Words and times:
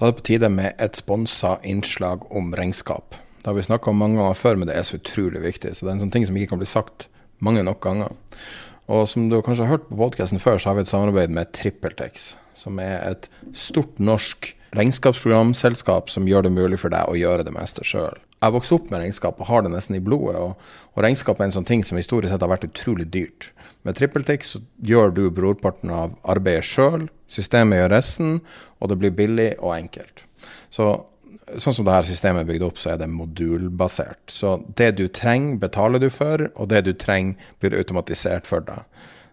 Da 0.00 0.06
er 0.06 0.14
det 0.14 0.16
på 0.22 0.24
tide 0.30 0.48
med 0.48 0.78
et 0.80 0.96
sponsa 0.96 1.58
innslag 1.60 2.22
om 2.32 2.54
regnskap. 2.56 3.18
Det 3.42 3.50
har 3.50 3.52
vi 3.52 3.66
snakka 3.66 3.90
om 3.90 3.98
mange 4.00 4.16
ganger 4.16 4.38
før, 4.38 4.56
men 4.56 4.70
det 4.70 4.78
er 4.78 4.86
så 4.88 4.96
utrolig 4.96 5.42
viktig. 5.44 5.74
Så 5.76 5.84
det 5.84 5.90
er 5.90 5.98
en 5.98 6.00
sånn 6.06 6.12
ting 6.14 6.24
som 6.24 6.38
ikke 6.40 6.54
kan 6.54 6.62
bli 6.62 6.68
sagt 6.70 7.10
mange 7.44 7.60
nok 7.66 7.82
ganger. 7.84 8.14
Og 8.88 9.04
som 9.12 9.28
du 9.28 9.36
kanskje 9.44 9.66
har 9.66 9.74
hørt 9.74 9.90
på 9.90 9.98
podkasten 10.00 10.40
før, 10.40 10.56
så 10.56 10.70
har 10.70 10.78
vi 10.78 10.86
et 10.86 10.90
samarbeid 10.90 11.36
med 11.36 11.52
TrippelTex, 11.52 12.30
som 12.56 12.80
er 12.80 12.96
et 13.10 13.28
stort 13.52 14.00
norsk 14.00 14.54
regnskapsprogramselskap 14.76 16.10
som 16.12 16.28
gjør 16.28 16.46
det 16.46 16.52
mulig 16.54 16.78
for 16.82 16.92
deg 16.92 17.08
å 17.10 17.18
gjøre 17.18 17.46
det 17.46 17.54
meste 17.54 17.84
sjøl. 17.86 18.18
Jeg 18.40 18.46
har 18.46 18.54
vokst 18.54 18.72
opp 18.72 18.86
med 18.88 19.02
regnskap 19.02 19.40
og 19.40 19.48
har 19.50 19.64
det 19.66 19.72
nesten 19.74 19.98
i 19.98 20.02
blodet. 20.04 20.38
Og, 20.40 20.54
og 20.94 21.02
regnskap 21.04 21.40
er 21.40 21.48
en 21.48 21.56
sånn 21.58 21.68
ting 21.68 21.82
som 21.84 21.98
historisk 22.00 22.32
sett 22.32 22.44
har 22.44 22.52
vært 22.52 22.68
utrolig 22.70 23.08
dyrt. 23.12 23.50
Med 23.84 23.98
TrippelTix 23.98 24.56
gjør 24.86 25.12
du 25.16 25.22
brorparten 25.34 25.92
av 25.92 26.14
arbeidet 26.28 26.64
sjøl, 26.68 27.08
systemet 27.30 27.82
gjør 27.82 27.94
resten, 27.94 28.40
og 28.80 28.92
det 28.92 28.98
blir 29.00 29.14
billig 29.16 29.50
og 29.58 29.74
enkelt. 29.76 30.24
Så 30.72 30.88
sånn 31.58 31.76
som 31.76 31.86
dette 31.88 32.08
systemet 32.10 32.44
er 32.44 32.48
bygd 32.48 32.66
opp, 32.68 32.78
så 32.80 32.94
er 32.94 33.02
det 33.02 33.10
modulbasert. 33.12 34.22
Så 34.30 34.58
det 34.78 34.92
du 35.00 35.06
trenger, 35.08 35.58
betaler 35.60 36.02
du 36.02 36.08
for, 36.12 36.46
og 36.54 36.70
det 36.70 36.84
du 36.86 36.92
trenger, 36.94 37.36
blir 37.60 37.76
automatisert 37.80 38.48
for 38.48 38.64
deg. 38.64 38.86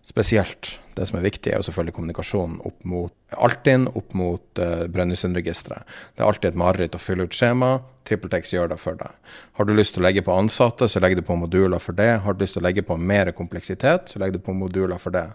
Spesielt 0.08 0.78
det 0.98 1.08
som 1.10 1.20
er 1.20 1.28
viktig, 1.28 1.52
er 1.52 1.62
jo 1.62 1.68
selvfølgelig 1.68 1.96
kommunikasjonen 1.96 2.58
opp 2.68 2.88
mot 2.88 3.14
Altinn, 3.38 3.86
opp 4.00 4.16
mot 4.18 4.62
uh, 4.62 4.88
Brønnøysundregisteret. 4.92 5.86
Det 6.16 6.24
er 6.24 6.30
alltid 6.30 6.50
et 6.52 6.60
mareritt 6.60 6.98
å 6.98 7.02
fylle 7.02 7.28
ut 7.28 7.36
skjema. 7.36 7.78
TrippelTex 8.08 8.54
gjør 8.54 8.72
det 8.72 8.78
for 8.80 8.98
deg. 9.00 9.16
Har 9.60 9.68
du 9.68 9.74
lyst 9.76 9.96
til 9.96 10.04
å 10.04 10.08
legge 10.08 10.24
på 10.24 10.36
ansatte, 10.36 10.88
så 10.88 11.02
legger 11.04 11.20
du 11.20 11.26
på 11.28 11.36
moduler 11.36 11.82
for 11.84 11.98
det. 11.98 12.10
Har 12.24 12.36
du 12.36 12.44
lyst 12.44 12.56
til 12.56 12.64
å 12.64 12.68
legge 12.68 12.86
på 12.88 12.98
mer 12.98 13.34
kompleksitet, 13.36 14.14
så 14.14 14.22
legger 14.22 14.40
du 14.40 14.46
på 14.46 14.56
moduler 14.56 15.02
for 15.02 15.16
det. 15.16 15.26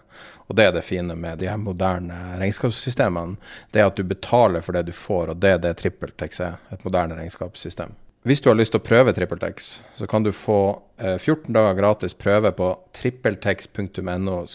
Og 0.49 0.57
det 0.57 0.67
er 0.67 0.73
det 0.75 0.85
fine 0.87 1.15
med 1.15 1.39
de 1.41 1.51
her 1.51 1.61
moderne 1.61 2.17
regnskapssystemene. 2.41 3.37
Det 3.71 3.83
er 3.83 3.91
at 3.91 3.99
du 3.99 4.07
betaler 4.07 4.65
for 4.65 4.75
det 4.75 4.87
du 4.89 4.95
får, 4.97 5.35
og 5.35 5.43
det 5.43 5.53
er 5.57 5.61
det 5.67 5.77
TrippelTex 5.83 6.41
er. 6.49 6.57
Et 6.73 6.87
moderne 6.87 7.19
regnskapssystem. 7.19 7.93
Hvis 8.23 8.39
du 8.39 8.45
har 8.47 8.55
lyst 8.55 8.71
til 8.71 8.79
å 8.79 8.87
prøve 8.87 9.11
TrippelTex, 9.11 9.65
så 9.99 10.07
kan 10.07 10.23
du 10.23 10.31
få 10.31 10.79
eh, 10.95 11.19
14 11.19 11.51
dager 11.51 11.75
gratis 11.75 12.15
prøve 12.15 12.55
på 12.55 12.79
trippeltex.no 12.95 14.47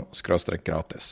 gratis. 0.67 1.07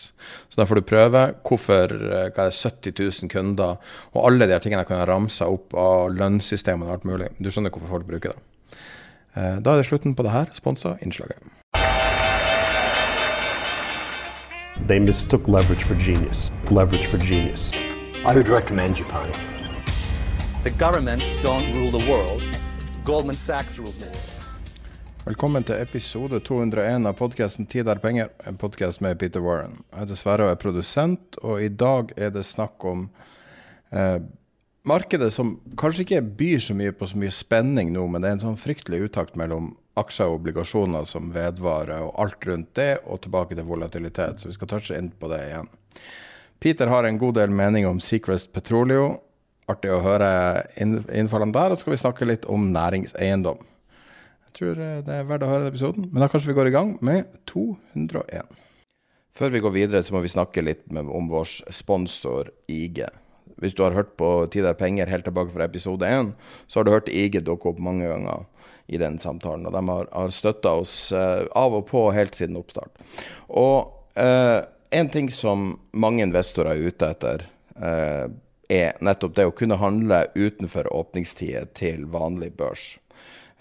Så 0.51 0.59
da 0.59 0.67
får 0.67 0.75
du 0.81 0.91
prøve 0.91 1.23
hvorfor 1.47 1.95
eh, 1.95 2.35
hva 2.35 2.49
er 2.49 2.59
70 2.59 2.99
000 2.99 3.31
kunder 3.31 3.79
og 4.17 4.21
alle 4.25 4.51
de 4.51 4.55
her 4.57 4.65
tingene 4.67 4.83
kan 4.89 5.07
ramse 5.07 5.47
opp 5.47 5.79
av 5.79 6.11
lønnssystemet 6.19 6.91
og 6.91 6.95
alt 6.97 7.07
mulig. 7.07 7.31
Du 7.39 7.55
skjønner 7.55 7.71
hvorfor 7.71 8.01
folk 8.01 8.11
bruker 8.11 8.35
det. 8.35 8.43
Eh, 9.39 9.63
Da 9.63 9.71
er 9.71 9.79
det 9.79 9.87
slutten 9.93 10.19
på 10.19 10.27
det 10.27 10.35
her 10.35 10.51
sponsa 10.59 10.99
innslaget. 11.07 11.39
They 14.87 15.01
mistook 15.01 15.49
leverage 15.49 15.85
for 15.85 15.95
genius. 15.97 16.51
Leverage 16.71 17.07
for 17.07 17.19
genius. 17.19 17.73
I 18.25 18.35
would 18.35 18.49
recommend 18.49 18.97
Japan. 18.97 19.33
The 20.63 20.71
governments 20.71 21.27
don't 21.43 21.67
rule 21.75 21.91
the 21.91 22.11
world. 22.11 22.43
Goldman 23.05 23.35
Sachs 23.35 23.79
rules 23.79 23.99
the 23.99 24.05
world. 24.05 24.19
Velkommen 25.25 25.65
til 25.65 25.75
episode 25.83 26.41
201 26.41 27.07
av 27.07 27.13
podkasten 27.13 27.67
'Tid 27.67 27.89
er 27.89 27.99
penger', 27.99 28.29
en 28.47 28.57
podkast 28.57 29.01
med 29.01 29.19
Peter 29.19 29.41
Warren. 29.41 29.85
Jeg 29.93 30.01
heter 30.01 30.15
Sverre 30.15 30.45
og 30.45 30.51
er 30.51 30.55
produsent, 30.55 31.37
og 31.43 31.63
i 31.63 31.69
dag 31.69 32.13
er 32.17 32.31
det 32.31 32.47
snakk 32.47 32.85
om 32.85 33.11
eh, 33.93 34.21
markedet 34.85 35.33
som 35.33 35.61
kanskje 35.77 36.01
ikke 36.01 36.23
byr 36.23 36.59
så 36.59 36.75
mye 36.75 36.93
på 36.93 37.07
så 37.07 37.19
mye 37.19 37.31
spenning 37.31 37.93
nå, 37.93 38.07
men 38.07 38.23
det 38.23 38.29
er 38.29 38.33
en 38.33 38.47
sånn 38.47 38.57
fryktelig 38.57 39.11
utakt 39.11 39.37
mellom 39.37 39.77
aksjer 40.01 40.31
og 40.31 40.41
obligasjoner 40.41 41.07
som 41.09 41.31
vedvarer, 41.35 42.05
og 42.07 42.15
alt 42.23 42.47
rundt 42.49 42.75
det, 42.79 42.91
og 43.07 43.23
tilbake 43.25 43.57
til 43.59 43.67
volatilitet. 43.69 44.41
Så 44.41 44.51
vi 44.51 44.57
skal 44.57 44.71
touche 44.71 44.99
inn 44.99 45.11
på 45.11 45.31
det 45.33 45.41
igjen. 45.49 45.71
Peter 46.59 46.91
har 46.91 47.07
en 47.07 47.19
god 47.19 47.37
del 47.39 47.51
mening 47.55 47.87
om 47.87 48.01
Secrest 48.03 48.53
Petroleo. 48.55 49.19
Artig 49.71 49.93
å 49.93 50.01
høre 50.03 50.31
innfallene 50.81 51.55
der. 51.55 51.75
Og 51.75 51.79
så 51.79 51.85
skal 51.85 51.95
vi 51.95 52.01
snakke 52.03 52.29
litt 52.29 52.49
om 52.51 52.71
næringseiendom. 52.75 53.61
Jeg 54.49 54.57
tror 54.59 54.81
eh, 54.83 54.97
det 55.07 55.15
er 55.15 55.29
verdt 55.29 55.45
å 55.45 55.51
høre 55.53 55.67
den 55.67 55.75
episoden, 55.75 56.09
men 56.09 56.25
da 56.25 56.31
kanskje 56.33 56.51
vi 56.51 56.57
går 56.57 56.71
i 56.71 56.75
gang 56.75 56.97
med 57.05 57.29
201. 57.51 58.59
Før 59.39 59.53
vi 59.55 59.61
går 59.63 59.75
videre, 59.77 60.03
så 60.03 60.17
må 60.17 60.23
vi 60.25 60.33
snakke 60.33 60.65
litt 60.65 60.89
om 60.91 61.29
vår 61.31 61.51
sponsor 61.71 62.51
IG. 62.67 63.05
Hvis 63.59 63.75
du 63.77 63.85
har 63.85 63.95
hørt 63.95 64.17
på 64.19 64.49
Tid 64.51 64.67
er 64.67 64.79
penger 64.79 65.11
helt 65.11 65.27
tilbake 65.27 65.53
fra 65.55 65.67
episode 65.69 66.07
1, 66.07 66.33
så 66.67 66.81
har 66.81 66.87
du 66.87 66.95
hørt 66.95 67.11
IG 67.13 67.39
dukke 67.47 67.71
opp 67.71 67.79
mange 67.83 68.09
ganger 68.09 68.49
i 68.89 68.99
den 69.01 69.19
samtalen. 69.21 69.67
Og 69.69 69.75
de 69.77 69.85
har, 69.89 70.09
har 70.13 70.35
støtta 70.35 70.75
oss 70.81 71.13
eh, 71.13 71.45
av 71.53 71.77
og 71.77 71.87
på 71.91 72.09
helt 72.17 72.37
siden 72.39 72.59
oppstart. 72.61 73.05
Og 73.49 74.19
eh, 74.19 74.61
en 74.91 75.11
ting 75.13 75.31
som 75.31 75.75
mange 75.93 76.25
investorer 76.25 76.75
er 76.75 76.89
ute 76.89 77.11
etter, 77.13 77.45
eh, 77.77 78.27
er 78.69 79.01
nettopp 79.05 79.37
det 79.37 79.47
å 79.49 79.55
kunne 79.57 79.79
handle 79.81 80.27
utenfor 80.35 80.91
åpningstider 80.93 81.71
til 81.77 82.05
vanlig 82.13 82.53
børs 82.57 82.91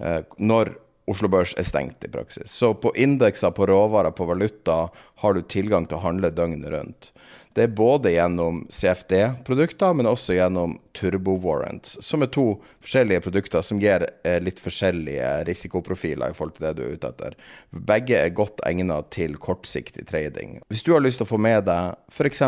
eh, 0.03 0.23
når 0.38 0.75
Oslo 1.07 1.29
Børs 1.31 1.53
er 1.55 1.63
stengt 1.63 2.03
i 2.03 2.09
praksis. 2.11 2.51
Så 2.51 2.73
på 2.75 2.91
indekser, 2.99 3.53
på 3.55 3.65
råvarer, 3.69 4.11
på 4.11 4.25
valuta 4.27 4.89
har 5.23 5.33
du 5.33 5.39
tilgang 5.47 5.85
til 5.88 6.01
å 6.01 6.03
handle 6.03 6.33
døgnet 6.35 6.67
rundt. 6.73 7.13
Det 7.57 7.63
er 7.66 7.72
både 7.73 8.12
gjennom 8.13 8.59
CFD-produkter, 8.69 9.95
men 9.97 10.06
også 10.06 10.35
gjennom 10.38 10.75
turbo 10.94 11.34
warrants, 11.41 11.95
som 12.06 12.22
er 12.22 12.29
to 12.34 12.44
forskjellige 12.85 13.23
produkter 13.25 13.63
som 13.66 13.79
gir 13.81 14.06
eh, 14.06 14.38
litt 14.41 14.59
forskjellige 14.62 15.31
risikoprofiler 15.47 16.29
i 16.29 16.38
forhold 16.38 16.53
til 16.57 16.68
det 16.68 16.73
du 16.78 16.84
er 16.85 16.94
ute 16.94 17.09
etter. 17.09 17.38
Begge 17.90 18.19
er 18.19 18.35
godt 18.38 18.62
egnet 18.68 19.09
til 19.13 19.34
kortsiktig 19.41 20.06
trading. 20.09 20.59
Hvis 20.69 20.85
du 20.85 20.91
har 20.94 21.01
lyst 21.01 21.18
til 21.22 21.25
å 21.25 21.31
få 21.31 21.40
med 21.41 21.66
deg 21.66 21.97
f.eks. 22.13 22.44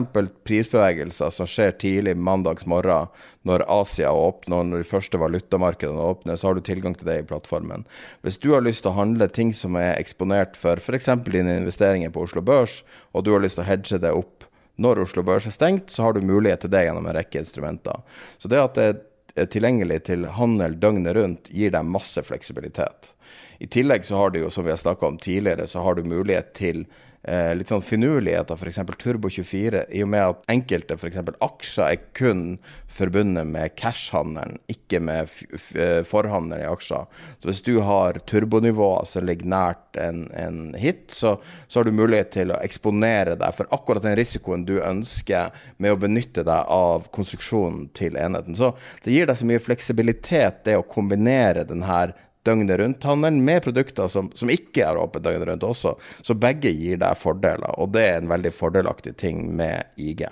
prisbevegelser 0.46 1.34
som 1.34 1.50
skjer 1.50 1.74
tidlig 1.82 2.14
mandags 2.14 2.70
morgen, 2.70 3.10
når 3.50 3.66
Asia 3.72 4.12
åpner, 4.14 4.68
når 4.68 4.84
de 4.84 4.92
første 4.92 5.18
valutamarkedene 5.18 6.06
åpner, 6.06 6.38
så 6.38 6.52
har 6.52 6.58
du 6.58 6.66
tilgang 6.66 6.94
til 6.98 7.10
det 7.10 7.22
i 7.24 7.26
plattformen. 7.26 7.88
Hvis 8.22 8.38
du 8.38 8.52
har 8.54 8.62
lyst 8.62 8.86
til 8.86 8.94
å 8.94 9.00
handle 9.00 9.26
ting 9.34 9.56
som 9.58 9.78
er 9.80 9.96
eksponert 9.96 10.54
for 10.60 10.78
f.eks. 10.78 11.10
dine 11.26 11.58
investeringer 11.64 12.14
på 12.14 12.28
Oslo 12.28 12.46
Børs, 12.46 12.84
og 13.18 13.26
du 13.26 13.34
har 13.34 13.42
lyst 13.42 13.58
til 13.58 13.66
å 13.66 13.72
hedge 13.72 14.02
det 14.06 14.14
opp 14.14 14.39
når 14.80 15.04
Oslo 15.04 15.24
Børs 15.28 15.48
er 15.50 15.56
stengt, 15.56 15.92
så 15.92 16.06
har 16.06 16.16
du 16.16 16.26
mulighet 16.26 16.64
til 16.64 16.74
det 16.74 16.86
gjennom 16.88 17.08
en 17.10 17.18
rekke 17.18 17.42
instrumenter. 17.42 18.02
Så 18.40 18.52
det 18.52 18.62
at 18.64 18.80
det 18.80 18.88
er 19.36 19.50
tilgjengelig 19.52 20.02
til 20.10 20.26
handel 20.36 20.76
døgnet 20.80 21.16
rundt, 21.18 21.52
gir 21.54 21.74
deg 21.76 21.88
masse 21.88 22.24
fleksibilitet. 22.26 23.14
I 23.60 23.68
tillegg 23.68 24.08
så 24.08 24.18
har 24.20 24.32
du 24.32 24.40
jo, 24.42 24.50
som 24.54 24.66
vi 24.66 24.72
har 24.74 24.80
snakka 24.80 25.08
om 25.08 25.20
tidligere, 25.20 25.68
så 25.68 25.84
har 25.84 25.96
du 25.96 26.08
mulighet 26.08 26.54
til 26.58 26.86
eh, 27.24 27.52
litt 27.58 27.72
sånn 27.72 27.84
finurligheter, 27.86 28.58
f.eks. 28.60 28.80
Turbo24, 29.00 29.86
i 29.96 30.04
og 30.06 30.12
med 30.14 30.26
at 30.26 30.46
enkelte 30.52 30.98
f.eks. 30.98 31.20
aksjer 31.46 31.86
er 31.86 32.04
kun 32.18 32.44
forbundet 32.90 33.48
med 33.50 33.76
cash-handelen, 33.80 34.58
ikke 34.72 35.02
med 35.04 35.30
f 35.30 35.44
f 35.56 35.70
forhandel 36.10 36.64
i 36.64 36.70
aksjer. 36.70 37.08
Så 37.40 37.50
hvis 37.50 37.64
du 37.66 37.80
har 37.86 38.20
turbonivåer 38.30 39.08
som 39.10 39.28
ligger 39.28 39.50
nært 39.52 40.00
en, 40.00 40.26
en 40.38 40.62
hit, 40.80 41.08
så, 41.16 41.36
så 41.68 41.80
har 41.80 41.90
du 41.90 41.96
mulighet 41.96 42.34
til 42.36 42.54
å 42.54 42.62
eksponere 42.64 43.38
deg 43.40 43.58
for 43.58 43.70
akkurat 43.76 44.06
den 44.06 44.18
risikoen 44.20 44.66
du 44.68 44.78
ønsker 44.80 45.54
med 45.78 45.96
å 45.96 46.00
benytte 46.00 46.46
deg 46.48 46.74
av 46.74 47.10
konstruksjonen 47.16 47.90
til 47.98 48.18
enheten. 48.20 48.58
Så 48.58 48.74
det 49.06 49.16
gir 49.16 49.30
deg 49.30 49.40
så 49.40 49.50
mye 49.50 49.64
fleksibilitet, 49.64 50.64
det 50.66 50.80
å 50.80 50.88
kombinere 50.88 51.68
den 51.68 51.86
her 51.88 52.16
døgnet 52.48 52.80
rundt-handelen 52.80 53.42
med 53.46 53.64
produkter 53.66 54.08
som, 54.12 54.30
som 54.38 54.52
ikke 54.52 54.86
har 54.86 55.00
åpent 55.00 55.26
døgnet 55.26 55.48
rundt 55.50 55.66
også. 55.68 55.96
Så 56.22 56.36
begge 56.40 56.72
gir 56.72 57.00
deg 57.02 57.20
fordeler, 57.20 57.74
og 57.80 57.92
det 57.96 58.06
er 58.08 58.22
en 58.22 58.32
veldig 58.32 58.54
fordelaktig 58.56 59.16
ting 59.20 59.50
med 59.60 59.90
IG. 60.00 60.26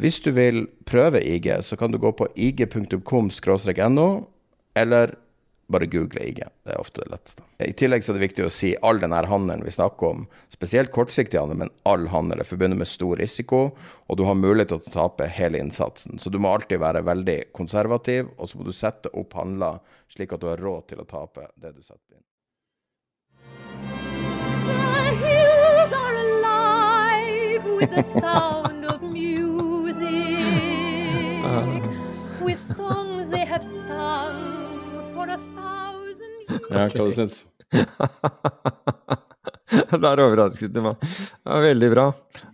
Hvis 0.00 0.20
du 0.24 0.32
vil 0.34 0.64
prøve 0.90 1.22
IG, 1.22 1.50
så 1.62 1.78
kan 1.78 1.94
du 1.94 2.00
gå 2.02 2.10
på 2.18 2.28
ig.com-no, 2.34 4.08
eller 4.74 5.14
bare 5.66 5.86
google 5.86 6.20
IG. 6.20 6.42
Det 6.64 6.74
er 6.74 6.80
ofte 6.80 7.04
det 7.04 7.12
letteste. 7.12 7.44
I 7.64 7.72
tillegg 7.72 8.04
så 8.04 8.12
er 8.12 8.18
det 8.18 8.26
viktig 8.26 8.46
å 8.46 8.52
si 8.52 8.74
all 8.84 9.00
denne 9.00 9.22
handelen 9.28 9.64
vi 9.64 9.72
snakker 9.74 10.10
om, 10.10 10.26
spesielt 10.52 10.92
kortsiktig 10.94 11.40
handel, 11.40 11.62
men 11.64 11.72
all 11.88 12.06
handel 12.12 12.42
er 12.42 12.48
forbundet 12.48 12.80
med 12.80 12.90
stor 12.90 13.20
risiko, 13.20 13.64
og 14.06 14.20
du 14.20 14.26
har 14.28 14.38
mulighet 14.38 14.74
til 14.74 14.82
å 14.82 14.94
tape 14.94 15.28
hele 15.38 15.62
innsatsen. 15.62 16.20
Så 16.20 16.30
du 16.30 16.38
må 16.42 16.52
alltid 16.52 16.82
være 16.82 17.04
veldig 17.06 17.38
konservativ, 17.56 18.30
og 18.36 18.50
så 18.50 18.60
må 18.60 18.68
du 18.68 18.74
sette 18.76 19.12
opp 19.14 19.36
handler 19.38 19.80
slik 20.12 20.34
at 20.34 20.44
du 20.44 20.50
har 20.50 20.60
råd 20.60 20.90
til 20.92 21.02
å 21.02 21.08
tape 21.08 21.48
det 21.56 21.74
du 21.74 21.82
setter 21.82 22.16
inn. 22.16 22.22
With 27.74 27.90
the 27.90 28.20
sound 28.20 28.86
of 28.86 29.02
music, 29.02 30.00
with 32.40 32.76
songs 32.76 33.28
they 33.28 33.44
have 33.44 33.64
sung 33.64 35.10
for 35.12 35.28
a 35.28 35.38
Ja, 36.70 36.86
hva 36.88 37.08
du 37.08 37.12
syns 37.16 37.44
Der 39.74 40.20
overrasket 40.22 40.74
du 40.74 40.80
meg. 40.84 41.00
Ja, 41.42 41.56
veldig 41.64 41.88
bra. 41.90 42.04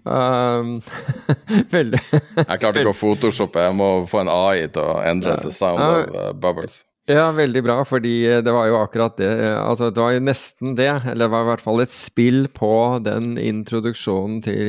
Um, 0.07 0.77
veldig 1.75 2.01
Jeg 2.01 2.61
klarte 2.63 2.81
ikke 2.81 2.93
å 2.95 3.01
photoshoppe, 3.05 3.65
jeg 3.67 3.77
må 3.77 3.89
få 4.09 4.23
en 4.23 4.31
AI 4.33 4.69
til 4.73 4.85
å 4.87 5.01
endre 5.05 5.35
det 5.37 5.49
til 5.51 5.57
sound 5.57 5.83
Ja. 5.83 5.91
of 5.99 6.15
uh, 6.15 6.31
bubbles. 6.41 6.79
Ja, 7.11 7.27
veldig 7.35 7.63
bra, 7.67 7.79
fordi 7.89 8.15
det 8.45 8.53
var 8.55 8.69
jo 8.71 8.77
akkurat 8.79 9.17
det. 9.19 9.31
Altså, 9.59 9.89
det 9.91 9.99
var 9.99 10.13
jo 10.15 10.21
nesten 10.23 10.77
det. 10.79 10.91
Eller 11.11 11.25
det 11.27 11.31
var 11.33 11.43
i 11.43 11.49
hvert 11.49 11.65
fall 11.65 11.83
et 11.83 11.91
spill 11.95 12.45
på 12.55 12.71
den 13.03 13.33
introduksjonen 13.41 14.39
til 14.45 14.61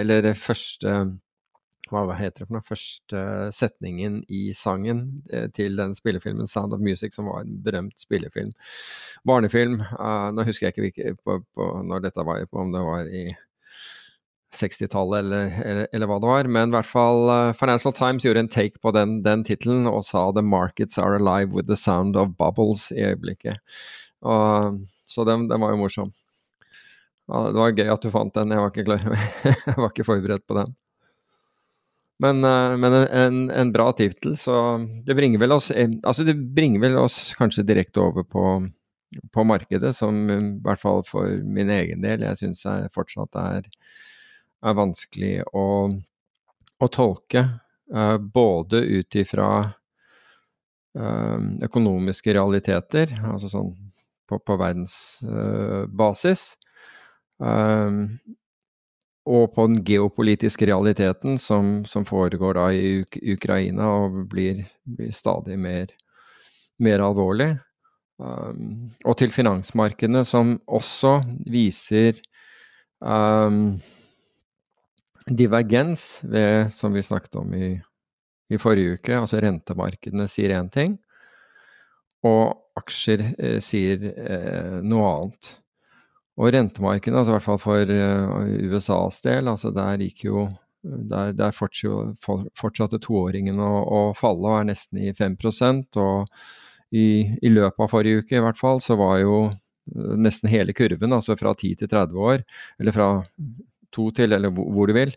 Eller 0.00 0.24
det 0.26 0.32
første 0.40 0.96
Hva 1.90 2.14
heter 2.14 2.44
det 2.44 2.46
for 2.46 2.56
noe? 2.56 2.66
Første 2.66 3.20
setningen 3.54 4.20
i 4.30 4.50
sangen 4.54 5.22
eh, 5.32 5.48
til 5.54 5.76
den 5.78 5.94
spillefilmen 5.96 6.46
'Sound 6.46 6.74
of 6.76 6.80
Music', 6.80 7.16
som 7.16 7.26
var 7.26 7.42
en 7.42 7.58
berømt 7.64 7.98
spillefilm. 7.98 8.52
Barnefilm. 9.26 9.80
Uh, 9.98 10.30
nå 10.34 10.46
husker 10.46 10.68
jeg 10.68 10.74
ikke 10.74 10.86
hvilke, 10.86 11.14
på, 11.24 11.40
på, 11.54 11.70
når 11.82 12.06
dette 12.06 12.26
var, 12.26 12.46
om 12.52 12.72
det 12.72 12.84
var 12.86 13.10
i 13.10 13.24
60-tallet 14.54 15.18
eller, 15.22 15.52
eller, 15.64 15.88
eller 15.92 16.10
hva 16.10 16.18
det 16.22 16.30
var. 16.30 16.50
Men 16.58 16.70
i 16.70 16.76
hvert 16.76 16.90
fall 16.90 17.26
uh, 17.30 17.52
Financial 17.58 17.94
Times 17.94 18.26
gjorde 18.26 18.46
en 18.46 18.50
take 18.50 18.78
på 18.82 18.94
den, 18.94 19.20
den 19.26 19.44
tittelen 19.46 19.90
og 19.90 20.04
sa 20.06 20.30
'The 20.30 20.46
markets 20.46 20.98
are 20.98 21.18
alive 21.18 21.54
with 21.54 21.66
the 21.66 21.78
sound 21.78 22.16
of 22.16 22.34
bubbles' 22.38 22.90
i 22.94 23.02
øyeblikket. 23.10 23.58
Og, 24.22 24.78
så 25.10 25.24
den, 25.24 25.48
den 25.50 25.60
var 25.60 25.74
jo 25.74 25.80
morsom. 25.80 26.12
Det 27.30 27.58
var 27.58 27.74
gøy 27.78 27.90
at 27.92 28.02
du 28.02 28.10
fant 28.10 28.34
den, 28.34 28.50
jeg 28.50 28.58
var 28.58 28.72
ikke, 28.74 28.98
jeg 29.70 29.76
var 29.76 29.90
ikke 29.92 30.06
forberedt 30.06 30.46
på 30.46 30.58
den. 30.58 30.74
Men, 32.20 32.44
uh, 32.44 32.76
men 32.76 32.96
en, 33.00 33.40
en 33.50 33.72
bra 33.72 33.88
tittel, 33.96 34.36
så 34.36 34.54
det 35.06 35.16
bringer 35.16 35.40
oss 35.56 35.70
eh, 35.72 35.88
Altså, 36.04 36.26
det 36.28 36.36
bringer 36.36 36.82
vel 36.82 36.98
oss 37.00 37.32
kanskje 37.38 37.64
direkte 37.64 38.02
over 38.04 38.26
på, 38.28 38.44
på 39.32 39.44
markedet, 39.48 39.94
som 39.96 40.26
i 40.28 40.38
hvert 40.60 40.82
fall 40.82 41.00
for 41.08 41.32
min 41.44 41.72
egen 41.72 42.04
del 42.04 42.26
jeg 42.28 42.42
syns 42.42 42.66
fortsatt 42.92 43.40
er 43.40 43.70
er 44.60 44.76
vanskelig 44.76 45.34
å, 45.56 45.66
å 46.80 46.88
tolke. 46.92 47.44
eh, 47.94 48.16
både 48.18 48.80
ut 48.84 49.16
ifra 49.18 49.50
eh, 50.94 51.38
økonomiske 51.66 52.34
realiteter, 52.36 53.16
altså 53.24 53.50
sånn 53.50 53.72
på, 54.30 54.38
på 54.38 54.56
verdensbasis, 54.60 56.42
og 59.28 59.52
på 59.54 59.66
den 59.68 59.82
geopolitiske 59.84 60.66
realiteten 60.70 61.36
som, 61.38 61.80
som 61.84 62.06
foregår 62.08 62.56
da 62.56 62.68
i 62.72 63.00
Uk 63.02 63.18
Ukraina 63.36 63.88
og 64.04 64.22
blir, 64.32 64.64
blir 64.84 65.12
stadig 65.12 65.58
mer, 65.60 65.92
mer 66.80 67.04
alvorlig. 67.04 67.52
Um, 68.20 68.88
og 69.04 69.16
til 69.20 69.32
finansmarkedene 69.32 70.24
som 70.28 70.58
også 70.68 71.20
viser 71.48 72.18
um, 73.00 73.78
divergens 75.28 76.20
ved, 76.24 76.68
som 76.74 76.92
vi 76.96 77.04
snakket 77.04 77.38
om 77.40 77.54
i, 77.54 77.74
i 78.50 78.58
forrige 78.60 78.98
uke, 78.98 79.14
altså 79.20 79.40
rentemarkedene 79.40 80.28
sier 80.28 80.56
én 80.58 80.68
ting, 80.72 80.98
og 82.26 82.60
aksjer 82.80 83.22
eh, 83.38 83.58
sier 83.64 84.04
eh, 84.10 84.78
noe 84.84 85.12
annet. 85.14 85.52
Og 86.38 86.52
rentemarkedet, 86.54 87.16
altså 87.16 87.32
i 87.32 87.36
hvert 87.36 87.46
fall 87.46 87.60
for 87.60 87.90
uh, 87.90 88.70
USAs 88.70 89.20
del, 89.24 89.50
altså 89.50 89.72
der 89.74 90.04
gikk 90.04 90.24
jo 90.28 90.46
der, 90.82 91.34
der 91.36 91.52
fortsatte, 91.52 92.16
toåringene 92.56 93.02
toåringen 93.04 93.60
å, 93.60 93.72
å, 93.84 94.00
falle 94.16 94.48
og 94.48 94.60
er 94.60 94.68
nesten 94.70 95.02
i 95.02 95.10
5% 95.12 95.98
og 96.00 96.30
i, 96.96 97.36
i, 97.42 97.50
løpet 97.52 97.84
av 97.84 97.90
forrige 97.92 98.24
uke 98.24 98.38
i 98.38 98.42
hvert 98.42 98.58
fall, 98.58 98.80
så 98.82 98.96
var 98.98 99.18
jo 99.20 99.42
nesten 99.90 100.50
hele 100.50 100.72
kurven, 100.76 101.12
altså 101.12 101.36
fra 101.38 101.52
10 101.54 101.82
til 101.82 101.90
30 101.90 102.24
år, 102.30 102.44
eller 102.80 102.96
fra 102.96 103.08
2 103.94 104.06
til, 104.16 104.34
eller 104.36 104.54
hvor 104.54 104.90
du 104.90 104.96
vil, 104.96 105.14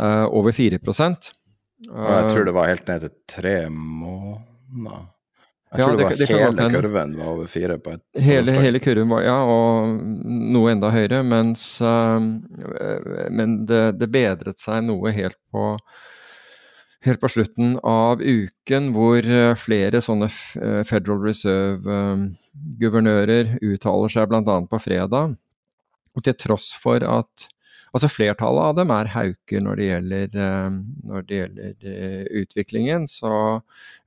uh, 0.00 0.26
over 0.26 0.52
4 0.56 0.80
Og 0.82 2.10
jeg 2.10 2.30
tror 2.32 2.44
det 2.48 2.56
var 2.56 2.72
helt 2.72 2.88
ned 2.88 3.06
til 3.06 3.14
tre 3.28 3.56
måneder. 3.70 5.12
Jeg 5.72 5.78
Ja, 5.80 5.84
tror 5.86 5.96
det, 5.98 6.04
det- 6.18 6.28
var 6.30 6.38
hele 6.38 6.56
det 6.56 6.70
kurven 6.76 7.16
var 7.18 7.26
over 7.32 7.46
fire 7.50 7.76
på 7.82 7.90
et 7.96 8.02
Hele, 8.22 8.52
hele 8.62 8.78
kurven 8.80 9.08
var, 9.10 9.22
ja, 9.26 9.38
og 9.42 9.88
noe 10.54 10.70
enda 10.72 10.90
høyere, 10.94 11.24
mens 11.26 11.64
uh, 11.82 12.20
Men 13.34 13.56
det, 13.66 13.82
det 13.98 14.08
bedret 14.14 14.58
seg 14.62 14.84
noe 14.86 15.10
helt 15.12 15.36
på 15.52 15.76
Helt 17.06 17.20
på 17.22 17.28
slutten 17.30 17.76
av 17.86 18.18
uken, 18.24 18.88
hvor 18.96 19.22
eh, 19.22 19.52
flere 19.60 20.00
sånne 20.02 20.26
eh, 20.26 20.82
Federal 20.88 21.20
Reserve-guvernører 21.22 23.52
uttaler 23.62 24.08
seg 24.10 24.26
bl.a. 24.32 24.56
på 24.70 24.78
fredag. 24.82 25.36
Og 26.16 26.20
til 26.26 26.34
tross 26.40 26.72
for 26.80 26.98
at 27.06 27.46
Altså 27.94 28.10
flertallet 28.10 28.70
av 28.70 28.74
dem 28.80 28.90
er 28.94 29.12
hauker 29.12 29.62
når 29.62 29.78
det 29.78 29.86
gjelder, 29.86 30.34
eh, 30.46 30.80
når 31.10 31.28
det 31.28 31.38
gjelder 31.40 31.92
eh, 31.92 32.24
utviklingen, 32.42 33.06
så 33.10 33.30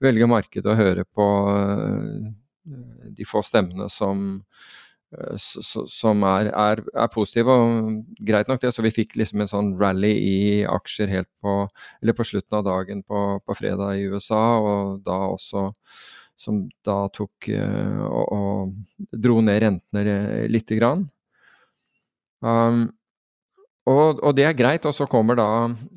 velger 0.03 0.29
markedet 0.29 0.73
å 0.73 0.77
høre 0.77 1.05
på 1.07 1.29
eh, 1.53 2.29
de 3.17 3.25
få 3.25 3.41
stemmene 3.45 3.87
som, 3.89 4.43
som 5.39 6.25
er, 6.27 6.51
er, 6.51 6.83
er 6.83 7.11
positive. 7.13 7.55
Og 7.55 8.21
greit 8.27 8.51
nok 8.51 8.61
det, 8.61 8.73
så 8.75 8.85
vi 8.85 8.93
fikk 8.93 9.17
liksom 9.17 9.41
en 9.41 9.51
sånn 9.51 9.73
rally 9.79 10.11
i 10.13 10.37
aksjer 10.69 11.09
helt 11.15 11.31
på, 11.41 11.63
eller 12.03 12.17
på 12.17 12.27
slutten 12.27 12.59
av 12.59 12.67
dagen 12.67 13.03
på, 13.07 13.25
på 13.41 13.57
fredag 13.57 13.97
i 13.97 14.05
USA, 14.11 14.43
og 14.59 14.99
da 15.07 15.21
også 15.31 15.69
som 16.39 16.61
da 16.87 17.01
tok 17.11 17.49
og, 17.51 18.29
og 18.31 19.17
dro 19.25 19.41
ned 19.43 19.57
rentene 19.59 20.45
lite 20.47 20.77
grann. 20.77 21.01
Um, 22.39 22.85
og, 23.89 24.19
og 24.21 24.35
det 24.37 24.45
er 24.45 24.57
greit, 24.57 24.85
og 24.85 24.93
så 24.95 25.07
kommer, 25.09 25.37
da, 25.39 25.47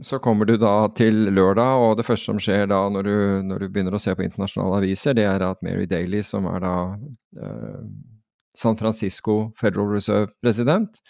så 0.06 0.18
kommer 0.22 0.48
du 0.48 0.54
da 0.60 0.88
til 0.96 1.26
lørdag, 1.34 1.82
og 1.82 1.98
det 1.98 2.06
første 2.06 2.30
som 2.30 2.40
skjer 2.40 2.66
da 2.70 2.80
når 2.92 3.08
du, 3.08 3.16
når 3.50 3.64
du 3.64 3.68
begynner 3.68 3.96
å 3.98 4.00
se 4.02 4.14
på 4.16 4.24
internasjonale 4.24 4.80
aviser, 4.80 5.16
det 5.18 5.26
er 5.28 5.44
at 5.44 5.60
Mary 5.66 5.86
Daly, 5.90 6.22
som 6.26 6.48
er 6.50 6.62
da 6.64 6.74
eh, 7.36 7.80
San 8.58 8.78
Francisco 8.80 9.52
Federal 9.60 9.90
Reserve-president, 9.92 11.00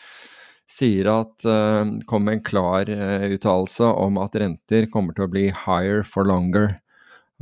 sier 0.73 1.11
at 1.13 1.47
eh, 1.49 1.97
kom 2.09 2.27
med 2.27 2.39
en 2.39 2.45
klar 2.47 2.91
eh, 2.91 3.29
uttalelse 3.37 3.89
om 4.05 4.21
at 4.23 4.39
renter 4.41 4.89
kommer 4.93 5.17
til 5.17 5.27
å 5.27 5.33
bli 5.33 5.49
higher 5.65 6.07
for 6.09 6.27
longer. 6.29 6.79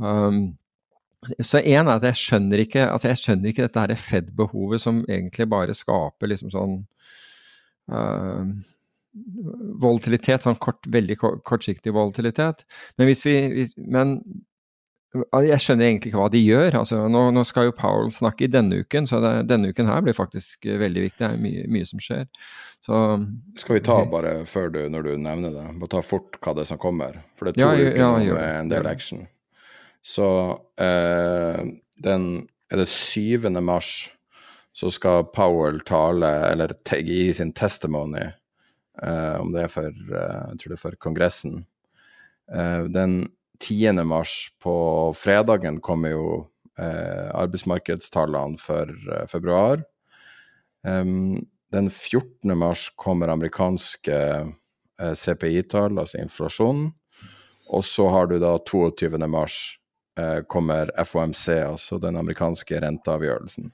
Um, 0.01 0.57
så 1.39 1.61
en 1.61 1.85
er 1.85 1.99
at 1.99 2.05
jeg 2.09 2.17
skjønner 2.17 2.63
ikke 2.63 2.87
altså 2.89 3.11
jeg 3.11 3.19
skjønner 3.21 3.51
ikke 3.51 3.67
dette 3.67 3.97
Fed-behovet 4.01 4.81
som 4.81 5.03
egentlig 5.05 5.45
bare 5.51 5.75
skaper 5.77 6.31
liksom 6.31 6.49
sånn 6.53 6.79
eh, 7.93 8.55
volatilitet, 9.81 10.45
sånn 10.45 10.59
kort, 10.61 10.87
veldig 10.87 11.17
kort, 11.19 11.43
kortsiktig 11.47 11.93
volatilitet. 11.95 12.63
Men 12.97 13.09
hvis 13.09 13.25
vi 13.27 13.35
hvis, 13.57 13.75
Men 13.77 14.21
jeg 15.11 15.59
skjønner 15.59 15.89
egentlig 15.89 16.11
ikke 16.13 16.21
hva 16.21 16.29
de 16.31 16.39
gjør. 16.39 16.75
Altså, 16.79 17.01
nå, 17.11 17.25
nå 17.35 17.41
skal 17.43 17.67
jo 17.67 17.73
Powell 17.75 18.13
snakke 18.15 18.45
i 18.45 18.51
denne 18.51 18.79
uken, 18.85 19.09
så 19.09 19.19
det, 19.19 19.31
denne 19.49 19.73
uken 19.73 19.89
her 19.91 20.03
blir 20.05 20.15
faktisk 20.15 20.63
eh, 20.69 20.79
veldig 20.79 21.03
viktig. 21.03 21.19
Det 21.19 21.27
er 21.27 21.41
mye, 21.41 21.65
mye 21.71 21.89
som 21.89 21.99
skjer. 21.99 22.29
Så 22.85 23.01
Skal 23.59 23.77
vi 23.77 23.83
ta 23.85 23.97
bare 24.07 24.37
før 24.47 24.71
du, 24.71 24.79
når 24.89 25.09
du 25.09 25.11
nevner 25.19 25.51
det, 25.57 25.65
bare 25.81 25.93
ta 25.97 26.03
fort 26.05 26.39
hva 26.39 26.55
det 26.55 26.63
er 26.63 26.71
som 26.71 26.79
kommer? 26.81 27.19
For 27.35 27.49
det 27.49 27.57
er 27.57 27.59
to 27.59 27.67
Ja, 27.67 27.75
uker 27.75 27.99
ja, 27.99 28.09
ja, 28.23 28.39
med 28.39 28.55
en 28.61 28.71
del 28.71 28.87
action. 28.87 29.27
Så 30.01 30.29
eh, 30.79 31.59
den 32.07 32.27
er 32.71 32.79
det 32.79 32.87
7. 32.87 33.51
mars 33.59 33.91
så 34.73 34.87
skal 34.91 35.27
Powell 35.35 35.81
tale, 35.83 36.29
eller 36.47 36.71
gi 37.03 37.33
sin 37.35 37.51
testimony, 37.51 38.29
om 39.39 39.51
det 39.53 39.65
er 39.65 39.71
for 39.71 39.87
eh, 39.87 40.39
Jeg 40.51 40.59
tror 40.59 40.73
det 40.73 40.77
er 40.77 40.81
for 40.81 40.97
Kongressen. 41.07 41.65
Eh, 42.51 42.83
den 42.91 43.27
10. 43.61 44.03
mars 44.03 44.49
på 44.61 44.73
fredagen 45.15 45.79
kommer 45.81 46.15
jo 46.15 46.25
eh, 46.79 47.29
arbeidsmarkedstallene 47.31 48.59
for 48.59 48.89
eh, 48.89 49.27
februar. 49.31 49.83
Den 51.71 51.89
14. 51.89 52.57
mars 52.57 52.89
kommer 52.97 53.29
amerikanske 53.29 54.15
eh, 54.17 55.13
CPI-tall, 55.13 55.99
altså 56.01 56.17
inflasjonen. 56.19 56.89
Og 57.71 57.85
så 57.87 58.09
har 58.11 58.27
du 58.27 58.39
da 58.41 58.57
22. 58.67 59.13
mars 59.31 59.59
eh, 59.77 59.80
kommer 60.51 60.89
FOMC, 61.07 61.45
altså 61.63 61.97
den 62.03 62.17
amerikanske 62.19 62.81
renteavgjørelsen. 62.83 63.69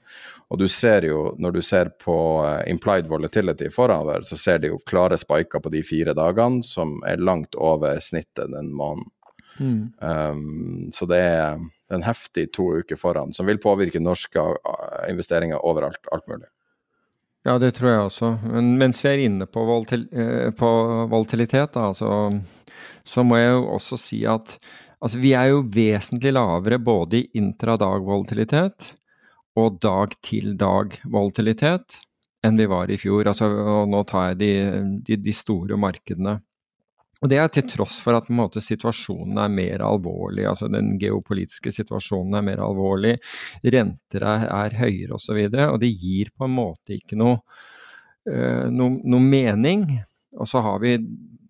Og 0.48 0.60
du 0.60 0.68
ser 0.70 1.04
jo, 1.04 1.32
når 1.38 1.58
du 1.58 1.60
ser 1.64 1.90
på 2.00 2.16
eh, 2.46 2.70
implied 2.72 3.08
volatility 3.10 3.68
forover, 3.74 4.22
så 4.24 4.38
ser 4.40 4.62
du 4.62 4.70
jo 4.70 4.82
klare 4.88 5.18
spiker 5.20 5.60
på 5.60 5.72
de 5.74 5.82
fire 5.84 6.14
dagene, 6.16 6.62
som 6.64 6.98
er 7.08 7.20
langt 7.20 7.58
over 7.58 8.00
snittet 8.04 8.52
den 8.54 8.72
måneden. 8.72 9.10
Mm. 9.58 9.90
Um, 9.98 10.90
så 10.94 11.08
det 11.10 11.18
er 11.18 11.58
en 11.90 12.04
heftig 12.06 12.46
to 12.54 12.68
uker 12.78 12.96
foran, 13.00 13.34
som 13.34 13.48
vil 13.48 13.58
påvirke 13.58 13.98
norske 13.98 14.38
uh, 14.38 15.02
investeringer 15.10 15.58
overalt. 15.66 16.00
Alt 16.14 16.28
mulig. 16.30 16.46
Ja, 17.46 17.56
det 17.58 17.72
tror 17.76 17.90
jeg 17.90 18.06
også. 18.06 18.32
Men 18.44 18.76
mens 18.80 19.02
vi 19.02 19.10
er 19.10 19.24
inne 19.24 19.46
på, 19.50 19.62
volatil, 19.66 20.06
eh, 20.12 20.50
på 20.58 20.68
volatilitet, 21.10 21.72
da, 21.74 21.88
altså, 21.90 22.10
så 23.06 23.24
må 23.24 23.38
jeg 23.38 23.54
jo 23.54 23.62
også 23.76 23.98
si 24.00 24.18
at 24.28 24.58
altså, 25.00 25.18
vi 25.22 25.32
er 25.36 25.46
jo 25.52 25.66
vesentlig 25.74 26.32
lavere 26.36 26.78
både 26.78 27.16
i 27.20 27.28
intradag-volatilitet 27.40 28.94
og 29.58 29.78
dag-til-dag-volatilitet 29.82 31.88
enn 32.46 32.60
vi 32.60 32.66
var 32.70 32.86
i 32.90 32.98
fjor. 33.00 33.28
Altså, 33.30 33.46
og 33.48 33.88
nå 33.90 34.00
tar 34.08 34.24
jeg 34.30 34.36
de, 34.42 34.52
de, 35.06 35.14
de 35.24 35.32
store 35.34 35.76
markedene. 35.80 36.34
Og 37.18 37.26
det 37.30 37.38
er 37.42 37.48
til 37.50 37.64
tross 37.66 37.96
for 38.02 38.14
at 38.14 38.28
måte, 38.30 38.60
situasjonen 38.62 39.40
er 39.42 39.48
mer 39.50 39.82
alvorlig, 39.82 40.44
altså 40.46 40.68
den 40.70 40.92
geopolitiske 41.00 41.72
situasjonen 41.74 42.34
er 42.38 42.44
mer 42.46 42.60
alvorlig, 42.62 43.16
renter 43.64 44.22
er, 44.22 44.44
er 44.46 44.76
høyere 44.78 45.14
osv. 45.16 45.34
Og, 45.34 45.56
så 45.56 45.66
og 45.72 45.80
det 45.82 45.90
gir 45.98 46.30
på 46.36 46.46
en 46.46 46.54
måte 46.54 46.94
ikke 46.94 47.18
noe, 47.18 47.40
øh, 48.30 48.70
no, 48.70 48.88
noe 49.02 49.24
mening. 49.24 49.88
Og 50.38 50.48
så 50.50 50.62
har 50.64 50.80
vi 50.82 50.96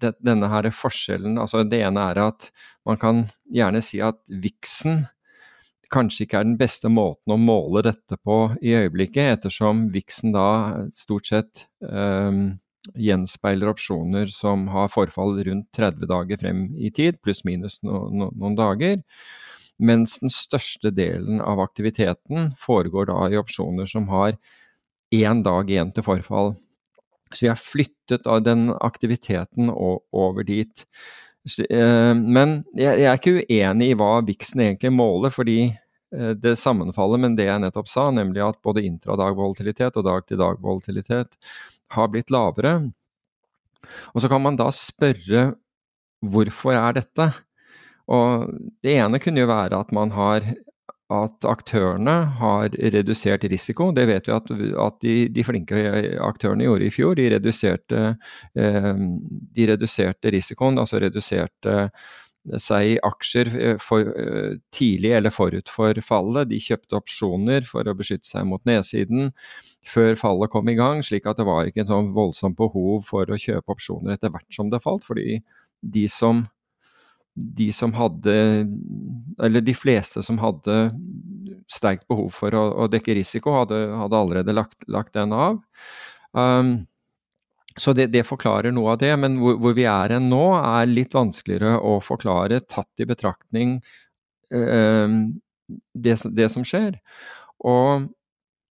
det, 0.01 0.15
denne 0.25 0.49
her 0.51 0.69
forskjellen. 0.75 1.39
altså 1.39 1.65
Det 1.65 1.83
ene 1.85 2.09
er 2.11 2.23
at 2.29 2.51
man 2.89 3.01
kan 3.01 3.25
gjerne 3.53 3.83
si 3.85 4.01
at 4.05 4.21
viksen 4.29 5.05
kanskje 5.93 6.27
ikke 6.27 6.41
er 6.41 6.49
den 6.49 6.59
beste 6.61 6.91
måten 6.93 7.33
å 7.33 7.41
måle 7.41 7.83
dette 7.87 8.19
på 8.21 8.39
i 8.61 8.75
øyeblikket, 8.77 9.39
ettersom 9.39 9.87
viksen 9.95 10.35
da 10.35 10.49
stort 10.93 11.31
sett 11.31 11.65
um, 11.81 12.59
gjenspeiler 12.97 13.73
opsjoner 13.73 14.29
som 14.33 14.67
har 14.73 14.93
forfall 14.93 15.39
rundt 15.49 15.69
30 15.77 16.09
dager 16.11 16.41
frem 16.41 16.67
i 16.77 16.93
tid, 16.95 17.21
pluss 17.25 17.41
minus 17.49 17.81
no, 17.83 18.07
no, 18.13 18.31
noen 18.37 18.57
dager. 18.59 19.01
Mens 19.79 20.19
den 20.21 20.33
største 20.35 20.91
delen 20.93 21.41
av 21.41 21.61
aktiviteten 21.63 22.51
foregår 22.59 23.09
da 23.13 23.29
i 23.31 23.39
opsjoner 23.41 23.89
som 23.89 24.09
har 24.13 24.35
én 25.15 25.45
dag 25.47 25.71
igjen 25.71 25.93
til 25.95 26.05
forfall. 26.05 26.57
Så 27.33 27.47
vi 27.47 27.51
har 27.53 27.61
flyttet 27.61 28.29
den 28.45 28.69
aktiviteten 28.75 29.73
over 29.73 30.47
dit. 30.47 30.87
Eh, 31.71 32.15
men 32.15 32.63
jeg 32.77 33.05
er 33.05 33.19
ikke 33.19 33.43
uenig 33.43 33.93
i 33.93 33.99
hva 33.99 34.19
Vixen 34.27 34.65
egentlig 34.65 34.93
måler, 34.93 35.33
fordi 35.35 35.71
Eh, 36.17 36.31
det 36.31 36.57
sammenfaller 36.57 37.21
med 37.21 37.37
det 37.37 37.49
jeg 37.49 37.61
nettopp 37.63 37.89
sa, 37.91 38.09
nemlig 38.15 38.43
at 38.45 38.61
både 38.65 38.85
intradag-volatilitet 38.89 39.99
og 40.01 40.07
dag-til-dag-volatilitet 40.07 41.37
har 41.95 42.13
blitt 42.13 42.33
lavere. 42.33 42.79
Og 44.15 44.23
så 44.23 44.31
kan 44.33 44.43
man 44.43 44.57
da 44.59 44.71
spørre 44.75 45.51
hvorfor 46.25 46.75
er 46.75 46.97
dette? 46.97 47.29
Og 48.09 48.49
det 48.83 48.97
ene 48.97 49.21
kunne 49.21 49.45
jo 49.45 49.51
være 49.51 49.79
at 49.79 49.93
man 49.95 50.15
har 50.17 50.47
at 51.09 51.45
aktørene 51.49 52.15
har 52.37 52.75
redusert 52.93 53.47
risiko. 53.49 53.91
Det 53.97 54.05
vet 54.11 54.29
vi 54.29 54.35
at, 54.35 54.51
at 54.85 55.01
de, 55.05 55.17
de, 55.33 55.45
flinke 55.47 55.83
aktørene 56.21 56.67
gjorde 56.67 56.89
i 56.89 56.93
fjor. 56.93 57.17
De 57.17 57.29
reduserte, 57.33 58.03
eh, 58.59 58.95
de 59.57 59.69
reduserte 59.73 60.33
risikoen, 60.35 60.81
altså 60.81 61.01
reduserte 61.01 61.91
seg 62.61 62.93
i 62.93 62.99
aksjer 63.05 63.51
eh, 63.57 63.81
for, 63.81 64.13
tidlig 64.75 65.15
eller 65.17 65.33
forut 65.33 65.73
for 65.73 66.01
fallet. 66.05 66.51
De 66.53 66.61
kjøpte 66.61 67.01
opsjoner 67.01 67.65
for 67.69 67.89
å 67.89 67.97
beskytte 67.97 68.29
seg 68.29 68.45
mot 68.49 68.65
nedsiden 68.69 69.33
før 69.89 70.13
fallet 70.21 70.53
kom 70.53 70.69
i 70.69 70.77
gang, 70.79 71.01
slik 71.05 71.29
at 71.29 71.41
det 71.41 71.49
var 71.49 71.69
ikke 71.69 71.87
en 71.87 71.93
sånn 71.93 72.13
voldsomt 72.17 72.59
behov 72.59 73.07
for 73.09 73.29
å 73.29 73.41
kjøpe 73.41 73.73
opsjoner 73.73 74.17
etter 74.17 74.33
hvert 74.35 74.53
som 74.53 74.69
det 74.73 74.85
falt. 74.85 75.09
fordi 75.09 75.41
de 75.83 76.09
som, 76.11 76.43
de 77.59 77.71
som 77.73 77.93
hadde, 77.97 78.35
eller 79.43 79.65
de 79.65 79.75
fleste 79.77 80.23
som 80.27 80.41
hadde 80.43 80.79
sterkt 81.69 82.07
behov 82.09 82.31
for 82.35 82.55
å, 82.57 82.65
å 82.85 82.89
dekke 82.91 83.17
risiko, 83.19 83.55
hadde, 83.61 83.81
hadde 84.01 84.21
allerede 84.21 84.55
lagt, 84.57 84.81
lagt, 84.91 85.15
den 85.17 85.35
av. 85.37 85.61
Um, 86.33 86.73
så 87.79 87.95
det, 87.95 88.09
det, 88.15 88.25
forklarer 88.27 88.75
noe 88.75 88.95
av 88.97 89.03
det, 89.03 89.13
men 89.21 89.39
hvor, 89.43 89.59
hvor, 89.61 89.75
vi 89.77 89.87
er 89.89 90.17
hen 90.17 90.31
nå, 90.33 90.45
er 90.59 90.89
litt 90.91 91.15
vanskeligere 91.15 91.77
å 91.79 91.99
forklare, 92.03 92.65
tatt 92.67 93.05
i 93.05 93.07
betraktning 93.07 93.79
øh, 94.51 95.19
det, 95.95 96.17
det, 96.35 96.49
som 96.51 96.67
skjer. 96.67 96.99
Og 97.69 98.09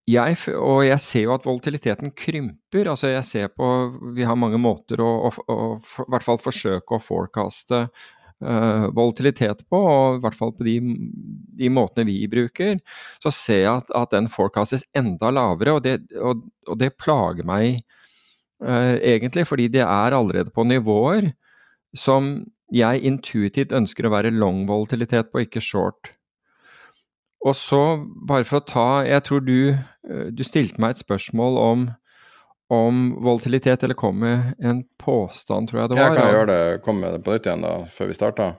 jeg, 0.08 0.38
og 0.56 0.82
jeg, 0.88 1.00
ser 1.04 1.26
jo 1.26 1.34
at 1.36 1.48
volatiliteten 1.48 2.14
krymper. 2.16 2.92
altså 2.92 3.12
jeg 3.12 3.28
ser 3.28 3.50
på, 3.52 3.70
Vi 4.16 4.28
har 4.28 4.40
mange 4.40 4.60
måter 4.60 5.04
å, 5.04 5.10
å, 5.28 5.32
å, 5.48 5.58
å 5.78 6.08
hvert 6.12 6.28
fall 6.28 6.40
forsøke 6.40 6.96
å 6.96 7.04
forecaste 7.04 7.86
uh, 8.46 8.88
volatilitet 8.96 9.64
på, 9.70 9.80
og 9.80 10.18
i 10.18 10.24
hvert 10.26 10.38
fall 10.38 10.54
på 10.58 10.68
de, 10.68 10.78
de, 11.58 11.72
måtene 11.74 12.08
vi 12.10 12.20
bruker, 12.32 12.78
så 13.24 13.34
ser 13.34 13.62
jeg 13.64 13.74
at, 13.84 13.94
at 13.98 14.14
den 14.16 14.30
forecastes 14.32 14.86
enda 14.98 15.32
lavere, 15.34 15.78
og 15.78 15.86
det, 15.86 16.00
og, 16.18 16.46
og 16.68 16.80
det 16.82 16.96
plager 17.00 17.48
meg 17.48 17.82
uh, 18.64 18.96
egentlig, 18.98 19.48
fordi 19.50 19.70
det 19.78 19.86
er 19.86 20.18
allerede 20.18 20.54
på 20.54 20.68
nivåer 20.68 21.32
som 21.98 22.46
jeg 22.74 23.04
intuitivt 23.08 23.76
ønsker 23.76 24.08
å 24.08 24.14
være 24.14 24.36
long 24.36 24.66
volatilitet 24.68 25.32
på, 25.32 25.46
ikke 25.46 25.64
short. 25.64 26.12
Og 27.46 27.56
så, 27.56 27.82
bare 28.28 28.48
for 28.48 28.60
å 28.60 28.66
ta 28.66 28.88
Jeg 29.06 29.24
tror 29.28 29.44
du, 29.46 29.72
eh, 29.72 30.28
du 30.34 30.44
stilte 30.44 30.82
meg 30.82 30.96
et 30.96 31.04
spørsmål 31.04 31.58
om, 31.62 31.86
om 32.68 33.24
volatilitet, 33.24 33.84
eller 33.84 33.96
kom 33.96 34.20
med 34.20 34.54
en 34.60 34.84
påstand, 35.00 35.70
tror 35.70 35.82
jeg 35.82 35.92
det 35.92 36.00
var. 36.00 36.16
Jeg 36.16 36.20
kan 36.20 36.34
gjøre 36.36 36.50
det, 36.52 36.80
komme 36.86 37.06
med 37.06 37.16
det 37.16 37.22
på 37.24 37.36
nytt 37.36 37.48
igjen 37.48 37.64
da, 37.64 37.76
før 37.94 38.10
vi 38.10 38.18
starter. 38.18 38.58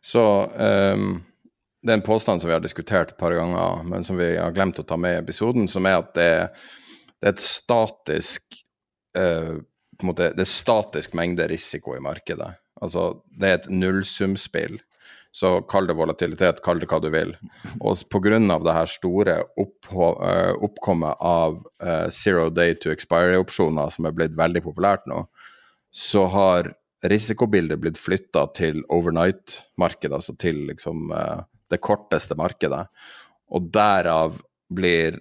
Så 0.00 0.22
um, 0.48 1.10
det 1.84 1.92
er 1.92 1.98
en 1.98 2.06
påstand 2.06 2.40
som 2.40 2.48
vi 2.48 2.56
har 2.56 2.64
diskutert 2.64 3.12
et 3.12 3.20
par 3.20 3.36
ganger, 3.36 3.82
men 3.88 4.04
som 4.06 4.16
vi 4.20 4.32
har 4.38 4.54
glemt 4.56 4.80
å 4.80 4.86
ta 4.86 4.96
med 5.00 5.18
i 5.18 5.20
episoden, 5.20 5.68
som 5.68 5.88
er 5.88 5.98
at 6.00 6.14
det, 6.16 6.30
det 7.20 7.28
er 7.28 7.36
et 7.36 7.44
statisk 7.44 8.62
uh, 9.18 9.60
på 10.00 10.06
en 10.06 10.12
måte, 10.14 10.30
det 10.32 10.46
er 10.46 10.48
statisk 10.48 11.12
mengde 11.18 11.44
risiko 11.50 11.92
i 11.92 12.00
markedet. 12.00 12.48
Altså, 12.80 13.10
det 13.36 13.48
er 13.48 13.58
et 13.58 13.68
nullsumspill. 13.68 14.78
Så 15.32 15.60
kall 15.70 15.86
det 15.86 15.94
volatilitet, 15.94 16.58
kall 16.64 16.80
det 16.82 16.88
hva 16.90 16.98
du 17.02 17.08
vil. 17.14 17.36
Og 17.78 18.00
pga. 18.10 18.38
det 18.64 18.74
her 18.74 18.90
store 18.90 19.36
uh, 19.46 20.54
oppkommet 20.58 21.22
av 21.22 21.60
uh, 21.82 22.08
zero 22.10 22.48
day 22.50 22.74
to 22.74 22.90
expiry-opsjoner, 22.90 23.90
som 23.94 24.06
er 24.06 24.16
blitt 24.16 24.34
veldig 24.38 24.64
populært 24.64 25.06
nå, 25.06 25.22
så 25.90 26.26
har 26.26 26.72
risikobildet 27.06 27.78
blitt 27.80 27.98
flytta 27.98 28.48
til 28.54 28.82
overnight-markedet, 28.90 30.18
altså 30.18 30.34
til 30.34 30.66
liksom 30.72 31.12
uh, 31.14 31.46
det 31.70 31.78
korteste 31.78 32.34
markedet. 32.34 32.88
Og 33.50 33.70
derav 33.72 34.38
blir 34.70 35.18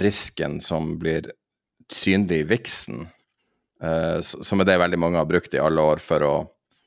risken 0.00 0.62
som 0.64 0.94
blir 0.96 1.26
synlig 1.92 2.38
i 2.40 2.46
viksen, 2.48 3.02
som 4.24 4.62
er 4.62 4.68
det 4.68 4.76
veldig 4.80 5.00
mange 5.00 5.20
har 5.20 5.28
brukt 5.28 5.52
i 5.52 5.60
alle 5.60 5.84
år 5.84 6.00
for 6.00 6.24
å, 6.24 6.30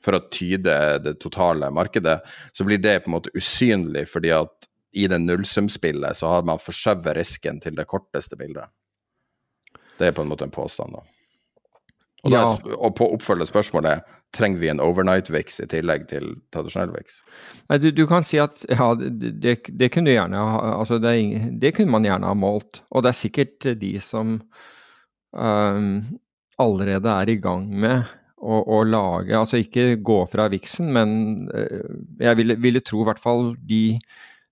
for 0.05 0.17
å, 0.17 0.23
tyde 0.33 0.75
det 1.05 1.15
totale 1.21 1.69
markedet, 1.73 2.19
så 2.51 2.65
blir 2.67 2.81
det 2.81 3.01
på 3.03 3.11
en 3.11 3.17
måte 3.17 3.33
usynlig, 3.37 4.07
fordi 4.09 4.33
at 4.35 4.69
i 4.97 5.07
det 5.07 5.21
nullsumspillet 5.23 6.17
så 6.17 6.33
har 6.33 6.47
man 6.47 6.59
forskjøvet 6.59 7.15
risken 7.15 7.61
til 7.63 7.77
det 7.77 7.87
korteste 7.87 8.37
bildet. 8.39 8.71
Det 9.99 10.09
er 10.09 10.15
på 10.17 10.25
en 10.25 10.31
måte 10.31 10.47
en 10.47 10.53
påstand, 10.53 10.97
da. 10.97 11.05
Og, 12.21 12.29
ja. 12.29 12.41
da, 12.41 12.73
og 12.77 12.95
på 12.97 13.07
oppfølge 13.15 13.47
spørsmålet, 13.49 14.05
trenger 14.35 14.61
vi 14.61 14.69
en 14.71 14.81
overnight-vix 14.83 15.59
i 15.63 15.67
tillegg 15.71 16.05
til 16.11 16.35
tradisjonell 16.53 16.93
vix? 16.93 17.19
Du, 17.81 17.89
du, 17.91 18.03
kan 18.07 18.23
si 18.25 18.39
at 18.39 18.61
ja, 18.69 18.91
det, 18.95 19.57
det 19.67 19.89
kunne 19.91 20.13
gjerne 20.13 20.39
altså 20.71 21.01
det, 21.03 21.15
det, 21.59 21.73
kunne 21.75 21.91
man 21.97 22.07
gjerne 22.07 22.29
ha 22.29 22.37
målt. 22.37 22.83
Og 22.91 23.03
det 23.03 23.11
er 23.11 23.19
sikkert 23.19 23.67
de 23.81 23.91
som 24.03 24.37
um, 25.35 25.89
allerede 26.61 27.17
er 27.17 27.33
i 27.33 27.39
gang 27.41 27.67
med 27.83 28.05
å, 28.41 28.59
å 28.77 28.81
lage 28.87 29.37
Altså 29.37 29.61
ikke 29.61 29.95
gå 30.03 30.19
fra 30.31 30.49
viksen, 30.51 30.91
men 30.93 31.15
eh, 31.55 31.87
jeg 32.21 32.41
ville, 32.41 32.57
ville 32.61 32.83
tro 32.85 33.03
i 33.03 33.09
hvert 33.09 33.21
fall 33.21 33.51
de, 33.57 33.99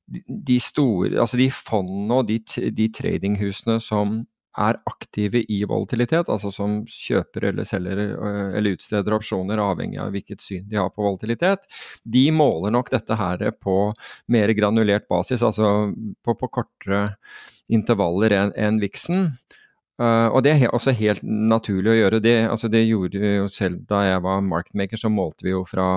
de 0.08 0.60
store 0.63 1.19
Altså 1.22 1.39
de 1.41 1.50
fondene 1.53 2.22
og 2.22 2.29
de, 2.29 2.39
de 2.75 2.89
tradinghusene 2.96 3.79
som 3.84 4.22
er 4.60 4.79
aktive 4.89 5.41
i 5.51 5.60
volatilitet, 5.67 6.29
altså 6.31 6.51
som 6.51 6.79
kjøper 6.89 7.50
eller 7.51 7.67
selger 7.67 8.01
øh, 8.10 8.55
eller 8.58 8.75
utsteder 8.75 9.15
opsjoner 9.15 9.62
avhengig 9.63 10.00
av 10.01 10.12
hvilket 10.15 10.43
syn 10.43 10.65
de 10.69 10.79
har 10.79 10.89
på 10.91 11.05
volatilitet, 11.05 11.67
de 12.03 12.25
måler 12.36 12.74
nok 12.75 12.89
dette 12.91 13.15
her 13.19 13.46
på 13.62 13.77
mer 14.34 14.53
granulert 14.58 15.08
basis, 15.12 15.46
altså 15.46 15.93
på, 16.25 16.36
på 16.36 16.51
kortere 16.60 17.03
intervaller 17.69 18.36
enn 18.36 18.53
en 18.58 18.81
Vixen. 18.81 19.29
Uh, 20.00 20.32
og 20.32 20.46
det 20.46 20.53
er 20.53 20.72
også 20.72 20.94
helt 20.96 21.25
naturlig 21.27 21.91
å 21.91 21.98
gjøre. 21.98 22.22
Det, 22.24 22.36
altså 22.48 22.70
det 22.72 22.86
gjorde 22.86 23.20
jo 23.20 23.50
selv 23.51 23.82
da 23.89 24.00
jeg 24.06 24.22
var 24.24 24.46
marketmaker, 24.48 25.01
så 25.01 25.12
målte 25.12 25.44
vi 25.44 25.51
jo 25.51 25.65
fra, 25.68 25.88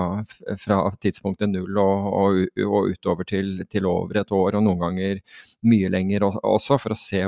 fra 0.59 0.79
tidspunktet 0.99 1.47
null 1.53 1.79
og, 1.79 2.09
og, 2.11 2.41
og 2.67 2.89
utover 2.91 3.29
til, 3.29 3.53
til, 3.71 3.87
over 3.87 4.19
et 4.19 4.35
år, 4.35 4.57
og 4.59 4.65
noen 4.65 4.81
ganger 4.81 5.23
mye 5.71 5.93
lenger 5.93 6.27
også, 6.27 6.81
for 6.83 6.97
å 6.97 6.99
se, 6.99 7.23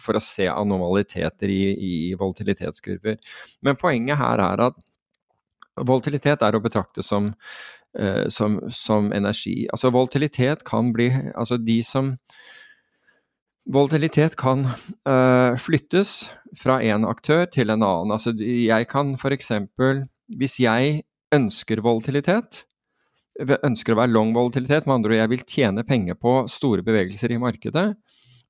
for 0.00 0.16
å 0.16 0.24
se 0.24 0.48
anomaliteter 0.48 1.52
i, 1.52 1.62
i, 1.76 1.94
volatilitetskurver. 2.16 3.20
Men 3.68 3.76
poenget 3.76 4.16
her 4.22 4.40
er 4.46 4.66
at 4.70 4.80
volatilitet 5.76 6.48
er 6.48 6.56
å 6.56 6.64
betrakte 6.64 7.04
som, 7.04 7.34
uh, 8.00 8.24
som, 8.32 8.62
som 8.72 9.12
energi. 9.12 9.66
Altså 9.68 9.92
volatilitet 9.92 10.64
kan 10.64 10.94
bli 10.96 11.12
Altså 11.12 11.60
de 11.60 11.82
som 11.84 12.14
Volatilitet 13.66 14.36
kan 14.38 14.62
uh, 14.68 15.56
flyttes 15.58 16.28
fra 16.58 16.78
en 16.86 17.06
aktør 17.08 17.48
til 17.50 17.72
en 17.72 17.82
annen. 17.82 18.14
Altså, 18.14 18.30
jeg 18.38 18.86
kan 18.92 19.16
f.eks. 19.18 19.50
Hvis 20.38 20.60
jeg 20.62 21.00
ønsker 21.34 21.82
volatilitet, 21.82 22.62
ønsker 23.42 23.94
å 23.94 23.98
være 24.00 24.14
long 24.14 24.30
volatilitet, 24.36 24.86
med 24.86 25.00
andre 25.00 25.12
ord 25.12 25.20
jeg 25.20 25.32
vil 25.32 25.44
tjene 25.50 25.84
penger 25.86 26.18
på 26.18 26.38
store 26.50 26.86
bevegelser 26.86 27.34
i 27.34 27.40
markedet, 27.42 27.88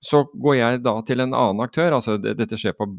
så 0.04 0.22
går 0.28 0.58
jeg 0.58 0.84
da 0.84 0.94
til 1.08 1.24
en 1.24 1.34
annen 1.34 1.64
aktør, 1.64 1.96
altså 1.96 2.18
dette 2.20 2.58
skjer 2.60 2.76
på, 2.76 2.90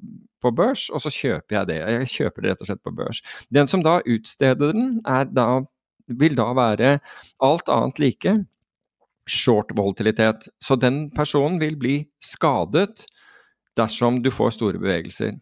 på, 0.41 0.51
børs, 0.57 0.87
og 0.89 1.03
så 1.03 1.13
kjøper 1.13 1.59
jeg 1.59 1.69
det. 1.69 1.79
Jeg 1.79 2.11
kjøper 2.15 2.43
det 2.43 2.51
rett 2.51 2.63
og 2.65 2.71
slett 2.71 2.83
på 2.83 2.95
børs. 2.97 3.21
Den 3.53 3.69
som 3.69 3.85
da 3.85 3.99
utsteder 4.01 4.73
den, 4.73 4.97
da, 5.05 5.47
vil 6.07 6.37
da 6.37 6.49
være 6.57 6.97
alt 7.45 7.69
annet 7.71 8.01
like 8.01 8.33
short 9.27 9.73
volatilitet. 9.75 10.47
Så 10.63 10.75
den 10.79 11.07
personen 11.15 11.59
vil 11.61 11.77
bli 11.79 11.97
skadet 12.23 13.05
dersom 13.77 14.21
du 14.23 14.31
får 14.33 14.55
store 14.57 14.81
bevegelser. 14.81 15.37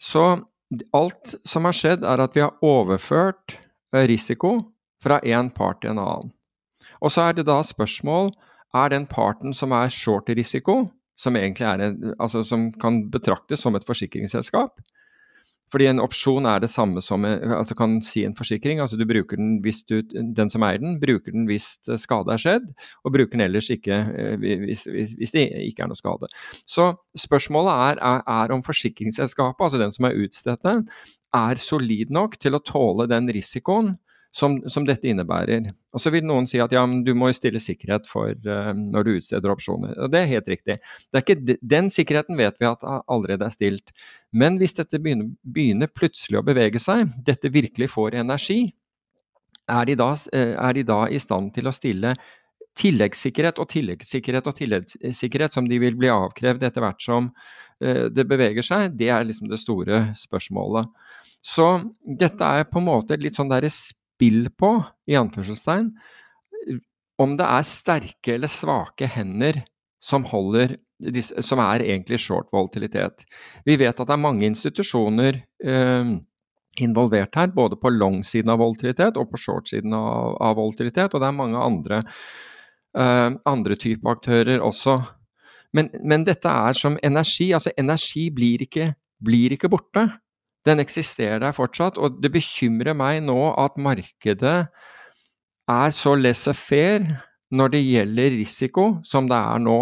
Så 0.00 0.24
alt 0.94 1.34
som 1.44 1.66
har 1.66 1.76
skjedd, 1.76 2.04
er 2.06 2.22
at 2.22 2.36
vi 2.36 2.44
har 2.44 2.54
overført 2.64 3.56
eh, 3.94 4.06
risiko 4.08 4.58
fra 5.02 5.18
én 5.26 5.50
part 5.52 5.82
til 5.82 5.94
en 5.94 6.02
annen. 6.04 6.30
Og 7.00 7.12
så 7.12 7.28
er 7.28 7.36
det 7.36 7.48
da 7.48 7.58
spørsmål 7.64 8.30
er 8.76 8.92
den 8.92 9.06
parten 9.10 9.54
som 9.56 9.72
er 9.74 9.90
short 9.90 10.30
risiko, 10.30 10.84
som 11.18 11.36
en, 11.36 11.56
altså 12.20 12.42
som 12.46 12.70
kan 12.72 13.02
betraktes 13.10 13.60
som 13.60 13.74
et 13.76 13.84
forsikringsselskap, 13.84 14.80
fordi 15.70 15.86
en 15.90 16.02
opsjon 16.02 16.48
er 16.50 16.62
det 16.62 16.70
samme 16.72 17.02
som 17.04 17.24
altså 17.24 17.76
kan 17.78 17.98
si 18.04 18.24
en 18.26 18.34
forsikring. 18.36 18.80
altså 18.80 18.98
du 18.98 19.06
bruker 19.06 19.36
Den 19.36 19.60
hvis 19.62 19.84
du, 19.84 20.02
den 20.02 20.50
som 20.50 20.64
eier 20.66 20.82
den, 20.82 20.98
bruker 21.00 21.32
den 21.32 21.46
hvis 21.46 21.78
skade 22.00 22.32
er 22.32 22.42
skjedd, 22.42 22.68
og 23.04 23.14
bruker 23.14 23.36
den 23.36 23.46
ellers 23.46 23.70
ikke 23.70 23.94
eh, 23.94 24.36
hvis, 24.40 24.84
hvis, 24.90 25.14
hvis 25.18 25.34
det 25.36 25.46
ikke 25.70 25.84
er 25.84 25.92
noe 25.92 25.98
skade. 25.98 26.30
Så 26.66 26.92
spørsmålet 27.18 27.72
er, 27.72 28.02
er, 28.02 28.22
er 28.26 28.54
om 28.54 28.64
forsikringsselskapet, 28.66 29.64
altså 29.64 29.80
den 29.80 29.94
som 29.94 30.08
er 30.08 30.18
utstedt 30.18 30.66
er 31.30 31.60
solid 31.62 32.10
nok 32.10 32.36
til 32.42 32.56
å 32.56 32.62
tåle 32.64 33.06
den 33.10 33.30
risikoen 33.30 33.94
som, 34.30 34.56
som, 34.70 34.84
dette 34.86 35.08
innebærer. 35.10 35.70
Og 35.94 36.02
Så 36.02 36.12
vil 36.14 36.24
noen 36.26 36.46
si 36.48 36.60
at 36.62 36.72
ja, 36.74 36.84
men 36.86 37.02
du 37.06 37.12
må 37.18 37.30
stille 37.34 37.60
sikkerhet 37.62 38.06
for 38.10 38.30
uh, 38.46 38.70
når 38.74 39.06
du 39.06 39.12
utsteder 39.16 39.52
opsjoner. 39.52 39.96
Og 39.98 40.10
Det 40.12 40.22
er 40.22 40.32
helt 40.34 40.50
riktig. 40.50 40.76
Er 41.12 41.24
ikke, 41.24 41.56
den 41.60 41.90
sikkerheten 41.90 42.38
vet 42.38 42.58
vi 42.60 42.68
at 42.70 42.84
allerede 42.86 43.48
er 43.48 43.54
stilt. 43.54 43.94
Men 44.30 44.60
hvis 44.60 44.76
dette 44.78 45.02
begynner, 45.02 45.32
begynner 45.42 45.90
plutselig 45.90 46.40
å 46.40 46.46
bevege 46.46 46.82
seg, 46.82 47.10
dette 47.26 47.50
virkelig 47.52 47.90
får 47.90 48.20
energi, 48.22 48.62
er 49.70 49.86
de, 49.86 49.94
da, 49.98 50.12
eh, 50.34 50.54
er 50.58 50.74
de 50.74 50.82
da 50.86 51.04
i 51.06 51.18
stand 51.22 51.52
til 51.54 51.68
å 51.70 51.74
stille 51.74 52.16
tilleggssikkerhet 52.80 53.58
og 53.60 53.68
tilleggssikkerhet 53.70 54.46
og 54.46 54.56
tilleggssikkerhet 54.56 55.54
som 55.54 55.66
de 55.68 55.78
vil 55.82 55.96
bli 55.98 56.10
avkrevd 56.10 56.62
etter 56.66 56.84
hvert 56.84 57.02
som 57.02 57.28
uh, 57.30 58.06
det 58.14 58.24
beveger 58.30 58.64
seg, 58.66 58.94
det 58.98 59.10
er 59.10 59.26
liksom 59.26 59.50
det 59.50 59.58
store 59.60 60.04
spørsmålet. 60.18 60.90
Så 61.42 61.66
dette 62.04 62.46
er 62.46 62.68
på 62.70 62.80
en 62.80 62.88
måte 62.88 63.18
litt 63.20 63.38
sånn 63.38 63.50
derre 63.50 63.70
spill 64.20 64.50
på, 64.52 64.76
i 65.08 65.16
anførselstegn, 65.16 65.90
om 67.20 67.36
det 67.40 67.48
er 67.48 67.66
sterke 67.68 68.36
eller 68.36 68.52
svake 68.52 69.08
hender 69.08 69.62
som 70.00 70.24
holder 70.28 70.76
som 71.40 71.60
er 71.64 71.84
egentlig 71.86 72.20
short 72.20 72.50
volatilitet. 72.52 73.24
Vi 73.64 73.76
vet 73.80 73.94
at 73.96 74.06
det 74.06 74.12
er 74.12 74.20
mange 74.20 74.44
institusjoner 74.44 75.38
eh, 75.64 76.10
involvert 76.84 77.38
her, 77.40 77.48
både 77.54 77.78
på 77.80 77.92
long-siden 77.94 78.52
av 78.52 78.60
volatilitet 78.60 79.16
og 79.16 79.30
på 79.32 79.40
short-siden 79.40 79.94
av, 79.96 80.36
av, 80.36 80.58
volatilitet, 80.58 81.14
og 81.14 81.22
det 81.22 81.30
er 81.30 81.38
mange 81.38 81.64
andre, 81.64 82.02
eh, 82.92 83.30
andre 83.48 83.78
typer 83.80 84.12
aktører 84.12 84.60
også. 84.60 84.98
Men, 85.72 85.88
men, 86.04 86.26
dette 86.26 86.50
er 86.50 86.76
som 86.76 86.98
energi. 87.02 87.52
Altså 87.54 87.72
energi 87.78 88.28
blir 88.34 88.66
ikke, 88.66 88.92
blir 89.22 89.54
ikke 89.54 89.70
borte. 89.72 90.08
Den 90.68 90.82
eksisterer 90.82 91.40
der 91.40 91.56
fortsatt, 91.56 91.98
og 91.98 92.20
det 92.20 92.32
bekymrer 92.34 92.96
meg 92.96 93.22
nå 93.24 93.38
at 93.58 93.78
markedet 93.80 94.58
er 95.70 95.94
så 95.94 96.14
laissez-faire 96.18 97.20
når 97.50 97.72
det 97.74 97.82
gjelder 97.82 98.36
risiko 98.38 98.86
som 99.06 99.28
det 99.30 99.38
er 99.38 99.62
nå. 99.62 99.80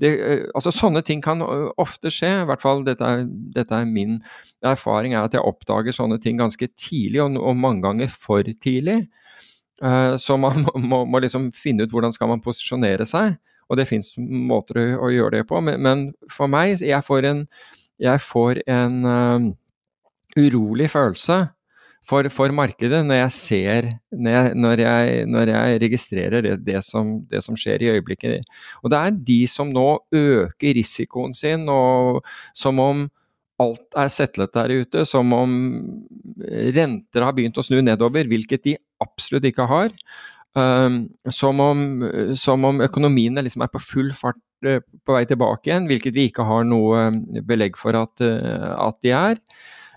Det, 0.00 0.10
eh, 0.12 0.44
altså 0.54 0.72
Sånne 0.74 1.00
ting 1.06 1.22
kan 1.24 1.40
eh, 1.40 1.68
ofte 1.80 2.12
skje, 2.12 2.32
i 2.42 2.48
hvert 2.48 2.60
fall 2.60 2.82
dette 2.84 3.04
er, 3.06 3.24
dette 3.54 3.72
er, 3.72 3.88
min 3.88 4.18
erfaring, 4.64 5.14
er 5.14 5.24
at 5.24 5.36
jeg 5.36 5.44
oppdager 5.46 5.96
sånne 5.96 6.18
ting 6.20 6.40
ganske 6.40 6.68
tidlig, 6.76 7.22
og, 7.24 7.38
og 7.40 7.56
mange 7.56 7.84
ganger 7.86 8.12
for 8.12 8.44
tidlig. 8.60 9.06
Uh, 9.82 10.16
så 10.16 10.38
man 10.40 10.64
må, 10.90 11.02
må, 11.04 11.20
liksom 11.20 11.50
finne 11.52 11.84
ut 11.84 11.92
hvordan 11.92 12.14
skal 12.14 12.30
man 12.30 12.40
posisjonere 12.44 13.04
seg, 13.08 13.34
og 13.68 13.76
det 13.76 13.88
fins 13.88 14.14
måter 14.16 14.78
å, 14.80 14.84
å, 15.04 15.10
gjøre 15.12 15.38
det 15.38 15.48
på. 15.48 15.60
Men, 15.64 15.82
men, 15.84 16.04
for 16.32 16.48
meg, 16.48 16.80
jeg 16.80 17.04
får 17.04 17.28
en, 17.28 17.42
jeg 18.00 18.22
får 18.24 18.62
en 18.72 18.96
uh, 19.04 19.50
urolig 20.36 20.90
følelse 20.92 21.46
for, 22.06 22.28
for 22.30 22.54
markedet 22.54 23.02
når 23.06 23.20
jeg 23.20 23.34
ser 23.34 23.90
Når 24.12 24.30
jeg, 24.30 24.54
når 24.54 24.82
jeg, 24.82 25.26
når 25.26 25.52
jeg 25.52 25.80
registrerer 25.82 26.44
det, 26.44 26.56
det, 26.66 26.80
som, 26.84 27.18
det, 27.30 27.42
som, 27.44 27.58
skjer 27.58 27.82
i 27.82 27.90
øyeblikket. 27.96 28.46
Og 28.82 28.90
det 28.92 28.98
er 28.98 29.20
de 29.32 29.40
som 29.50 29.70
nå 29.72 29.88
øker 30.14 30.76
risikoen 30.78 31.34
sin, 31.34 31.68
og 31.68 32.22
som 32.54 32.78
om 32.82 33.06
alt 33.62 33.96
er 33.96 34.12
settlet 34.12 34.52
der 34.52 34.72
ute, 34.82 35.04
som 35.08 35.32
om 35.32 35.52
renter 36.76 37.24
har 37.24 37.36
begynt 37.36 37.58
å 37.58 37.64
snu 37.64 37.80
nedover, 37.80 38.28
hvilket 38.28 38.64
de 38.66 38.76
absolutt 39.02 39.48
ikke 39.48 39.68
har. 39.70 39.94
Um, 40.56 41.02
som, 41.28 41.60
om, 41.60 41.80
som 42.36 42.62
om 42.64 42.78
økonomiene 42.84 43.42
liksom 43.44 43.64
er 43.64 43.68
på 43.72 43.80
full 43.82 44.12
fart 44.16 44.38
uh, 44.64 44.78
på 44.80 45.16
vei 45.16 45.24
tilbake 45.28 45.68
igjen, 45.68 45.88
hvilket 45.88 46.16
vi 46.16 46.30
ikke 46.30 46.46
har 46.48 46.64
noe 46.64 47.10
belegg 47.44 47.76
for 47.80 47.96
at, 47.98 48.24
uh, 48.24 48.72
at 48.86 49.00
de 49.04 49.12
er. 49.16 49.40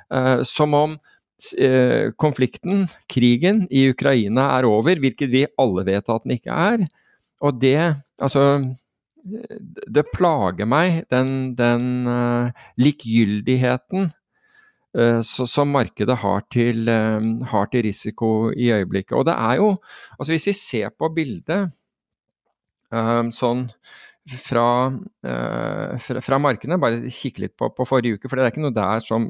Eh, 0.10 0.41
som 0.43 0.74
om 0.74 0.98
eh, 1.58 2.12
konflikten, 2.17 2.88
krigen 3.10 3.65
i 3.69 3.89
Ukraina 3.91 4.50
er 4.58 4.67
over, 4.69 5.00
hvilket 5.02 5.32
vi 5.32 5.45
alle 5.62 5.86
vet 5.88 6.10
at 6.10 6.26
den 6.26 6.38
ikke 6.38 6.54
er. 6.54 6.86
Og 7.45 7.60
det, 7.62 7.95
altså 8.19 8.45
Det 9.93 10.06
plager 10.13 10.65
meg, 10.65 11.04
den, 11.12 11.52
den 11.54 12.08
uh, 12.08 12.50
likegyldigheten 12.80 14.08
uh, 14.95 15.19
som 15.22 15.74
markedet 15.76 16.15
har 16.22 16.45
til, 16.50 16.88
har 16.88 17.67
til, 17.69 17.84
risiko 17.84 18.50
i 18.56 18.72
øyeblikket. 18.72 19.12
Og 19.19 19.28
det 19.28 19.36
er 19.36 19.60
jo 19.60 19.76
Altså 20.17 20.32
hvis 20.32 20.48
vi 20.48 20.56
ser 20.56 20.95
på 20.98 21.12
bildet 21.13 21.67
sånn 23.36 23.67
fra, 24.38 24.65
uh, 25.26 25.94
fra, 26.02 26.22
fra, 26.24 26.39
markedene. 26.42 26.80
Bare 26.82 27.12
kikke 27.13 27.46
litt 27.46 27.56
på, 27.60 27.70
på, 27.76 27.88
forrige 27.88 28.20
uke, 28.20 28.30
for 28.30 28.38
det 28.38 28.46
er 28.46 28.54
ikke 28.54 28.63
noe 28.63 28.76
der 28.76 29.04
som 29.04 29.28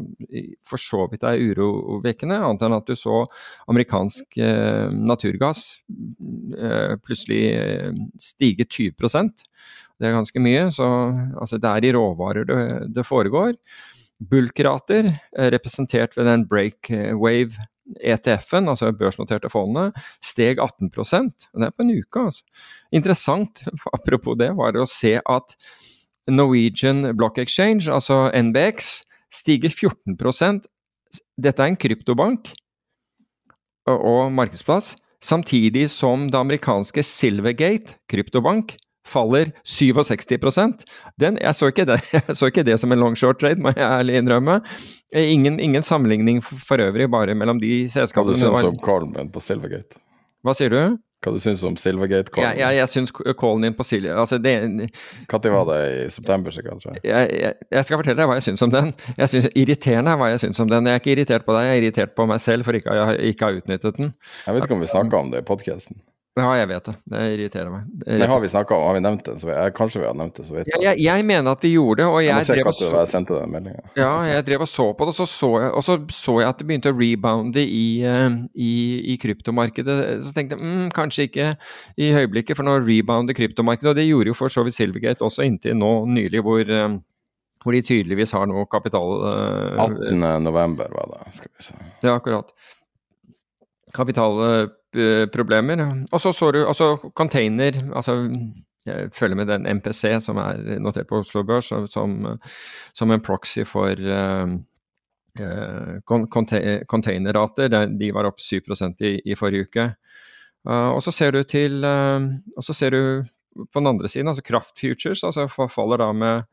for 0.66 0.82
så 0.82 1.06
vidt 1.12 1.26
er 1.28 1.40
urovekkende, 1.40 2.40
annet 2.44 2.66
enn 2.68 2.78
at 2.78 2.90
du 2.90 2.98
så 3.00 3.22
amerikansk 3.72 4.40
uh, 4.42 4.90
naturgass 4.92 5.64
uh, 5.90 6.96
plutselig 7.04 7.44
stige 8.22 8.68
20% 8.68 9.46
Det 10.00 10.08
er 10.08 10.16
ganske 10.16 10.44
mye. 10.44 10.68
så 10.72 10.88
altså, 11.40 11.58
Det 11.58 11.70
er 11.70 11.90
i 11.90 11.94
råvarer 11.96 12.48
det, 12.50 12.62
det 12.96 13.08
foregår. 13.08 13.56
Bulkrater, 14.20 15.14
representert 15.32 16.18
ved 16.18 16.28
den 16.28 16.48
breakwave 16.48 17.56
ETF-en, 17.98 18.70
altså 18.72 18.92
børsnoterte 18.96 19.52
fondet, 19.52 19.98
steg 20.24 20.60
18 20.62 20.92
og 20.98 21.08
Det 21.10 21.68
er 21.68 21.76
på 21.76 21.86
en 21.86 21.94
uke, 21.96 22.26
altså. 22.30 22.44
Interessant, 22.92 23.64
apropos 23.98 24.38
det, 24.38 24.52
var 24.58 24.74
det 24.74 24.84
å 24.84 24.90
se 24.90 25.18
at 25.20 25.56
Norwegian 26.30 27.16
Block 27.18 27.38
Exchange, 27.38 27.90
altså 27.92 28.30
NBX, 28.34 29.04
stiger 29.34 29.70
14% 29.70 30.66
Dette 31.42 31.64
er 31.64 31.72
en 31.72 31.78
kryptobank 31.80 32.52
og 33.90 34.32
markedsplass. 34.34 34.94
Samtidig 35.22 35.88
som 35.90 36.28
det 36.30 36.38
amerikanske 36.38 37.02
Silvergate 37.04 37.98
kryptobank 38.10 38.76
faller 39.08 39.52
67% 39.66 40.86
den, 41.20 41.38
jeg, 41.42 41.56
så 41.56 41.70
ikke 41.72 41.86
det, 41.90 42.00
jeg 42.18 42.36
så 42.38 42.50
ikke 42.52 42.66
det 42.68 42.80
som 42.82 42.92
en 42.92 43.00
long 43.02 43.16
short 43.18 43.40
trade, 43.42 43.62
må 43.62 43.74
jeg 43.76 43.86
ærlig 43.86 44.20
innrømme. 44.22 44.60
Ingen, 45.16 45.60
ingen 45.60 45.84
sammenligning 45.84 46.44
for, 46.46 46.56
for 46.68 46.84
øvrig, 46.84 47.10
bare 47.12 47.36
mellom 47.36 47.60
de 47.62 47.88
selskapene. 47.90 48.36
Hva 48.36 48.38
du 48.38 48.44
syns 48.46 48.64
du 48.64 48.72
om 48.74 48.82
callen 48.84 49.14
Coleman 49.14 49.32
på 49.34 49.42
Silvergate? 49.44 50.02
Hva 50.46 50.54
sier 50.56 50.72
du? 50.72 50.82
Hva 51.20 51.34
du 51.36 51.40
syns 51.44 51.64
om 51.68 51.76
Silvergate 51.76 52.30
Jeg, 52.30 52.36
Coleman? 52.36 52.60
jeg, 52.62 52.76
jeg 52.80 52.90
syns 52.94 53.12
callen 53.42 53.66
din 53.66 53.74
på 53.76 53.84
Silje 53.84 54.14
altså 54.16 54.38
det, 54.40 54.54
Når 54.70 55.50
var 55.52 55.66
det? 55.68 55.80
I 56.06 56.12
september, 56.16 56.54
sikkert? 56.56 56.86
jeg. 56.86 57.02
jeg, 57.10 57.34
jeg, 57.42 57.54
jeg 57.76 57.86
skal 57.88 58.00
fortelle 58.00 58.22
deg 58.22 58.30
hva 58.30 58.38
jeg 58.40 58.46
syns 58.48 58.64
om 58.64 58.72
den. 58.72 58.94
Jeg 59.18 59.34
synes, 59.34 59.50
Irriterende 59.56 60.14
er 60.14 60.22
hva 60.22 60.30
jeg 60.32 60.40
syns 60.46 60.62
om 60.64 60.70
den. 60.72 60.88
Jeg 60.88 60.96
er 61.00 61.04
ikke 61.04 61.12
irritert 61.18 61.48
på 61.48 61.58
deg, 61.58 61.68
jeg 61.68 61.76
er 61.76 61.84
irritert 61.84 62.16
på 62.16 62.30
meg 62.30 62.40
selv 62.40 62.70
for 62.70 62.78
ikke 62.80 62.96
å 62.96 63.10
ha 63.10 63.52
utnyttet 63.58 64.00
den. 64.00 64.14
Jeg 64.46 64.56
vet 64.56 64.70
ikke 64.70 64.78
om 64.80 64.86
vi 64.86 64.94
snakka 64.94 65.20
om 65.26 65.34
det 65.34 65.44
i 65.44 65.48
podkasten. 65.50 66.00
Ja, 66.38 66.50
jeg 66.56 66.68
vet 66.70 66.86
det. 66.86 66.94
Det 67.10 67.22
irriterer 67.34 67.72
meg. 67.74 67.88
Det 68.06 68.28
har 68.30 68.40
vi 68.40 68.50
snakket 68.52 68.76
om, 68.76 68.84
har 68.86 68.96
vi 68.96 69.02
nevnt 69.04 69.26
det? 69.26 69.34
Så 69.42 69.50
jeg, 69.50 69.74
kanskje 69.76 70.02
vi 70.04 70.08
har 70.08 70.16
nevnt 70.18 70.38
det, 70.38 70.46
så 70.48 70.56
vet 70.56 70.70
jeg, 70.70 70.82
jeg, 70.86 71.02
jeg 71.04 71.26
mener 71.28 71.58
at 71.58 71.66
vi 71.66 71.72
gjorde 71.74 72.04
det, 72.04 72.08
og 72.08 72.22
Jeg 72.24 72.30
jeg 72.30 72.48
drev 72.60 72.70
og 72.70 72.78
så 72.78 73.02
sendte 73.12 73.40
den. 73.40 73.68
Ja, 73.98 74.12
jeg 74.28 74.46
drev 74.48 74.64
og 74.64 74.70
så 74.70 74.86
på 74.94 75.08
det, 75.08 75.16
og 75.16 75.18
så 75.18 75.28
så 75.28 75.50
og 75.68 75.84
så 75.84 75.98
så 76.14 76.38
jeg 76.40 76.52
at 76.52 76.62
det 76.62 76.70
begynte 76.70 76.94
å 76.94 76.96
rebounde 76.96 77.64
i, 77.66 77.84
eh, 78.08 78.40
i, 78.54 78.72
i 79.14 79.18
kryptomarkedet. 79.22 79.98
Så 80.24 80.34
tenkte 80.36 80.56
jeg 80.56 80.64
mm, 80.64 80.88
kanskje 80.96 81.28
ikke 81.28 81.52
i 82.00 82.12
høyblikket, 82.16 82.60
for 82.60 82.68
nå 82.68 82.78
rebounder 82.86 83.38
kryptomarkedet. 83.38 83.92
Og 83.92 84.00
det 84.00 84.08
gjorde 84.08 84.32
jo 84.32 84.38
for 84.38 84.54
så 84.54 84.64
vidt 84.68 84.78
Silvergate 84.78 85.26
også 85.26 85.48
inntil 85.48 85.76
nå 85.82 85.94
nylig, 86.14 86.44
hvor, 86.46 86.64
eh, 86.64 86.90
hvor 87.64 87.76
de 87.76 87.84
tydeligvis 87.84 88.36
har 88.38 88.48
noe 88.48 88.70
kapital... 88.72 89.18
Uh, 89.26 89.88
18. 89.90 90.28
november 90.46 90.94
var 90.94 91.16
det, 91.18 91.40
skal 91.42 91.52
vi 91.52 91.72
se. 91.72 91.80
Ja, 92.06 92.16
akkurat. 92.16 92.54
Kapitalproblemer. 94.94 96.06
Og 96.12 96.22
så 96.22 96.32
så 96.34 96.52
du 96.52 96.66
altså 96.68 96.98
container 97.16 97.72
altså 97.96 98.30
jeg 98.86 99.12
følger 99.14 99.36
med 99.36 99.48
den 99.48 99.68
MPC 99.78 100.22
som 100.22 100.38
er 100.38 100.80
notert 100.80 101.08
på 101.08 101.20
Oslo 101.20 101.44
Børs 101.44 101.66
som, 101.66 102.38
som, 102.94 103.12
en 103.12 103.22
proxy 103.22 103.64
for 103.64 103.92
uh, 103.92 104.56
eh, 105.40 106.00
containerrater. 106.88 107.68
De 108.00 108.14
var 108.14 108.26
opp 108.26 108.40
7 108.40 108.62
i, 109.00 109.20
i 109.26 109.36
forrige 109.36 109.68
uke. 109.68 109.94
Uh, 110.68 110.96
og 110.96 111.04
så 111.04 111.12
ser 111.12 111.32
du 111.32 111.44
til 111.44 111.84
uh, 111.84 112.20
Og 112.58 112.64
så 112.64 112.74
ser 112.74 112.90
du 112.90 113.24
på 113.74 113.80
den 113.80 113.88
andre 113.88 114.08
siden, 114.08 114.28
altså 114.28 114.44
kraftfutures, 114.44 115.24
altså 115.24 115.48
faller 115.48 115.98
da 115.98 116.12
med 116.12 116.44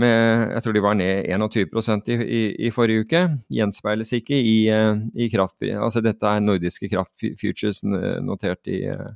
med 0.00 0.52
Jeg 0.54 0.64
tror 0.64 0.76
de 0.76 0.82
var 0.84 0.96
ned 0.98 1.26
21 1.28 2.08
i, 2.08 2.16
i, 2.38 2.42
i 2.68 2.70
forrige 2.74 3.04
uke. 3.06 3.22
Gjenspeiles 3.52 4.12
ikke 4.16 4.36
i, 4.36 4.58
eh, 4.72 5.00
i 5.14 5.28
kraftpris. 5.32 5.76
Altså 5.76 6.02
dette 6.04 6.26
er 6.26 6.44
nordiske 6.44 6.90
kraftfutures 6.92 7.82
notert 7.84 8.70
i, 8.70 8.82
eh, 8.92 9.10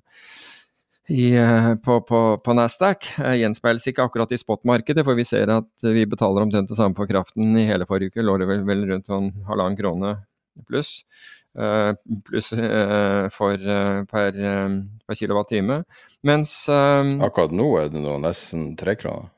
i, 1.13 1.33
eh, 1.39 1.73
på, 1.83 2.01
på, 2.09 2.23
på 2.45 2.57
Nasdaq. 2.59 3.13
Gjenspeiles 3.41 3.89
ikke 3.91 4.07
akkurat 4.07 4.33
i 4.33 4.41
spotmarkedet, 4.41 5.05
for 5.07 5.19
vi 5.19 5.27
ser 5.29 5.53
at 5.55 5.87
vi 5.87 6.07
betaler 6.09 6.47
omtrent 6.47 6.71
det 6.71 6.79
samme 6.79 6.99
for 6.99 7.11
kraften 7.11 7.57
i 7.59 7.69
hele 7.69 7.89
forrige 7.89 8.15
uke. 8.15 8.27
Lå 8.27 8.39
det 8.43 8.51
vel, 8.51 8.67
vel 8.69 8.87
rundt 8.91 9.11
sånn 9.11 9.33
halvannen 9.49 9.79
krone 9.79 10.17
pluss. 10.69 11.01
Uh, 11.53 11.93
pluss 12.25 12.49
uh, 12.57 13.29
for 13.29 13.61
uh, 13.61 14.05
per, 14.09 14.39
per 15.05 15.19
kilowattime. 15.19 15.83
Mens 16.25 16.55
Akkurat 16.73 17.53
nå 17.53 17.69
er 17.83 17.93
det 17.93 18.01
nå 18.01 18.17
nesten 18.25 18.73
tre 18.81 18.97
kroner 18.97 19.29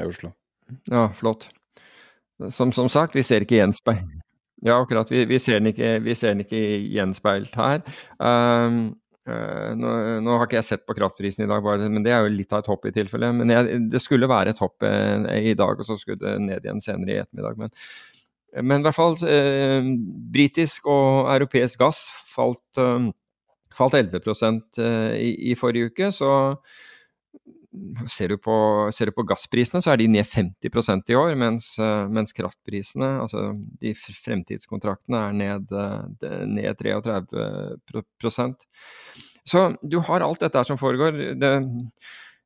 i 0.00 0.08
Oslo. 0.08 0.32
Ja, 0.90 1.08
flott. 1.16 1.48
Som, 2.50 2.72
som 2.72 2.88
sagt, 2.90 3.14
vi 3.14 3.22
ser 3.22 3.44
ikke 3.44 3.60
gjenspeilt 3.60 4.20
Ja, 4.64 4.80
akkurat. 4.80 5.10
Vi, 5.12 5.24
vi, 5.28 5.38
ser 5.38 5.60
den 5.60 5.70
ikke, 5.70 5.98
vi 6.02 6.14
ser 6.18 6.34
den 6.34 6.44
ikke 6.44 6.60
gjenspeilt 6.94 7.54
her. 7.58 7.82
Um, 8.18 8.78
uh, 9.28 9.70
nå, 9.76 9.90
nå 10.24 10.38
har 10.38 10.48
ikke 10.48 10.58
jeg 10.58 10.68
sett 10.70 10.86
på 10.88 10.96
kraftprisen 10.96 11.44
i 11.44 11.50
dag, 11.50 11.62
bare, 11.64 11.90
men 11.92 12.06
det 12.06 12.14
er 12.14 12.24
jo 12.24 12.32
litt 12.32 12.54
av 12.54 12.64
et 12.64 12.70
hopp 12.72 12.88
i 12.88 12.94
tilfelle. 12.96 13.30
Men 13.36 13.52
jeg, 13.52 13.82
det 13.92 14.00
skulle 14.02 14.30
være 14.30 14.54
et 14.54 14.62
hopp 14.64 14.86
eh, 14.88 15.28
i 15.52 15.54
dag, 15.58 15.78
og 15.78 15.88
så 15.88 15.98
skulle 16.00 16.22
det 16.22 16.34
ned 16.46 16.64
igjen 16.64 16.82
senere 16.82 17.12
i 17.12 17.20
ettermiddag. 17.22 17.60
Men, 17.60 17.76
men 18.64 18.80
i 18.80 18.88
hvert 18.88 18.98
fall 18.98 19.18
eh, 19.28 19.92
britisk 20.34 20.88
og 20.90 21.30
europeisk 21.36 21.84
gass 21.84 22.06
falt, 22.34 22.80
falt 23.74 24.00
11 24.00 24.20
eh, 24.80 25.14
i, 25.20 25.30
i 25.52 25.54
forrige 25.58 25.92
uke, 25.92 26.10
så 26.14 26.32
Ser 28.06 28.30
du, 28.30 28.36
på, 28.38 28.54
ser 28.94 29.10
du 29.10 29.14
på 29.16 29.24
gassprisene, 29.26 29.80
så 29.82 29.90
er 29.90 29.98
de 29.98 30.06
ned 30.12 30.28
50% 30.30 31.10
i 31.10 31.16
år, 31.18 31.32
mens, 31.38 31.72
eh, 31.82 32.04
mens 32.06 32.34
kraftprisene, 32.36 33.08
altså 33.24 33.48
de 33.82 33.90
fremtidskontraktene, 33.98 35.22
er 35.30 35.34
ned, 35.40 35.74
eh, 35.74 36.44
ned 36.46 36.78
33 36.78 38.04
prosent. 38.22 38.62
Så 39.48 39.66
du 39.82 39.98
har 40.06 40.22
alt 40.22 40.44
dette 40.44 40.62
som 40.68 40.78
foregår. 40.78 41.18
Det, 41.40 41.50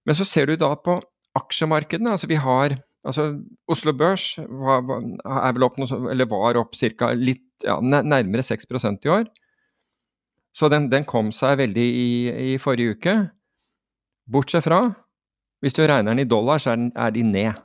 men 0.09 0.17
så 0.17 0.25
ser 0.25 0.49
du 0.49 0.57
da 0.57 0.73
på 0.81 0.97
aksjemarkedene. 1.39 2.15
Altså 2.17 2.31
vi 2.31 2.39
har 2.41 2.79
altså 3.07 3.29
Oslo 3.71 3.93
Børs 3.97 4.33
var, 4.39 4.83
var, 4.89 5.61
opp 5.69 6.63
opp 6.63 6.75
cirka 6.77 7.13
litt 7.15 7.45
ja, 7.65 7.79
nærmere 7.81 8.43
6% 8.43 9.05
i 9.07 9.13
år. 9.13 9.29
Så 10.57 10.71
den, 10.73 10.89
den 10.91 11.05
kom 11.07 11.31
seg 11.35 11.59
veldig 11.61 11.85
i, 11.85 12.09
i 12.55 12.57
forrige 12.59 12.97
uke. 12.97 13.15
Bortsett 14.29 14.67
fra 14.67 14.81
hvis 15.65 15.77
du 15.77 15.83
regner 15.85 16.13
den 16.13 16.23
i 16.23 16.29
dollar, 16.29 16.61
så 16.63 16.75
er, 16.77 17.15
de 17.15 17.25
ned. 17.27 17.59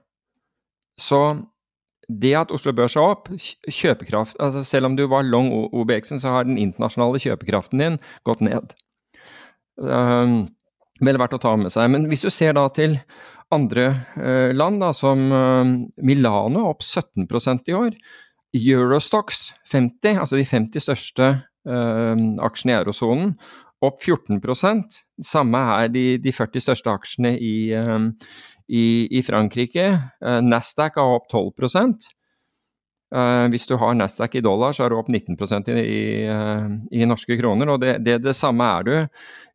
Så 1.00 1.20
det 2.10 2.34
at 2.36 2.52
Oslo 2.54 2.74
Børs 2.76 2.98
er 3.00 3.06
opp, 3.06 3.30
kjøpekraft 3.72 4.36
altså 4.44 4.64
Selv 4.68 4.90
om 4.90 4.98
du 4.98 5.06
var 5.08 5.24
long 5.24 5.48
OBX-en, 5.72 6.20
så 6.22 6.34
har 6.36 6.48
den 6.48 6.60
internasjonale 6.62 7.22
kjøpekraften 7.22 7.80
din 7.80 8.02
gått 8.28 8.44
ned. 8.44 8.76
Um, 9.78 10.50
vel 11.04 11.18
verdt 11.22 11.38
å 11.38 11.42
ta 11.42 11.54
med 11.58 11.74
seg. 11.74 11.90
Men 11.94 12.10
hvis 12.12 12.26
du 12.26 12.32
ser 12.34 12.58
da 12.58 12.68
til 12.76 13.00
andre 13.54 13.88
uh, 14.18 14.52
land, 14.56 14.82
da, 14.82 14.92
som 14.96 15.24
uh, 15.32 15.64
Milano 16.06 16.68
opp 16.72 16.84
17% 16.86 17.72
i 17.72 17.78
år. 17.78 17.98
Eurostox 18.54 19.48
50, 19.72 20.20
altså 20.22 20.38
de 20.38 20.46
50 20.46 20.86
største 20.86 21.30
uh, 21.66 22.18
aksjene 22.46 22.76
i 22.76 22.80
eurosonen, 22.82 23.34
opp 23.84 24.02
14% 24.02 25.00
Samme 25.24 25.62
er 25.78 25.92
de, 25.94 26.06
de 26.24 26.34
40 26.34 26.64
største 26.66 26.92
aksjene 26.92 27.36
i, 27.38 27.56
eh, 27.78 28.34
i, 28.68 28.86
i 29.20 29.22
Frankrike. 29.26 29.88
Eh, 30.24 30.42
Nasdaq 30.44 30.98
er 31.00 31.16
opp 31.20 31.30
12 31.32 31.52
Eh, 33.14 33.48
hvis 33.54 33.68
du 33.70 33.76
har 33.78 33.94
Nasdaq 33.94 34.40
i 34.40 34.42
dollar, 34.42 34.74
så 34.74 34.86
er 34.86 34.90
du 34.90 34.98
opp 34.98 35.12
19 35.12 35.38
i, 35.70 35.84
i, 35.84 36.02
eh, 36.26 36.66
i 36.98 37.06
norske 37.06 37.38
kroner. 37.38 37.70
Og 37.70 37.80
det, 37.84 38.00
det, 38.06 38.18
det 38.26 38.34
samme 38.34 38.66
er 38.80 38.88
du 38.88 38.96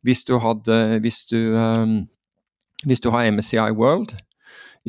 hvis 0.06 0.22
du, 0.28 0.36
hadde, 0.38 1.00
hvis 1.02 1.24
du, 1.26 1.40
eh, 1.58 1.86
hvis 2.86 3.02
du 3.02 3.10
har 3.14 3.30
MSCI 3.32 3.70
World, 3.74 4.14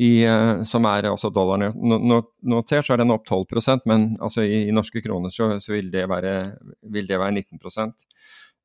i, 0.00 0.22
som 0.64 0.86
er 0.88 1.10
også 1.10 1.28
dollarnotert, 1.34 2.86
så 2.86 2.94
er 2.94 3.00
den 3.02 3.10
opp 3.12 3.26
12% 3.28 3.82
men 3.90 4.14
altså 4.22 4.46
i 4.46 4.70
norske 4.72 5.02
kroner 5.04 5.28
så, 5.34 5.50
så 5.60 5.74
vil, 5.74 5.90
det 5.92 6.06
være, 6.08 6.54
vil 6.94 7.10
det 7.10 7.18
være 7.20 7.34
19 7.34 7.60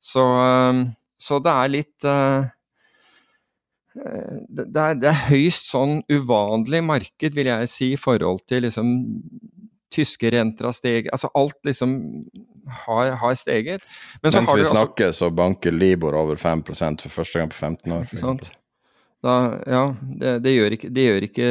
Så, 0.06 0.22
eh, 0.22 0.84
så 1.18 1.39
det 1.44 1.54
er 1.54 1.74
litt 1.74 2.08
eh, 2.10 2.50
eh, 3.98 4.38
det 4.50 4.68
er, 4.70 4.98
det 5.02 5.10
er 5.12 5.24
høyst 5.32 5.72
sånn 5.72 6.00
uvanlig 6.12 6.84
marked, 6.86 7.38
vil 7.38 7.50
jeg 7.50 7.72
si, 7.72 7.94
i 7.96 8.02
forhold 8.02 8.44
til 8.50 8.68
liksom 8.68 8.91
tyske 9.96 10.28
renter 10.34 10.68
har 10.68 10.76
steget 10.76 11.13
Altså 11.15 11.30
alt 11.39 11.56
liksom 11.63 11.94
har, 12.86 13.13
har 13.22 13.36
steget. 13.38 13.86
Men 14.22 14.34
så 14.34 14.41
Mens 14.41 14.50
har 14.50 14.58
vi 14.58 14.62
du 14.62 14.68
altså- 14.68 14.76
snakker, 14.76 15.12
så 15.15 15.30
banker 15.32 15.72
Libor 15.72 16.18
over 16.18 16.36
5 16.36 16.63
for 16.65 17.10
første 17.22 17.39
gang 17.39 17.50
på 17.50 17.56
15 17.56 17.91
år. 17.91 18.06
Sant. 18.20 18.52
Da, 19.26 19.34
ja, 19.66 19.82
det, 20.22 20.32
det, 20.46 20.52
gjør 20.54 20.74
ikke, 20.76 20.90
det, 20.94 21.04
gjør 21.08 21.26
ikke, 21.26 21.46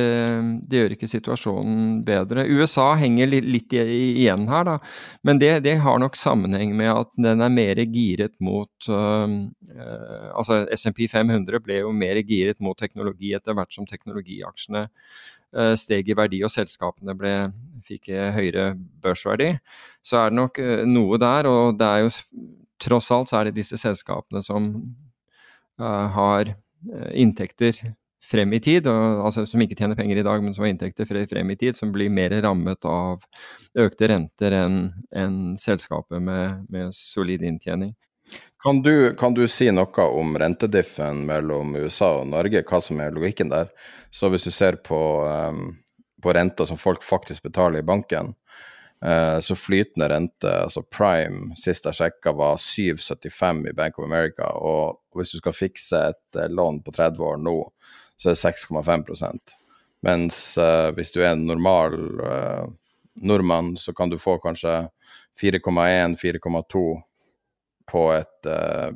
det 0.71 0.79
gjør 0.79 0.93
ikke 0.95 1.09
situasjonen 1.11 1.97
bedre. 2.07 2.45
USA 2.55 2.93
henger 3.01 3.33
litt 3.33 3.75
igjen 3.75 4.47
her, 4.47 4.67
da. 4.69 4.77
Men 5.27 5.41
det, 5.43 5.73
har 5.83 5.99
nok 5.99 6.15
sammenheng 6.19 6.77
med 6.79 6.93
at 6.93 7.11
den 7.19 7.43
er 7.43 7.51
mer 7.51 7.81
giret 7.91 8.37
mot 8.39 8.89
øh, 8.89 9.37
øh, 9.75 10.29
Altså 10.31 10.61
SMP 10.77 11.09
500 11.11 11.59
ble 11.65 11.81
jo 11.83 11.91
mer 11.91 12.21
giret 12.23 12.63
mot 12.63 12.79
teknologi 12.79 13.35
etter 13.35 13.57
hvert 13.59 13.75
som 13.75 13.89
teknologiaksjene 13.91 14.87
øh, 14.87 15.75
steg 15.81 16.09
i 16.09 16.17
verdi 16.17 16.45
og 16.47 16.55
selskapene 16.55 17.17
ble, 17.19 17.37
fikk 17.87 18.13
høyere 18.37 18.75
børsverdi. 19.03 19.51
Så 20.05 20.23
er 20.23 20.31
det 20.31 20.39
nok 20.39 20.63
øh, 20.63 20.85
noe 20.87 21.19
der, 21.19 21.51
og 21.51 21.81
det 21.81 21.91
er 21.91 22.07
jo 22.07 22.15
tross 22.85 23.11
alt 23.15 23.33
så 23.33 23.41
er 23.41 23.51
det 23.51 23.59
disse 23.59 23.79
selskapene 23.81 24.43
som 24.47 24.71
øh, 25.81 26.07
har 26.19 26.55
inntekter 27.12 27.79
frem 28.25 28.55
i 28.57 28.61
tid, 28.61 28.87
og, 28.88 29.27
altså 29.29 29.44
som 29.49 29.62
ikke 29.62 29.77
tjener 29.79 29.99
penger 29.99 30.20
i 30.20 30.25
dag, 30.27 30.42
men 30.42 30.55
som 30.57 30.64
har 30.64 30.73
inntekter 30.73 31.09
frem 31.09 31.51
i 31.53 31.59
tid, 31.61 31.77
som 31.77 31.92
blir 31.92 32.12
mer 32.12 32.33
rammet 32.44 32.87
av 32.88 33.25
økte 33.79 34.09
renter 34.11 34.57
enn 34.62 34.79
en 35.12 35.37
selskapet 35.61 36.23
med, 36.25 36.64
med 36.73 36.94
solid 36.97 37.44
inntjening. 37.44 37.92
Kan 38.64 38.81
du, 38.81 39.12
kan 39.20 39.35
du 39.37 39.42
si 39.51 39.68
noe 39.68 40.07
om 40.16 40.38
rentediffen 40.40 41.27
mellom 41.29 41.75
USA 41.77 42.14
og 42.23 42.31
Norge, 42.33 42.64
hva 42.64 42.81
som 42.81 43.03
er 43.05 43.12
logikken 43.12 43.53
der? 43.53 43.68
Så 44.09 44.31
hvis 44.33 44.49
du 44.49 44.53
ser 44.55 44.81
på, 44.81 45.01
um, 45.29 45.75
på 46.25 46.33
renta 46.33 46.64
som 46.64 46.81
folk 46.81 47.05
faktisk 47.05 47.44
betaler 47.44 47.83
i 47.83 47.87
banken, 47.87 48.33
Eh, 48.33 48.44
så 49.45 49.53
flytende 49.59 50.07
rente, 50.09 50.49
altså 50.49 50.81
prime, 50.88 51.53
sist 51.61 51.85
jeg 51.85 51.99
sjekka, 51.99 52.33
var 52.38 52.57
7,75 52.57 53.67
i 53.69 53.75
Bank 53.77 53.99
of 53.99 54.07
America. 54.07 54.49
Og 54.57 55.19
hvis 55.19 55.35
du 55.35 55.43
skal 55.43 55.57
fikse 55.57 56.01
et 56.11 56.38
eh, 56.40 56.49
lån 56.49 56.81
på 56.87 56.95
30 56.95 57.27
år 57.29 57.43
nå, 57.43 57.59
så 58.17 58.31
er 58.31 58.38
det 58.38 58.40
6,5 58.40 59.38
Mens 60.05 60.38
uh, 60.61 60.90
hvis 60.97 61.12
du 61.14 61.23
er 61.23 61.33
en 61.33 61.47
normal 61.49 61.95
uh, 62.21 62.64
nordmann, 63.25 63.77
så 63.81 63.95
kan 63.97 64.11
du 64.12 64.19
få 64.21 64.37
kanskje 64.38 64.87
4,1-4,2 65.40 66.83
på 67.88 68.03
et 68.12 68.49
uh, 68.49 68.93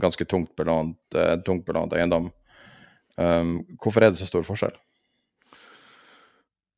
ganske 0.00 0.24
tungt 0.24 0.56
belånt, 0.56 0.98
eh, 1.14 1.36
tungt 1.46 1.66
belånt 1.66 1.92
eiendom. 1.94 2.30
Um, 3.16 3.60
hvorfor 3.78 4.02
er 4.02 4.10
det 4.10 4.18
så 4.18 4.26
stor 4.26 4.42
forskjell? 4.46 4.74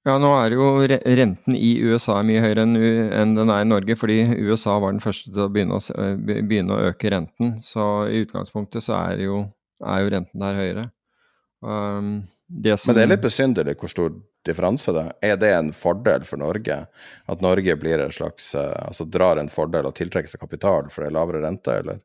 Ja, 0.06 0.14
nå 0.22 0.28
er 0.38 0.54
jo 0.54 0.66
renten 0.86 1.56
i 1.58 1.72
USA 1.82 2.20
mye 2.22 2.38
høyere 2.44 2.62
enn, 2.62 3.32
den 3.34 3.50
er 3.50 3.64
i 3.64 3.66
Norge, 3.66 3.96
fordi 3.98 4.20
USA 4.38 4.76
var 4.78 4.94
den 4.94 5.02
første 5.02 5.32
til 5.32 5.42
å 5.42 5.50
begynne 5.50 5.80
å, 5.80 6.12
begynne 6.22 6.76
å 6.76 6.92
øke 6.92 7.10
renten. 7.10 7.56
Så 7.66 8.06
i 8.06 8.20
utgangspunktet 8.22 8.86
så 8.86 8.94
er 9.00 9.24
jo, 9.24 9.40
er 9.82 10.04
jo 10.04 10.12
renten 10.14 10.44
der 10.44 10.60
høyere. 10.60 10.84
Um, 11.66 12.20
det 12.46 12.76
som, 12.78 12.92
Men 12.92 13.00
det 13.00 13.02
er 13.02 13.12
litt 13.16 13.24
besynderlig 13.24 13.74
hvor 13.80 13.90
stor 13.90 14.14
differanse 14.46 14.94
det 14.94 15.02
er. 15.08 15.16
Er 15.32 15.40
det 15.42 15.50
en 15.56 15.72
fordel 15.74 16.26
for 16.28 16.38
Norge? 16.38 16.78
At 17.26 17.42
Norge 17.42 17.74
blir 17.80 18.04
en 18.04 18.14
slags, 18.14 18.52
altså 18.54 19.08
drar 19.10 19.42
en 19.42 19.50
fordel 19.50 19.90
og 19.90 19.96
tiltrekker 19.98 20.30
seg 20.30 20.44
kapital 20.44 20.86
for 20.92 21.02
det 21.02 21.10
er 21.10 21.18
lavere 21.18 21.42
rente, 21.42 21.80
eller? 21.82 21.98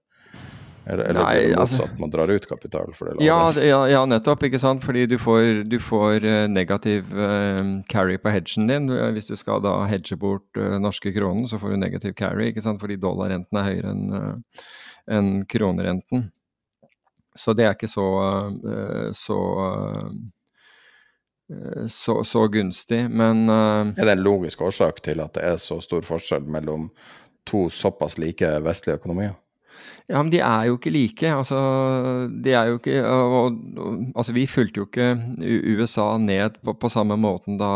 Eller, 0.92 1.04
eller 1.08 1.24
Nei, 1.24 1.36
blir 1.40 1.50
det 1.54 1.58
altså- 1.62 2.00
man 2.00 2.10
drar 2.12 2.28
ut 2.28 2.48
kapital 2.50 2.94
for 2.94 3.06
det 3.06 3.24
Ja, 3.24 3.38
altså, 3.48 3.64
ja, 3.64 3.86
ja, 3.88 4.06
nettopp. 4.06 4.44
ikke 4.44 4.60
sant? 4.60 4.84
Fordi 4.84 5.06
du 5.08 5.18
får, 5.18 5.64
du 5.70 5.78
får 5.80 6.26
eh, 6.26 6.48
negativ 6.48 7.14
eh, 7.18 7.64
carry 7.88 8.18
på 8.18 8.30
hedgen 8.32 8.68
din. 8.68 8.90
Hvis 9.16 9.28
du 9.28 9.36
skal 9.36 9.62
da 9.62 9.86
hedge 9.88 10.18
bort 10.20 10.58
eh, 10.58 10.80
norske 10.80 11.14
kronen, 11.16 11.48
så 11.48 11.60
får 11.60 11.70
du 11.72 11.78
negativ 11.78 12.14
carry, 12.14 12.52
ikke 12.52 12.62
sant? 12.62 12.82
fordi 12.82 12.98
dollarrenten 13.00 13.58
er 13.58 13.70
høyere 13.70 13.94
enn 13.96 14.44
enn 15.12 15.46
kronerenten. 15.50 16.32
Så 17.36 17.56
det 17.56 17.66
er 17.66 17.74
ikke 17.74 17.88
så 17.90 18.06
så, 19.16 19.40
så, 21.88 22.24
så 22.24 22.48
gunstig. 22.48 23.10
Men 23.10 23.50
Er 23.50 24.06
det 24.06 24.12
en 24.18 24.24
logisk 24.24 24.62
årsak 24.62 25.02
til 25.02 25.20
at 25.22 25.34
det 25.34 25.44
er 25.44 25.58
så 25.58 25.80
stor 25.82 26.02
forskjell 26.02 26.44
mellom 26.48 26.90
to 27.46 27.70
såpass 27.70 28.18
like 28.20 28.46
vestlige 28.62 29.00
økonomier? 29.00 29.34
Ja, 30.10 30.20
men 30.20 30.32
de 30.34 30.42
er 30.44 30.68
jo 30.68 30.78
ikke 30.78 30.94
like. 30.94 31.28
Altså, 31.32 31.58
de 32.44 32.56
er 32.58 32.72
jo 32.72 32.80
ikke 32.80 33.02
og, 33.08 33.36
og, 33.42 34.00
Altså, 34.16 34.36
vi 34.36 34.46
fulgte 34.50 34.82
jo 34.82 34.88
ikke 34.90 35.12
USA 35.76 36.18
ned 36.22 36.58
på, 36.64 36.76
på 36.80 36.92
samme 36.92 37.18
måten 37.20 37.60
da, 37.62 37.74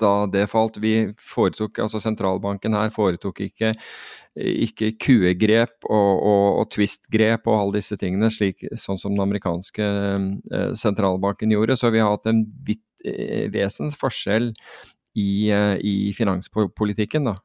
da 0.00 0.12
det 0.30 0.48
falt. 0.52 0.80
Vi 0.82 1.14
foretok, 1.20 1.82
altså 1.86 2.02
Sentralbanken 2.02 2.76
her 2.78 2.92
foretok 2.94 3.40
ikke 3.48 3.74
ikke 4.34 4.90
QE-grep 4.98 5.86
og, 5.86 6.12
og, 6.26 6.46
og 6.58 6.70
twist-grep 6.74 7.46
og 7.46 7.58
alle 7.60 7.78
disse 7.78 7.98
tingene, 8.00 8.30
slik, 8.34 8.64
sånn 8.74 8.98
som 8.98 9.14
den 9.14 9.22
amerikanske 9.22 9.86
eh, 9.86 10.72
sentralbanken 10.78 11.54
gjorde. 11.54 11.76
Så 11.78 11.92
vi 11.94 12.02
har 12.02 12.10
hatt 12.10 12.26
en 12.30 12.42
vidt, 12.66 12.82
eh, 13.06 13.46
vesens 13.54 13.94
forskjell 14.00 14.50
i, 15.14 15.28
eh, 15.54 15.76
i 15.78 16.12
finanspolitikken, 16.16 17.30
da. 17.30 17.36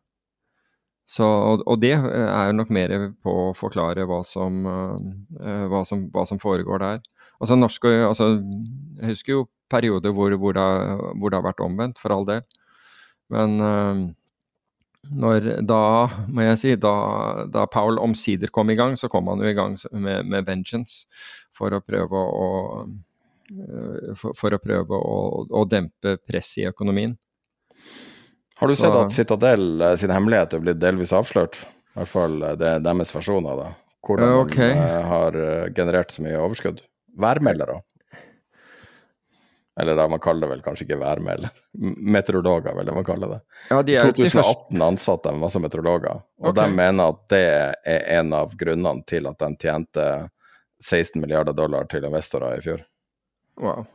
Så, 1.10 1.26
og, 1.26 1.64
og 1.66 1.80
det 1.82 1.96
eh, 1.96 2.28
er 2.30 2.52
jo 2.52 2.58
nok 2.60 2.70
mer 2.76 2.92
på 3.26 3.34
å 3.48 3.54
forklare 3.58 4.06
hva 4.06 4.20
som, 4.28 4.62
eh, 4.70 5.64
hva 5.72 5.82
som, 5.88 6.06
hva 6.14 6.26
som 6.30 6.38
foregår 6.42 6.84
der. 6.84 7.02
Altså 7.42 7.58
norske, 7.58 7.90
altså, 8.06 8.36
Jeg 9.00 9.16
husker 9.16 9.34
jo 9.34 9.48
perioder 9.74 10.14
hvor, 10.14 10.34
hvor, 10.38 10.54
det, 10.54 10.68
hvor 11.18 11.32
det 11.32 11.40
har 11.40 11.48
vært 11.48 11.66
omvendt, 11.66 12.02
for 12.02 12.14
all 12.14 12.28
del. 12.30 12.44
Men 13.34 13.58
eh, 13.66 14.04
når, 15.24 15.50
da, 15.66 15.82
må 16.30 16.46
jeg 16.46 16.62
si, 16.62 16.76
da, 16.78 16.94
da 17.50 17.66
Paul 17.74 17.98
omsider 18.04 18.54
kom 18.54 18.70
i 18.70 18.78
gang, 18.78 18.94
så 19.00 19.10
kom 19.10 19.32
han 19.34 19.42
jo 19.42 19.50
i 19.50 19.58
gang 19.58 19.80
med, 19.98 20.30
med 20.30 20.46
vengeance 20.46 21.08
for 21.56 21.74
å 21.74 21.82
prøve 21.82 22.26
å 22.44 22.50
for, 24.14 24.36
for 24.38 24.54
å 24.54 24.62
prøve 24.62 24.94
å, 24.94 25.16
å 25.58 25.64
dempe 25.66 26.20
presset 26.22 26.62
i 26.62 26.68
økonomien. 26.70 27.16
Har 28.60 28.68
du 28.68 28.76
Så- 28.76 28.86
sett 28.86 28.96
at 29.00 29.12
Citadel 29.16 29.82
eh, 29.82 29.96
sin 29.96 30.12
hemmelighet 30.12 30.54
er 30.54 30.64
blitt 30.64 30.80
delvis 30.82 31.14
avslørt? 31.16 31.56
I 31.96 32.02
hvert 32.02 32.12
fall 32.12 32.42
eh, 32.44 32.56
det 32.60 32.68
er 32.76 32.84
deres 32.84 33.14
versjon 33.16 33.48
av 33.48 33.64
det. 33.64 33.70
Hvordan 34.06 34.34
Ja, 34.34 34.42
okay. 34.44 34.72
eh, 34.72 35.06
har 35.08 35.38
generert 35.76 36.12
så 36.12 36.24
mye 36.26 36.40
overskudd. 36.40 36.82
Værmeldere. 37.20 37.82
Eller 39.80 39.96
da 39.96 40.08
man 40.12 40.20
kaller 40.20 40.44
det 40.44 40.50
vel 40.52 40.62
kanskje 40.64 40.84
ikke 40.86 41.00
værmelder. 41.00 41.52
Meteorologer, 41.80 42.76
vil 42.76 42.90
man 42.92 43.06
kalle 43.08 43.30
det. 43.32 43.38
Ja, 43.70 43.78
de 43.82 43.96
er 43.96 44.04
jo 44.04 44.12
ikke 44.12 44.26
de 44.26 44.32
første 44.34 44.56
2018 44.58 44.82
ansatte 44.90 45.32
de 45.32 45.40
masse 45.40 45.62
meteorologer, 45.64 46.20
og 46.42 46.50
okay. 46.52 46.60
de 46.66 46.76
mener 46.76 47.14
at 47.14 47.22
det 47.32 47.44
er 47.94 48.04
en 48.20 48.34
av 48.36 48.56
grunnene 48.60 49.06
til 49.08 49.30
at 49.30 49.40
de 49.40 49.50
tjente 49.56 50.08
16 50.84 51.22
milliarder 51.24 51.56
dollar 51.56 51.88
til 51.92 52.04
investorer 52.10 52.60
i 52.60 52.66
fjor. 52.66 52.84
Wow. 53.60 53.88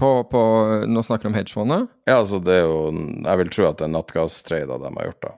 På, 0.00 0.10
på, 0.24 0.40
nå 0.88 1.02
snakker 1.04 1.28
du 1.28 1.32
om 1.34 1.36
hedgefondet? 1.36 1.88
Ja, 2.08 2.18
altså 2.22 2.40
det 2.40 2.54
er 2.56 2.62
jo 2.64 2.90
Jeg 2.94 3.40
vil 3.42 3.50
tro 3.52 3.66
at 3.68 3.80
det 3.80 3.86
er 3.86 3.94
nattgasstrader 3.94 4.80
de 4.80 4.92
har 4.96 5.10
gjort, 5.10 5.26
da. 5.26 5.32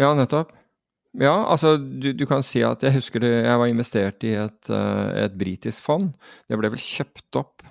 Ja, 0.00 0.12
nettopp. 0.16 0.52
Ja, 1.20 1.34
altså 1.52 1.74
du, 1.76 2.12
du 2.16 2.24
kan 2.28 2.44
si 2.46 2.62
at 2.64 2.84
jeg 2.84 2.94
husker 2.94 3.20
det, 3.20 3.32
jeg 3.44 3.58
var 3.60 3.68
investert 3.68 4.24
i 4.24 4.32
et, 4.40 4.70
eh, 4.72 5.08
et 5.26 5.34
britisk 5.36 5.84
fond. 5.84 6.12
Det 6.48 6.56
ble 6.56 6.70
vel 6.72 6.80
kjøpt 6.80 7.40
opp. 7.42 7.66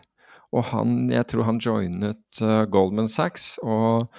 Og 0.51 0.67
han, 0.69 1.07
jeg 1.09 1.25
tror 1.31 1.47
han 1.47 1.61
joinet 1.63 2.41
eh, 2.43 2.65
Goldman 2.69 3.09
Sachs, 3.09 3.55
og, 3.63 4.11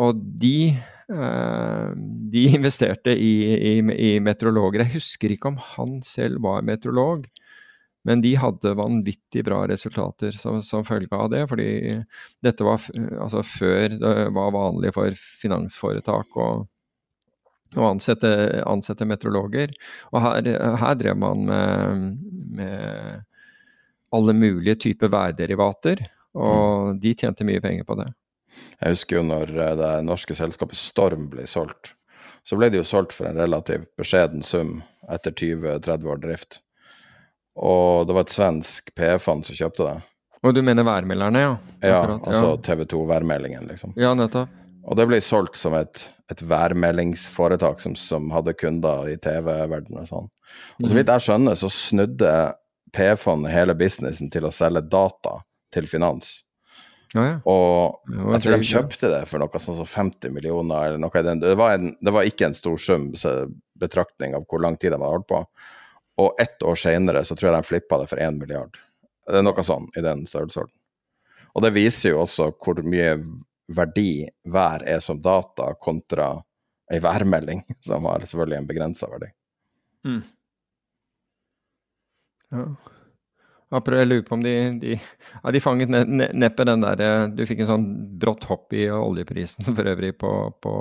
og 0.00 0.24
de 0.42 0.72
eh, 0.72 1.88
de 2.34 2.44
investerte 2.56 3.14
i, 3.14 3.32
i, 3.54 3.74
i 3.78 4.12
meteorologer. 4.24 4.86
Jeg 4.86 4.96
husker 4.96 5.36
ikke 5.36 5.52
om 5.52 5.60
han 5.76 6.00
selv 6.06 6.42
var 6.42 6.66
meteorolog, 6.66 7.28
men 8.08 8.22
de 8.24 8.32
hadde 8.38 8.74
vanvittig 8.78 9.44
bra 9.46 9.62
resultater 9.70 10.34
som, 10.34 10.58
som 10.64 10.84
følge 10.86 11.14
av 11.14 11.30
det. 11.30 11.44
Fordi 11.50 11.68
dette 12.42 12.66
var 12.66 12.82
altså 13.22 13.44
før 13.46 13.94
det 13.94 14.14
var 14.34 14.54
vanlig 14.56 14.94
for 14.96 15.24
finansforetak 15.42 16.38
å 16.38 16.48
å 17.72 17.86
ansette, 17.88 18.28
ansette 18.68 19.06
meteorologer. 19.08 19.70
Og 20.12 20.24
her, 20.24 20.48
her 20.80 20.96
drev 21.00 21.16
man 21.16 21.46
med, 21.48 22.18
med 22.58 23.22
alle 24.12 24.34
mulige 24.36 24.76
typer 24.88 25.12
værderivater, 25.12 26.04
og 26.36 26.98
de 27.00 27.14
tjente 27.16 27.46
mye 27.48 27.62
penger 27.64 27.88
på 27.88 27.96
det. 28.00 28.10
Jeg 28.80 28.96
husker 28.96 29.18
jo 29.18 29.24
når 29.24 29.52
eh, 29.56 29.74
det 29.80 29.92
norske 30.04 30.36
selskapet 30.36 30.76
Storm 30.76 31.28
ble 31.32 31.46
solgt. 31.48 31.94
Så 32.44 32.58
ble 32.58 32.68
det 32.72 32.80
jo 32.80 32.88
solgt 32.88 33.14
for 33.16 33.28
en 33.28 33.38
relativt 33.38 33.88
beskjeden 33.96 34.42
sum 34.44 34.80
etter 35.12 35.32
20-30 35.32 36.08
år 36.12 36.20
drift. 36.20 36.60
Og 37.60 38.08
det 38.08 38.16
var 38.16 38.26
et 38.26 38.34
svensk 38.34 38.94
PF-fond 38.96 39.44
som 39.46 39.58
kjøpte 39.58 39.88
det. 39.88 39.98
Og 40.42 40.54
du 40.56 40.62
mener 40.64 40.86
værmelderne, 40.86 41.42
ja? 41.42 41.52
Ja, 41.84 42.00
altså 42.02 42.30
altså 42.30 42.52
TV 42.66 42.86
2-værmeldingen, 42.90 43.68
liksom. 43.70 43.92
Ja, 44.00 44.14
nettopp. 44.18 44.50
Og 44.82 44.98
det 44.98 45.06
ble 45.06 45.20
solgt 45.22 45.58
som 45.60 45.76
et, 45.78 46.00
et 46.32 46.40
værmeldingsforetak 46.50 47.82
som, 47.84 47.94
som 47.94 48.32
hadde 48.34 48.56
kunder 48.58 49.06
i 49.12 49.18
TV-verdenen 49.22 50.00
og 50.02 50.08
sånn. 50.08 50.30
Og 50.82 50.88
så 50.88 50.96
vidt 50.96 51.12
jeg 51.12 51.24
skjønner, 51.28 51.58
så 51.58 51.70
snudde 51.70 52.32
PF-fond 52.96 53.46
hele 53.48 53.76
businessen 53.78 54.32
til 54.32 54.48
å 54.48 54.54
selge 54.54 54.82
data 54.90 55.36
til 55.72 55.86
finans. 55.88 56.40
Ja, 57.12 57.24
ja. 57.28 57.36
Og 57.48 58.00
jeg 58.32 58.42
tror 58.42 58.56
de 58.56 58.66
kjøpte 58.66 59.12
det 59.12 59.22
for 59.28 59.42
noe 59.42 59.60
sånn 59.62 59.78
som 59.78 59.88
50 59.88 60.32
millioner, 60.34 60.88
eller 60.88 61.00
noe 61.04 61.20
i 61.20 61.26
den. 61.26 61.42
Det 61.44 61.54
var, 61.60 61.76
en, 61.76 61.94
det 62.00 62.14
var 62.16 62.26
ikke 62.28 62.48
en 62.48 62.56
stor 62.56 62.80
sum, 62.80 63.10
betraktning 63.78 64.34
av 64.34 64.48
hvor 64.48 64.64
lang 64.64 64.78
tid 64.80 64.90
de 64.90 64.98
hadde 64.98 65.12
holdt 65.12 65.28
på. 65.30 65.42
Og 66.20 66.40
ett 66.40 66.62
år 66.62 66.76
senere 66.76 67.24
så 67.24 67.36
tror 67.36 67.50
jeg 67.50 67.56
de 67.62 67.68
flippa 67.68 67.98
det 68.02 68.08
for 68.10 68.20
én 68.20 68.38
milliard. 68.40 68.76
Det 69.28 69.38
er 69.38 69.46
noe 69.46 69.64
sånn 69.64 69.88
i 69.96 70.04
den 70.04 70.26
størrelsesorden. 70.28 70.74
Og 71.52 71.64
det 71.64 71.74
viser 71.76 72.12
jo 72.12 72.22
også 72.24 72.50
hvor 72.56 72.80
mye 72.84 73.16
verdi 73.72 74.24
vær 74.52 74.84
er 74.88 75.00
som 75.04 75.20
data, 75.22 75.72
kontra 75.80 76.34
ei 76.92 77.00
værmelding, 77.00 77.62
som 77.86 78.08
har 78.10 78.24
selvfølgelig 78.26 78.60
en 78.60 78.70
begrensa 78.70 79.08
verdi. 79.12 79.30
Mm. 80.08 80.22
Ja. 82.52 82.66
Jeg 83.72 83.84
prøver- 83.86 84.04
å 84.04 84.08
lurer 84.08 84.24
på 84.28 84.34
om 84.36 84.42
de, 84.44 84.54
de, 84.82 84.96
ja, 84.98 85.50
de 85.50 85.60
fanget 85.64 85.88
ne, 85.88 86.02
ne, 86.04 86.26
neppe 86.36 86.66
den 86.68 86.82
der 86.84 87.00
eh, 87.00 87.28
Du 87.32 87.46
fikk 87.48 87.62
en 87.64 87.70
sånn 87.70 87.86
brått 88.20 88.44
hopp 88.44 88.74
i 88.76 88.84
oljeprisen 88.92 89.64
for 89.78 89.88
øvrig 89.88 90.12
på, 90.20 90.32
på, 90.60 90.72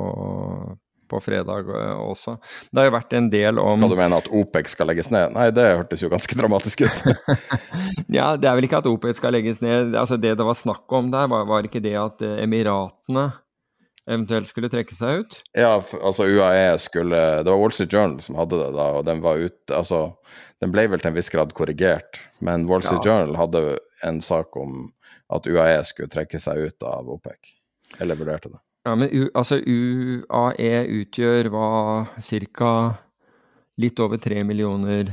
på 1.11 1.19
fredag 1.23 1.67
eh, 1.75 1.99
også. 2.05 2.37
Det 2.71 2.81
har 2.81 2.89
jo 2.89 2.95
vært 2.95 3.15
en 3.19 3.29
del 3.33 3.59
om 3.61 3.83
Hva 3.83 3.91
du 3.91 3.97
mener 3.99 4.23
at 4.23 4.31
OPEC 4.31 4.71
skal 4.73 4.89
legges 4.91 5.11
ned? 5.13 5.35
Nei, 5.35 5.49
det 5.55 5.67
hørtes 5.75 6.03
jo 6.05 6.11
ganske 6.11 6.39
dramatisk 6.39 6.87
ut. 6.87 7.03
Ja, 8.11 8.33
det 8.39 8.47
er 8.49 8.57
vel 8.57 8.65
ikke 8.67 8.81
at 8.81 8.87
OPEC 8.89 9.19
skal 9.21 9.31
legges 9.35 9.61
ned. 9.63 9.93
Altså 9.95 10.17
Det 10.19 10.33
det 10.39 10.45
var 10.47 10.57
snakk 10.57 10.91
om 10.97 11.11
der, 11.13 11.29
var, 11.31 11.45
var 11.47 11.67
ikke 11.67 11.83
det 11.83 11.93
at 11.99 12.23
eh, 12.25 12.41
Emiratene 12.43 13.29
eventuelt 14.09 14.49
skulle 14.49 14.69
trekke 14.71 14.95
seg 14.97 15.21
ut? 15.21 15.37
Ja, 15.55 15.75
altså 16.01 16.25
UAE 16.25 16.73
skulle 16.81 17.19
Det 17.45 17.51
var 17.51 17.59
Wall 17.61 17.71
Street 17.75 17.93
Journal 17.93 18.17
som 18.25 18.39
hadde 18.39 18.57
det 18.59 18.71
da, 18.75 18.87
og 18.97 19.05
den 19.07 19.21
var 19.23 19.39
ute 19.39 19.77
Altså, 19.77 20.01
den 20.63 20.73
ble 20.73 20.87
vel 20.91 21.03
til 21.03 21.11
en 21.11 21.19
viss 21.19 21.29
grad 21.31 21.53
korrigert, 21.57 22.19
men 22.43 22.65
Wall 22.69 22.83
Street 22.83 23.05
Ja. 23.05 23.13
Journal 23.13 23.37
hadde 23.39 23.63
en 24.07 24.19
sak 24.25 24.57
om 24.59 24.89
at 25.31 25.47
UAE 25.47 25.79
skulle 25.87 26.11
trekke 26.11 26.41
seg 26.41 26.59
ut 26.67 26.83
av 26.83 27.07
OPEC. 27.13 27.53
Eller 28.03 28.17
vurderte 28.19 28.49
det. 28.51 28.59
Ja, 28.81 28.95
men 28.97 29.11
U, 29.13 29.27
altså 29.37 29.59
UAE 29.61 30.71
utgjør 31.01 31.51
hva 31.53 31.67
ca. 32.17 32.71
litt 33.77 34.01
over 34.01 34.17
tre 34.17 34.41
millioner 34.43 35.11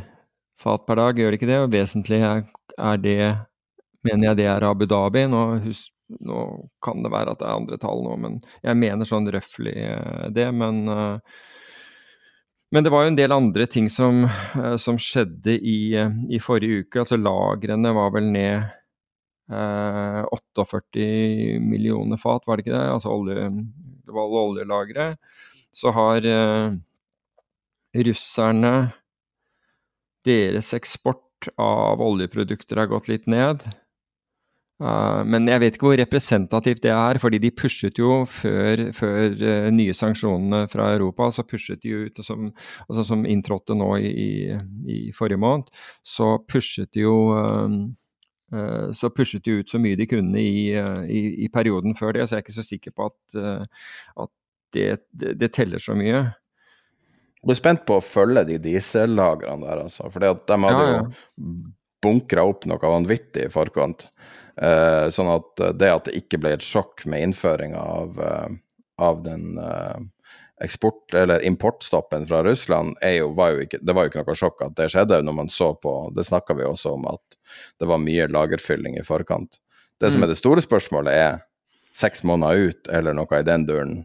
fat 0.58 0.86
per 0.86 0.96
dag, 0.96 1.20
gjør 1.20 1.34
det 1.34 1.38
ikke 1.38 1.50
det? 1.50 1.60
Og 1.66 1.74
vesentlig 1.74 2.22
er, 2.24 2.48
det 3.02 3.20
Mener 4.06 4.28
jeg 4.28 4.38
det 4.38 4.46
er 4.46 4.64
Abu 4.64 4.86
Dhabi? 4.86 5.24
Nå, 5.28 5.42
hus, 5.66 5.88
nå, 6.22 6.42
kan 6.84 7.02
det 7.02 7.10
være 7.12 7.34
at 7.34 7.40
det 7.40 7.48
er 7.48 7.56
andre 7.58 7.78
tall 7.82 8.04
nå, 8.06 8.12
men 8.22 8.36
jeg 8.62 8.78
mener 8.78 9.08
sånn 9.08 9.26
røftlig 9.34 9.74
eh, 9.74 10.28
det. 10.32 10.46
Men, 10.54 10.78
uh, 10.86 11.18
men 12.72 12.86
det 12.86 12.92
var 12.94 13.04
jo 13.04 13.10
en 13.10 13.18
del 13.18 13.34
andre 13.34 13.66
ting 13.68 13.90
som, 13.92 14.22
uh, 14.22 14.76
som 14.80 15.00
skjedde 15.02 15.58
i, 15.58 15.98
i, 16.30 16.40
forrige 16.40 16.86
uke. 16.86 17.02
Altså 17.02 17.18
lagrene 17.18 17.92
var 17.98 18.14
vel 18.14 18.30
ned 18.30 18.70
48 19.48 21.04
millioner 21.64 22.20
fat, 22.20 22.44
var 22.44 22.58
det 22.58 22.66
ikke 22.66 22.76
det? 22.76 22.84
Altså 22.92 23.14
olje, 23.14 23.46
det 24.04 24.12
var 24.12 24.34
oljelagre. 24.42 25.06
Så 25.72 25.94
har 25.96 26.26
russerne 27.96 28.74
Deres 30.26 30.74
eksport 30.76 31.48
av 31.56 32.02
oljeprodukter 32.02 32.82
har 32.82 32.90
gått 32.90 33.08
litt 33.08 33.30
ned. 33.30 33.62
Uh, 34.78 35.24
men 35.26 35.48
jeg 35.50 35.58
vet 35.58 35.74
ikke 35.74 35.88
hvor 35.88 35.98
representativt 35.98 36.84
det 36.84 36.92
er, 36.94 37.18
fordi 37.18 37.40
de 37.42 37.50
pushet 37.50 37.96
jo 37.98 38.20
før, 38.30 38.84
før 38.94 39.34
uh, 39.40 39.70
nye 39.74 39.94
sanksjonene 39.96 40.68
fra 40.70 40.92
Europa, 40.94 41.32
så 41.34 41.42
pushet 41.46 41.82
de 41.82 42.04
ut, 42.04 42.20
som, 42.22 42.52
altså 42.86 43.04
som 43.08 43.24
inntrådte 43.26 43.74
nå 43.78 43.88
i, 43.98 44.12
i, 44.12 44.58
i, 44.86 44.98
forrige 45.16 45.42
måned, 45.42 45.72
så 46.06 46.36
pushet 46.46 46.92
de 46.94 47.02
jo 47.08 47.16
uh, 47.34 47.74
så 48.96 49.10
pushet 49.12 49.44
de 49.44 49.58
ut 49.60 49.68
så 49.68 49.76
mye 49.82 49.96
de 49.98 50.06
kunne 50.08 50.40
i, 50.40 50.72
i, 50.72 51.48
perioden 51.52 51.92
før 51.98 52.14
det, 52.16 52.22
så 52.24 52.36
jeg 52.36 52.40
er 52.40 52.46
ikke 52.46 52.54
så 52.56 52.64
sikker 52.64 52.94
på 52.96 53.08
at, 53.10 53.66
at 54.24 54.30
det, 54.72 54.86
det, 55.12 55.34
det, 55.40 55.50
teller 55.52 55.82
så 55.82 55.96
mye. 55.98 56.22
Du 57.44 57.52
er 57.52 57.58
spent 57.58 57.84
på 57.88 57.98
å 57.98 58.04
følge 58.04 58.46
de 58.48 58.56
diesellagrene 58.64 59.66
der, 59.66 59.82
altså. 59.84 60.08
For 60.14 60.24
de 60.24 60.32
hadde 60.32 60.58
ja, 60.64 60.88
ja. 60.94 61.02
jo 61.36 61.50
bunkra 62.04 62.44
opp 62.48 62.66
noe 62.70 62.92
vanvittig 62.94 63.48
i 63.48 63.52
forkant. 63.52 64.06
Sånn 64.58 65.30
at 65.30 65.62
det 65.78 65.90
at 65.92 66.08
det 66.08 66.18
ikke 66.18 66.40
ble 66.42 66.56
et 66.56 66.64
sjokk 66.66 67.04
med 67.10 67.28
innføringa 67.28 67.78
av, 67.78 68.22
av, 68.98 69.20
den 69.22 69.52
eksport- 70.60 71.14
eller 71.14 71.44
importstoppen 71.46 72.26
fra 72.26 72.42
Russland, 72.44 72.96
jo, 73.02 73.30
var 73.38 73.54
jo 73.54 73.64
ikke, 73.66 73.78
det 73.82 73.94
var 73.94 74.06
jo 74.06 74.12
ikke 74.12 74.24
noe 74.24 74.38
sjokk 74.38 74.64
at 74.66 74.76
det 74.78 74.90
skjedde 74.92 75.20
når 75.22 75.36
man 75.36 75.50
så 75.52 75.72
på 75.78 75.92
Det 76.16 76.26
snakka 76.26 76.56
vi 76.58 76.66
også 76.66 76.96
om, 76.96 77.06
at 77.10 77.38
det 77.78 77.88
var 77.88 78.02
mye 78.02 78.28
lagerfylling 78.30 78.98
i 78.98 79.06
forkant. 79.06 79.60
Det 80.00 80.10
mm. 80.10 80.14
som 80.14 80.24
er 80.24 80.32
det 80.32 80.38
store 80.40 80.64
spørsmålet, 80.64 81.14
er 81.14 81.38
seks 81.98 82.22
måneder 82.26 82.70
ut, 82.70 82.90
eller 82.94 83.16
noe 83.16 83.40
i 83.40 83.46
den 83.46 83.66
duren, 83.66 83.96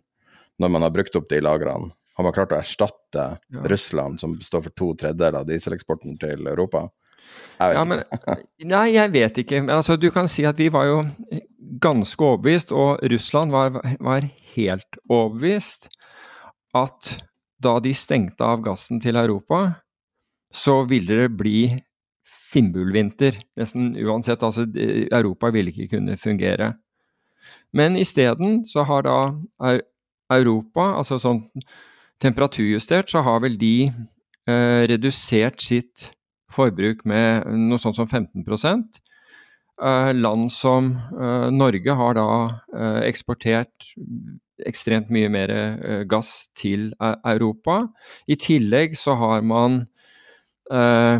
når 0.61 0.73
man 0.73 0.85
har 0.85 0.93
brukt 0.93 1.15
opp 1.17 1.29
de 1.29 1.41
lagrene. 1.41 1.93
Har 2.13 2.25
man 2.27 2.33
klart 2.35 2.53
å 2.53 2.59
erstatte 2.59 3.23
ja. 3.41 3.63
Russland, 3.69 4.19
som 4.21 4.35
står 4.41 4.67
for 4.67 4.77
to 4.77 4.91
tredjedeler 5.01 5.41
av 5.41 5.49
dieseleksporten 5.49 6.19
til 6.21 6.45
Europa? 6.49 6.87
Jeg 7.57 7.71
vet 7.71 7.77
ja, 7.77 7.83
men, 7.87 8.03
nei, 8.69 8.85
jeg 8.93 9.13
vet 9.13 9.39
ikke. 9.43 9.61
Men 9.63 9.77
altså, 9.79 9.97
du 9.97 10.09
kan 10.13 10.29
si 10.29 10.45
at 10.45 10.59
vi 10.61 10.69
var 10.73 10.89
jo 10.89 10.99
ganske 11.81 12.25
overbevist, 12.27 12.73
og 12.75 13.01
Russland 13.13 13.53
var, 13.53 13.79
var 14.03 14.27
helt 14.53 14.99
overbevist, 15.09 15.89
at 16.73 17.15
da 17.63 17.77
de 17.83 17.93
stengte 17.95 18.43
av 18.43 18.63
gassen 18.65 19.01
til 19.03 19.17
Europa, 19.19 19.79
så 20.53 20.83
ville 20.89 21.23
det 21.23 21.35
bli 21.37 21.59
finnbullvinter. 22.53 23.39
Nesten 23.57 23.93
uansett. 23.97 24.43
Altså, 24.45 24.67
Europa 24.73 25.49
ville 25.53 25.73
ikke 25.73 25.97
kunne 25.97 26.17
fungere. 26.17 26.73
Men 27.73 27.97
isteden 27.99 28.61
så 28.69 28.85
har 28.87 29.07
da 29.07 29.17
Europa, 30.31 30.93
altså 30.99 31.19
sånn 31.19 31.43
temperaturjustert, 32.23 33.09
så 33.11 33.23
har 33.25 33.41
vel 33.43 33.57
de 33.59 33.89
eh, 34.47 34.83
redusert 34.87 35.63
sitt 35.63 36.11
forbruk 36.53 37.03
med 37.09 37.49
noe 37.67 37.81
sånt 37.81 37.97
som 37.97 38.07
15 38.07 38.45
eh, 38.45 40.11
Land 40.15 40.51
som 40.53 40.93
eh, 40.93 41.49
Norge 41.51 41.97
har 41.99 42.15
da 42.15 42.29
eh, 42.77 43.01
eksportert 43.09 43.91
ekstremt 44.67 45.09
mye 45.13 45.29
mer 45.33 45.49
gass 46.09 46.47
til 46.57 46.93
Europa. 47.01 47.87
I 48.27 48.35
tillegg 48.39 48.97
så 48.99 49.15
har 49.19 49.41
man 49.41 49.83
Hva 50.63 51.19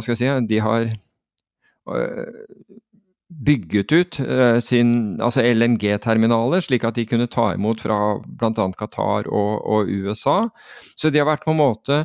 skal 0.00 0.12
jeg 0.12 0.20
si 0.20 0.28
De 0.46 0.60
har 0.62 0.86
bygget 3.46 3.92
ut 3.92 4.18
sin, 4.62 5.20
altså 5.20 5.42
LNG-terminaler, 5.42 6.62
slik 6.62 6.84
at 6.86 6.96
de 6.96 7.06
kunne 7.06 7.26
ta 7.30 7.50
imot 7.54 7.82
fra 7.82 7.98
bl.a. 8.22 8.66
Qatar 8.78 9.26
og, 9.26 9.66
og, 9.66 9.90
USA. 9.90 10.46
Så 10.96 11.10
de 11.10 11.18
har 11.20 11.28
vært 11.28 11.44
på 11.46 11.54
en 11.54 11.62
måte 11.62 12.04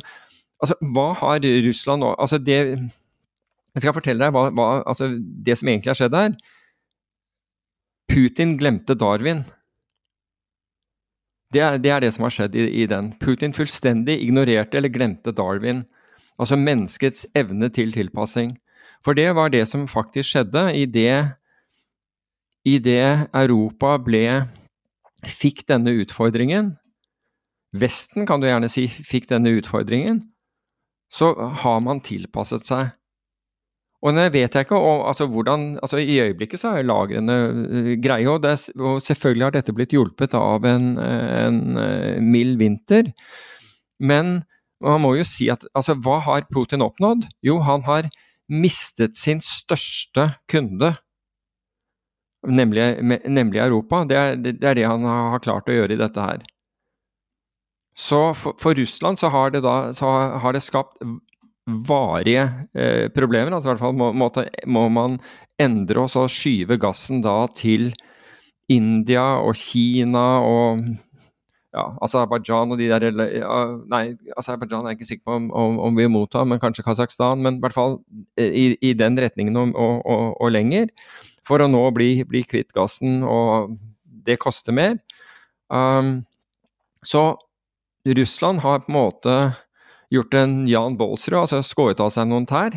Altså, 0.62 0.76
hva 0.94 1.08
har 1.18 1.42
Russland 1.42 2.04
nå 2.04 2.12
Altså, 2.22 2.38
det 2.38 2.58
Jeg 2.62 3.82
skal 3.82 3.94
fortelle 3.96 4.22
deg 4.22 4.34
hva, 4.34 4.44
hva 4.54 4.66
altså, 4.86 5.08
det 5.18 5.56
som 5.58 5.68
egentlig 5.68 5.90
har 5.90 5.98
skjedd 5.98 6.14
her. 6.14 6.34
Putin 8.12 8.56
glemte 8.60 8.94
Darwin. 8.98 9.42
Det 11.52 11.60
er, 11.60 11.78
det 11.80 11.90
er 11.92 12.00
det, 12.04 12.12
som 12.14 12.26
har 12.26 12.32
skjedd 12.32 12.56
i, 12.56 12.66
i, 12.82 12.86
den. 12.88 13.12
Putin 13.20 13.52
fullstendig 13.56 14.18
ignorerte 14.24 14.78
eller 14.78 14.92
glemte 14.92 15.34
Darwin. 15.36 15.84
Altså 16.40 16.56
menneskets 16.56 17.26
evne 17.36 17.68
til 17.72 17.92
tilpassing. 17.92 18.56
For 19.04 19.16
det 19.18 19.30
var 19.36 19.52
det 19.52 19.66
som 19.68 19.88
faktisk 19.90 20.30
skjedde 20.30 20.68
i 20.78 20.86
det, 20.88 21.34
i 22.64 22.78
det 22.78 23.28
Europa 23.34 23.96
ble 24.00 24.44
fikk 25.26 25.66
denne 25.68 25.96
utfordringen. 26.02 26.74
Vesten, 27.72 28.26
kan 28.28 28.40
du 28.40 28.46
gjerne 28.48 28.68
si, 28.70 28.86
fikk 28.88 29.30
denne 29.32 29.56
utfordringen 29.56 30.22
så 31.12 31.34
har 31.62 31.80
man 31.84 32.00
tilpasset 32.00 32.64
seg. 32.64 32.92
Og 34.02 34.14
nå 34.16 34.24
vet 34.34 34.50
jeg 34.50 34.66
ikke 34.66 34.78
og, 34.78 35.04
altså, 35.12 35.28
hvordan 35.30 35.76
altså 35.78 36.00
I 36.02 36.18
øyeblikket 36.24 36.60
så 36.60 36.74
er 36.74 36.86
lagrene 36.88 37.36
uh, 37.54 37.92
greie, 38.02 38.26
og, 38.30 38.42
det, 38.42 38.56
og, 38.80 38.98
selvfølgelig 39.04 39.46
har 39.46 39.54
dette 39.54 39.74
blitt 39.76 39.94
hjulpet 39.94 40.34
av 40.38 40.66
en, 40.66 40.96
en 40.98 41.60
uh, 41.78 42.18
mild 42.18 42.58
vinter. 42.58 43.12
Men 44.02 44.40
man 44.82 45.04
må 45.04 45.14
jo 45.20 45.26
si 45.26 45.46
at 45.52 45.62
altså, 45.78 45.94
hva 46.02 46.18
har 46.26 46.48
Putin 46.50 46.82
oppnådd? 46.82 47.28
Jo, 47.46 47.60
han 47.62 47.86
har 47.86 48.10
mistet 48.52 49.16
sin 49.16 49.40
største 49.40 50.32
kunde, 50.50 50.96
nemlig, 52.42 52.96
nemlig 53.30 53.62
Europa. 53.62 54.02
Det 54.08 54.18
er, 54.18 54.40
det 54.42 54.58
er, 54.58 54.74
det 54.74 54.88
han 54.88 55.06
har 55.06 55.44
klart 55.44 55.70
å 55.70 55.76
gjøre 55.76 55.94
i 55.94 56.02
dette 56.02 56.26
her. 56.26 56.42
Så 57.94 58.32
for, 58.34 58.56
for 58.58 58.74
Russland 58.74 59.20
så 59.20 59.30
har 59.30 59.52
det, 59.54 59.62
da, 59.62 59.92
har 60.42 60.56
det 60.56 60.64
skapt 60.64 60.98
varige 61.66 62.46
eh, 62.74 63.08
problemer. 63.14 63.52
altså 63.52 63.70
i 63.70 63.72
hvert 63.72 63.84
fall 63.84 63.94
må, 63.94 64.10
må, 64.12 64.30
må 64.66 64.88
man 64.90 65.20
endre 65.60 66.02
og 66.02 66.10
så 66.10 66.26
skyve 66.30 66.78
gassen 66.80 67.22
da 67.22 67.46
til 67.54 67.92
India 68.72 69.24
og 69.42 69.54
Kina 69.58 70.26
og 70.42 70.82
ja, 71.72 71.84
Aserbajdsjan 72.04 72.74
og 72.74 72.80
de 72.80 72.88
der 72.90 73.06
Nei, 73.90 74.02
Aserbajdsjan 74.36 74.84
er 74.84 74.92
jeg 74.92 75.00
ikke 75.00 75.08
sikker 75.08 75.28
på 75.28 75.36
om, 75.38 75.46
om, 75.56 75.78
om 75.88 75.96
vi 75.96 76.08
mottar, 76.10 76.44
men 76.48 76.60
kanskje 76.60 76.84
Kasakhstan. 76.84 77.40
Men 77.44 77.56
i 77.56 77.64
hvert 77.64 77.76
fall 77.76 77.96
eh, 78.36 78.50
i, 78.50 78.66
i 78.84 78.92
den 78.98 79.16
retningen 79.20 79.56
og, 79.56 79.72
og, 79.72 80.02
og, 80.04 80.26
og, 80.36 80.52
lenger. 80.52 80.92
For 81.48 81.64
å 81.64 81.70
nå 81.70 81.86
bli, 81.96 82.10
bli 82.28 82.44
kvitt 82.46 82.74
gassen, 82.76 83.22
og 83.24 83.72
det 84.04 84.38
koster 84.42 84.76
mer. 84.76 84.98
Um, 85.72 86.20
så 87.02 87.32
Russland 88.06 88.60
har 88.62 88.84
på 88.84 88.92
en 88.92 88.98
måte 88.98 89.36
gjort 90.12 90.36
en 90.36 90.62
Jan 90.68 90.96
Baalsrud, 91.00 91.40
altså 91.40 91.62
skåret 91.64 92.00
av 92.02 92.12
seg 92.14 92.28
noen 92.28 92.46
tær. 92.48 92.76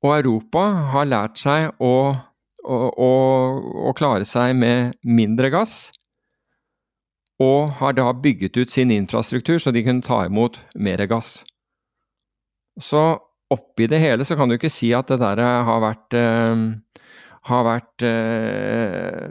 Og 0.00 0.14
Europa 0.16 0.64
har 0.94 1.08
lært 1.08 1.40
seg 1.40 1.70
å, 1.76 1.94
å, 2.64 2.76
å, 2.88 3.10
å, 3.90 3.94
klare 3.96 4.24
seg 4.28 4.54
med 4.56 4.96
mindre 5.04 5.50
gass. 5.52 5.90
Og 7.40 7.72
har 7.80 7.96
da 7.96 8.08
bygget 8.12 8.56
ut 8.60 8.72
sin 8.72 8.92
infrastruktur 8.92 9.60
så 9.60 9.72
de 9.72 9.84
kunne 9.84 10.04
ta 10.04 10.22
imot 10.28 10.60
mer 10.74 11.04
gass. 11.08 11.40
Så 12.80 13.02
oppi 13.52 13.88
det 13.90 14.00
hele 14.00 14.24
så 14.24 14.36
kan 14.38 14.48
du 14.48 14.56
ikke 14.56 14.72
si 14.72 14.92
at 14.96 15.10
det 15.10 15.20
der 15.20 15.42
har 15.68 15.84
vært, 15.84 16.16
eh, 16.16 16.64
har 17.50 17.64
vært 17.66 18.04
eh, 18.06 19.28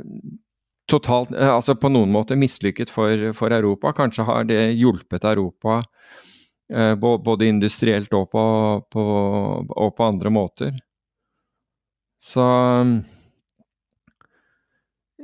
totalt, 0.90 1.34
eh, 1.34 1.50
altså 1.50 1.78
på 1.80 1.90
noen 1.94 2.12
måte 2.14 2.38
mislykket 2.38 2.92
for, 2.94 3.30
for, 3.38 3.54
Europa. 3.54 3.94
Kanskje 3.98 4.26
har 4.28 4.50
det 4.50 4.62
hjulpet 4.78 5.26
Europa 5.30 5.80
eh, 5.82 6.29
både 6.70 7.48
industrielt 7.50 8.12
og 8.14 8.28
på, 8.30 8.42
på, 8.94 9.04
og 9.74 9.94
på, 9.98 10.06
andre 10.06 10.30
måter. 10.30 10.76
Så 12.22 12.44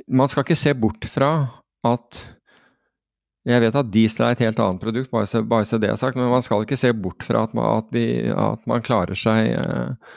man 0.08 0.32
skal 0.32 0.41
ikke 0.41 0.58
se 0.58 0.74
bort 0.74 1.06
fra 1.06 1.30
at 1.86 2.24
Jeg 3.46 3.62
vet 3.62 3.76
at 3.78 3.91
diesel 3.93 4.26
er 4.26 4.34
et 4.34 4.41
helt 4.41 4.58
annet 4.58 4.82
produkt, 4.82 5.12
bare 5.12 5.28
så, 5.30 5.43
bare 5.46 5.68
så 5.70 5.78
det 5.78 5.91
er 5.91 6.00
sagt, 6.02 6.18
men 6.18 6.32
man 6.34 6.41
skal 6.41 6.64
ikke 6.66 6.80
se 6.82 6.89
bort 6.98 7.22
fra 7.22 7.43
at 7.46 7.54
man, 7.54 7.84
at 7.84 7.91
vi, 7.93 8.26
at 8.26 8.64
man 8.66 8.82
klarer 8.82 9.14
seg 9.14 9.52
eh, 9.54 10.16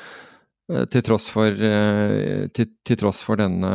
Eh, 0.72 0.84
til 0.92 1.02
tross 1.04 1.28
for, 1.32 1.48
eh, 1.48 2.46
til, 2.52 2.66
til 2.84 2.98
tross 3.00 3.22
for 3.24 3.40
denne 3.40 3.68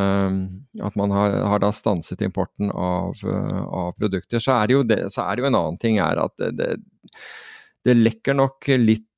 At 0.83 0.95
man 0.99 1.09
har, 1.09 1.39
har 1.49 1.61
da 1.63 1.71
stanset 1.73 2.21
importen 2.21 2.69
av, 2.69 3.17
eh, 3.25 3.61
av, 3.65 3.93
produkter. 3.97 4.39
Så 4.39 4.53
er, 4.53 4.67
det 4.67 4.77
jo 4.77 4.83
det, 4.85 4.99
så 5.13 5.25
er 5.25 5.35
det 5.35 5.43
jo 5.43 5.49
en 5.49 5.57
annen 5.57 5.79
ting 5.81 5.97
er 6.01 6.21
at 6.21 6.35
det, 6.37 6.51
det, 6.59 6.69
det 7.83 7.97
lekker 7.99 8.37
nok 8.37 8.69
litt 8.79 9.09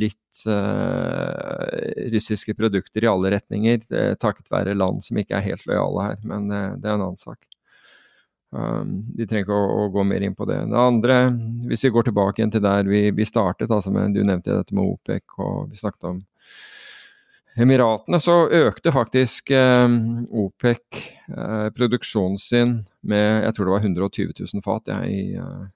litt 0.00 0.38
uh, 0.48 1.66
russiske 2.14 2.54
produkter 2.56 3.04
i 3.04 3.08
alle 3.10 3.32
retninger, 3.34 3.82
takket 4.16 4.48
være 4.48 4.76
land 4.78 5.02
som 5.04 5.18
ikke 5.20 5.36
er 5.36 5.44
helt 5.50 5.66
lojale 5.68 6.06
her. 6.06 6.20
Men 6.24 6.46
det, 6.48 6.60
det 6.80 6.88
er 6.88 6.94
en 6.94 7.04
annen 7.08 7.20
sak. 7.20 7.42
Um, 8.50 8.96
de 9.14 9.26
trenger 9.30 9.44
ikke 9.44 9.54
å, 9.54 9.66
å, 9.84 9.90
gå 9.94 10.02
mer 10.10 10.24
inn 10.26 10.34
på 10.34 10.46
det. 10.48 10.58
Det 10.66 10.78
andre, 10.78 11.20
hvis 11.70 11.84
vi 11.86 11.92
går 11.94 12.08
tilbake 12.08 12.40
igjen 12.42 12.50
til 12.56 12.64
der 12.64 12.88
vi, 12.88 13.04
vi 13.14 13.26
startet, 13.26 13.70
altså 13.70 13.92
med, 13.94 14.16
du 14.16 14.24
nevnte 14.26 14.56
dette 14.56 14.74
med 14.74 14.90
OPEC 14.90 15.38
og 15.38 15.70
vi 15.70 15.78
snakket 15.78 16.10
om 16.10 16.20
Emiratene, 17.60 18.20
så 18.22 18.44
økte 18.46 18.92
faktisk 18.94 19.50
eh, 19.54 19.94
OPEC 20.38 20.98
eh, 21.34 21.68
produksjonen 21.74 22.38
sin 22.38 22.76
med 23.02 23.44
jeg 23.44 23.56
tror 23.56 23.66
det 23.66 23.74
var 23.74 23.86
120 23.86 24.34
000 24.38 24.64
fat 24.64 24.90
ja, 24.90 25.00
i, 25.02 25.34
uh, 25.34 25.66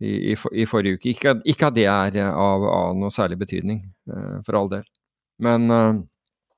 i, 0.00 0.32
i, 0.32 0.36
for, 0.36 0.54
i, 0.54 0.66
forrige 0.66 0.98
uke. 0.98 1.12
Ikke, 1.14 1.36
ikke, 1.44 1.70
at 1.70 1.76
det 1.76 1.86
er 1.90 2.18
av, 2.30 2.64
av 2.68 2.96
noe 2.98 3.12
særlig 3.14 3.38
betydning, 3.44 3.82
eh, 4.10 4.38
for 4.46 4.58
all 4.58 4.70
del. 4.72 4.86
Men, 5.42 5.68
uh, 5.70 5.92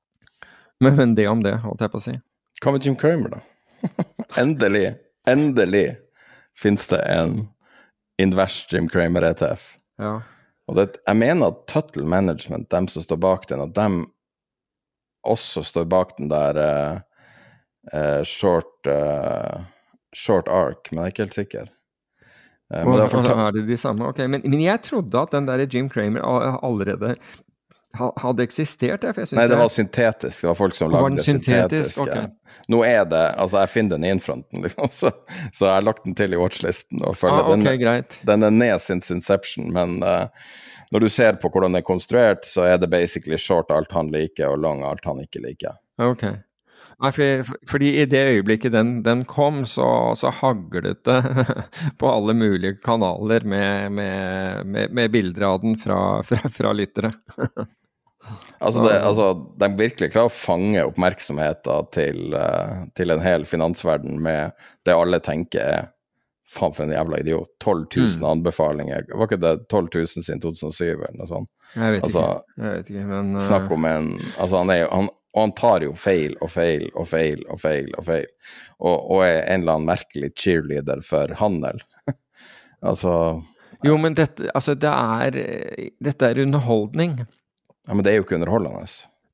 men, 0.83 0.95
men, 0.97 1.15
det 1.17 1.27
om 1.29 1.43
det, 1.45 1.57
holdt 1.65 1.83
jeg 1.85 1.93
på 1.93 2.01
å 2.01 2.05
si. 2.07 2.15
Hva 2.63 2.73
med 2.73 2.85
Jim 2.85 2.97
Kramer, 2.97 3.37
da? 3.37 3.43
Endelig 4.41 4.95
endelig 5.27 5.95
finnes 6.57 6.87
det 6.87 6.99
en 6.99 7.47
invers 8.17 8.65
Jim 8.73 8.89
Kramer 8.89 9.21
ETF. 9.21 9.75
Ja. 9.97 10.21
Og 10.67 10.75
det, 10.79 10.87
jeg 11.05 11.19
mener 11.19 11.51
at 11.51 11.65
Tuttle 11.71 12.07
Management, 12.07 12.69
dem 12.71 12.87
som 12.91 13.03
står 13.03 13.19
bak 13.23 13.47
den, 13.51 13.63
at 13.63 13.75
dem 13.75 14.05
også 15.27 15.63
står 15.67 15.87
bak 15.91 16.15
den 16.17 16.31
der 16.31 16.59
uh, 16.59 16.99
uh, 17.93 18.23
short, 18.23 18.87
uh, 18.87 19.63
short 20.15 20.47
arc, 20.47 20.91
men 20.91 21.03
jeg 21.03 21.05
er 21.05 21.15
ikke 21.15 21.25
helt 21.25 21.39
sikker. 21.41 21.71
Uh, 22.67 22.83
og, 22.83 23.01
og 23.15 23.27
er 23.47 23.51
det 23.55 23.67
de 23.69 23.77
samme? 23.79 24.09
Ok, 24.11 24.25
men, 24.27 24.41
men, 24.43 24.59
jeg 24.59 24.81
trodde 24.83 25.21
at 25.21 25.31
den 25.31 25.47
der 25.47 25.63
Jim 25.71 25.87
Cramer 25.89 26.25
allerede 26.59 27.13
hadde 27.95 28.43
eksistert? 28.43 29.05
Jeg, 29.05 29.15
jeg 29.17 29.37
Nei, 29.39 29.47
det 29.49 29.59
var 29.59 29.71
syntetisk. 29.71 30.43
Det 30.43 30.49
var 30.49 30.57
folk 30.59 30.75
som 30.75 30.91
lagde 30.93 31.23
syntetisk. 31.25 32.01
Okay. 32.03 32.27
Nå 32.71 32.81
er 32.85 33.05
det 33.09 33.23
Altså, 33.39 33.61
jeg 33.63 33.71
finner 33.73 33.95
den 33.95 34.07
i 34.07 34.11
innfronten, 34.15 34.63
liksom, 34.65 34.89
så, 34.99 35.11
så, 35.51 35.65
jeg 35.65 35.73
har 35.73 35.85
lagt 35.87 36.03
den 36.05 36.17
til 36.17 36.35
i 36.35 36.39
watchlisten. 36.39 37.03
og 37.03 37.17
følger 37.17 37.43
ah, 37.43 37.53
okay, 37.55 37.77
den, 37.83 38.17
den 38.27 38.49
er 38.49 38.53
ned 38.53 38.83
since 38.83 39.13
inception, 39.13 39.71
men 39.73 40.01
uh, 40.03 40.27
når 40.91 41.03
du 41.03 41.09
ser 41.11 41.39
på 41.41 41.51
hvordan 41.51 41.73
den 41.73 41.81
er 41.81 41.87
konstruert, 41.87 42.45
så 42.47 42.67
er 42.67 42.77
det 42.79 42.91
basically 42.91 43.39
short 43.39 43.71
alt 43.75 43.91
han 43.95 44.11
liker, 44.13 44.51
og 44.51 44.61
long 44.63 44.85
alt 44.87 45.07
han 45.07 45.23
ikke 45.23 45.43
liker. 45.43 45.79
Ok. 45.99 46.29
Nei, 46.97 47.11
for, 47.13 47.57
fordi 47.69 47.91
i 48.01 48.05
det 48.09 48.23
øyeblikket 48.31 48.73
den, 48.73 49.03
den 49.05 49.21
kom, 49.29 49.61
så, 49.69 50.15
så, 50.17 50.31
haglet 50.33 51.03
det 51.05 51.17
på 52.01 52.09
alle 52.09 52.33
mulige 52.33 52.79
kanaler 52.81 53.45
med, 53.45 53.91
med, 53.93 54.65
med, 54.65 54.95
med 54.97 55.11
bilder 55.13 55.45
av 55.51 55.59
den 55.61 55.77
fra, 55.77 56.23
fra, 56.25 56.49
fra 56.53 56.73
lyttere. 56.73 57.13
Altså, 58.59 58.81
det, 58.83 58.95
altså, 59.07 59.27
De 59.55 59.67
virkelig 59.77 60.09
klarer 60.11 60.27
å 60.27 60.33
fange 60.33 60.81
oppmerksomheten 60.83 61.91
til, 61.95 62.33
uh, 62.35 62.87
til, 62.97 63.13
en 63.13 63.21
hel 63.23 63.45
finansverden 63.47 64.17
med 64.23 64.57
det 64.83 64.95
alle 64.97 65.21
tenker 65.23 65.61
er 65.63 65.93
Faen, 66.47 66.71
for 66.71 66.85
en 66.85 66.93
jævla 66.95 67.17
idiot. 67.19 67.49
12 67.59 67.79
000 67.91 68.07
mm. 68.21 68.25
anbefalinger. 68.29 69.07
Var 69.11 69.27
ikke 69.27 69.39
det 69.43 69.49
12 69.67 69.87
000 69.95 70.23
siden 70.23 70.39
2007 70.39 70.85
eller 70.93 71.17
noe 71.19 71.27
sånt? 71.27 71.49
Jeg 71.73 71.97
vet 71.97 72.05
altså, 72.07 72.21
ikke. 72.23 72.61
Jeg 72.61 72.75
vet 72.77 72.91
ikke, 72.93 73.07
men. 73.09 73.33
Snakk 73.43 73.73
om 73.75 73.87
en 73.89 74.07
Altså, 74.21 74.53
han 74.61 74.71
er 74.71 74.79
jo 74.79 74.85
han, 74.93 75.09
Og 75.37 75.43
han 75.43 75.53
tar 75.53 75.83
jo 75.85 75.91
feil 75.93 76.33
og 76.41 76.49
feil 76.49 76.87
og 76.97 77.05
feil 77.11 77.43
og 77.45 77.59
feil 77.61 77.91
og 77.93 78.07
feil. 78.07 78.29
Og, 78.81 78.95
og 78.95 79.19
er 79.21 79.43
en 79.43 79.61
eller 79.61 79.77
annen 79.77 79.91
merkelig 79.91 80.31
cheerleader 80.33 81.03
for 81.05 81.33
handel. 81.37 81.83
altså 82.89 83.11
Jo, 83.85 83.99
men 84.01 84.17
dette, 84.17 84.49
altså, 84.57 84.73
det 84.73 84.89
er, 84.89 85.37
dette 86.01 86.31
er 86.31 86.41
underholdning. 86.41 87.19
Ja, 87.85 87.93
Men 87.93 88.01
det 88.03 88.11
er 88.11 88.17
jo 88.17 88.25
ikke 88.25 88.39
underholdende. 88.39 88.87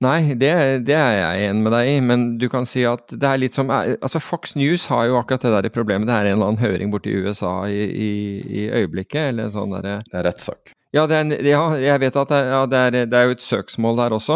Nei, 0.03 0.35
det, 0.35 0.51
det, 0.83 0.97
er 0.99 1.13
jeg 1.15 1.47
enig 1.47 1.63
med 1.63 1.73
deg 1.77 1.87
i, 1.87 1.97
men 2.03 2.25
du 2.41 2.49
kan 2.51 2.67
si 2.67 2.83
at 2.83 3.07
det 3.15 3.29
er 3.29 3.39
litt 3.39 3.55
som 3.55 3.71
altså 3.71 4.19
Fox 4.19 4.57
News 4.59 4.89
har 4.91 5.07
jo 5.07 5.15
akkurat 5.21 5.45
det 5.47 5.53
der 5.55 5.71
problemet. 5.71 6.09
Det 6.11 6.17
er 6.17 6.33
en 6.33 6.35
eller 6.35 6.51
annen 6.51 6.63
høring 6.65 6.91
borti 6.91 7.15
USA 7.15 7.61
i, 7.71 7.79
i, 7.87 8.13
i 8.43 8.69
øyeblikket, 8.81 9.31
eller 9.31 9.55
sånn 9.55 9.71
derre 9.77 10.01
Det 10.09 10.19
er 10.19 10.27
rettssak. 10.27 10.75
Ja, 10.93 11.07
er, 11.09 11.31
ja, 11.41 11.61
jeg 11.81 12.01
vet 12.03 12.17
at 12.21 12.29
det, 12.29 12.39
ja, 12.51 12.61
det, 12.69 12.79
er, 12.79 12.95
det, 13.09 13.17
er, 13.17 13.23
jo 13.25 13.33
et 13.33 13.41
søksmål 13.41 13.97
der 13.97 14.13
også, 14.13 14.35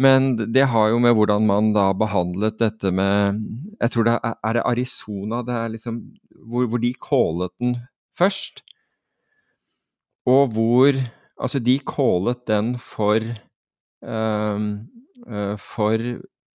men 0.00 0.32
det 0.38 0.64
har 0.72 0.88
jo 0.88 0.98
med 0.98 1.12
hvordan 1.12 1.44
man 1.44 1.74
da 1.76 1.90
behandlet 1.92 2.56
dette 2.60 2.88
med 2.88 3.36
Jeg 3.82 3.90
tror 3.92 4.08
det 4.08 4.14
er, 4.16 4.34
er 4.44 4.56
det 4.56 4.62
Arizona 4.64 5.42
det 5.44 5.58
er 5.58 5.68
liksom 5.74 6.00
hvor, 6.48 6.64
hvor 6.72 6.80
de 6.80 6.94
callet 7.04 7.52
den 7.60 7.76
først, 8.16 8.64
og 10.24 10.48
hvor 10.56 10.96
Altså, 11.40 11.58
de 11.58 11.78
callet 11.88 12.42
den 12.48 12.74
for 12.78 13.16
eh, 14.04 14.58
for 15.56 16.04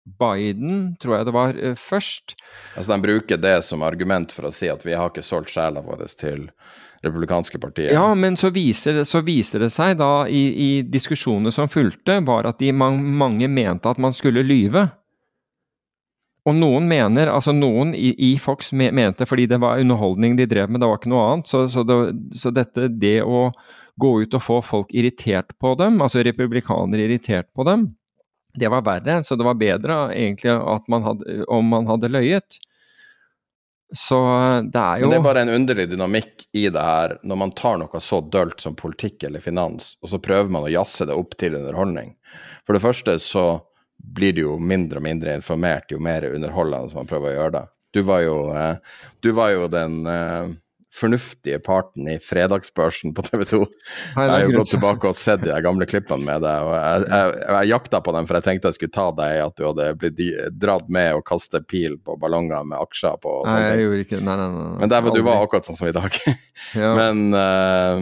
Biden, 0.05 0.95
tror 1.01 1.17
jeg 1.17 1.25
det 1.25 1.33
var, 1.33 1.57
eh, 1.57 1.75
først. 1.75 2.35
Altså 2.77 2.93
De 2.93 3.01
bruker 3.01 3.37
det 3.41 3.57
som 3.65 3.83
argument 3.83 4.31
for 4.31 4.47
å 4.47 4.53
si 4.53 4.69
at 4.69 4.85
vi 4.85 4.93
har 4.93 5.09
ikke 5.09 5.25
solgt 5.25 5.53
sjela 5.55 5.81
vår 5.81 6.05
til 6.13 6.49
republikanske 7.05 7.59
partier. 7.61 7.93
Ja, 7.93 8.13
men 8.15 8.37
så 8.37 8.49
viser, 8.53 9.03
så 9.03 9.21
viser 9.25 9.65
det 9.65 9.71
seg 9.73 9.97
da 9.97 10.27
i, 10.27 10.43
i 10.53 10.69
diskusjonene 10.81 11.53
som 11.53 11.69
fulgte, 11.69 12.19
var 12.25 12.45
at 12.49 12.61
de 12.61 12.71
mange 12.71 13.49
mente 13.49 13.89
at 13.89 14.01
man 14.01 14.13
skulle 14.13 14.45
lyve. 14.45 14.87
Og 16.45 16.53
noen 16.53 16.85
mener, 16.85 17.29
altså 17.33 17.53
noen 17.57 17.95
i, 17.97 18.11
i 18.21 18.35
Fox 18.37 18.69
mente 18.71 19.25
fordi 19.25 19.47
det 19.49 19.57
var 19.61 19.81
underholdning 19.81 20.37
de 20.37 20.45
drev 20.45 20.69
med, 20.69 20.81
det 20.81 20.89
var 20.89 21.01
ikke 21.01 21.13
noe 21.13 21.25
annet. 21.31 21.49
Så, 21.49 21.65
så, 21.73 21.81
det, 21.81 21.97
så 22.37 22.53
dette, 22.53 22.89
det 22.93 23.17
å 23.25 23.47
gå 24.01 24.11
ut 24.21 24.37
og 24.37 24.43
få 24.43 24.59
folk 24.61 24.93
irritert 24.93 25.55
på 25.61 25.73
dem, 25.79 25.97
altså 26.03 26.21
republikanere 26.25 27.07
irritert 27.07 27.49
på 27.55 27.65
dem, 27.65 27.87
det 28.55 28.71
var 28.71 28.85
verre. 28.85 29.19
Så 29.23 29.35
det 29.35 29.47
var 29.47 29.59
bedre 29.59 29.99
egentlig 30.15 30.55
man 30.91 31.05
hadde, 31.05 31.43
om 31.51 31.67
man 31.71 31.87
hadde 31.89 32.11
løyet. 32.11 32.59
Så 33.95 34.17
det 34.73 34.81
er 34.81 34.99
jo 34.99 35.07
Men 35.07 35.13
det 35.13 35.19
er 35.19 35.27
bare 35.27 35.43
en 35.45 35.53
underlig 35.53 35.85
dynamikk 35.91 36.47
i 36.57 36.65
det 36.73 36.81
her, 36.81 37.15
når 37.23 37.37
man 37.37 37.53
tar 37.55 37.77
noe 37.79 38.01
så 38.01 38.19
dølt 38.33 38.63
som 38.63 38.75
politikk 38.75 39.27
eller 39.27 39.43
finans, 39.43 39.93
og 40.01 40.09
så 40.11 40.19
prøver 40.19 40.49
man 40.51 40.65
å 40.65 40.71
jazze 40.73 41.05
det 41.07 41.15
opp 41.15 41.37
til 41.39 41.55
underholdning. 41.59 42.15
For 42.65 42.75
det 42.75 42.83
første 42.83 43.19
så 43.21 43.45
blir 44.17 44.33
du 44.35 44.41
jo 44.41 44.57
mindre 44.59 44.99
og 44.99 45.05
mindre 45.05 45.37
informert 45.37 45.93
jo 45.93 46.01
mer 46.03 46.25
underholdende 46.27 46.97
man 46.97 47.09
prøver 47.09 47.31
å 47.31 47.35
gjøre 47.37 47.55
det. 47.59 47.63
Du 47.95 48.01
var 48.03 48.25
jo, 48.25 48.35
eh, 48.57 48.75
du 49.23 49.31
var 49.37 49.53
jo 49.53 49.69
den 49.71 50.01
eh, 50.11 50.49
fornuftige 50.95 51.59
parten 51.63 52.07
i 52.09 52.15
Fredagsbørsen 52.23 53.13
på 53.15 53.25
TV 53.27 53.43
2. 53.49 53.59
Jeg 54.15 54.31
har 54.31 54.45
jo 54.45 54.53
gått 54.55 54.71
tilbake 54.71 55.09
og 55.09 55.17
sett 55.19 55.43
de 55.43 55.57
gamle 55.65 55.87
klippene 55.89 56.23
med 56.23 56.43
deg, 56.45 56.67
og 56.67 56.73
jeg, 56.77 57.03
jeg, 57.11 57.35
jeg 57.57 57.71
jakta 57.73 58.01
på 58.05 58.15
dem, 58.15 58.29
for 58.29 58.39
jeg 58.39 58.47
tenkte 58.47 58.71
jeg 58.71 58.79
skulle 58.79 58.95
ta 58.95 59.07
deg 59.17 59.35
i 59.35 59.43
at 59.43 59.57
du 59.59 59.65
hadde 59.67 59.89
blitt 60.01 60.23
dratt 60.55 60.89
med 60.91 61.19
og 61.19 61.25
kaste 61.27 61.61
pil 61.67 61.99
på 61.99 62.17
ballonger 62.21 62.65
med 62.67 62.79
aksjer 62.79 63.19
på. 63.23 63.35
nei, 63.49 63.59
jeg 63.65 63.85
gjorde 63.85 64.01
ikke 64.07 64.23
nei, 64.23 64.37
nei, 64.41 64.49
nei, 64.55 64.65
Men 64.83 64.95
der 64.95 65.05
var 65.05 65.15
du 65.17 65.21
var 65.27 65.45
akkurat 65.45 65.69
sånn 65.69 65.79
som 65.79 65.91
i 65.91 65.95
dag. 65.95 66.19
Ja. 66.75 66.93
men 66.95 67.35
uh, 67.35 67.99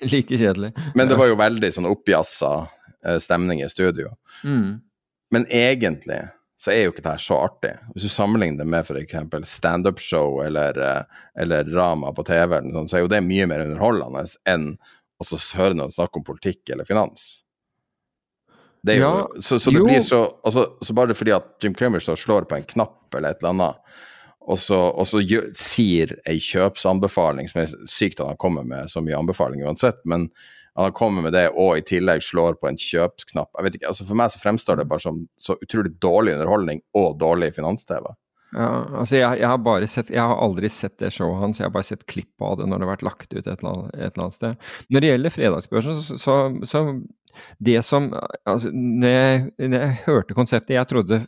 Like 0.12 0.36
kjedelig. 0.40 0.72
Men 0.96 1.08
det 1.08 1.16
var 1.20 1.28
jo 1.28 1.36
veldig 1.38 1.68
sånn 1.72 1.88
oppjazza 1.88 2.50
uh, 2.64 3.18
stemning 3.22 3.60
i 3.62 3.68
studio. 3.70 4.10
Mm. 4.44 4.80
Men 5.34 5.46
egentlig 5.52 6.18
så 6.60 6.72
er 6.74 6.82
jo 6.84 6.92
ikke 6.92 7.04
det 7.06 7.14
her 7.14 7.22
så 7.24 7.36
artig. 7.40 7.72
Hvis 7.94 8.04
du 8.04 8.12
sammenligner 8.12 8.60
det 8.60 8.68
med 8.68 8.84
f.eks. 8.84 9.48
standup-show 9.48 10.42
eller, 10.44 10.76
eh, 10.76 11.20
eller, 11.40 11.64
drama 11.64 12.12
på 12.12 12.24
TV, 12.28 12.58
så 12.84 12.98
er 12.98 13.04
jo 13.06 13.12
det 13.12 13.22
mye 13.24 13.46
mer 13.48 13.64
underholdende 13.64 14.26
enn 14.50 14.74
å 15.20 15.38
høre 15.56 15.78
noen 15.78 15.94
snakke 15.94 16.20
om 16.20 16.26
politikk 16.26 16.72
eller 16.74 16.88
finans. 16.88 17.30
Det 18.84 18.98
jo, 18.98 19.08
ja, 19.08 19.40
så, 19.40 19.56
så, 19.60 19.72
det 19.72 19.80
jo. 19.80 19.88
blir 19.88 20.04
så 20.04 20.22
altså, 20.44 20.62
Så 20.80 20.94
bare 20.96 21.16
fordi 21.16 21.34
at 21.36 21.50
Jim 21.60 21.74
Cramer 21.76 22.00
slår 22.00 22.46
på 22.48 22.56
en 22.56 22.64
knapp 22.64 23.16
eller 23.16 23.32
et 23.32 23.42
eller 23.42 23.52
annet, 23.54 23.98
og 24.50 24.56
så, 24.60 24.78
og 24.88 25.04
så 25.08 25.20
sier 25.56 26.14
ei 26.28 26.38
kjøpsanbefaling, 26.40 27.48
som 27.48 27.60
er 27.62 27.74
sykt 27.88 28.20
at 28.20 28.28
han 28.32 28.40
kommer 28.40 28.64
med 28.68 28.88
så 28.92 29.02
mye 29.04 29.18
anbefaling 29.18 29.64
uansett, 29.64 30.00
men 30.08 30.28
han 30.78 30.86
har 30.86 30.96
kommet 30.96 31.26
med 31.26 31.34
det 31.34 31.48
og 31.50 31.76
i 31.78 31.84
tillegg 31.86 32.24
slår 32.24 32.58
på 32.60 32.70
en 32.70 32.78
kjøpsknapp. 32.80 33.50
Jeg 33.58 33.66
vet 33.66 33.78
ikke, 33.78 33.90
altså 33.92 34.06
For 34.08 34.18
meg 34.18 34.32
så 34.32 34.42
fremstår 34.42 34.80
det 34.80 34.88
bare 34.90 35.04
som 35.04 35.22
så 35.40 35.58
utrolig 35.60 35.94
dårlig 36.02 36.36
underholdning 36.38 36.82
og 36.96 37.16
dårlig 37.20 37.52
finans-TV. 37.56 38.10
Ja, 38.50 38.70
altså 38.98 39.14
jeg, 39.14 39.38
jeg, 39.38 39.46
har 39.46 39.60
bare 39.62 39.86
sett, 39.86 40.08
jeg 40.10 40.26
har 40.26 40.40
aldri 40.42 40.68
sett 40.74 40.96
det 40.98 41.12
showet 41.14 41.44
hans, 41.44 41.60
jeg 41.60 41.68
har 41.68 41.74
bare 41.74 41.86
sett 41.86 42.02
klipp 42.10 42.42
av 42.42 42.56
det 42.58 42.66
når 42.66 42.80
det 42.80 42.86
har 42.86 42.92
vært 42.96 43.06
lagt 43.06 43.30
ut 43.30 43.44
et 43.44 43.52
eller 43.52 43.68
annet, 43.70 43.92
et 43.94 44.08
eller 44.08 44.24
annet 44.24 44.38
sted. 44.38 44.72
Når 44.90 45.04
det 45.04 45.12
gjelder 45.12 45.34
Fredagsbørsen, 45.36 46.00
så, 46.00 46.18
så, 46.18 46.38
så 46.66 46.82
det 47.62 47.76
som 47.86 48.08
altså, 48.10 48.72
når, 48.74 49.14
jeg, 49.14 49.44
når 49.62 49.84
jeg 49.84 49.98
hørte 50.08 50.34
konseptet 50.34 50.74
Jeg 50.74 50.90
trodde 50.90 51.20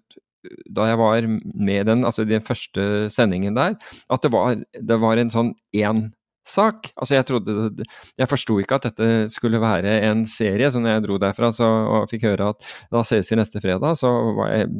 da 0.74 0.88
jeg 0.88 0.98
var 0.98 1.28
med 1.54 1.86
den, 1.86 2.02
altså 2.08 2.24
den 2.26 2.42
første 2.42 3.06
sendingen 3.14 3.54
der, 3.54 3.76
at 4.10 4.24
det 4.24 4.32
var, 4.34 4.56
det 4.58 4.98
var 4.98 5.20
en 5.20 5.30
sånn 5.30 5.52
én 5.78 6.08
sak. 6.46 6.90
Altså 6.96 7.14
jeg 7.14 7.26
trodde 7.26 7.84
Jeg 8.18 8.28
forsto 8.28 8.58
ikke 8.60 8.78
at 8.78 8.86
dette 8.88 9.08
skulle 9.32 9.60
være 9.62 10.00
en 10.10 10.24
serie, 10.26 10.70
så 10.70 10.80
når 10.80 10.96
jeg 10.96 11.04
dro 11.06 11.18
derfra 11.22 11.52
så, 11.54 11.66
og 11.66 12.10
fikk 12.10 12.26
høre 12.30 12.52
at 12.54 12.70
da 12.92 13.02
ses 13.06 13.30
vi 13.30 13.38
neste 13.38 13.62
fredag, 13.62 13.96
så 13.98 14.10
var 14.38 14.54
jeg, 14.56 14.70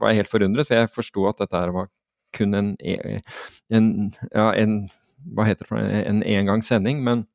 var 0.00 0.12
jeg 0.12 0.22
helt 0.22 0.32
forundret, 0.32 0.68
for 0.68 0.80
jeg 0.80 0.94
forsto 0.94 1.26
at 1.28 1.42
dette 1.42 1.64
var 1.76 1.90
kun 2.36 2.54
en, 2.54 2.74
e, 2.80 3.18
en, 3.74 4.10
ja, 4.34 4.50
en 4.54 4.82
Hva 5.36 5.44
heter 5.44 5.68
det 5.68 5.98
en 6.08 6.22
engangssending. 6.24 7.02
Men, 7.04 7.26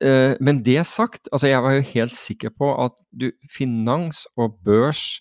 uh, 0.00 0.32
men 0.40 0.62
det 0.64 0.86
sagt, 0.88 1.28
altså 1.28 1.50
jeg 1.50 1.60
var 1.62 1.74
jo 1.76 1.82
helt 1.90 2.14
sikker 2.16 2.54
på 2.56 2.70
at 2.80 2.94
du, 3.12 3.26
finans 3.52 4.22
og 4.40 4.56
børs 4.64 5.18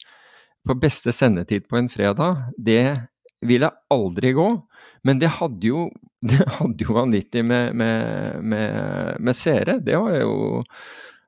på 0.65 0.77
beste 0.79 1.11
sendetid 1.11 1.67
på 1.69 1.77
en 1.77 1.89
fredag, 1.91 2.45
det 2.55 3.03
ville 3.49 3.71
aldri 3.93 4.33
gå. 4.37 4.49
Men 5.05 5.21
det 5.21 5.35
hadde 5.37 5.69
jo, 5.69 5.87
det 6.29 6.45
hadde 6.57 6.87
jo 6.87 6.95
vanvittig 6.97 7.45
med, 7.45 7.75
med, 7.77 8.43
med, 8.43 9.19
med 9.19 9.37
seere. 9.37 9.79
Det 9.85 9.97
var 10.01 10.15
jo 10.17 10.63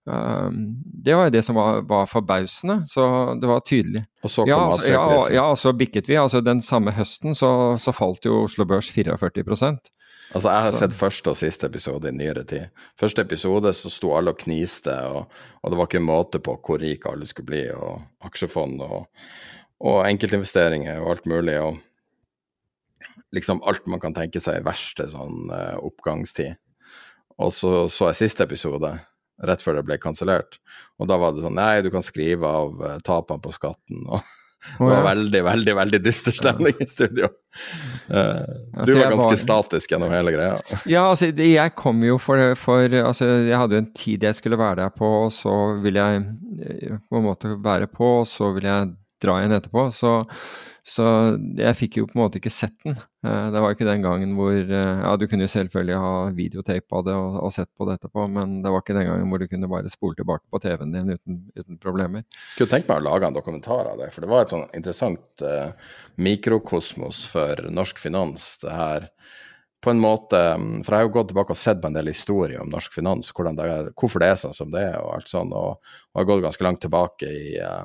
um, 0.06 0.62
Det 0.84 1.16
var 1.16 1.30
jo 1.30 1.36
det 1.36 1.44
som 1.46 1.60
var, 1.60 1.84
var, 1.90 2.10
forbausende. 2.10 2.82
Så 2.90 3.04
det 3.42 3.52
var 3.52 3.62
tydelig. 3.66 4.06
Og 4.24 4.34
så 4.34 4.48
kom 4.48 4.50
ja, 4.50 4.64
altså, 4.72 4.92
ja, 4.94 5.06
ja, 5.38 5.46
og 5.52 5.62
så 5.62 5.76
bikket 5.78 6.10
vi. 6.10 6.18
altså 6.18 6.42
Den 6.42 6.62
samme 6.62 6.96
høsten 6.98 7.38
så, 7.38 7.52
så 7.78 7.94
falt 7.94 8.26
jo 8.26 8.44
Oslo 8.48 8.66
Børs 8.66 8.90
44 8.92 9.46
Altså, 10.36 10.50
jeg 10.52 10.64
har 10.66 10.74
sett 10.76 10.96
første 10.98 11.32
og 11.32 11.38
siste 11.40 11.70
episode 11.70 12.10
i 12.10 12.16
nyere 12.16 12.44
tid. 12.44 12.82
Første 13.00 13.24
episode 13.24 13.72
så 13.74 13.92
sto 13.92 14.12
alle 14.18 14.34
og 14.34 14.42
kniste, 14.42 14.92
og, 15.08 15.30
og 15.64 15.72
det 15.72 15.80
var 15.80 15.88
ikke 15.88 16.02
en 16.02 16.10
måte 16.10 16.42
på 16.44 16.58
hvor 16.60 16.82
rike 16.84 17.08
alle 17.08 17.28
skulle 17.30 17.48
bli, 17.48 17.62
og 17.72 18.02
aksjefond 18.28 18.82
og, 18.84 19.06
og 19.88 20.02
enkeltinvesteringer 20.10 21.00
og 21.00 21.14
alt 21.14 21.30
mulig. 21.32 21.56
og 21.64 21.78
liksom 23.36 23.62
alt 23.68 23.86
man 23.90 24.02
kan 24.04 24.16
tenke 24.16 24.42
seg 24.44 24.62
i 24.62 24.66
verste 24.66 25.10
sånn 25.12 25.52
uh, 25.52 25.76
oppgangstid. 25.84 26.58
Og 27.44 27.54
så 27.54 27.86
så 27.92 28.12
jeg 28.12 28.22
siste 28.24 28.48
episode, 28.48 28.96
rett 29.46 29.64
før 29.64 29.80
det 29.80 29.86
ble 29.88 30.00
kansellert. 30.02 30.58
Og 30.98 31.10
da 31.10 31.20
var 31.22 31.36
det 31.36 31.46
sånn 31.46 31.58
Nei, 31.58 31.84
du 31.86 31.92
kan 31.94 32.06
skrive 32.06 32.50
av 32.50 32.82
uh, 32.82 32.98
tapene 33.06 33.44
på 33.44 33.54
skatten. 33.56 34.06
og 34.08 34.24
det 34.80 34.88
var 34.90 35.04
veldig, 35.06 35.42
veldig 35.46 35.76
veldig 35.78 36.00
dyster 36.04 36.36
stemning 36.36 36.80
i 36.84 36.88
studio. 36.90 37.30
Uh, 38.10 38.42
du 38.88 38.96
var 38.98 39.14
ganske 39.14 39.38
statisk 39.40 39.94
gjennom 39.94 40.14
hele 40.16 40.34
greia. 40.34 40.56
ja, 40.96 41.06
altså 41.06 41.30
jeg 41.30 41.76
kom 41.78 42.02
jo 42.06 42.18
for, 42.22 42.56
for 42.60 42.86
altså, 43.04 43.30
Jeg 43.48 43.60
hadde 43.60 43.78
jo 43.78 43.84
en 43.84 43.92
tid 43.98 44.26
jeg 44.28 44.40
skulle 44.40 44.60
være 44.60 44.82
der 44.86 44.96
på, 44.96 45.12
og 45.28 45.36
så 45.36 45.58
ville 45.84 46.04
jeg 46.04 46.98
på 47.10 47.20
en 47.20 47.28
måte 47.28 47.54
være 47.64 47.92
på, 47.92 48.18
og 48.24 48.28
så 48.30 48.52
ville 48.56 48.72
jeg 48.72 48.96
dra 49.24 49.38
igjen 49.42 49.56
etterpå. 49.58 49.88
Så 49.96 50.18
så 50.88 51.06
jeg 51.60 51.76
fikk 51.76 51.98
jo 52.00 52.06
på 52.08 52.16
en 52.16 52.22
måte 52.22 52.40
ikke 52.40 52.52
sett 52.54 52.76
den. 52.86 52.96
Eh, 53.26 53.48
det 53.52 53.60
var 53.60 53.74
ikke 53.74 53.88
den 53.88 54.06
gangen 54.06 54.36
hvor 54.38 54.56
eh, 54.56 55.02
Ja, 55.02 55.16
du 55.20 55.26
kunne 55.28 55.44
jo 55.44 55.52
selvfølgelig 55.52 55.98
ha 56.00 56.12
videotape 56.38 56.96
av 56.96 57.04
det 57.04 57.16
og, 57.18 57.36
og, 57.42 57.52
sett 57.56 57.70
på 57.76 57.88
det 57.90 57.98
etterpå, 57.98 58.28
men 58.32 58.62
det 58.64 58.72
var 58.72 58.86
ikke 58.86 58.96
den 58.96 59.10
gangen 59.10 59.28
hvor 59.28 59.44
du 59.44 59.50
kunne 59.52 59.70
bare 59.72 59.92
spole 59.92 60.16
tilbake 60.20 60.48
på 60.48 60.62
TV-en 60.64 60.96
din 60.96 61.12
uten, 61.18 61.42
uten 61.60 61.82
problemer. 61.84 62.24
Jeg 62.24 62.62
kunne 62.62 62.74
tenkt 62.78 62.88
meg 62.92 63.02
å 63.04 63.08
lage 63.10 63.28
en 63.28 63.36
dokumentar 63.36 63.92
av 63.92 64.00
det, 64.00 64.10
for 64.16 64.24
det 64.24 64.32
var 64.32 64.46
et 64.46 64.56
sånn 64.56 64.66
interessant 64.80 65.44
uh, 65.44 65.92
mikrokosmos 66.24 67.22
for 67.34 67.68
norsk 67.68 68.00
finans, 68.00 68.50
det 68.64 68.80
her. 68.80 69.12
På 69.84 69.92
en 69.92 70.00
måte, 70.02 70.40
mm, 70.58 70.82
For 70.86 70.94
jeg 70.94 71.04
har 71.04 71.10
jo 71.10 71.16
gått 71.20 71.32
tilbake 71.34 71.54
og 71.54 71.60
sett 71.60 71.84
på 71.84 71.92
en 71.92 72.00
del 72.00 72.14
historier 72.14 72.64
om 72.64 72.72
norsk 72.72 72.96
finans, 72.96 73.36
det 73.36 73.68
er, 73.68 73.92
hvorfor 73.92 74.24
det 74.24 74.32
er 74.32 74.40
sånn 74.40 74.56
som 74.56 74.72
det 74.72 74.88
er, 74.88 75.02
og 75.04 75.18
alt 75.20 75.36
sånt, 75.36 75.52
og, 75.52 75.84
og 75.84 76.22
har 76.22 76.32
gått 76.32 76.48
ganske 76.48 76.70
langt 76.72 76.86
tilbake 76.88 77.28
i 77.28 77.58
uh, 77.60 77.84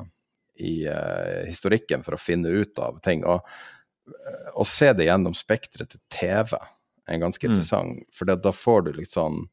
i 0.60 0.88
uh, 0.88 1.44
historikken 1.46 2.04
for 2.04 2.16
å 2.16 2.20
finne 2.20 2.52
ut 2.52 2.78
av 2.82 3.00
ting. 3.04 3.24
Og 3.24 3.40
uh, 3.40 4.48
å 4.58 4.66
se 4.68 4.92
det 4.96 5.08
gjennom 5.08 5.36
spekteret 5.36 5.94
til 5.94 6.02
TV 6.12 6.56
er 6.56 7.22
ganske 7.22 7.46
mm. 7.46 7.52
interessant, 7.52 8.02
for 8.14 8.30
da 8.30 8.54
får 8.54 8.88
du 8.88 8.94
litt 9.00 9.16
sånn 9.16 9.44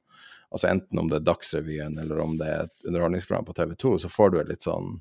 altså 0.49 0.65
Enten 0.71 0.97
om 0.97 1.09
det 1.11 1.19
er 1.19 1.25
Dagsrevyen 1.27 1.99
eller 2.01 2.23
om 2.23 2.31
det 2.39 2.47
er 2.49 2.63
et 2.65 2.87
underholdningsprogram 2.89 3.45
på 3.45 3.53
TV 3.53 3.75
2, 3.83 3.91
så 4.01 4.09
får 4.09 4.31
du 4.31 4.37
et 4.39 4.49
litt 4.49 4.65
sånn 4.65 4.95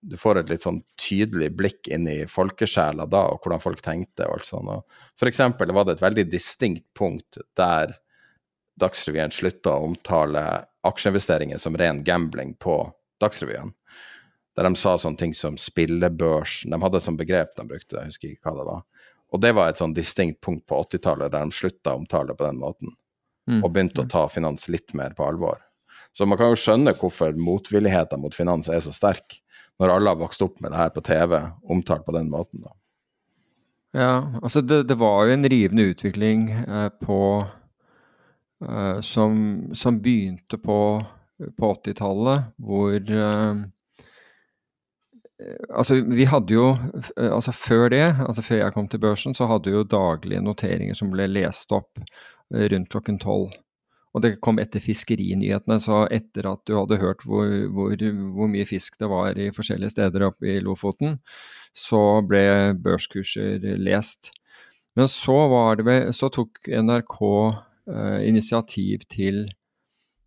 du 0.00 0.16
får 0.16 0.40
et 0.40 0.50
litt 0.52 0.64
sånn 0.64 0.82
tydelig 1.00 1.50
blikk 1.56 1.88
inn 1.92 2.06
i 2.08 2.22
folkesjela 2.28 3.04
da, 3.10 3.26
og 3.32 3.44
hvordan 3.44 3.60
folk 3.60 3.82
tenkte. 3.84 4.24
og 4.24 4.38
alt 4.38 4.48
sånt. 4.48 4.70
Og 4.72 5.18
for 5.20 5.28
eksempel 5.28 5.72
var 5.76 5.84
det 5.84 5.98
et 5.98 6.04
veldig 6.04 6.24
distinkt 6.32 6.86
punkt 6.96 7.40
der 7.56 7.92
Dagsrevyen 8.80 9.32
slutta 9.34 9.74
å 9.76 9.90
omtale 9.90 10.44
aksjeinvesteringer 10.88 11.60
som 11.60 11.76
ren 11.76 12.00
gambling 12.04 12.54
på 12.56 12.78
Dagsrevyen 13.20 13.74
der 14.56 14.66
de 14.66 14.76
sa 14.78 14.96
sånne 14.98 15.20
ting 15.20 15.34
som 15.36 15.58
spillebørs. 15.60 16.62
De 16.70 16.80
hadde 16.82 17.00
et 17.00 17.06
sånt 17.06 17.20
begrep 17.20 17.52
de 17.56 17.66
brukte, 17.68 17.96
jeg 17.96 18.12
husker 18.12 18.32
ikke 18.32 18.50
hva 18.50 18.56
det 18.58 18.68
var. 18.70 18.86
Og 19.30 19.42
det 19.44 19.52
var 19.54 19.70
et 19.70 19.78
sånn 19.78 19.94
distinkt 19.94 20.40
punkt 20.42 20.66
på 20.68 20.80
80-tallet 20.88 21.30
der 21.32 21.46
de 21.46 21.54
slutta 21.54 21.94
å 21.94 22.00
omtale 22.02 22.32
det 22.32 22.38
på 22.40 22.48
den 22.48 22.58
måten, 22.58 22.96
mm. 23.50 23.60
og 23.62 23.70
begynte 23.70 24.02
å 24.02 24.10
ta 24.10 24.24
finans 24.32 24.66
litt 24.72 24.94
mer 24.98 25.14
på 25.16 25.28
alvor. 25.28 25.62
Så 26.12 26.26
man 26.26 26.38
kan 26.40 26.50
jo 26.50 26.58
skjønne 26.58 26.96
hvorfor 26.98 27.38
motvilligheten 27.38 28.20
mot 28.22 28.34
finans 28.34 28.68
er 28.68 28.82
så 28.82 28.92
sterk, 28.94 29.38
når 29.80 29.94
alle 29.94 30.12
har 30.12 30.20
vokst 30.20 30.42
opp 30.44 30.58
med 30.60 30.74
det 30.74 30.80
her 30.80 30.90
på 30.92 31.04
TV, 31.06 31.38
omtalt 31.70 32.04
på 32.04 32.16
den 32.16 32.28
måten. 32.32 32.66
da. 32.66 32.74
Ja, 33.96 34.12
altså 34.42 34.60
det, 34.60 34.84
det 34.90 34.98
var 35.00 35.24
jo 35.26 35.34
en 35.34 35.48
rivende 35.50 35.88
utvikling 35.90 36.50
eh, 36.52 36.88
på 37.02 37.20
eh, 38.66 39.00
som, 39.06 39.34
som, 39.74 39.98
begynte 40.02 40.58
på, 40.62 40.80
på 41.58 41.70
80-tallet, 41.74 42.52
hvor 42.58 42.98
eh, 42.98 43.62
Altså, 45.70 46.00
vi 46.04 46.26
hadde 46.28 46.52
jo, 46.52 46.66
eh, 47.16 47.32
altså 47.32 47.52
Før 47.56 47.88
det, 47.92 48.04
altså 48.26 48.42
før 48.42 48.62
jeg 48.64 48.74
kom 48.74 48.88
til 48.88 49.00
børsen, 49.00 49.34
så 49.34 49.46
hadde 49.48 49.70
vi 49.70 49.76
jo 49.76 49.86
daglige 49.88 50.42
noteringer 50.44 50.96
som 50.98 51.12
ble 51.12 51.28
lest 51.30 51.72
opp 51.72 52.00
eh, 52.00 52.66
rundt 52.72 52.90
klokken 52.92 53.18
tolv. 53.22 53.54
Og 54.10 54.24
det 54.24 54.40
kom 54.42 54.58
etter 54.58 54.82
fiskerinyhetene, 54.82 55.78
så 55.78 56.02
etter 56.10 56.48
at 56.50 56.64
du 56.66 56.74
hadde 56.74 56.98
hørt 56.98 57.22
hvor, 57.22 57.46
hvor, 57.70 57.94
hvor 58.34 58.50
mye 58.50 58.66
fisk 58.66 58.98
det 58.98 59.08
var 59.10 59.38
i 59.38 59.52
forskjellige 59.54 59.94
steder 59.94 60.26
oppe 60.26 60.50
i 60.50 60.58
Lofoten, 60.64 61.20
så 61.70 62.18
ble 62.26 62.74
børskurser 62.82 63.62
lest. 63.78 64.32
Men 64.98 65.06
så, 65.08 65.38
det, 65.78 65.98
så 66.18 66.28
tok 66.34 66.58
NRK 66.66 67.20
eh, 67.22 68.18
initiativ 68.26 69.06
til 69.08 69.44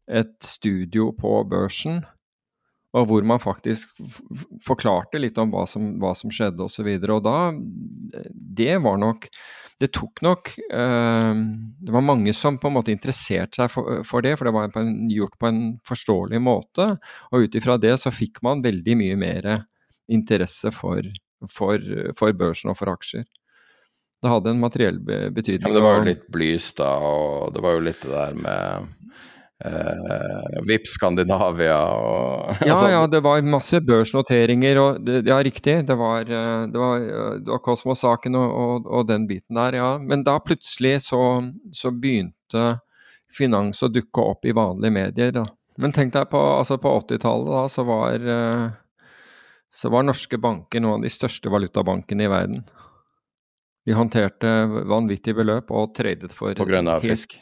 et 0.07 0.35
studio 0.43 1.11
på 1.15 1.41
børsen 1.51 2.01
og 2.93 3.09
hvor 3.09 3.25
man 3.25 3.41
faktisk 3.41 3.91
forklarte 4.65 5.21
litt 5.21 5.37
om 5.41 5.51
hva 5.53 5.65
som, 5.69 5.95
hva 6.01 6.13
som 6.17 6.31
skjedde 6.33 6.61
osv. 6.65 6.85
Og, 6.85 7.01
så 7.01 7.15
og 7.17 7.25
da 7.25 7.37
Det 8.53 8.77
var 8.83 8.99
nok 9.01 9.27
Det 9.81 9.89
tok 9.97 10.21
nok 10.21 10.51
eh, 10.61 11.41
Det 11.81 11.95
var 11.95 12.05
mange 12.05 12.35
som 12.37 12.59
på 12.61 12.69
en 12.69 12.77
måte 12.77 12.93
interesserte 12.93 13.63
seg 13.63 13.71
for, 13.73 14.03
for 14.05 14.25
det, 14.25 14.35
for 14.37 14.49
det 14.49 14.55
var 14.55 14.73
på 14.73 14.83
en, 14.85 14.93
gjort 15.09 15.37
på 15.41 15.49
en 15.49 15.61
forståelig 15.87 16.41
måte. 16.41 16.93
Og 17.31 17.47
ut 17.47 17.57
ifra 17.57 17.79
det 17.81 17.97
så 18.01 18.13
fikk 18.13 18.43
man 18.45 18.63
veldig 18.65 18.97
mye 18.99 19.17
mer 19.17 19.53
interesse 20.11 20.69
for, 20.75 21.01
for, 21.49 21.81
for 22.19 22.35
børsen 22.37 22.73
og 22.73 22.77
for 22.77 22.93
aksjer. 22.93 23.25
Det 24.23 24.31
hadde 24.31 24.53
en 24.53 24.61
materiell 24.61 24.99
betydning. 25.03 25.67
Ja, 25.67 25.75
det 25.75 25.83
var 25.83 25.97
jo 25.97 26.05
litt 26.07 26.27
Blystad, 26.31 27.03
og 27.03 27.55
det 27.55 27.63
var 27.63 27.73
jo 27.75 27.81
litt 27.83 28.05
det 28.05 28.13
der 28.13 28.37
med 28.39 28.93
Uh, 29.61 30.59
VIP 30.67 30.89
Skandinavia 30.91 31.77
og 31.95 32.57
Ja, 32.65 32.73
altså. 32.73 32.87
ja, 32.89 33.03
det 33.07 33.21
var 33.23 33.45
masse 33.47 33.79
børsnoteringer 33.79 34.79
og 34.81 35.05
det, 35.05 35.21
Ja, 35.29 35.37
riktig. 35.45 35.77
Det 35.87 35.95
var, 35.95 36.25
eh, 36.27 36.65
det 36.67 36.79
var, 36.81 36.97
eh, 36.99 37.37
det 37.39 37.51
var 37.53 37.61
Kosmos-saken 37.63 38.35
og, 38.35 38.49
og, 38.51 38.89
og, 38.89 39.07
den 39.07 39.27
biten 39.29 39.55
der, 39.55 39.77
ja. 39.79 39.97
Men 39.99 40.25
da 40.27 40.39
plutselig 40.43 41.05
så, 41.05 41.21
så, 41.71 41.93
begynte 41.93 42.81
finans 43.31 43.79
å 43.83 43.91
dukke 43.93 44.25
opp 44.33 44.45
i 44.45 44.55
vanlige 44.57 44.97
medier, 44.97 45.31
da. 45.31 45.45
Men 45.77 45.95
tenk 45.95 46.11
deg 46.13 46.27
på, 46.33 46.41
altså 46.59 46.77
på 46.81 46.91
80-tallet, 46.99 47.53
da, 47.53 47.63
så 47.71 47.87
var, 47.87 48.27
så 49.73 49.89
var 49.89 50.05
norske 50.05 50.37
banker 50.37 50.83
noen 50.83 50.99
av 50.99 51.07
de 51.07 51.13
største 51.13 51.49
valutabankene 51.49 52.27
i 52.27 52.29
verden. 52.29 52.67
De 53.87 53.95
håndterte 53.95 54.51
vanvittige 54.91 55.39
beløp 55.39 55.71
og 55.71 55.95
tradet 55.97 56.35
for 56.35 56.53
På 56.57 56.67
grunn 56.67 56.91
av 56.91 57.03
fisk? 57.03 57.39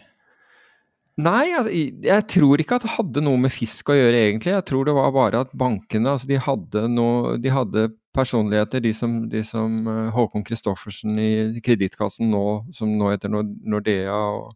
Nei, 1.20 1.50
jeg, 1.50 1.88
jeg 2.06 2.26
tror 2.32 2.62
ikke 2.62 2.78
at 2.78 2.86
det 2.86 2.94
hadde 2.94 3.24
noe 3.26 3.40
med 3.44 3.52
fisk 3.52 3.92
å 3.92 3.98
gjøre, 3.98 4.22
egentlig. 4.30 4.54
Jeg 4.54 4.66
tror 4.70 4.88
det 4.88 4.96
var 4.96 5.12
bare 5.16 5.42
at 5.44 5.52
bankene 5.58 6.14
altså, 6.14 6.30
de, 6.30 6.38
hadde 6.40 6.86
noe, 6.94 7.36
de 7.42 7.52
hadde 7.52 7.88
personligheter, 8.16 8.84
de 8.84 8.94
som, 8.96 9.18
de 9.32 9.42
som 9.46 9.76
uh, 9.88 10.08
Håkon 10.16 10.46
Christoffersen 10.48 11.20
i 11.20 11.32
Kredittkassen 11.64 12.32
nå, 12.32 12.46
som 12.76 12.94
nå 12.96 13.12
heter 13.12 13.32
Nordea, 13.32 14.16
og 14.16 14.56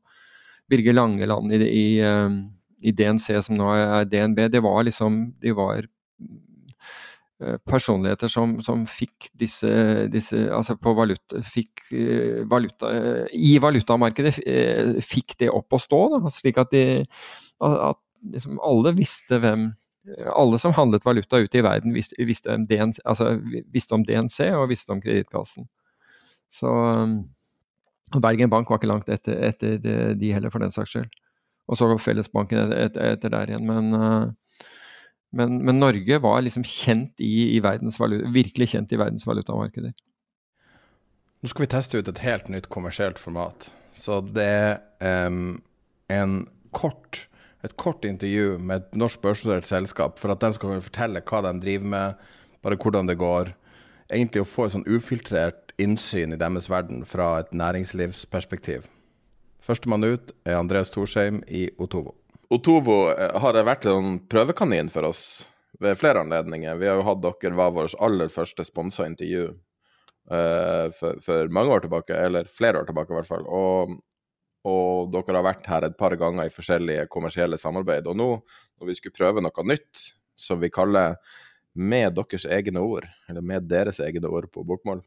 Birger 0.71 0.95
Langeland 0.95 1.51
i, 1.55 1.59
i, 1.67 1.85
uh, 1.99 2.31
i, 2.79 2.95
DNC, 2.95 3.27
som 3.45 3.59
nå 3.59 3.75
er 3.75 4.07
DNB. 4.09 4.47
Det 4.55 4.63
var 4.63 4.87
liksom 4.87 5.21
De 5.43 5.53
var 5.55 5.83
Eh, 6.21 6.44
personligheter 7.67 8.31
som, 8.31 8.61
som 8.63 8.85
fikk 8.87 9.29
disse, 9.35 9.67
disse, 10.11 10.37
Altså 10.55 10.77
på 10.79 10.93
valuta, 10.95 11.41
fikk 11.43 11.83
eh, 11.91 12.43
valuta 12.47 12.91
I 13.35 13.57
valutamarkedet 13.59 14.37
fikk 15.03 15.35
det 15.43 15.51
opp 15.51 15.75
å 15.75 15.81
stå, 15.81 16.01
da, 16.15 16.31
slik 16.31 16.61
at, 16.63 16.71
de, 16.71 17.03
at 17.59 17.99
liksom 18.31 18.61
alle 18.63 18.95
visste 18.95 19.41
hvem 19.43 19.73
alle 20.37 20.59
som 20.61 20.73
handlet 20.77 21.01
valuta 21.01 21.39
ute 21.41 21.57
i 21.57 21.63
verden, 21.65 21.93
visste, 21.95 22.13
visste, 22.29 22.53
om, 22.53 22.67
DNC, 22.69 22.99
altså, 23.09 23.31
visste 23.73 23.97
om 23.97 24.03
DNC 24.05 24.51
og 24.53 24.67
visste 24.69 24.93
om 24.93 24.99
Kredittkassen. 25.01 25.65
Så 26.53 26.69
Bergen 28.21 28.51
Bank 28.53 28.69
var 28.69 28.77
ikke 28.77 28.91
langt 28.91 29.09
etter, 29.09 29.39
etter 29.47 29.79
de 29.81 30.29
heller, 30.29 30.53
for 30.53 30.61
den 30.61 30.73
saks 30.73 30.93
skyld. 30.93 31.09
Og 31.65 31.79
så 31.79 31.89
Fellesbanken 31.97 32.75
etter, 32.75 33.01
etter 33.15 33.33
der 33.33 33.49
igjen. 33.49 33.65
Men, 33.65 34.35
men, 35.35 35.57
men, 35.65 35.79
Norge 35.79 36.19
var 36.23 36.41
liksom 36.43 36.63
kjent 36.63 37.19
i, 37.23 37.57
i 37.57 37.61
valuta, 37.63 38.29
virkelig 38.31 38.69
kjent 38.71 38.93
i 38.93 38.99
verdens 38.99 39.25
valutamarkeder. 39.27 39.95
Nå 41.41 41.51
skal 41.51 41.65
vi 41.65 41.71
teste 41.73 41.99
ut 41.99 42.09
et 42.09 42.23
helt 42.25 42.47
nytt 42.49 42.69
kommersielt 42.73 43.19
format. 43.21 43.67
Så 43.95 44.21
det 44.33 44.45
er 44.45 44.79
um, 45.29 46.47
kort, 46.75 47.27
et 47.65 47.75
kort 47.77 48.05
intervju 48.07 48.57
med 48.59 48.81
et 48.81 48.97
norsk 48.97 49.21
børsnotert 49.23 49.67
selskap 49.69 50.19
for 50.21 50.33
at 50.33 50.41
de 50.41 50.53
skal 50.55 50.71
kunne 50.71 50.87
fortelle 50.87 51.23
hva 51.25 51.43
de 51.45 51.53
driver 51.61 51.91
med, 51.93 52.25
bare 52.65 52.79
hvordan 52.81 53.11
det 53.11 53.19
går. 53.21 53.53
Egentlig 54.09 54.43
å 54.43 54.49
få 54.49 54.67
et 54.67 54.75
sånn 54.75 54.89
ufiltrert 54.89 55.73
innsyn 55.81 56.33
i 56.33 56.39
deres 56.39 56.69
verden 56.71 57.03
fra 57.09 57.35
et 57.41 57.53
næringslivsperspektiv. 57.53 58.85
Førstemann 59.65 60.05
ut 60.05 60.31
er 60.45 60.59
Andreas 60.59 60.93
Thorsheim 60.93 61.41
i 61.47 61.67
Otovo. 61.81 62.13
Otovo 62.53 63.09
eh, 63.11 63.37
har 63.41 63.57
vært 63.65 63.87
en 63.89 64.19
prøvekanin 64.29 64.91
for 64.93 65.09
oss 65.09 65.25
ved 65.81 65.97
flere 65.99 66.21
anledninger. 66.23 66.77
Vi 66.79 66.89
har 66.89 66.99
jo 66.99 67.07
hatt 67.07 67.23
dere 67.23 67.57
var 67.57 67.73
vårt 67.75 67.95
aller 68.03 68.29
første 68.31 68.63
sponsa 68.67 69.07
intervju 69.09 69.47
uh, 70.31 70.91
for, 70.95 71.17
for, 71.23 71.49
mange 71.51 71.73
år 71.75 71.83
tilbake, 71.83 72.15
eller 72.15 72.47
flere 72.47 72.79
år 72.79 72.87
tilbake 72.87 73.11
i 73.11 73.17
hvert 73.17 73.27
fall. 73.27 73.43
Og, 73.43 73.97
og, 74.63 75.09
dere 75.11 75.39
har 75.41 75.47
vært 75.49 75.67
her 75.67 75.87
et 75.89 75.97
par 75.99 76.15
ganger 76.19 76.47
i 76.47 76.53
forskjellige 76.53 77.09
kommersielle 77.11 77.59
samarbeid. 77.59 78.07
Og 78.07 78.15
nå, 78.19 78.29
når 78.79 78.91
vi 78.91 78.95
skulle 78.95 79.17
prøve 79.17 79.43
noe 79.43 79.67
nytt, 79.67 80.05
som 80.39 80.61
vi 80.63 80.71
kaller 80.71 81.17
med 81.75 82.15
deres 82.15 82.47
egne 82.47 82.79
ord, 82.79 83.07
eller 83.27 83.43
med 83.43 83.67
deres 83.67 83.99
egne 84.03 84.31
ord 84.31 84.47
på 84.51 84.63
bokmål, 84.67 85.03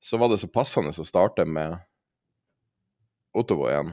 så 0.00 0.16
var 0.16 0.32
det 0.32 0.40
så 0.40 0.48
passende 0.48 0.94
å 0.96 1.04
starte 1.04 1.44
med 1.44 1.76
Ottovo 3.36 3.68
igjen. 3.68 3.92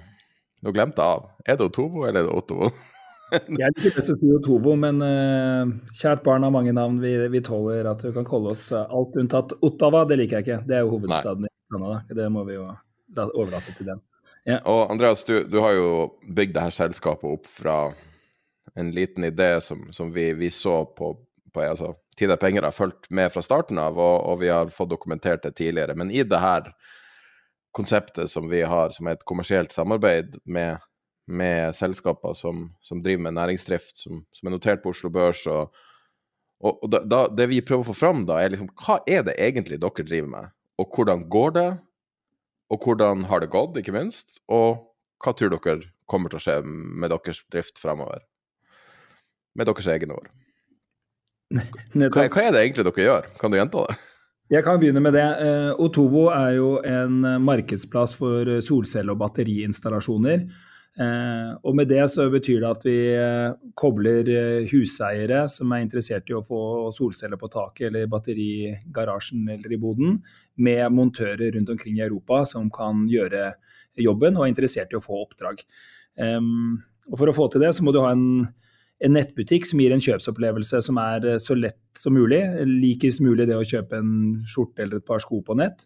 Nå 0.66 0.74
glemte 0.74 1.04
jeg 1.04 1.20
av. 1.20 1.28
Er 1.46 1.58
det 1.60 1.68
Otovo, 1.70 2.06
eller 2.08 2.24
er 2.24 2.30
det 2.30 2.38
Ottovo? 2.38 2.72
jeg 3.62 3.76
liker 3.76 3.96
best 3.98 4.14
å 4.14 4.18
si 4.18 4.30
Otovo, 4.34 4.74
men 4.80 5.04
uh, 5.04 5.70
kjært 6.00 6.24
barn 6.26 6.48
har 6.48 6.54
mange 6.56 6.74
navn. 6.76 7.00
Vi, 7.04 7.14
vi, 7.34 7.44
tåler 7.46 7.90
at 7.92 8.02
du 8.04 8.10
kan 8.16 8.28
kalle 8.28 8.56
oss 8.56 8.70
uh, 8.74 8.86
alt 8.88 9.18
unntatt 9.20 9.54
Ottawa. 9.62 10.06
Det 10.10 10.20
liker 10.22 10.40
jeg 10.40 10.48
ikke. 10.48 10.60
Det 10.70 10.80
er 10.80 10.86
jo 10.86 10.96
hovedstaden 10.96 11.46
Nei. 11.46 11.54
i 11.54 11.76
Canada. 11.76 12.02
Det 12.22 12.30
må 12.34 12.46
vi 12.48 12.58
jo 12.58 12.68
overlate 13.28 13.76
til 13.78 13.92
dem. 13.92 14.04
Ja. 14.48 14.62
Og 14.64 14.92
Andreas, 14.94 15.26
du, 15.28 15.42
du, 15.44 15.60
har 15.60 15.76
jo 15.76 15.88
bygd 16.24 16.56
det 16.56 16.68
her 16.70 16.76
selskapet 16.76 17.28
opp 17.28 17.50
fra 17.52 17.78
en 18.80 18.92
liten 18.96 19.26
idé 19.28 19.58
som, 19.64 19.90
som 19.92 20.14
vi, 20.16 20.30
vi, 20.38 20.48
så 20.54 20.86
på, 20.96 21.18
på 21.54 21.64
altså, 21.66 21.96
Tid 22.18 22.32
er 22.34 22.40
penger 22.42 22.66
har 22.66 22.74
fulgt 22.74 23.12
med 23.14 23.30
fra 23.30 23.44
starten 23.46 23.78
av, 23.78 24.00
og, 24.02 24.16
og, 24.26 24.40
vi 24.42 24.48
har 24.50 24.72
fått 24.74 24.90
dokumentert 24.90 25.44
det 25.44 25.52
tidligere. 25.60 25.94
Men 25.94 26.10
i 26.10 26.24
det 26.26 26.40
her 26.42 26.72
konseptet 27.78 28.32
som 28.32 28.50
vi 28.50 28.64
har, 28.66 28.94
som 28.96 29.08
er 29.08 29.18
et 29.18 29.26
kommersielt 29.30 29.74
samarbeid 29.76 30.40
med, 30.46 30.82
med 31.30 31.76
selskaper 31.78 32.34
som, 32.38 32.68
som, 32.82 33.04
driver 33.06 33.28
med 33.28 33.38
næringsdrift, 33.38 33.96
som, 34.02 34.24
som, 34.34 34.50
er 34.50 34.56
notert 34.56 34.84
på 34.84 34.94
Oslo 34.96 35.12
Børs, 35.14 35.44
og, 35.52 35.76
og, 36.64 36.80
og 36.82 36.96
da, 36.96 37.26
det 37.30 37.50
vi 37.52 37.62
prøver 37.66 37.86
å 37.86 37.92
få 37.92 37.98
fram 37.98 38.26
da, 38.30 38.40
er 38.42 38.56
liksom 38.56 38.72
hva 38.82 39.00
er 39.10 39.28
det 39.28 39.38
egentlig 39.38 39.80
dere 39.84 40.08
driver 40.08 40.34
med, 40.34 40.56
og 40.82 40.94
hvordan 40.94 41.28
går 41.34 41.54
det? 41.58 41.70
Og 42.68 42.84
hvordan 42.84 43.24
har 43.30 43.40
det 43.40 43.54
gått, 43.54 43.78
ikke 43.80 43.96
minst? 43.96 44.42
Og 44.52 44.82
hva 45.24 45.32
tror 45.34 45.54
dere 45.54 45.88
kommer 46.10 46.32
til 46.32 46.40
å 46.40 46.44
skje 46.44 46.58
med 46.68 47.14
deres 47.14 47.40
drift 47.54 47.80
fremover? 47.80 48.26
Med 49.58 49.70
deres 49.70 49.88
egne 49.90 50.18
ord. 50.18 50.28
Hva, 51.48 52.28
hva, 52.28 52.42
er 52.44 52.52
det 52.52 52.66
egentlig 52.66 52.84
dere 52.90 53.06
gjør? 53.06 53.30
Kan 53.40 53.54
du 53.54 53.58
gjenta 53.58 53.86
det? 53.88 53.96
Jeg 54.48 54.64
kan 54.64 54.78
begynne 54.80 55.02
med 55.04 55.12
det. 55.12 55.26
Eh, 55.44 55.74
Otovo 55.84 56.30
er 56.32 56.54
jo 56.56 56.70
en 56.88 57.20
eh, 57.28 57.40
markedsplass 57.44 58.14
for 58.16 58.48
eh, 58.48 58.62
solcelle- 58.64 59.12
og 59.12 59.20
batteriinstallasjoner. 59.20 60.48
Og 60.98 61.76
med 61.78 61.92
det 61.92 62.08
så 62.10 62.24
betyr 62.34 62.64
det 62.64 62.70
at 62.74 62.86
vi 62.88 62.94
kobler 63.78 64.32
huseiere 64.66 65.44
som 65.46 65.70
er 65.70 65.84
interessert 65.84 66.32
i 66.32 66.34
å 66.34 66.42
få 66.42 66.88
solceller 66.90 67.38
på 67.38 67.52
taket 67.54 67.92
eller 67.92 68.08
batteri 68.10 68.48
i 68.66 68.72
garasjen 68.96 69.44
eller 69.46 69.76
i 69.76 69.78
boden, 69.78 70.16
med 70.58 70.90
montører 70.90 71.54
rundt 71.54 71.70
omkring 71.70 72.00
i 72.00 72.06
Europa 72.08 72.40
som 72.50 72.72
kan 72.74 73.06
gjøre 73.12 73.52
jobben 74.08 74.42
og 74.42 74.48
er 74.48 74.56
interessert 74.56 74.90
i 74.90 74.98
å 74.98 75.04
få 75.06 75.22
oppdrag. 75.28 75.62
Og 76.18 77.14
for 77.14 77.30
å 77.30 77.38
få 77.44 77.46
til 77.54 77.68
det 77.68 77.76
så 77.78 77.86
må 77.86 77.94
du 77.94 78.02
ha 78.02 78.16
en 78.18 78.26
en 79.04 79.14
nettbutikk 79.14 79.68
som 79.70 79.82
gir 79.82 79.94
en 79.94 80.04
kjøpsopplevelse 80.04 80.82
som 80.86 81.00
er 81.02 81.26
eh, 81.34 81.42
så 81.42 81.58
lett 81.58 81.82
som 81.98 82.16
mulig. 82.18 82.42
Likest 82.68 83.22
mulig 83.26 83.48
det 83.50 83.58
å 83.58 83.66
kjøpe 83.66 84.00
en 84.02 84.14
skjorte 84.48 84.86
eller 84.86 85.02
et 85.02 85.08
par 85.08 85.22
sko 85.24 85.42
på 85.46 85.58
nett. 85.58 85.86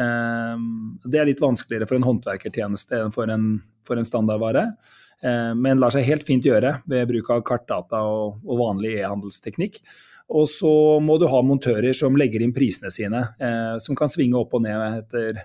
Ehm, 0.00 0.98
det 1.04 1.20
er 1.20 1.28
litt 1.28 1.42
vanskeligere 1.42 1.88
for 1.88 1.98
en 1.98 2.06
håndverkertjeneste 2.06 3.02
enn 3.02 3.12
for 3.14 3.32
en, 3.32 3.54
for 3.86 4.00
en 4.00 4.08
standardvare. 4.08 4.64
Ehm, 5.24 5.60
men 5.64 5.80
lar 5.80 5.94
seg 5.94 6.06
helt 6.08 6.24
fint 6.28 6.44
gjøre 6.44 6.78
ved 6.88 7.10
bruk 7.10 7.30
av 7.34 7.44
kartdata 7.48 8.02
og, 8.08 8.40
og 8.46 8.62
vanlig 8.62 8.98
e-handelsteknikk. 9.00 9.82
Og 10.32 10.46
så 10.48 10.72
må 11.04 11.18
du 11.20 11.26
ha 11.28 11.42
montører 11.44 11.92
som 11.96 12.16
legger 12.16 12.44
inn 12.44 12.54
prisene 12.56 12.92
sine, 12.94 13.26
eh, 13.42 13.76
som 13.84 13.98
kan 13.98 14.12
svinge 14.12 14.38
opp 14.40 14.54
og 14.56 14.64
ned 14.64 15.02
etter 15.02 15.44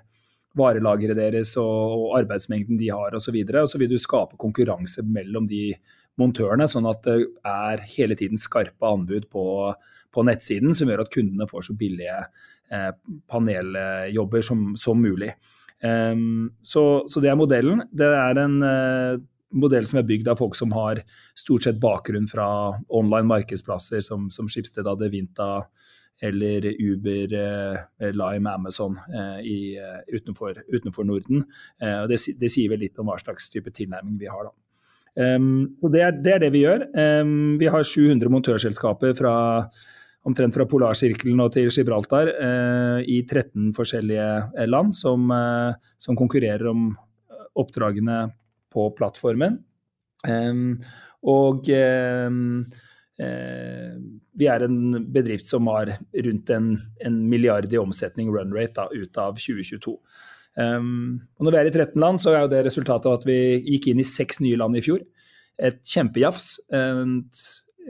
varelageret 0.57 1.19
deres 1.19 1.51
og, 1.61 2.13
arbeidsmengden 2.17 2.79
de 2.79 2.89
har 2.93 3.15
osv. 3.17 3.35
Og, 3.35 3.55
og 3.61 3.69
så 3.69 3.81
vil 3.81 3.91
du 3.91 3.99
skape 4.01 4.39
konkurranse 4.39 5.03
mellom 5.05 5.49
de 5.49 5.71
montørene, 6.17 6.67
sånn 6.69 6.87
at 6.89 7.05
det 7.05 7.19
er 7.45 7.83
hele 7.93 8.17
tiden 8.17 8.41
skarpe 8.41 8.89
anbud 8.89 9.29
på, 9.33 9.45
på 10.13 10.25
nettsiden, 10.25 10.73
som 10.77 10.89
gjør 10.89 11.05
at 11.05 11.13
kundene 11.13 11.49
får 11.49 11.67
så 11.67 11.77
billige 11.77 12.17
eh, 12.73 12.91
paneljobber 13.29 14.45
som, 14.45 14.71
som 14.79 15.01
mulig. 15.01 15.33
Um, 15.83 16.53
så, 16.65 17.05
så, 17.07 17.21
det 17.21 17.29
er 17.29 17.37
modellen. 17.37 17.83
Det 17.93 18.07
er 18.09 18.39
en 18.41 18.57
uh, 18.65 19.19
modell 19.57 19.85
som 19.85 20.01
er 20.01 20.07
bygd 20.09 20.31
av 20.31 20.39
folk 20.39 20.57
som 20.57 20.73
har 20.73 21.03
stort 21.37 21.67
sett 21.67 21.77
bakgrunn 21.81 22.25
fra 22.29 22.47
online 22.89 23.29
markedsplasser 23.29 24.01
som, 24.05 24.31
som 24.33 24.49
Skipsted 24.49 24.89
hadde, 24.89 25.11
Vinta 25.13 25.67
eller 26.25 26.65
Uber, 26.81 27.35
uh, 27.37 28.09
Lime, 28.09 28.49
Amazon 28.57 28.97
uh, 29.13 29.37
i, 29.45 29.77
utenfor, 30.09 30.63
utenfor, 30.73 31.05
Norden. 31.05 31.45
Det, 31.77 32.17
det, 32.41 32.49
sier 32.49 32.73
vel 32.73 32.81
litt 32.87 32.97
om 32.97 33.11
hva 33.11 33.19
slags 33.21 33.51
type 33.53 33.69
tilnærming 33.69 34.17
vi 34.17 34.31
har. 34.31 34.49
da. 34.49 34.66
Um, 35.17 35.73
så 35.81 35.89
det 35.89 36.01
er, 36.05 36.17
det 36.21 36.33
er, 36.35 36.41
det 36.45 36.51
vi 36.53 36.61
gjør. 36.61 36.83
Um, 36.93 37.57
vi 37.57 37.69
har 37.73 37.85
700 37.85 38.29
montørselskaper 38.29 39.15
fra, 39.17 39.33
omtrent 40.29 40.53
fra 40.53 40.67
Polarsirkelen 40.69 41.41
og 41.41 41.55
til 41.55 41.71
Gibraltar 41.73 42.29
uh, 42.37 42.99
i 43.01 43.23
13 43.25 43.71
forskjellige 43.77 44.27
eh, 44.53 44.69
land 44.69 44.93
som, 44.93 45.31
uh, 45.33 45.73
som, 45.97 46.17
konkurrerer 46.19 46.69
om 46.69 46.91
oppdragene 47.57 48.27
på 48.73 48.91
plattformen. 48.97 49.57
Um, 50.27 50.77
og 51.27 51.65
vi 53.17 54.45
er 54.45 54.63
en 54.63 55.07
bedrift 55.09 55.49
som 55.49 55.65
har 55.73 55.89
rundt 55.97 56.51
en, 56.53 56.67
en 57.01 57.15
milliard 57.31 57.71
i 57.73 57.79
omsetning 57.81 58.29
run 58.29 58.53
rate 58.53 58.77
da, 58.77 58.85
ut 58.93 59.17
av 59.17 59.39
2022. 59.41 59.95
Um, 60.57 61.21
og 61.37 61.45
når 61.45 61.53
vi 61.53 61.59
er 61.59 61.69
i 61.69 61.75
13 61.75 62.01
land, 62.01 62.19
så 62.23 62.33
er 62.33 62.43
jo 62.43 62.51
det 62.55 62.65
resultatet 62.65 63.05
av 63.09 63.19
at 63.19 63.29
vi 63.29 63.37
gikk 63.61 63.91
inn 63.91 64.01
i 64.01 64.07
seks 64.07 64.41
nye 64.41 64.57
land 64.57 64.77
i 64.79 64.83
fjor. 64.85 65.03
Et 65.57 65.79
kjempejafs. 65.85 66.55
En, 66.73 67.19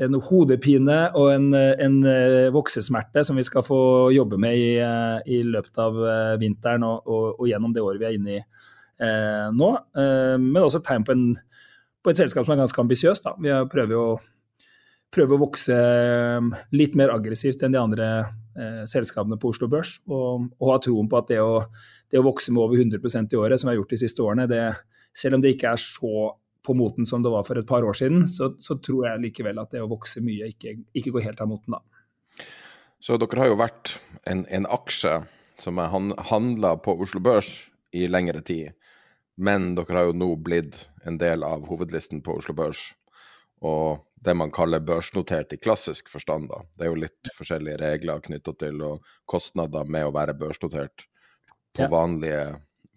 en 0.04 0.18
hodepine 0.28 0.98
og 1.18 1.32
en, 1.34 1.48
en, 1.56 1.98
eh, 2.06 2.48
voksesmerte 2.54 3.24
som 3.26 3.38
vi 3.40 3.46
skal 3.46 3.66
få 3.66 3.80
jobbe 4.14 4.40
med 4.42 4.58
i, 4.58 4.70
eh, 4.84 5.18
i 5.26 5.42
løpet 5.46 5.82
av 5.82 5.98
eh, 5.98 6.34
vinteren 6.42 6.86
og, 6.86 7.08
og, 7.08 7.28
og, 7.40 7.46
gjennom 7.50 7.74
det 7.74 7.84
året 7.84 8.02
vi 8.02 8.10
er 8.10 8.18
inne 8.18 8.36
i 8.36 8.40
eh, 8.40 9.48
nå. 9.58 9.72
Eh, 9.98 10.36
men 10.44 10.62
også 10.62 10.84
et 10.84 10.90
tegn 10.92 11.08
på, 11.08 11.18
på, 12.04 12.14
et 12.14 12.22
selskap 12.22 12.46
som 12.46 12.56
er 12.56 12.62
ganske 12.62 12.84
ambisiøst. 12.84 13.32
Vi 13.44 13.56
prøver 13.74 13.98
å, 13.98 14.08
prøver 15.14 15.38
å 15.38 15.44
vokse 15.46 15.76
litt 16.76 16.98
mer 17.00 17.14
aggressivt 17.14 17.62
enn 17.64 17.76
de 17.76 17.80
andre 17.80 18.08
eh, 18.58 18.82
selskapene 18.90 19.40
på 19.40 19.54
Oslo 19.54 19.70
Børs, 19.72 19.98
og, 20.08 20.50
og 20.60 20.74
ha 20.74 20.80
troen 20.84 21.08
på 21.10 21.22
at 21.22 21.32
det 21.32 21.40
å 21.44 21.62
det 22.12 22.20
å 22.20 22.26
vokse 22.26 22.54
med 22.54 22.64
over 22.64 22.80
100% 22.80 23.34
i 23.34 23.40
året, 23.40 23.60
som 23.60 23.68
vi 23.68 23.74
har 23.74 23.82
gjort 23.82 23.96
de 23.96 24.00
siste 24.00 24.24
årene, 24.24 24.48
det, 24.50 24.62
selv 25.16 25.38
om 25.38 25.44
det 25.44 25.56
ikke 25.56 25.74
er 25.74 25.82
så 25.82 26.30
på 26.68 26.76
moten 26.76 27.08
som 27.08 27.24
det 27.24 27.32
var 27.32 27.46
for 27.48 27.60
et 27.60 27.68
par 27.68 27.86
år 27.88 27.96
siden, 27.96 28.26
så, 28.32 28.52
så 28.64 28.78
tror 28.84 29.10
jeg 29.10 29.24
likevel 29.28 29.60
at 29.62 29.72
det 29.76 29.84
å 29.84 29.90
vokse 29.92 30.24
mye 30.24 30.50
ikke, 30.52 30.78
ikke, 30.98 31.14
går 31.16 31.30
helt 31.30 31.44
av 31.44 31.52
moten 31.52 31.78
da. 31.78 31.82
Så 33.04 33.20
dere 33.22 33.44
har 33.44 33.52
jo 33.52 33.60
vært 33.60 33.94
en, 34.28 34.44
en 34.52 34.68
aksje 34.74 35.20
som 35.62 35.80
er 35.82 35.94
handla 36.30 36.76
på 36.84 36.96
Oslo 37.04 37.22
Børs 37.24 37.50
i 37.96 38.08
lengre 38.10 38.42
tid, 38.46 38.74
men 39.38 39.74
dere 39.78 40.00
har 40.00 40.10
jo 40.10 40.18
nå 40.18 40.32
blitt 40.44 40.86
en 41.08 41.20
del 41.22 41.46
av 41.46 41.68
hovedlisten 41.70 42.24
på 42.26 42.40
Oslo 42.40 42.56
Børs. 42.58 42.82
Og 43.64 44.04
det 44.26 44.34
man 44.34 44.52
kaller 44.52 44.80
børsnotert 44.80 45.54
i 45.54 45.60
klassisk 45.62 46.10
forstand, 46.10 46.50
da. 46.50 46.64
Det 46.76 46.88
er 46.88 46.92
jo 46.92 47.02
litt 47.04 47.32
forskjellige 47.38 47.78
regler 47.82 48.24
knytta 48.24 48.54
til 48.58 48.82
og 48.86 49.16
kostnader 49.30 49.86
med 49.86 50.08
å 50.08 50.14
være 50.16 50.36
børsnotert 50.38 51.06
på, 51.78 51.84
ja. 51.84 51.90
vanlige, 51.92 52.44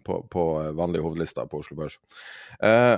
på, 0.05 0.21
på 0.31 0.45
vanlige 0.77 1.05
hovedlister 1.05 1.49
på 1.49 1.61
Oslo 1.61 1.77
Børs. 1.77 1.99
Eh, 2.57 2.95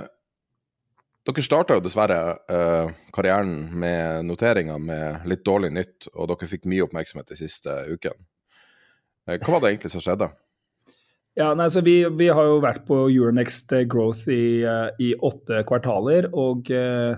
dere 1.24 1.44
starta 1.44 1.76
jo 1.76 1.84
dessverre 1.84 2.20
eh, 2.52 2.94
karrieren 3.12 3.68
med 3.80 4.24
noteringer 4.30 4.80
med 4.80 5.28
litt 5.28 5.44
dårlig 5.44 5.74
nytt, 5.76 6.08
og 6.14 6.32
dere 6.32 6.48
fikk 6.48 6.68
mye 6.70 6.88
oppmerksomhet 6.88 7.34
de 7.34 7.38
siste 7.44 7.76
ukene. 7.92 8.16
Eh, 9.28 9.36
hva 9.36 9.56
var 9.56 9.64
det 9.64 9.74
egentlig 9.74 9.92
som 9.92 10.04
skjedde? 10.04 10.32
Ja, 11.34 11.50
nei, 11.58 11.66
så 11.68 11.82
vi, 11.84 11.98
vi, 12.14 12.28
har 12.30 12.46
jo 12.46 12.60
vært 12.62 12.84
på 12.88 13.04
Euronext 13.10 13.72
Growth 13.90 14.30
i, 14.30 14.62
i 15.02 15.08
åtte 15.18 15.64
kvartaler 15.66 16.28
og 16.30 16.70
uh, 16.70 17.16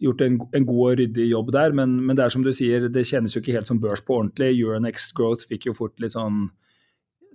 gjort 0.00 0.24
en, 0.24 0.38
en, 0.56 0.66
god 0.66 0.80
og 0.86 0.98
ryddig 1.00 1.28
jobb 1.30 1.52
der. 1.54 1.76
Men, 1.76 1.98
men, 2.06 2.16
det 2.18 2.24
er 2.24 2.34
som 2.34 2.44
du 2.44 2.52
sier, 2.56 2.88
det 2.92 3.06
kjennes 3.08 3.36
jo 3.36 3.42
ikke 3.42 3.56
helt 3.56 3.70
som 3.70 3.80
børs 3.82 4.02
på 4.04 4.16
ordentlig. 4.18 4.52
Euronex 4.56 5.10
Growth 5.16 5.48
fikk 5.50 5.70
jo 5.70 5.76
fort 5.76 6.00
litt 6.02 6.16
sånn 6.16 6.48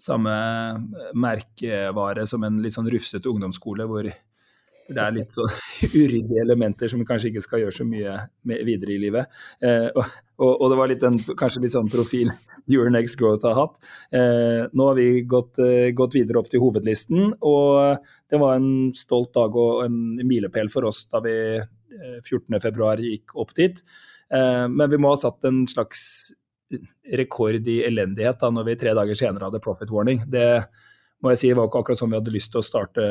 samme 0.01 0.31
merkevare 1.15 2.25
som 2.27 2.43
en 2.43 2.59
litt 2.63 2.75
sånn 2.75 2.89
rufsete 2.91 3.29
ungdomsskole, 3.31 3.85
hvor 3.87 4.09
det 4.85 5.01
er 5.01 5.13
litt 5.15 5.33
sånn 5.33 5.53
uryddige 6.01 6.41
elementer 6.43 6.91
som 6.91 7.05
kanskje 7.07 7.31
ikke 7.31 7.43
skal 7.45 7.63
gjøre 7.63 7.77
så 7.77 7.87
mye 7.87 8.17
videre 8.67 8.93
i 8.93 8.99
livet. 9.01 9.39
Eh, 9.63 9.87
og, 9.95 10.51
og, 10.51 10.67
det 10.71 10.79
var 10.81 10.91
litt 10.91 11.05
en, 11.07 11.17
kanskje 11.37 11.63
litt 11.63 11.75
sånn 11.75 11.89
profil 11.91 12.33
Euronex 12.65 13.15
Growth 13.19 13.47
har 13.47 13.57
hatt. 13.57 13.79
Eh, 14.13 14.65
nå 14.73 14.89
har 14.89 14.99
vi 14.99 15.07
gått, 15.29 15.61
eh, 15.63 15.89
gått, 15.97 16.17
videre 16.17 16.41
opp 16.41 16.51
til 16.51 16.61
hovedlisten, 16.63 17.33
og 17.45 18.03
det 18.29 18.41
var 18.41 18.59
en 18.59 18.91
stolt 18.97 19.33
dag 19.37 19.57
og 19.57 19.85
en 19.87 19.97
milepæl 20.25 20.69
for 20.73 20.89
oss 20.89 21.05
da 21.09 21.21
vi 21.25 21.35
14.2 22.25 22.65
eh, 22.65 23.05
gikk 23.11 23.35
opp 23.41 23.53
dit. 23.57 23.81
Eh, 24.33 24.65
men 24.71 24.89
vi 24.91 24.99
må 25.01 25.13
ha 25.13 25.19
satt 25.21 25.45
en 25.47 25.65
slags 25.69 26.33
rekord 27.15 27.67
i 27.69 27.81
elendighet 27.85 28.39
da 28.41 28.49
når 28.51 28.71
vi 28.71 28.77
tre 28.81 28.95
dager 28.97 29.17
senere 29.17 29.49
hadde 29.49 29.63
profit 29.63 29.91
warning. 29.93 30.23
Det 30.27 30.47
må 31.23 31.33
jeg 31.33 31.41
si 31.41 31.51
var 31.53 31.69
ikke 31.69 31.83
akkurat 31.83 32.01
sånn 32.01 32.13
vi 32.13 32.19
hadde 32.19 32.33
lyst 32.33 32.53
til 32.53 32.63
å 32.63 32.65
starte 32.65 33.05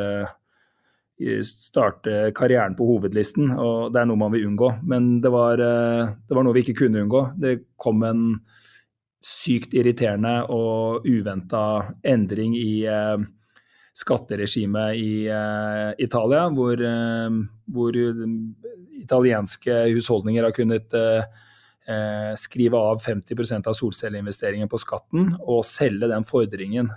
starte 1.46 2.32
karrieren 2.34 2.74
på 2.74 2.88
hovedlisten, 2.88 3.52
og 3.54 3.92
det 3.94 4.00
er 4.00 4.08
noe 4.10 4.18
man 4.18 4.32
vil 4.34 4.48
unngå. 4.48 4.72
Men 4.82 5.20
det 5.22 5.30
var, 5.30 5.60
eh, 5.62 6.10
det 6.26 6.34
var 6.34 6.42
noe 6.42 6.56
vi 6.56 6.64
ikke 6.64 6.80
kunne 6.82 7.04
unngå. 7.04 7.22
Det 7.38 7.54
kom 7.78 8.02
en 8.02 8.40
sykt 9.24 9.72
irriterende 9.78 10.50
og 10.50 11.06
uventa 11.06 11.94
endring 12.04 12.56
i 12.58 12.84
skatteregimet 13.94 14.98
i 14.98 15.28
uh, 15.30 15.94
Italia, 16.02 16.48
hvor, 16.50 16.80
uh, 16.80 17.40
hvor, 17.70 17.98
italienske 19.04 19.74
husholdninger 19.92 20.46
har 20.46 20.54
kunnet 20.56 20.94
uh, 20.96 21.26
eh, 21.84 22.30
skrive 22.40 22.78
av 22.80 23.02
50% 23.04 23.66
av 23.68 23.74
solcelleinvesteringen 23.76 24.70
på 24.72 24.78
skatten 24.80 25.26
og 25.42 25.66
selge 25.68 26.08
den 26.08 26.24
fordringen 26.24 26.88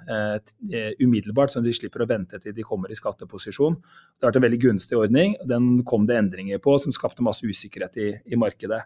umiddelbart, 1.03 1.51
så 1.51 1.59
de 1.59 1.73
slipper 1.75 2.05
å 2.05 2.07
vente 2.07 2.39
til 2.39 2.55
de 2.55 2.63
kommer 2.63 2.93
i 2.93 2.95
skatteposisjon. 2.95 3.75
Det 3.75 4.23
har 4.23 4.31
vært 4.31 4.39
en 4.39 4.45
veldig 4.45 4.61
gunstig 4.63 4.95
ordning. 4.95 5.35
Den 5.43 5.81
kom 5.89 6.07
det 6.07 6.15
endringer 6.21 6.63
på 6.63 6.77
som 6.79 6.95
skapte 6.95 7.25
masse 7.25 7.43
usikkerhet 7.43 7.99
i, 7.99 8.07
i 8.31 8.39
markedet. 8.39 8.79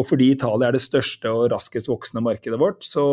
Og 0.00 0.08
fordi 0.08 0.32
Italia 0.32 0.68
er 0.70 0.78
det 0.78 0.82
største 0.82 1.30
og 1.30 1.50
raskest 1.52 1.90
voksende 1.90 2.24
markedet 2.24 2.58
vårt, 2.58 2.82
så, 2.82 3.04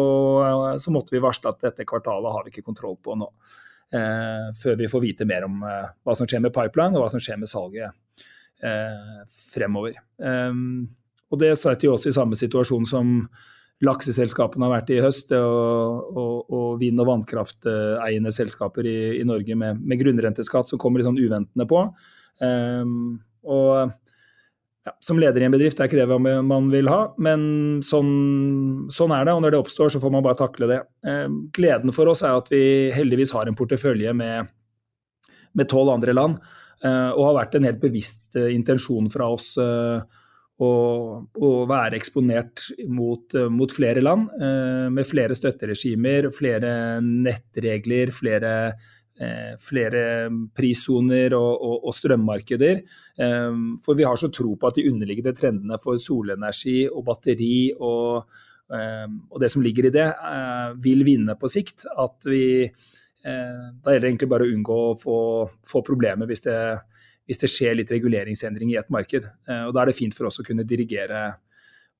så 0.81 0.93
måtte 0.93 1.13
vi 1.13 1.21
varsle 1.21 1.51
at 1.51 1.61
dette 1.67 1.85
kvartalet 1.89 2.33
har 2.33 2.47
vi 2.47 2.55
ikke 2.55 2.65
kontroll 2.71 2.95
på 3.03 3.17
nå 3.19 3.27
eh, 3.27 3.59
før 3.91 4.77
vi 4.79 4.89
får 4.91 5.03
vite 5.03 5.27
mer 5.27 5.45
om 5.47 5.61
eh, 5.67 5.87
hva 6.05 6.15
som 6.17 6.29
skjer 6.29 6.43
med 6.45 6.53
pipeline 6.55 6.95
og 6.95 7.05
hva 7.05 7.11
som 7.13 7.23
skjer 7.23 7.39
med 7.41 7.51
salget 7.51 7.91
eh, 8.63 9.23
fremover. 9.51 9.97
Og 11.31 11.39
Det 11.39 11.51
setter 11.59 11.87
jo 11.87 11.95
oss 11.95 12.07
i 12.09 12.15
samme 12.15 12.35
situasjon 12.39 12.85
som 12.87 13.15
lakseselskapene 13.81 14.67
har 14.67 14.75
vært 14.75 14.91
i 14.93 14.99
høst. 15.03 15.31
Og, 15.35 16.11
og, 16.11 16.53
og 16.53 16.67
vind- 16.81 17.01
og 17.01 17.09
vannkrafteiende 17.09 18.33
selskaper 18.35 18.87
i, 18.87 18.97
i 19.21 19.25
Norge 19.27 19.57
med, 19.57 19.81
med, 19.81 20.01
grunnrenteskatt 20.03 20.71
som 20.71 20.81
kommer 20.81 21.01
litt 21.01 21.09
sånn 21.09 21.21
uventende 21.21 21.67
på. 21.69 21.85
Um, 22.41 23.21
og 23.47 23.93
ja, 24.85 24.93
som 24.99 25.19
leder 25.21 25.43
i 25.43 25.45
en 25.45 25.53
bedrift 25.53 25.79
er 25.79 25.89
ikke 25.89 25.99
det 25.99 26.37
man 26.47 26.69
vil 26.73 26.89
ha, 26.89 27.01
men 27.21 27.43
sånn, 27.85 28.87
sånn, 28.93 29.13
er 29.13 29.27
det. 29.27 29.35
Og 29.35 29.43
når 29.43 29.53
det 29.53 29.59
oppstår, 29.61 29.91
så 29.93 30.01
får 30.01 30.13
man 30.15 30.25
bare 30.25 30.39
takle 30.39 30.69
det. 30.71 30.79
Eh, 31.05 31.27
gleden 31.53 31.93
for 31.93 32.09
oss 32.09 32.23
er 32.25 32.39
at 32.39 32.49
vi 32.49 32.63
heldigvis 32.95 33.33
har 33.37 33.49
en 33.49 33.57
portefølje 33.57 34.15
med 34.17 35.69
tolv 35.69 35.93
andre 35.93 36.15
land, 36.17 36.39
eh, 36.81 37.11
og 37.13 37.27
har 37.27 37.37
vært 37.43 37.59
en 37.59 37.69
helt 37.69 37.83
bevisst 37.83 38.39
eh, 38.39 38.49
intensjon 38.55 39.11
fra 39.13 39.29
oss 39.35 39.53
å, 39.61 40.71
å, 41.21 41.51
være 41.69 41.97
eksponert 41.97 42.65
mot, 42.89 43.37
mot 43.53 43.71
flere 43.73 44.01
land, 44.01 44.29
med 44.93 45.07
flere 45.09 45.33
støtteregimer, 45.33 46.27
flere 46.37 46.73
nettregler, 47.01 48.13
flere 48.13 48.51
flere 49.61 50.03
prissoner 50.55 51.35
og, 51.37 51.51
og, 51.61 51.75
og, 51.87 51.95
strømmarkeder. 51.95 52.81
Eh, 53.21 53.59
for 53.85 53.97
vi 53.97 54.07
har 54.07 54.19
så 54.19 54.31
tro 54.33 54.55
på 54.57 54.69
at 54.69 54.79
de 54.79 54.87
underliggende 54.89 55.35
trendene 55.37 55.79
for 55.81 55.99
solenergi 56.01 56.85
og 56.89 57.03
batteri 57.07 57.55
og, 57.77 58.31
eh, 58.73 59.05
og 59.29 59.43
det 59.43 59.51
som 59.53 59.65
ligger 59.65 59.89
i 59.89 59.93
det, 59.93 60.07
vil 60.81 61.05
vinne 61.07 61.37
på 61.37 61.51
sikt. 61.51 61.87
At 61.97 62.29
vi 62.29 62.71
Da 63.21 63.91
gjelder 63.93 64.01
det 64.01 64.07
egentlig 64.07 64.27
bare 64.31 64.45
å 64.47 64.49
unngå 64.49 64.75
å 64.81 64.93
få, 64.97 65.15
få 65.61 65.83
problemer 65.85 66.25
hvis 66.25 66.41
det, 66.41 66.55
hvis 67.29 67.37
det 67.43 67.49
skjer 67.53 67.75
litt 67.77 67.91
reguleringsendring 67.93 68.71
i 68.73 68.79
et 68.79 68.89
marked. 68.89 69.27
Og 69.45 69.75
da 69.75 69.83
er 69.83 69.91
det 69.91 69.93
fint 69.93 70.15
for 70.17 70.25
oss 70.25 70.41
å 70.41 70.45
kunne 70.47 70.65
dirigere 70.65 71.35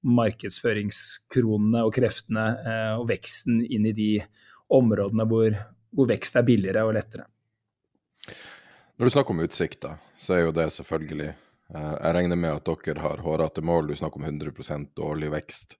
markedsføringskronene 0.01 1.83
og 1.85 1.93
kreftene 1.93 2.47
og 2.95 3.05
veksten 3.11 3.61
inn 3.61 3.85
i 3.85 3.93
de 3.93 4.09
områdene 4.73 5.27
hvor, 5.29 5.59
hvor 5.95 6.09
vekst 6.09 6.37
er 6.39 6.47
billigere 6.47 6.85
og 6.87 6.95
lettere. 6.97 7.27
Når 8.97 9.07
du 9.07 9.13
snakker 9.15 9.35
om 9.35 9.43
utsikter, 9.43 10.01
så 10.19 10.35
er 10.35 10.43
jo 10.45 10.55
det 10.55 10.67
selvfølgelig 10.75 11.29
eh, 11.31 11.93
Jeg 11.97 12.15
regner 12.17 12.37
med 12.37 12.59
at 12.59 12.85
dere 12.85 13.01
har 13.01 13.23
hårete 13.25 13.63
mål. 13.65 13.89
Du 13.89 13.95
snakker 13.97 14.21
om 14.21 14.27
100% 14.29 15.01
årlig 15.01 15.31
vekst. 15.33 15.77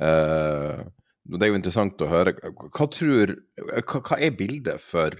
Eh, 0.00 0.82
det 1.28 1.44
er 1.44 1.52
jo 1.52 1.58
interessant 1.58 2.02
å 2.02 2.10
høre. 2.10 2.34
Hva, 2.50 2.88
tror, 2.90 3.36
hva, 3.84 4.18
er 4.18 4.34
bildet 4.36 4.82
for 4.82 5.14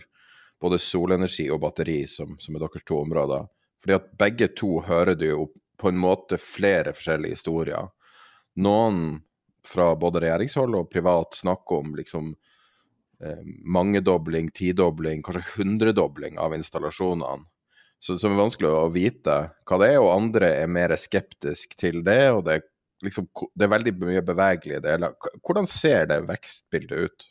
både 0.58 0.80
solenergi 0.82 1.46
og 1.54 1.62
batteri, 1.62 2.00
som, 2.10 2.34
som, 2.42 2.56
er 2.56 2.64
deres 2.64 2.86
to 2.88 2.98
områder? 3.04 3.46
Fordi 3.84 3.96
at 3.98 4.10
begge 4.18 4.50
to 4.58 4.80
hører 4.88 5.14
du 5.18 5.28
jo 5.28 5.48
på 5.78 5.92
en 5.92 6.00
måte 6.00 6.40
flere 6.42 6.94
forskjellige 6.96 7.38
historier. 7.38 7.92
Noen 8.58 9.20
fra 9.68 9.92
både 10.00 10.24
regjeringshold 10.24 10.74
og 10.74 10.90
privat 10.90 11.36
snakker 11.38 11.84
om 11.84 11.94
liksom 11.98 12.32
eh, 13.24 13.44
mangedobling, 13.64 14.50
tidobling, 14.54 15.22
kanskje 15.26 15.44
hundredobling 15.56 16.38
av 16.38 16.56
installasjonene. 16.56 17.46
Så, 17.98 18.14
det 18.14 18.28
er 18.28 18.38
vanskelig 18.38 18.70
å 18.70 18.90
vite 18.94 19.38
hva 19.66 19.78
det 19.82 19.92
er, 19.94 20.00
og 20.02 20.12
andre 20.14 20.52
er 20.60 20.68
mer 20.70 20.94
skeptiske 20.94 21.78
til 21.80 22.04
det. 22.06 22.30
og 22.30 22.44
det 22.46 22.58
er, 22.58 22.66
liksom, 23.02 23.26
det 23.54 23.66
er 23.66 23.74
veldig 23.74 23.94
mye 24.04 24.22
bevegelige 24.26 24.84
deler. 24.84 25.16
Hvordan 25.42 25.66
ser 25.66 26.06
det 26.10 26.20
vekstbildet 26.28 27.08
ut? 27.08 27.26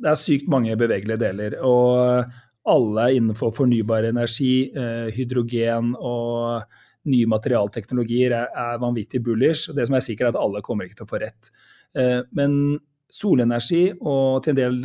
Det 0.00 0.08
er 0.08 0.16
sykt 0.16 0.48
mange 0.48 0.76
bevegelige 0.80 1.20
deler. 1.20 1.58
og 1.60 2.30
alle 2.68 3.06
innenfor 3.16 3.52
fornybar 3.56 4.04
energi, 4.04 4.70
eh, 4.76 5.08
hydrogen 5.16 5.94
og 5.96 6.62
nye 7.08 7.26
materialteknologier 7.26 8.34
er, 8.36 8.50
er 8.52 8.80
vanvittig 8.82 9.22
bullish. 9.24 9.70
og 9.70 9.76
Det 9.76 9.86
som 9.88 9.96
er 9.96 10.04
sikkert 10.04 10.28
er 10.28 10.34
at 10.34 10.42
alle 10.42 10.62
kommer 10.62 10.84
ikke 10.84 11.00
til 11.00 11.08
å 11.08 11.12
få 11.12 11.20
rett. 11.22 11.50
Eh, 11.96 12.20
men 12.36 12.78
solenergi 13.10 13.90
og 13.98 14.40
til, 14.44 14.56
del, 14.56 14.76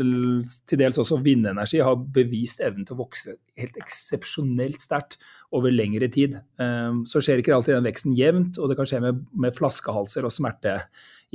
til, 0.65 0.79
dels 0.81 0.99
også 1.01 1.19
vindenergi 1.23 1.81
har 1.85 1.97
bevist 2.15 2.63
evnen 2.65 2.85
til 2.87 2.97
å 2.97 3.03
vokse 3.03 3.35
helt 3.59 3.77
eksepsjonelt 3.79 4.81
sterkt 4.83 5.19
over 5.55 5.73
lengre 5.73 6.09
tid. 6.11 6.39
Ehm, 6.61 7.03
så 7.09 7.21
skjer 7.23 7.41
ikke 7.41 7.55
alltid 7.55 7.77
den 7.77 7.87
veksten 7.87 8.15
jevnt, 8.17 8.59
og 8.59 8.71
det 8.71 8.79
kan 8.79 8.89
skje 8.89 9.01
med, 9.05 9.21
med 9.45 9.55
flaskehalser 9.55 10.25
og 10.25 10.33
smerte 10.33 10.79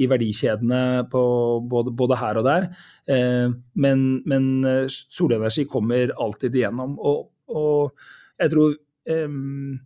i 0.01 0.09
verdikjedene 0.11 1.07
både, 1.11 1.95
både 1.97 2.19
her 2.21 2.41
og 2.41 2.49
der. 2.49 2.71
Ehm, 3.11 3.61
men, 3.75 4.09
men, 4.31 4.51
eh, 4.67 4.87
solenergi 4.91 5.67
kommer 5.71 6.15
alltid 6.19 6.59
igjennom. 6.59 6.99
Og, 6.99 7.31
og 7.55 7.95
jeg 8.41 8.55
tror 8.55 8.75
um, 9.11 9.79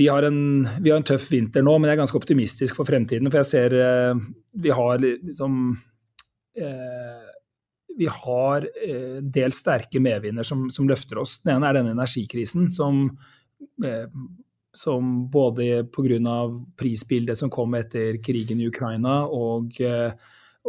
vi 0.00 0.08
har, 0.08 0.22
en, 0.22 0.68
vi 0.80 0.90
har, 0.90 0.96
en, 0.96 1.04
tøff 1.04 1.26
vinter 1.28 1.60
nå, 1.60 1.74
men 1.76 1.90
jeg 1.90 1.98
er 1.98 2.00
ganske 2.00 2.16
optimistisk 2.16 2.78
for 2.78 2.88
fremtiden. 2.88 3.28
For 3.28 3.42
jeg 3.42 3.48
ser 3.50 3.74
eh, 3.76 4.22
vi 4.64 4.72
har 4.72 5.02
liksom 5.02 5.58
eh, 6.56 7.26
Vi 8.00 8.08
har 8.08 8.64
eh, 8.64 9.18
dels 9.20 9.60
sterke 9.60 10.00
medvinder 10.00 10.46
som, 10.46 10.70
som, 10.72 10.88
løfter 10.88 11.20
oss. 11.20 11.42
Den 11.44 11.58
ene 11.58 11.68
er 11.68 11.76
denne 11.76 11.92
energikrisen 11.92 12.70
som, 12.72 13.02
eh, 13.84 14.08
som 14.72 15.12
både 15.28 15.84
pga. 15.92 16.40
prisbildet 16.80 17.36
som 17.36 17.52
kom 17.52 17.76
etter 17.76 18.22
krigen 18.24 18.64
i 18.64 18.72
Ukraina 18.72 19.26
og 19.26 19.82
eh, 19.84 20.14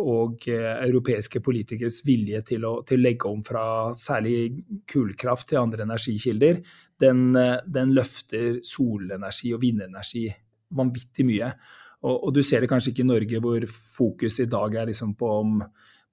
og 0.02 0.46
europeiske 0.48 1.42
politikeres 1.44 1.98
vilje 2.08 2.40
til 2.48 2.64
å, 2.64 2.78
til 2.88 2.96
å, 2.96 3.04
legge 3.04 3.28
om 3.28 3.42
fra 3.44 3.64
særlig 3.92 4.64
kullkraft 4.88 5.50
til 5.50 5.60
andre 5.60 5.84
energikilder, 5.84 6.62
den, 7.02 7.36
eh, 7.36 7.60
den 7.68 7.94
løfter 7.98 8.62
solenergi 8.66 9.54
og 9.56 9.62
vindenergi 9.64 10.28
vanvittig 10.78 11.28
mye. 11.28 11.52
Og, 12.02 12.16
og, 12.16 12.30
du 12.34 12.42
ser 12.46 12.64
det 12.64 12.70
kanskje 12.72 12.94
ikke 12.94 13.04
i 13.06 13.12
Norge, 13.12 13.42
hvor 13.44 13.66
fokus 13.70 14.40
i 14.42 14.50
dag 14.50 14.78
er 14.82 14.90
liksom 14.90 15.14
på 15.20 15.30
om, 15.42 15.60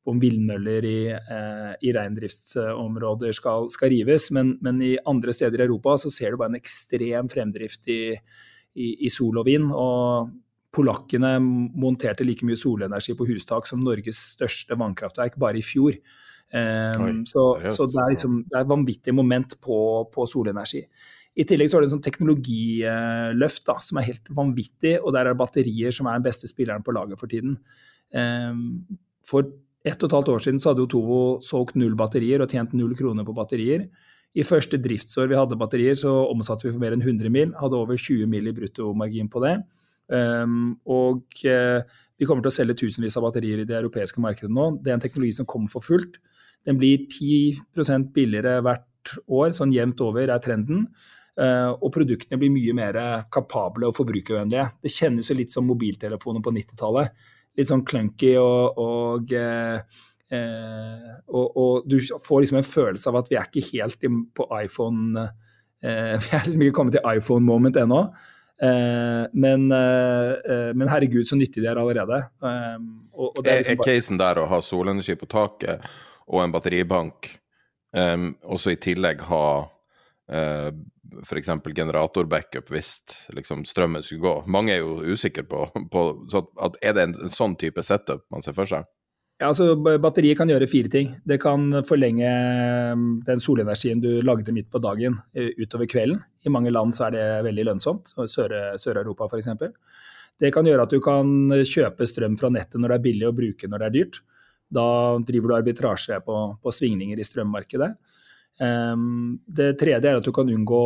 om 0.09 0.21
villmøller 0.21 0.89
i, 0.89 0.99
eh, 1.13 1.71
i 1.89 1.95
reindriftsområder 1.97 3.33
skal, 3.37 3.71
skal 3.73 3.93
rives, 3.95 4.29
men, 4.37 4.57
men, 4.65 4.83
i 4.85 4.97
andre 5.09 5.33
steder 5.33 5.63
i 5.63 5.67
Europa 5.69 5.97
så 6.05 6.13
ser 6.13 6.35
du 6.35 6.43
bare 6.43 6.53
en 6.55 6.61
ekstrem 6.61 7.31
fremdrift 7.33 7.89
i, 7.93 8.03
i, 8.77 8.93
i 9.09 9.13
sol 9.13 9.41
og 9.41 9.49
vind. 9.49 9.73
og 9.73 10.37
Polakkene 10.69 11.39
monterte 11.41 12.27
like 12.27 12.45
mye 12.45 12.59
solenergi 12.61 13.15
på 13.17 13.25
hustak 13.31 13.65
som 13.67 13.81
Norges 13.81 14.19
største 14.35 14.77
vannkraftverk 14.77 15.39
bare 15.41 15.63
i 15.63 15.65
fjor. 15.65 15.97
Um, 16.49 17.03
Oi, 17.05 17.13
så, 17.29 17.45
så 17.75 17.85
det 17.93 18.01
er 18.01 18.15
liksom 18.15 18.41
det 18.49 18.57
er 18.57 18.65
et 18.65 18.71
vanvittig 18.71 19.13
moment 19.13 19.55
på, 19.61 19.79
på 20.13 20.27
solenergi. 20.31 20.81
I 21.39 21.45
tillegg 21.47 21.71
så 21.71 21.79
har 21.79 21.85
du 21.85 21.89
en 21.91 21.95
sånn 21.95 22.05
teknologiløft 22.07 23.67
da, 23.69 23.77
som 23.85 24.01
er 24.01 24.09
helt 24.09 24.31
vanvittig, 24.35 24.97
og 24.99 25.13
der 25.15 25.27
er 25.27 25.37
det 25.37 25.43
batterier 25.43 25.95
som 25.95 26.09
er 26.09 26.19
den 26.19 26.27
beste 26.27 26.51
spilleren 26.51 26.83
på 26.83 26.95
laget 26.97 27.21
for 27.21 27.31
tiden. 27.31 27.59
Um, 28.11 28.81
for 29.29 29.47
ett 29.87 30.03
og 30.03 30.09
et 30.09 30.17
halvt 30.17 30.31
år 30.33 30.43
siden 30.43 30.59
så 30.63 30.73
hadde 30.73 30.83
jo 30.83 30.91
Tovo 30.97 31.21
solgt 31.45 31.77
null 31.79 31.95
batterier 31.99 32.43
og 32.43 32.51
tjent 32.51 32.75
null 32.77 32.97
kroner 32.99 33.27
på 33.29 33.37
batterier. 33.37 33.87
I 34.39 34.45
første 34.45 34.81
driftsår 34.83 35.31
vi 35.31 35.39
hadde 35.39 35.59
batterier, 35.61 35.97
så 35.99 36.11
omsatte 36.29 36.67
vi 36.67 36.73
for 36.73 36.83
mer 36.83 36.97
enn 36.97 37.05
100 37.05 37.33
mil. 37.33 37.55
Hadde 37.61 37.79
over 37.79 37.97
20 37.97 38.29
mil 38.31 38.51
i 38.51 38.55
bruttomargin 38.57 39.31
på 39.33 39.43
det. 39.45 39.55
Um, 40.09 40.75
og 40.89 41.23
uh, 41.45 41.85
vi 42.19 42.27
kommer 42.27 42.43
til 42.43 42.51
å 42.51 42.57
selge 42.57 42.77
tusenvis 42.83 43.17
av 43.19 43.29
batterier 43.29 43.63
i 43.63 43.69
det 43.69 43.77
europeiske 43.79 44.23
markedet 44.25 44.51
nå. 44.53 44.73
Det 44.83 44.91
er 44.91 44.99
en 44.99 45.05
teknologi 45.05 45.37
som 45.39 45.49
kommer 45.49 45.71
for 45.73 45.85
fullt. 45.85 46.19
Den 46.69 46.81
blir 46.81 47.07
10% 47.09 48.11
billigere 48.15 48.59
hvert 48.67 49.15
år, 49.25 49.55
sånn 49.57 49.73
jevnt 49.73 50.03
over 50.05 50.29
er 50.29 50.45
trenden. 50.45 50.87
Uh, 51.39 51.71
og 51.79 51.93
produktene 51.95 52.37
blir 52.41 52.51
mye 52.51 52.75
mer 52.75 52.97
kapable 53.33 53.89
og 53.89 53.97
forbrukervennlige. 53.97 54.67
Det 54.83 54.93
kjennes 54.93 55.31
jo 55.31 55.37
litt 55.39 55.55
som 55.55 55.69
mobiltelefoner 55.71 56.43
på 56.45 56.53
90-tallet. 56.57 57.27
Litt 57.59 57.71
sånn 57.71 57.87
clunky 57.87 58.35
og, 58.43 58.79
og 58.83 59.35
uh, 59.39 60.05
Eh, 60.29 61.13
og, 61.33 61.57
og, 61.57 61.85
du 61.89 61.97
får 62.25 62.43
liksom 62.43 62.59
en 62.61 62.67
følelse 62.67 63.09
av 63.09 63.23
at 63.23 63.31
vi 63.31 63.39
er 63.41 63.47
ikke 63.49 63.69
helt 63.71 64.03
på 64.37 64.45
iPhone 64.61 65.23
eh, 65.81 66.17
Vi 66.25 66.35
er 66.37 66.43
liksom 66.45 66.65
ikke 66.67 66.77
kommet 66.77 66.99
til 66.99 67.07
iPhone-moment 67.17 67.79
ennå. 67.81 68.03
Eh, 68.61 69.25
men, 69.33 69.69
eh, 69.73 70.75
men, 70.75 70.91
herregud, 70.91 71.25
så 71.29 71.39
nyttig 71.39 71.63
de 71.63 71.71
er 71.71 71.81
allerede. 71.81 72.21
Eh, 72.45 72.77
og, 73.15 73.31
og 73.31 73.41
er, 73.47 73.63
liksom 73.63 73.79
er 73.79 73.89
casen 73.89 74.21
der 74.21 74.43
å 74.43 74.49
ha 74.51 74.61
solenergi 74.65 75.17
på 75.19 75.31
taket 75.31 75.87
og 76.29 76.45
en 76.45 76.55
batteribank, 76.55 77.33
um, 77.97 78.31
og 78.45 78.61
så 78.61 78.75
i 78.75 78.81
tillegg 78.81 79.25
ha 79.31 79.45
uh, 79.65 80.71
f.eks. 81.25 81.51
generator-backup 81.75 82.71
hvis 82.73 82.93
liksom, 83.35 83.65
strømmen 83.69 84.05
skulle 84.05 84.25
gå? 84.25 84.35
Mange 84.51 84.77
er 84.77 84.83
jo 84.83 85.01
usikre 85.15 85.45
på, 85.49 85.67
på 85.93 86.05
at, 86.37 86.79
Er 86.85 86.95
det 86.97 87.09
en, 87.09 87.19
en 87.27 87.35
sånn 87.35 87.57
type 87.61 87.83
setup 87.87 88.27
man 88.33 88.45
ser 88.45 88.57
for 88.57 88.69
seg? 88.69 88.87
Ja, 89.39 89.53
altså 89.53 89.77
Batteriet 89.79 90.35
kan 90.41 90.51
gjøre 90.51 90.67
fire 90.67 90.91
ting. 90.91 91.13
Det 91.23 91.39
kan 91.39 91.71
forlenge 91.87 92.27
mm, 92.99 93.11
den 93.27 93.43
solenergien 93.43 94.01
du 94.03 94.17
lagde 94.27 94.55
midt 94.55 94.67
på 94.73 94.81
dagen 94.83 95.21
eh, 95.31 95.53
utover 95.63 95.87
kvelden. 95.91 96.19
I 96.43 96.51
mange 96.51 96.73
land 96.75 96.97
så 96.97 97.07
er 97.07 97.15
det 97.15 97.27
veldig 97.47 97.69
lønnsomt, 97.69 98.11
Sør-Europa 98.19 99.29
f.eks. 99.31 99.53
Det 100.43 100.51
kan 100.55 100.67
gjøre 100.67 100.89
at 100.89 100.95
du 100.95 100.99
kan 101.03 101.55
kjøpe 101.67 102.07
strøm 102.07 102.35
fra 102.39 102.51
nettet 102.51 102.83
når 102.83 102.93
det 102.93 102.99
er 102.99 103.07
billig 103.07 103.31
å 103.31 103.37
bruke 103.37 103.71
når 103.71 103.83
det 103.85 103.89
er 103.89 103.95
dyrt. 103.95 104.21
Da 104.69 104.87
driver 105.25 105.49
du 105.53 105.57
arbitrasje 105.57 106.21
på, 106.25 106.39
på 106.63 106.73
svingninger 106.75 107.19
i 107.19 107.27
strømmarkedet. 107.27 107.93
Um, 108.59 109.39
det 109.47 109.77
tredje 109.79 110.11
er 110.11 110.19
at 110.19 110.27
du 110.27 110.33
kan 110.35 110.49
unngå 110.51 110.83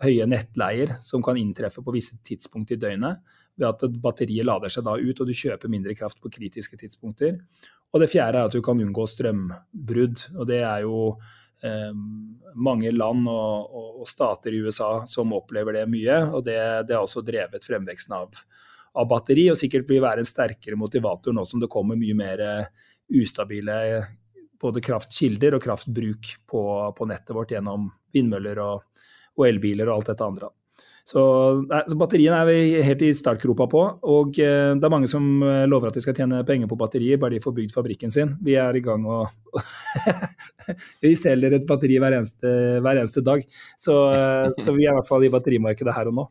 høye 0.00 0.24
nettleier 0.24 0.94
som 1.04 1.20
kan 1.22 1.36
inntreffe 1.36 1.82
på 1.84 1.92
visse 1.92 2.16
tidspunkt 2.24 2.72
i 2.72 2.78
døgnet 2.80 3.20
ved 3.60 3.66
at 3.68 3.98
batteriet 4.00 4.48
lader 4.48 4.72
seg 4.72 4.86
da 4.86 4.94
ut 4.96 5.20
og 5.20 5.28
du 5.28 5.36
kjøper 5.36 5.68
mindre 5.68 5.92
kraft 5.98 6.20
på 6.22 6.32
kritiske 6.32 6.78
tidspunkter. 6.80 7.36
Og 7.92 8.00
det 8.00 8.08
fjerde 8.12 8.40
er 8.40 8.48
at 8.48 8.56
du 8.56 8.62
kan 8.64 8.80
unngå 8.80 9.04
strømbrudd. 9.10 10.24
og 10.38 10.48
Det 10.48 10.62
er 10.62 10.86
jo 10.86 11.00
eh, 11.66 11.92
mange 12.54 12.92
land 12.94 13.28
og, 13.28 13.68
og, 13.68 13.88
og, 14.00 14.08
stater 14.08 14.54
i 14.54 14.62
USA 14.64 15.04
som 15.10 15.34
opplever 15.36 15.76
det 15.76 15.86
mye. 15.90 16.22
og 16.30 16.44
Det, 16.46 16.56
det 16.88 16.96
har 16.96 17.04
også 17.04 17.24
drevet 17.26 17.66
fremveksten 17.66 18.16
av, 18.16 18.30
av, 18.94 19.08
batteri, 19.10 19.50
og 19.52 19.58
sikkert 19.60 19.90
vil 19.90 20.04
være 20.06 20.24
en 20.24 20.30
sterkere 20.30 20.78
motivator 20.78 21.36
nå 21.36 21.44
som 21.44 21.60
det 21.60 21.70
kommer 21.72 22.00
mye 22.00 22.16
mer 22.16 22.46
ustabile 23.16 23.76
både 24.60 24.82
kraftkilder 24.84 25.56
og 25.56 25.64
kraftbruk 25.64 26.34
på, 26.48 26.62
på 26.96 27.08
nettet 27.08 27.34
vårt 27.36 27.54
gjennom 27.54 27.88
vindmøller 28.14 28.60
og, 28.60 29.04
og 29.38 29.46
elbiler 29.48 29.88
og 29.88 30.00
alt 30.00 30.10
dette 30.12 30.26
andre. 30.26 30.50
Så, 31.10 31.22
så 31.88 31.96
batteriene 31.98 32.38
er 32.38 32.46
vi 32.46 32.82
helt 32.86 33.00
i 33.02 33.10
startgropa 33.16 33.66
på. 33.70 33.80
Og 34.12 34.36
eh, 34.38 34.72
det 34.76 34.86
er 34.86 34.92
mange 34.92 35.08
som 35.10 35.24
eh, 35.42 35.64
lover 35.70 35.90
at 35.90 35.96
de 35.96 36.02
skal 36.04 36.14
tjene 36.14 36.42
penger 36.46 36.70
på 36.70 36.78
batterier, 36.78 37.18
bare 37.20 37.34
de 37.34 37.42
får 37.42 37.56
bygd 37.56 37.74
fabrikken 37.74 38.14
sin. 38.14 38.36
Vi 38.44 38.54
er 38.60 38.76
i 38.76 38.82
gang 38.84 39.06
og 39.08 39.30
Vi 41.02 41.14
selger 41.18 41.56
et 41.56 41.66
batteri 41.66 41.96
hver 41.98 42.14
eneste, 42.20 42.52
hver 42.84 43.00
eneste 43.00 43.24
dag. 43.26 43.42
Så, 43.80 43.96
eh, 44.12 44.52
så, 44.60 44.76
vi 44.76 44.86
er 44.86 44.92
i 44.92 44.98
hvert 45.00 45.08
fall 45.08 45.26
i 45.26 45.32
batterimarkedet 45.32 45.96
her 45.96 46.12
og 46.12 46.18
nå. 46.20 46.28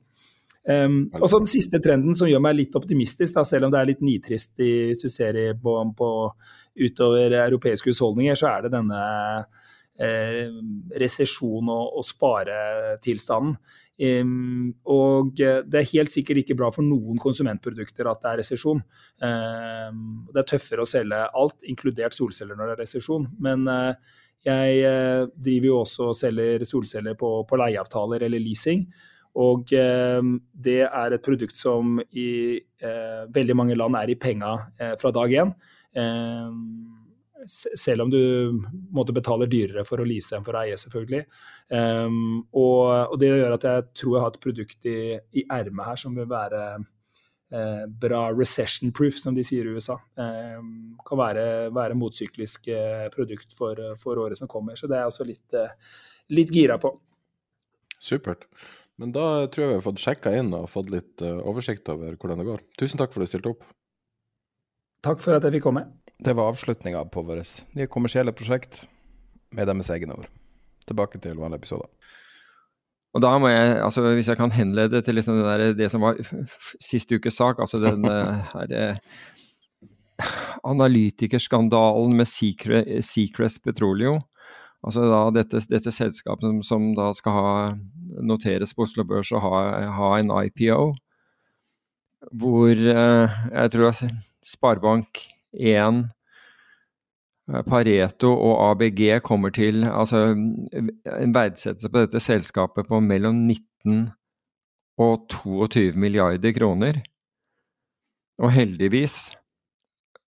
Um, 0.70 1.00
og 1.18 1.26
så 1.32 1.40
Den 1.42 1.50
siste 1.50 1.80
trenden 1.82 2.14
som 2.18 2.30
gjør 2.30 2.44
meg 2.46 2.60
litt 2.60 2.76
optimistisk, 2.78 3.34
da, 3.34 3.44
selv 3.48 3.66
om 3.66 3.74
det 3.74 3.80
er 3.80 3.90
litt 3.90 4.04
nitrist 4.06 4.60
i, 4.62 4.92
hvis 4.92 5.02
du 5.02 5.10
ser 5.10 5.40
på, 5.58 5.76
på, 5.98 6.10
utover 6.80 7.34
europeiske 7.42 7.90
husholdninger, 7.90 8.38
så 8.38 8.52
er 8.52 8.66
det 8.66 8.74
denne 8.76 9.00
eh, 10.00 10.46
resesjon- 11.02 11.72
og, 11.74 11.98
og 12.00 12.06
sparetilstanden. 12.08 13.58
Um, 14.00 14.70
og 14.88 15.34
det 15.36 15.76
er 15.76 15.90
helt 15.90 16.14
sikkert 16.14 16.46
ikke 16.46 16.56
bra 16.62 16.70
for 16.72 16.88
noen 16.88 17.20
konsumentprodukter 17.20 18.08
at 18.08 18.22
det 18.24 18.30
er 18.30 18.40
resesjon. 18.40 18.80
Um, 19.20 20.06
det 20.32 20.40
er 20.40 20.50
tøffere 20.54 20.86
å 20.86 20.88
selge 20.88 21.20
alt, 21.42 21.58
inkludert 21.68 22.16
solceller 22.16 22.56
når 22.56 22.70
det 22.70 22.78
er 22.78 22.84
resesjon. 22.86 23.28
Men 23.44 23.68
uh, 23.68 24.16
jeg 24.46 24.80
uh, 24.88 25.28
driver 25.36 25.72
jo 25.74 25.82
også 25.82 26.12
og 26.14 26.16
selger 26.16 26.64
solceller 26.70 27.20
på, 27.20 27.34
på 27.50 27.60
leieavtaler 27.60 28.24
eller 28.30 28.46
leasing. 28.46 28.86
Og 29.38 29.74
uh, 29.78 30.32
det 30.54 30.82
er 30.88 31.16
et 31.16 31.26
produkt 31.26 31.58
som 31.58 32.00
i 32.12 32.32
veldig 32.80 33.56
mange 33.60 33.76
land 33.76 33.98
er 34.00 34.10
i 34.14 34.16
penga 34.16 34.54
fra 35.02 35.10
dag 35.12 35.34
én 35.36 35.50
selv 37.48 38.02
om 38.02 38.10
du 38.10 38.52
måtte 38.92 39.14
betale 39.16 39.48
dyrere 39.50 39.86
for 39.88 40.02
å 40.02 40.08
lease 40.08 40.36
enn 40.36 40.46
for 40.46 40.58
å 40.58 40.64
eie, 40.64 40.78
selvfølgelig. 40.80 41.26
Og, 42.60 43.18
det 43.20 43.32
gjør 43.32 43.56
at 43.56 43.68
jeg 43.68 43.86
tror 44.02 44.16
jeg 44.16 44.24
har 44.24 44.34
et 44.34 44.46
produkt 44.46 44.90
i, 44.90 45.02
i 45.40 45.46
ermet 45.60 45.88
her 45.88 46.02
som 46.02 46.18
vil 46.18 46.28
være 46.30 46.64
eh, 46.76 47.86
bra 48.02 48.24
recession-proof, 48.36 49.22
som 49.24 49.38
de 49.38 49.46
sier 49.46 49.68
i 49.68 49.76
USA. 49.78 49.98
Kan 50.16 51.22
være, 51.22 51.46
være 51.76 52.00
motsyklisk 52.00 52.72
eh, 52.74 53.08
produkt 53.14 53.56
for, 53.56 53.80
for, 54.02 54.20
året 54.26 54.40
som 54.40 54.52
kommer. 54.52 54.80
Så 54.80 54.90
det 54.90 54.98
er 54.98 55.06
jeg 55.06 55.14
også 55.14 55.30
litt, 55.30 55.58
eh, 55.58 55.96
litt 56.36 56.54
gira 56.56 56.80
på. 56.82 56.94
Supert. 58.00 58.48
Men 59.00 59.14
da 59.16 59.48
tror 59.48 59.64
jeg 59.64 59.72
vi 59.72 59.78
har 59.78 59.86
fått 59.86 60.02
sjekka 60.04 60.34
inn 60.36 60.52
og 60.56 60.70
fått 60.72 60.90
litt 60.92 61.24
uh, 61.24 61.40
oversikt 61.48 61.88
over 61.92 62.18
hvordan 62.20 62.42
det 62.42 62.48
går. 62.50 62.64
Tusen 62.80 63.00
takk 63.00 63.14
for 63.14 63.24
at 63.24 63.30
du 63.30 63.32
stilte 63.32 63.54
opp. 63.54 63.68
Takk 65.06 65.22
for 65.24 65.38
at 65.38 65.46
jeg 65.48 65.56
fikk 65.56 65.70
komme. 65.70 65.86
Det 66.20 66.36
var 66.36 66.52
avslutninga 66.52 67.06
på 67.14 67.24
vårt 67.24 67.62
nye 67.80 67.88
kommersielle 67.92 68.36
prosjekt 68.36 68.84
med 69.56 69.70
deres 69.72 69.92
egne 69.96 70.18
ord. 70.20 70.28
Tilbake 70.90 71.22
til 71.24 71.40
vanlige 71.40 71.64
episoder. 71.64 71.88
Og 73.16 73.24
da 73.24 73.32
må 73.42 73.50
jeg, 73.50 73.78
altså 73.82 74.04
Hvis 74.06 74.28
jeg 74.30 74.38
kan 74.38 74.52
henlede 74.54 75.02
til 75.02 75.16
liksom 75.18 75.40
det, 75.40 75.46
der, 75.48 75.74
det 75.74 75.88
som 75.90 76.04
var 76.04 76.20
siste 76.84 77.18
ukes 77.18 77.40
sak, 77.40 77.62
altså 77.64 77.80
den 77.82 78.06
her, 78.06 79.00
analytikerskandalen 80.68 82.18
med 82.18 82.28
Seacrest 82.28 83.64
Petroleum. 83.64 84.20
Altså 84.86 85.04
da 85.10 85.24
dette, 85.36 85.60
dette 85.68 85.92
selskapet 85.92 86.46
som, 86.46 86.60
som, 86.64 86.86
da 86.96 87.10
skal 87.16 87.36
ha, 87.36 87.50
noteres 88.24 88.72
på 88.76 88.86
Oslo 88.86 89.04
Børs 89.08 89.32
og 89.36 89.44
ha, 89.44 89.58
ha 89.98 90.12
en 90.20 90.32
IPO, 90.32 90.94
hvor 92.40 92.72
eh, 92.72 93.42
jeg 93.52 93.74
tror 93.74 94.00
Sparebank1, 94.46 96.00
eh, 97.50 97.64
Pareto 97.68 98.32
og 98.32 98.56
ABG 98.70 99.20
kommer 99.26 99.52
til 99.56 99.84
altså, 99.84 100.30
en 100.32 101.36
verdsettelse 101.36 101.92
på 101.92 102.06
dette 102.06 102.24
selskapet 102.24 102.88
på 102.88 103.02
mellom 103.04 103.44
19 103.50 104.08
og 105.00 105.28
22 105.32 105.92
milliarder 106.00 106.56
kroner. 106.56 107.02
Og 108.40 108.52
heldigvis 108.56 109.36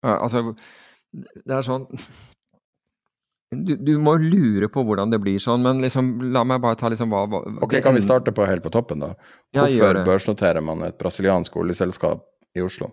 Altså, 0.05 0.53
det 1.17 1.55
er 1.55 1.63
sånn 1.65 1.87
du, 3.63 3.75
du, 3.77 3.93
må 4.01 4.15
lure 4.21 4.69
på 4.71 4.83
hvordan 4.85 5.13
det 5.13 5.21
blir 5.23 5.39
sånn, 5.41 5.63
men 5.65 5.81
liksom, 5.85 6.11
la 6.35 6.43
meg 6.47 6.61
bare 6.63 6.77
ta 6.79 6.91
liksom 6.91 7.13
hva, 7.13 7.25
hva 7.31 7.41
Ok, 7.65 7.77
Kan 7.85 7.97
vi 7.97 8.03
starte 8.03 8.33
på 8.35 8.45
helt 8.49 8.65
på 8.65 8.73
toppen, 8.73 9.03
da? 9.05 9.13
Hvorfor 9.55 10.01
ja, 10.01 10.05
børsnoterer 10.07 10.63
man 10.65 10.83
et 10.87 10.97
brasiliansk 10.99 11.57
oljeselskap 11.61 12.23
i 12.55 12.63
Oslo? 12.65 12.91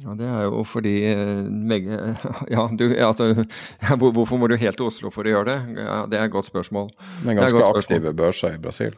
Ja, 0.00 0.14
Det 0.16 0.24
er 0.24 0.44
jo 0.46 0.62
fordi 0.64 0.94
eh, 1.04 2.24
Ja, 2.54 2.68
du, 2.72 2.84
altså 2.96 3.32
Hvorfor 3.98 4.38
må 4.40 4.48
du 4.48 4.56
helt 4.56 4.78
til 4.78 4.88
Oslo 4.88 5.10
for 5.12 5.26
å 5.26 5.34
gjøre 5.34 5.50
det? 5.50 5.82
Ja, 5.82 6.04
det 6.08 6.20
er 6.20 6.28
et 6.28 6.34
godt 6.34 6.48
spørsmål. 6.48 6.92
Men 7.26 7.40
ganske 7.40 7.64
aktive 7.66 8.14
børser 8.16 8.56
i 8.56 8.62
Brasil? 8.62 8.96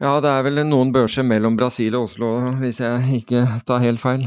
Ja, 0.00 0.14
det 0.24 0.30
er 0.32 0.46
vel 0.46 0.62
noen 0.64 0.94
børser 0.94 1.26
mellom 1.28 1.58
Brasil 1.60 1.96
og 1.98 2.08
Oslo, 2.08 2.30
hvis 2.62 2.78
jeg 2.80 3.20
ikke 3.20 3.42
tar 3.68 3.82
helt 3.84 4.00
feil. 4.00 4.22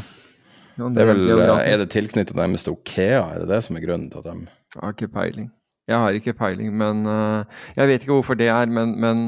Ja, 0.78 0.89
det 0.89 1.01
er, 1.01 1.09
vel, 1.09 1.32
er 1.61 1.80
det 1.82 1.88
tilknyttet 1.93 2.38
nærmest 2.38 2.70
Okea? 2.70 3.24
Er 3.34 3.43
det 3.43 3.49
det 3.49 3.59
som 3.66 3.78
er 3.78 3.84
grunnen 3.86 4.09
til 4.09 4.22
at 4.22 4.30
de 4.30 4.51
Jeg 4.74 4.82
har 4.82 4.96
ikke 4.96 5.14
peiling. 5.14 5.50
Jeg 5.88 6.00
har 6.00 6.16
ikke 6.16 6.34
peiling, 6.38 6.72
men 6.80 7.04
uh, 7.06 7.44
Jeg 7.76 7.90
vet 7.90 8.06
ikke 8.06 8.16
hvorfor 8.16 8.38
det 8.40 8.48
er, 8.48 8.70
men, 8.72 8.96
men 9.00 9.24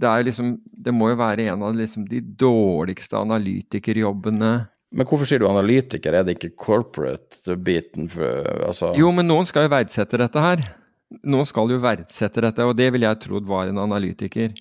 det 0.00 0.08
er 0.10 0.26
liksom 0.26 0.56
Det 0.74 0.94
må 0.94 1.12
jo 1.12 1.20
være 1.20 1.46
en 1.52 1.62
av 1.62 1.76
liksom, 1.78 2.08
de 2.10 2.18
dårligste 2.20 3.20
analytikerjobbene 3.20 4.52
Men 4.92 5.08
hvorfor 5.08 5.28
sier 5.28 5.38
du 5.42 5.46
analytiker, 5.48 6.12
er 6.12 6.26
det 6.26 6.34
ikke 6.36 6.56
corporate-biten? 6.66 8.10
Altså 8.66 8.92
jo, 8.98 9.12
men 9.14 9.30
noen 9.30 9.48
skal 9.48 9.64
jo 9.64 9.72
verdsette 9.72 10.18
dette 10.20 10.42
her. 10.42 10.66
Noen 11.22 11.48
skal 11.48 11.70
jo 11.72 11.78
verdsette 11.80 12.42
dette, 12.44 12.66
og 12.66 12.76
det 12.76 12.90
ville 12.92 13.08
jeg 13.08 13.22
trodd 13.22 13.48
var 13.48 13.70
en 13.70 13.80
analytiker. 13.80 14.52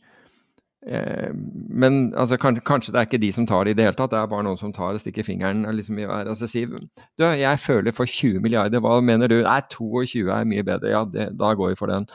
Eh, 0.81 1.29
men 1.69 2.09
altså, 2.17 2.39
kanskje, 2.41 2.63
kanskje, 2.65 2.93
det 2.93 2.99
er 2.99 3.05
ikke 3.05 3.21
de 3.21 3.31
som 3.35 3.45
tar 3.45 3.67
det 3.67 3.75
i 3.75 3.77
det 3.77 3.85
hele 3.85 3.97
tatt, 3.97 4.09
det 4.13 4.17
er 4.17 4.29
bare 4.31 4.45
noen 4.47 4.57
som 4.57 4.71
tar 4.73 4.95
og 4.97 5.01
stikker 5.03 5.25
fingeren 5.27 5.61
liksom, 5.77 5.99
i 6.01 6.07
været 6.09 6.31
og 6.33 6.39
så 6.39 6.49
sier 6.49 6.71
du, 6.73 7.25
jeg 7.27 7.59
føler 7.61 7.93
for 7.93 8.09
20 8.09 8.41
milliarder, 8.41 8.81
hva 8.81 8.95
mener 9.05 9.29
du? 9.29 9.43
Nei, 9.45 9.59
22 9.69 10.23
er 10.33 10.47
mye 10.49 10.65
bedre, 10.65 10.89
ja, 10.89 11.03
det, 11.05 11.27
da 11.37 11.51
går 11.57 11.75
vi 11.75 11.77
for 11.77 11.93
den. 11.93 12.07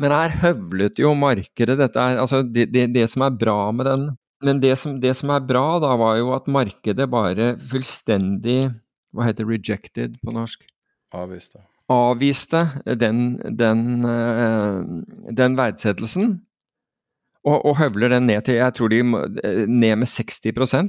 Men 0.00 0.12
her 0.14 0.36
høvlet 0.42 1.00
jo 1.00 1.14
markedet 1.16 1.78
dette 1.80 2.02
er, 2.02 2.20
altså 2.20 2.42
det, 2.44 2.68
det, 2.74 2.90
det 2.94 3.06
som 3.10 3.24
er 3.26 3.40
bra 3.40 3.72
med 3.74 3.88
den 3.88 4.10
Men 4.40 4.60
det 4.62 4.76
som, 4.78 4.94
det 5.00 5.10
som, 5.18 5.32
er 5.34 5.42
bra, 5.44 5.80
da, 5.82 5.96
var 6.00 6.14
jo 6.16 6.30
at 6.32 6.46
markedet 6.48 7.08
bare 7.10 7.56
fullstendig 7.72 8.70
Hva 9.12 9.26
heter 9.26 9.44
'rejected' 9.44 10.20
på 10.22 10.32
norsk? 10.32 10.62
Avviste. 11.12 11.58
Avviste 11.90 12.62
den, 12.86 13.40
den, 13.58 14.04
eh, 14.06 15.32
den 15.34 15.56
verdsettelsen. 15.58 16.38
Og, 17.40 17.56
og, 17.64 17.78
høvler 17.78 18.12
den 18.12 18.26
ned 18.28 18.42
til 18.44 18.58
Jeg 18.58 18.74
tror 18.76 18.90
de 18.92 19.00
ned 19.00 19.94
med 19.96 20.08
60 20.08 20.42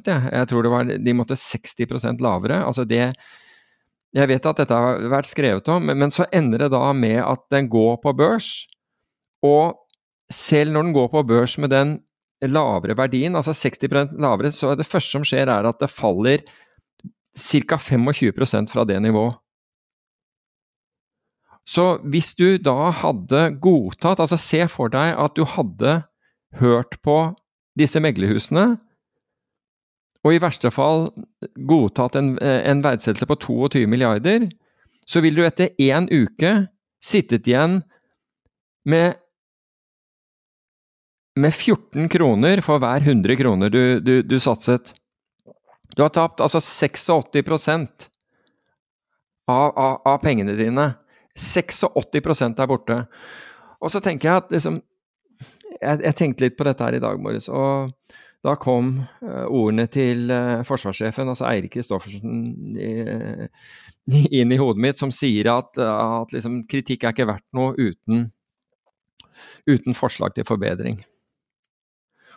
ja. 0.07 0.17
Jeg 0.31 0.47
tror 0.49 0.65
det 0.65 0.71
var, 0.71 0.83
de 0.83 1.13
måtte 1.15 1.37
60% 1.39 2.19
lavere. 2.19 2.65
Altså 2.65 2.83
det 2.83 3.13
Jeg 4.13 4.27
vet 4.27 4.45
at 4.45 4.57
dette 4.57 4.75
har 4.75 4.99
vært 5.07 5.29
skrevet 5.29 5.67
om, 5.71 5.85
men, 5.87 5.97
men 5.97 6.11
så 6.11 6.25
ender 6.33 6.65
det 6.65 6.71
da 6.73 6.91
med 6.91 7.21
at 7.23 7.39
den 7.51 7.69
går 7.71 8.01
på 8.03 8.11
børs. 8.11 8.67
Og 9.41 9.77
selv 10.31 10.73
når 10.73 10.83
den 10.83 10.93
går 10.93 11.07
på 11.07 11.23
børs 11.23 11.57
med 11.57 11.71
den 11.71 11.99
lavere 12.41 12.97
verdien, 12.97 13.35
altså 13.35 13.51
60% 13.51 14.19
lavere, 14.19 14.51
så 14.51 14.71
er 14.71 14.75
det 14.75 14.89
første 14.89 15.15
som 15.15 15.23
skjer, 15.23 15.47
er 15.47 15.67
at 15.69 15.79
det 15.79 15.89
faller 15.89 16.43
ca. 17.37 17.77
25% 17.77 18.67
fra 18.73 18.83
det 18.83 18.99
nivået. 19.01 19.39
Så 21.67 22.01
hvis 22.09 22.33
du 22.35 22.57
da 22.57 22.89
hadde 22.89 23.51
godtatt 23.61 24.19
Altså 24.19 24.37
se 24.41 24.65
for 24.67 24.89
deg 24.89 25.13
at 25.13 25.35
du 25.37 25.45
hadde 25.45 26.01
hørt 26.59 26.97
på 27.05 27.17
disse 27.79 28.01
meglerhusene, 28.03 28.75
og 30.21 30.35
i 30.35 30.41
verste 30.41 30.69
fall 30.73 31.07
godtatt 31.67 32.17
en, 32.19 32.35
en 32.41 32.83
verdsettelse 32.83 33.25
på 33.29 33.37
22 33.41 33.87
milliarder, 33.89 34.49
så 35.07 35.23
vil 35.23 35.39
du 35.39 35.45
etter 35.45 35.73
én 35.81 36.05
uke 36.11 36.53
sittet 37.01 37.47
igjen 37.49 37.81
med 38.85 39.17
med 41.39 41.53
14 41.55 42.09
kroner 42.11 42.59
for 42.61 42.81
hver 42.83 43.05
100 43.05 43.37
kroner 43.39 43.71
du, 43.71 43.99
du, 44.03 44.19
du 44.21 44.35
satset. 44.39 44.91
Du 45.95 46.03
har 46.03 46.11
tapt 46.11 46.41
altså 46.43 46.59
86 46.59 47.09
av, 49.47 49.71
av, 49.71 50.01
av 50.05 50.17
pengene 50.23 50.55
dine. 50.59 50.89
86% 51.39 52.59
er 52.59 52.67
borte. 52.67 52.97
Og 53.79 53.91
så 53.91 54.01
tenker 54.03 54.29
jeg 54.29 54.43
at 54.43 54.51
liksom 54.51 54.81
jeg, 55.81 56.01
jeg, 56.05 56.17
tenkte 56.17 56.45
litt 56.45 56.57
på 56.59 56.67
dette 56.67 56.85
her 56.85 56.97
i 56.97 57.03
dag 57.03 57.21
morges, 57.21 57.49
og 57.49 57.91
da 58.41 58.55
kom 58.57 58.95
uh, 58.97 59.45
ordene 59.45 59.85
til 59.91 60.31
uh, 60.33 60.63
forsvarssjefen, 60.65 61.29
altså 61.29 61.45
Eirik 61.51 61.75
Kristoffersen, 61.75 62.45
uh, 62.77 63.45
inn 64.39 64.53
i 64.53 64.59
hodet 64.61 64.81
mitt, 64.81 64.97
som 65.01 65.13
sier 65.13 65.51
at, 65.53 65.77
at 65.77 66.33
liksom, 66.33 66.63
kritikk 66.69 67.05
er 67.05 67.15
ikke 67.15 67.29
verdt 67.29 67.47
noe 67.57 67.75
uten, 67.77 68.29
uten 69.69 69.97
forslag 69.97 70.33
til 70.37 70.47
forbedring. 70.47 70.97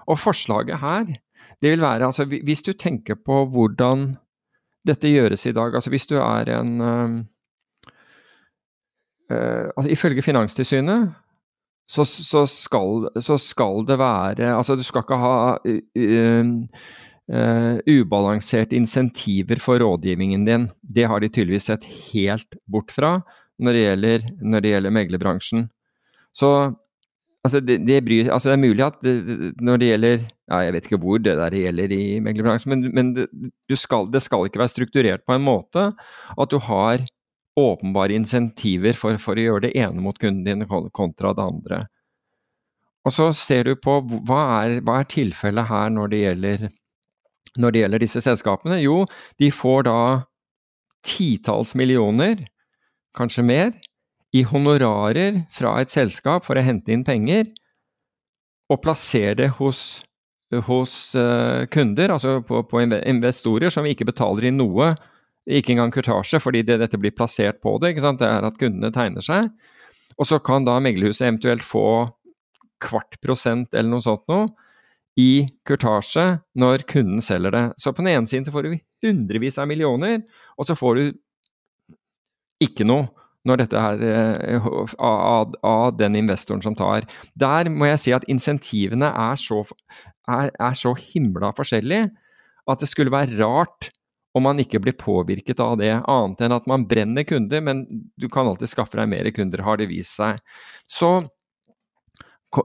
Og 0.04 0.20
forslaget 0.20 0.82
her, 0.82 1.14
det 1.62 1.70
vil 1.72 1.80
være 1.80 2.04
altså 2.04 2.26
Hvis 2.28 2.62
du 2.66 2.74
tenker 2.76 3.16
på 3.16 3.44
hvordan 3.48 4.10
dette 4.84 5.08
gjøres 5.08 5.46
i 5.48 5.54
dag, 5.56 5.72
altså 5.72 5.88
hvis 5.92 6.06
du 6.10 6.18
er 6.20 6.50
en 6.58 6.72
uh, 6.84 7.14
altså 9.72 9.88
Ifølge 9.88 10.22
Finanstilsynet 10.22 11.14
så, 11.90 12.04
så, 12.04 12.44
skal, 12.48 13.08
så, 13.20 13.36
skal, 13.40 13.84
det 13.88 13.98
være 14.00 14.54
Altså 14.54 14.76
du 14.76 14.82
skal 14.86 15.04
ikke 15.04 15.18
ha 15.20 15.34
uh, 15.60 16.54
ubalanserte 17.88 18.76
insentiver 18.76 19.60
for 19.62 19.80
rådgivningen 19.80 20.44
din. 20.48 20.68
Det 20.80 21.06
har 21.08 21.20
de 21.20 21.28
tydeligvis 21.32 21.68
sett 21.70 21.84
helt 22.12 22.56
bort 22.68 22.92
fra 22.92 23.18
når 23.60 23.76
det 23.76 23.84
gjelder, 23.84 24.24
når 24.42 24.64
det 24.64 24.72
gjelder 24.72 24.96
meglerbransjen. 24.96 25.68
Så 26.34 26.50
Altså 27.44 27.60
det, 27.60 27.82
det, 27.84 27.98
bryr, 28.00 28.30
altså 28.32 28.48
det, 28.48 28.54
er 28.54 28.62
mulig 28.62 28.84
at 28.86 29.02
når 29.60 29.80
det 29.80 29.88
gjelder 29.90 30.22
ja, 30.24 30.58
Jeg 30.64 30.72
vet 30.72 30.86
ikke 30.88 30.98
hvor 31.02 31.18
det 31.20 31.34
der 31.36 31.56
gjelder 31.58 31.92
i 31.92 32.04
meglerbransjen, 32.24 32.72
men, 32.72 32.86
men 32.96 33.50
skal, 33.76 34.08
det 34.12 34.22
skal 34.24 34.48
ikke 34.48 34.62
være 34.62 34.72
strukturert 34.72 35.26
på 35.28 35.36
en 35.36 35.44
måte 35.44 35.90
at 35.92 36.50
du 36.52 36.56
har 36.64 37.04
åpenbare 37.60 38.16
insentiver 38.16 38.96
for, 38.98 39.18
for 39.22 39.38
å 39.38 39.44
gjøre 39.44 39.68
det 39.68 39.74
ene 39.78 40.02
mot 40.02 40.18
kunden 40.18 40.44
din 40.64 40.90
kontra 40.94 41.34
det 41.36 41.44
andre. 41.44 41.80
Og 43.04 43.12
så 43.12 43.28
ser 43.36 43.68
du 43.68 43.74
på 43.76 43.98
hva 44.26 44.42
er, 44.62 44.78
hva 44.84 45.00
er 45.02 45.10
tilfellet 45.12 45.68
her 45.68 45.90
når 45.92 46.12
det, 46.12 46.20
gjelder, 46.22 46.68
når 47.60 47.74
det 47.74 47.82
gjelder 47.82 48.04
disse 48.04 48.22
selskapene? 48.24 48.78
Jo, 48.80 49.02
de 49.40 49.50
får 49.52 49.84
da 49.90 49.98
titalls 51.04 51.74
millioner, 51.76 52.46
kanskje 53.16 53.44
mer, 53.44 53.74
i 54.34 54.42
honorarer 54.48 55.44
fra 55.54 55.76
et 55.82 55.92
selskap 55.92 56.46
for 56.46 56.58
å 56.58 56.64
hente 56.64 56.90
inn 56.90 57.04
penger, 57.06 57.52
og 58.72 58.80
plassere 58.82 59.36
det 59.42 59.50
hos, 59.60 60.02
hos 60.66 60.94
uh, 61.14 61.68
kunder, 61.70 62.16
altså 62.16 62.38
på, 62.46 62.64
på, 62.66 62.80
investorer, 62.82 63.70
som 63.70 63.86
ikke 63.86 64.08
betaler 64.08 64.48
inn 64.48 64.58
noe, 64.58 64.94
ikke 65.44 65.74
engang 65.74 65.92
kurtasje, 65.92 66.40
fordi 66.40 66.62
det, 66.64 66.78
dette 66.80 67.00
blir 67.00 67.14
plassert 67.16 67.60
på 67.64 67.76
det. 67.82 67.94
Det 68.00 68.28
er 68.28 68.46
at 68.48 68.60
kundene 68.60 68.92
tegner 68.94 69.24
seg. 69.24 69.50
Og 70.18 70.28
så 70.28 70.38
kan 70.44 70.66
da 70.66 70.78
meglerhuset 70.82 71.26
eventuelt 71.26 71.64
få 71.66 71.86
kvart 72.84 73.18
prosent 73.24 73.74
eller 73.74 73.90
noe 73.94 74.04
sånt 74.04 74.24
noe 74.30 74.48
i 75.20 75.46
kurtasje 75.66 76.24
når 76.58 76.86
kunden 76.90 77.22
selger 77.22 77.54
det. 77.54 77.64
Så 77.80 77.92
på 77.94 78.02
den 78.02 78.14
ene 78.14 78.30
siden 78.30 78.50
får 78.52 78.66
du 78.66 78.78
hundrevis 79.04 79.60
av 79.62 79.68
millioner, 79.70 80.22
og 80.58 80.68
så 80.68 80.76
får 80.78 80.98
du 80.98 81.04
ikke 82.64 82.86
noe 82.88 83.06
når 83.44 83.60
dette 83.60 83.76
er 83.76 84.02
eh, 84.08 84.66
av, 85.04 85.52
av, 85.60 85.90
den 85.98 86.16
investoren 86.16 86.62
som 86.64 86.76
tar. 86.78 87.04
Der 87.36 87.68
må 87.68 87.90
jeg 87.90 88.00
si 88.00 88.14
at 88.16 88.24
insentivene 88.32 89.10
er 89.10 89.36
så, 89.40 89.60
er, 90.24 90.48
er 90.48 90.78
så 90.78 90.94
himla 90.96 91.52
forskjellige 91.56 92.08
at 92.72 92.80
det 92.80 92.88
skulle 92.88 93.12
være 93.12 93.36
rart 93.42 93.90
om 94.34 94.42
man 94.42 94.58
ikke 94.58 94.80
blir 94.82 94.96
påvirket 94.98 95.60
av 95.62 95.76
det, 95.78 95.92
annet 96.10 96.42
enn 96.42 96.56
at 96.56 96.66
man 96.70 96.86
brenner 96.90 97.26
kunder, 97.26 97.62
men 97.62 97.84
du 98.18 98.26
kan 98.32 98.48
alltid 98.50 98.72
skaffe 98.72 98.98
deg 98.98 99.10
mer 99.12 99.30
kunder, 99.34 99.62
har 99.62 99.78
det 99.78 99.90
vist 99.92 100.18
seg. 100.18 100.40
Så, 100.90 101.10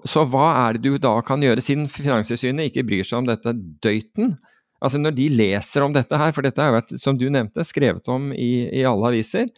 så 0.10 0.26
hva 0.30 0.48
er 0.66 0.78
det 0.78 0.88
du 0.88 0.98
da 1.02 1.20
kan 1.26 1.46
gjøre, 1.46 1.62
siden 1.64 1.86
Finanstilsynet 1.94 2.72
ikke 2.72 2.88
bryr 2.90 3.06
seg 3.06 3.22
om 3.22 3.30
dette 3.30 3.54
døyten? 3.86 4.34
Altså 4.80 5.02
Når 5.02 5.14
de 5.18 5.28
leser 5.36 5.84
om 5.84 5.94
dette 5.94 6.18
her, 6.18 6.34
for 6.34 6.48
dette 6.48 6.64
har 6.64 6.74
vært, 6.74 6.96
som 6.98 7.18
du 7.20 7.28
nevnte, 7.30 7.68
skrevet 7.68 8.08
om 8.10 8.32
i, 8.34 8.66
i 8.80 8.86
alle 8.88 9.14
aviser, 9.14 9.52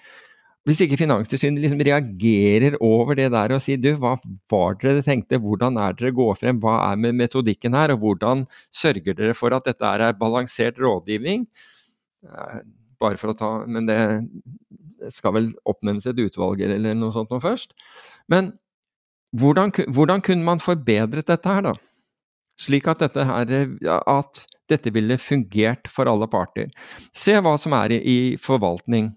hvis 0.68 0.84
ikke 0.84 1.00
Finanstilsynet 1.00 1.64
liksom 1.64 1.80
reagerer 1.82 2.76
over 2.86 3.16
det 3.18 3.32
der 3.34 3.56
og 3.56 3.64
sier 3.64 3.80
du, 3.82 3.94
hva 3.98 4.18
var 4.52 4.76
dere 4.84 5.02
tenkte, 5.06 5.40
hvordan 5.42 5.80
er 5.82 5.96
dere 5.98 6.12
går 6.14 6.36
frem, 6.38 6.60
hva 6.62 6.76
er 6.92 7.00
med 7.02 7.18
metodikken 7.18 7.74
her, 7.78 7.96
og 7.96 8.04
hvordan 8.04 8.44
sørger 8.70 9.16
dere 9.18 9.38
for 9.38 9.56
at 9.58 9.66
dette 9.72 9.90
er 9.96 10.20
balansert 10.20 10.78
rådgivning? 10.82 11.48
Eh, 12.26 12.58
bare 13.02 13.18
for 13.18 13.32
å 13.32 13.38
ta 13.38 13.48
Men 13.66 13.88
det 13.90 14.02
skal 15.10 15.34
vel 15.34 15.48
oppnevnes 15.66 16.06
et 16.06 16.20
utvalg 16.22 16.62
eller 16.62 16.94
noe 16.98 17.14
sånt 17.16 17.32
noe 17.34 17.42
først. 17.42 17.74
Men 18.30 18.54
hvordan, 19.34 19.72
hvordan 19.90 20.22
kunne 20.22 20.46
man 20.46 20.62
forbedret 20.62 21.30
dette 21.32 21.50
her, 21.50 21.64
da? 21.66 21.74
Slik 22.62 22.86
at 22.92 23.02
dette, 23.02 23.24
her, 23.26 23.54
at 23.90 24.44
dette 24.70 24.92
ville 24.94 25.18
fungert 25.18 25.90
for 25.90 26.06
alle 26.12 26.28
parter. 26.30 26.70
Se 27.16 27.34
hva 27.42 27.56
som 27.58 27.74
er 27.74 27.96
i 27.98 28.36
forvaltning. 28.38 29.10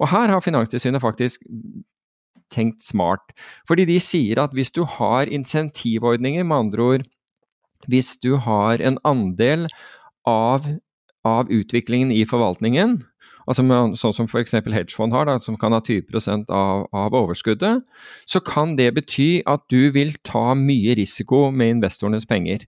Og 0.00 0.08
her 0.10 0.32
har 0.32 0.42
Finanstilsynet 0.42 1.04
faktisk 1.04 1.44
tenkt 2.50 2.82
smart. 2.82 3.30
Fordi 3.68 3.86
de 3.86 4.00
sier 4.02 4.40
at 4.42 4.56
hvis 4.56 4.72
du 4.74 4.82
har 4.88 5.30
insentivordninger, 5.30 6.42
med 6.42 6.64
andre 6.64 6.90
ord 6.90 7.06
hvis 7.86 8.16
du 8.18 8.34
har 8.42 8.82
en 8.82 8.98
andel 9.06 9.68
av, 10.26 10.66
av 11.28 11.52
utviklingen 11.52 12.10
i 12.14 12.24
forvaltningen, 12.28 12.98
altså 13.48 13.64
med, 13.66 13.96
sånn 14.00 14.16
som 14.16 14.28
f.eks. 14.28 14.56
hedgefond 14.64 15.16
har, 15.16 15.28
da, 15.28 15.38
som 15.44 15.58
kan 15.60 15.76
ha 15.76 15.82
20% 15.84 16.50
av, 16.52 16.88
av 16.92 17.16
overskuddet, 17.16 17.84
så 18.28 18.42
kan 18.44 18.76
det 18.80 18.90
bety 18.96 19.30
at 19.48 19.64
du 19.72 19.92
vil 19.94 20.16
ta 20.26 20.52
mye 20.58 20.96
risiko 20.98 21.48
med 21.52 21.78
investorenes 21.78 22.28
penger. 22.28 22.66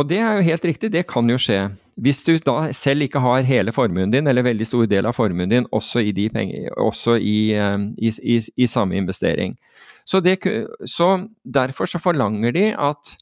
Og 0.00 0.08
det 0.08 0.22
er 0.24 0.38
jo 0.38 0.44
helt 0.46 0.64
riktig, 0.64 0.88
det 0.94 1.04
kan 1.04 1.28
jo 1.28 1.36
skje. 1.36 1.66
Hvis 2.00 2.22
du 2.24 2.38
da 2.40 2.70
selv 2.72 3.04
ikke 3.04 3.20
har 3.20 3.44
hele 3.44 3.74
formuen 3.76 4.12
din, 4.12 4.26
eller 4.26 4.46
veldig 4.46 4.64
stor 4.64 4.86
del 4.88 5.08
av 5.08 5.18
formuen 5.18 5.50
din, 5.52 5.66
også 5.68 6.00
i, 6.00 6.14
penger, 6.32 6.70
også 6.80 7.18
i, 7.20 7.52
eh, 7.52 7.76
i, 8.00 8.12
i, 8.24 8.38
i 8.56 8.66
samme 8.66 8.96
investering. 8.96 9.58
Så, 10.08 10.22
det, 10.24 10.38
så, 10.88 11.28
derfor 11.44 11.86
så 11.86 12.00
forlanger 12.00 12.56
de 12.56 12.64
at, 12.72 13.12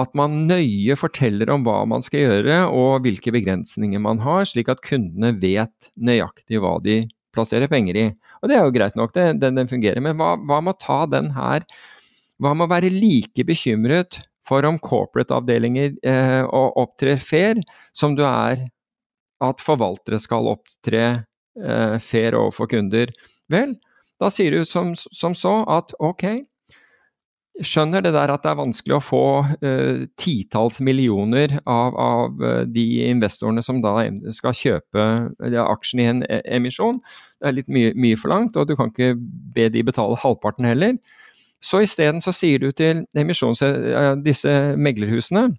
at 0.00 0.14
man 0.16 0.46
nøye 0.48 0.94
forteller 0.96 1.50
om 1.52 1.66
hva 1.66 1.82
man 1.88 2.04
skal 2.04 2.24
gjøre 2.24 2.62
og 2.72 3.04
hvilke 3.04 3.32
begrensninger 3.34 4.00
man 4.00 4.22
har, 4.24 4.46
slik 4.48 4.70
at 4.72 4.80
kundene 4.84 5.34
vet 5.42 5.90
nøyaktig 6.00 6.62
hva 6.62 6.78
de 6.84 7.02
plasserer 7.32 7.68
penger 7.68 7.98
i. 7.98 8.06
Og 8.40 8.48
det 8.48 8.56
er 8.56 8.64
jo 8.64 8.74
greit 8.74 8.96
nok, 8.98 9.12
det, 9.16 9.26
den, 9.42 9.58
den 9.60 9.70
fungerer. 9.70 10.00
Men 10.04 10.16
hva, 10.20 10.34
hva 10.40 10.60
med 10.64 10.76
å 10.76 10.80
ta 10.80 11.00
den 11.10 11.32
her 11.36 11.66
Hva 12.42 12.54
med 12.56 12.66
å 12.66 12.72
være 12.72 12.88
like 12.90 13.44
bekymret 13.46 14.16
for 14.48 14.66
om 14.66 14.80
corporate-avdelinger 14.82 15.92
eh, 16.02 16.40
opptrer 16.50 17.20
fair, 17.22 17.60
som 17.94 18.16
du 18.18 18.24
er 18.26 18.64
at 19.42 19.62
forvaltere 19.62 20.18
skal 20.18 20.48
opptre 20.50 21.04
eh, 21.12 21.94
fair 22.02 22.34
overfor 22.34 22.72
kunder? 22.72 23.12
Vel, 23.52 23.76
da 24.18 24.30
sier 24.32 24.56
du 24.56 24.66
som, 24.66 24.90
som 24.96 25.36
så 25.38 25.60
at 25.70 25.94
ok, 26.02 26.24
skjønner 27.60 28.00
det 28.00 28.14
der 28.14 28.32
at 28.32 28.44
det 28.44 28.50
er 28.52 28.58
vanskelig 28.58 28.94
å 28.96 29.04
få 29.04 29.24
uh, 29.44 30.04
titalls 30.20 30.80
millioner 30.84 31.58
av, 31.68 31.96
av 32.00 32.40
uh, 32.40 32.62
de 32.64 32.86
investorene 33.10 33.64
som 33.64 33.82
da 33.84 34.06
skal 34.32 34.56
kjøpe 34.56 35.04
uh, 35.28 35.58
aksjen 35.66 36.00
i 36.00 36.08
en 36.08 36.22
emisjon. 36.42 37.02
Det 37.40 37.50
er 37.50 37.58
litt 37.58 37.68
mye, 37.72 37.92
mye 37.92 38.20
forlangt, 38.20 38.56
og 38.56 38.70
du 38.70 38.76
kan 38.78 38.92
ikke 38.92 39.12
be 39.18 39.68
de 39.72 39.84
betale 39.84 40.16
halvparten 40.22 40.68
heller. 40.68 40.96
Så 41.62 41.82
isteden 41.84 42.24
så 42.24 42.32
sier 42.34 42.58
du 42.58 42.72
til 42.74 43.04
disse 44.24 44.54
meglerhusene 44.74 45.52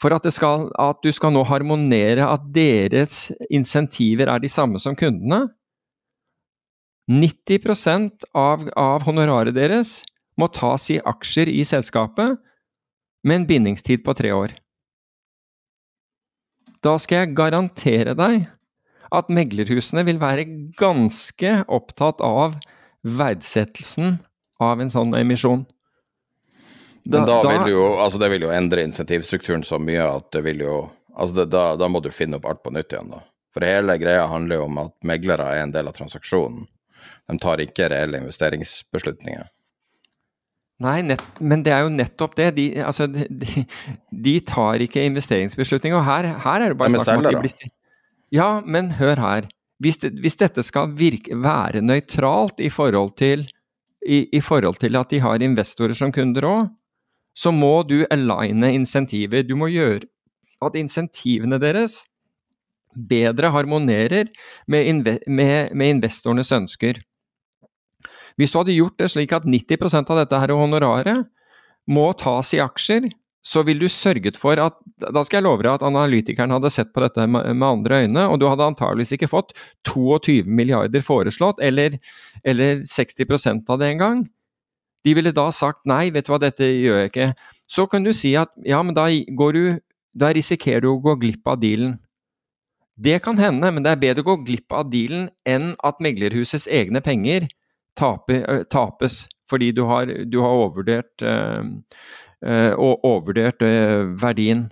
for 0.00 0.16
at, 0.16 0.26
skal, 0.32 0.70
at 0.80 0.98
du 1.04 1.12
skal 1.12 1.34
nå 1.36 1.44
harmonere 1.46 2.24
at 2.26 2.48
deres 2.54 3.28
insentiver 3.52 4.32
er 4.32 4.40
de 4.42 4.50
samme 4.50 4.80
som 4.82 4.96
kundene, 4.98 5.44
90% 7.10 8.26
av, 8.38 8.64
av 8.78 9.04
honoraret 9.06 9.54
deres 9.54 10.00
må 10.40 10.48
tas 10.54 10.88
i 10.92 11.00
aksjer 11.04 11.50
i 11.52 11.62
selskapet 11.68 12.38
med 13.26 13.42
en 13.42 13.46
bindingstid 13.48 14.04
på 14.06 14.14
tre 14.16 14.32
år. 14.32 14.54
Da 16.80 16.96
skal 17.00 17.24
jeg 17.24 17.36
garantere 17.36 18.16
deg 18.16 18.46
at 19.12 19.32
meglerhusene 19.32 20.04
vil 20.06 20.20
være 20.22 20.46
ganske 20.78 21.58
opptatt 21.68 22.22
av 22.24 22.56
verdsettelsen 23.04 24.18
av 24.62 24.80
en 24.80 24.92
sånn 24.92 25.12
emisjon. 25.18 25.66
Da, 27.04 27.22
Men 27.22 27.28
da, 27.28 27.38
vil 27.64 27.72
jo, 27.72 27.84
altså 28.00 28.20
det 28.20 28.28
vil 28.34 28.44
jo 28.44 28.52
endre 28.52 28.84
insentivstrukturen 28.84 29.64
så 29.64 29.80
mye 29.80 30.04
at 30.04 30.28
det 30.36 30.44
vil 30.44 30.64
jo 30.66 30.74
altså 31.14 31.40
det, 31.40 31.46
da, 31.52 31.64
da, 31.80 31.88
må 31.88 32.02
du 32.04 32.10
finne 32.12 32.38
opp 32.38 32.48
alt 32.48 32.62
på 32.64 32.72
nytt 32.74 32.92
igjen, 32.92 33.12
da. 33.12 33.22
For 33.50 33.66
hele 33.66 33.96
greia 33.98 34.28
handler 34.30 34.60
jo 34.60 34.66
om 34.68 34.76
at 34.84 34.94
meglere 35.06 35.48
er 35.56 35.64
en 35.64 35.72
del 35.74 35.88
av 35.90 35.96
transaksjonen. 35.96 36.68
De 37.30 37.38
tar 37.42 37.62
ikke 37.64 37.88
reelle 37.90 38.20
investeringsbeslutninger. 38.22 39.48
Nei, 40.80 41.00
nett, 41.04 41.22
men 41.44 41.60
det 41.64 41.74
er 41.76 41.84
jo 41.84 41.92
nettopp 41.92 42.36
det. 42.38 42.48
De, 42.56 42.66
altså, 42.80 43.04
de, 43.10 43.64
de 44.26 44.34
tar 44.48 44.80
ikke 44.80 45.04
investeringsbeslutninger. 45.10 45.98
Og 45.98 46.06
her, 46.06 46.30
her 46.40 46.64
er 46.64 46.72
det 46.72 46.78
bare 46.80 46.94
snakk 46.94 47.18
om 47.18 47.26
at 47.28 47.36
de 47.36 47.42
blir 47.44 47.72
Ja, 48.32 48.50
men 48.64 48.94
hør 48.96 49.20
her. 49.20 49.48
Hvis, 49.80 50.00
det, 50.00 50.14
hvis 50.20 50.38
dette 50.40 50.64
skal 50.64 50.92
virke, 50.96 51.36
være 51.40 51.82
nøytralt 51.84 52.60
i 52.64 52.70
forhold, 52.72 53.12
til, 53.20 53.46
i, 54.06 54.22
i 54.32 54.40
forhold 54.44 54.80
til 54.80 54.96
at 54.96 55.12
de 55.12 55.20
har 55.24 55.44
investorer 55.44 55.96
som 55.96 56.12
kunder 56.12 56.48
òg, 56.48 56.70
så 57.36 57.52
må 57.54 57.82
du 57.88 58.02
aligne 58.10 58.72
insentiver. 58.76 59.44
Du 59.44 59.56
må 59.60 59.70
gjøre 59.72 60.08
at 60.64 60.76
insentivene 60.76 61.60
deres 61.60 62.02
bedre 63.08 63.52
harmonerer 63.54 64.32
med, 64.68 64.88
inve, 64.88 65.18
med, 65.28 65.72
med 65.76 65.96
investorenes 65.96 66.52
ønsker. 66.52 67.00
Hvis 68.40 68.54
du 68.54 68.62
hadde 68.62 68.76
gjort 68.78 68.96
det 68.96 69.10
slik 69.12 69.34
at 69.36 69.44
90% 69.44 70.12
av 70.12 70.22
dette 70.22 70.38
her 70.40 70.52
honoraret 70.56 71.26
må 71.90 72.06
tas 72.16 72.54
i 72.56 72.62
aksjer, 72.64 73.10
så 73.44 73.62
ville 73.64 73.86
du 73.86 73.92
sørget 73.92 74.36
for 74.36 74.60
at 74.60 74.76
Da 75.00 75.22
skal 75.24 75.38
jeg 75.38 75.46
love 75.46 75.64
deg 75.64 75.72
at 75.72 75.84
analytikeren 75.86 76.52
hadde 76.52 76.68
sett 76.72 76.90
på 76.92 77.00
dette 77.00 77.24
med, 77.24 77.62
andre 77.64 78.02
øyne, 78.04 78.26
og 78.28 78.36
du 78.40 78.44
hadde 78.50 78.66
antageligvis 78.68 79.14
ikke 79.16 79.30
fått 79.32 79.54
22 79.88 80.44
milliarder 80.44 81.00
foreslått, 81.00 81.62
eller, 81.64 81.96
eller 82.44 82.82
60% 82.84 83.64
av 83.72 83.80
det 83.80 83.88
engang. 83.94 84.26
De 85.00 85.14
ville 85.16 85.32
da 85.32 85.46
sagt 85.56 85.86
nei, 85.88 86.10
vet 86.12 86.28
du 86.28 86.34
hva, 86.34 86.40
dette 86.42 86.68
gjør 86.68 87.00
jeg 87.00 87.12
ikke. 87.12 87.30
Så 87.64 87.86
kan 87.88 88.04
du 88.04 88.12
si 88.12 88.34
at 88.36 88.52
ja, 88.68 88.82
men 88.84 88.92
da, 88.92 89.06
du, 89.08 89.62
da 90.12 90.32
risikerer 90.36 90.84
du 90.84 90.90
å 90.92 91.00
gå 91.00 91.16
glipp 91.22 91.48
av 91.48 91.62
dealen. 91.64 91.96
Det 93.00 93.22
kan 93.24 93.40
hende, 93.40 93.72
men 93.72 93.86
det 93.86 93.94
er 93.94 94.04
bedre 94.04 94.26
å 94.26 94.34
gå 94.34 94.36
glipp 94.50 94.76
av 94.76 94.92
dealen 94.92 95.30
enn 95.48 95.72
at 95.80 96.04
meglerhusets 96.04 96.68
egne 96.68 97.00
penger 97.00 97.48
tape, 97.98 98.42
tapes 98.70 99.24
fordi 99.50 99.72
du 99.74 99.84
har, 99.84 100.06
du 100.32 100.40
har 100.40 100.48
overvurdert, 100.48 101.22
uh, 101.22 101.64
uh, 102.46 102.72
overvurdert 102.78 103.62
uh, 103.62 104.22
verdien. 104.22 104.68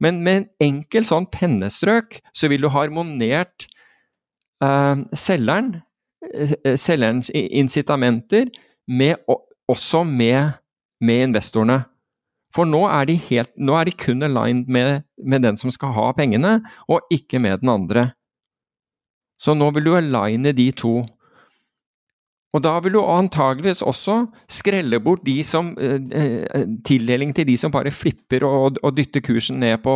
Men 0.00 0.22
med 0.24 0.36
en 0.36 0.48
enkel 0.64 1.06
sånn 1.08 1.28
pennestrøk 1.32 2.20
så 2.36 2.48
vil 2.52 2.64
du 2.64 2.70
harmonert 2.72 3.68
selgeren, 5.16 5.70
selgerens 6.76 7.30
incitamenter 7.32 8.50
med, 8.88 9.22
også 9.68 10.02
med, 10.04 10.58
med, 11.00 11.22
investorene. 11.28 11.78
For 12.52 12.68
nå 12.68 12.82
er 12.88 13.06
de, 13.08 13.16
helt, 13.28 13.52
nå 13.56 13.76
er 13.78 13.88
de 13.88 13.94
kun 13.96 14.24
aligned 14.26 14.68
med, 14.68 15.04
med 15.16 15.44
den 15.46 15.56
som 15.60 15.72
skal 15.72 15.94
ha 15.96 16.10
pengene, 16.16 16.58
og 16.88 17.08
ikke 17.12 17.40
med 17.40 17.62
den 17.62 17.72
andre. 17.72 18.10
Så 19.40 19.54
nå 19.56 19.70
vil 19.76 19.86
du 19.88 19.94
aligne 19.96 20.52
de 20.56 20.68
to. 20.76 20.98
Og 22.50 22.62
da 22.64 22.72
vil 22.82 22.96
du 22.96 23.00
antageligvis 23.04 23.82
også 23.86 24.24
skrelle 24.50 24.98
bort 25.02 25.22
de 25.26 25.36
som, 25.46 25.70
eh, 25.78 26.00
eh 26.10 26.66
tildeling 26.84 27.34
til 27.34 27.46
de 27.46 27.56
som 27.56 27.70
bare 27.70 27.92
flipper 27.94 28.44
og, 28.44 28.78
og 28.82 28.96
dytter 28.96 29.22
kursen 29.22 29.60
ned 29.60 29.78
på, 29.84 29.94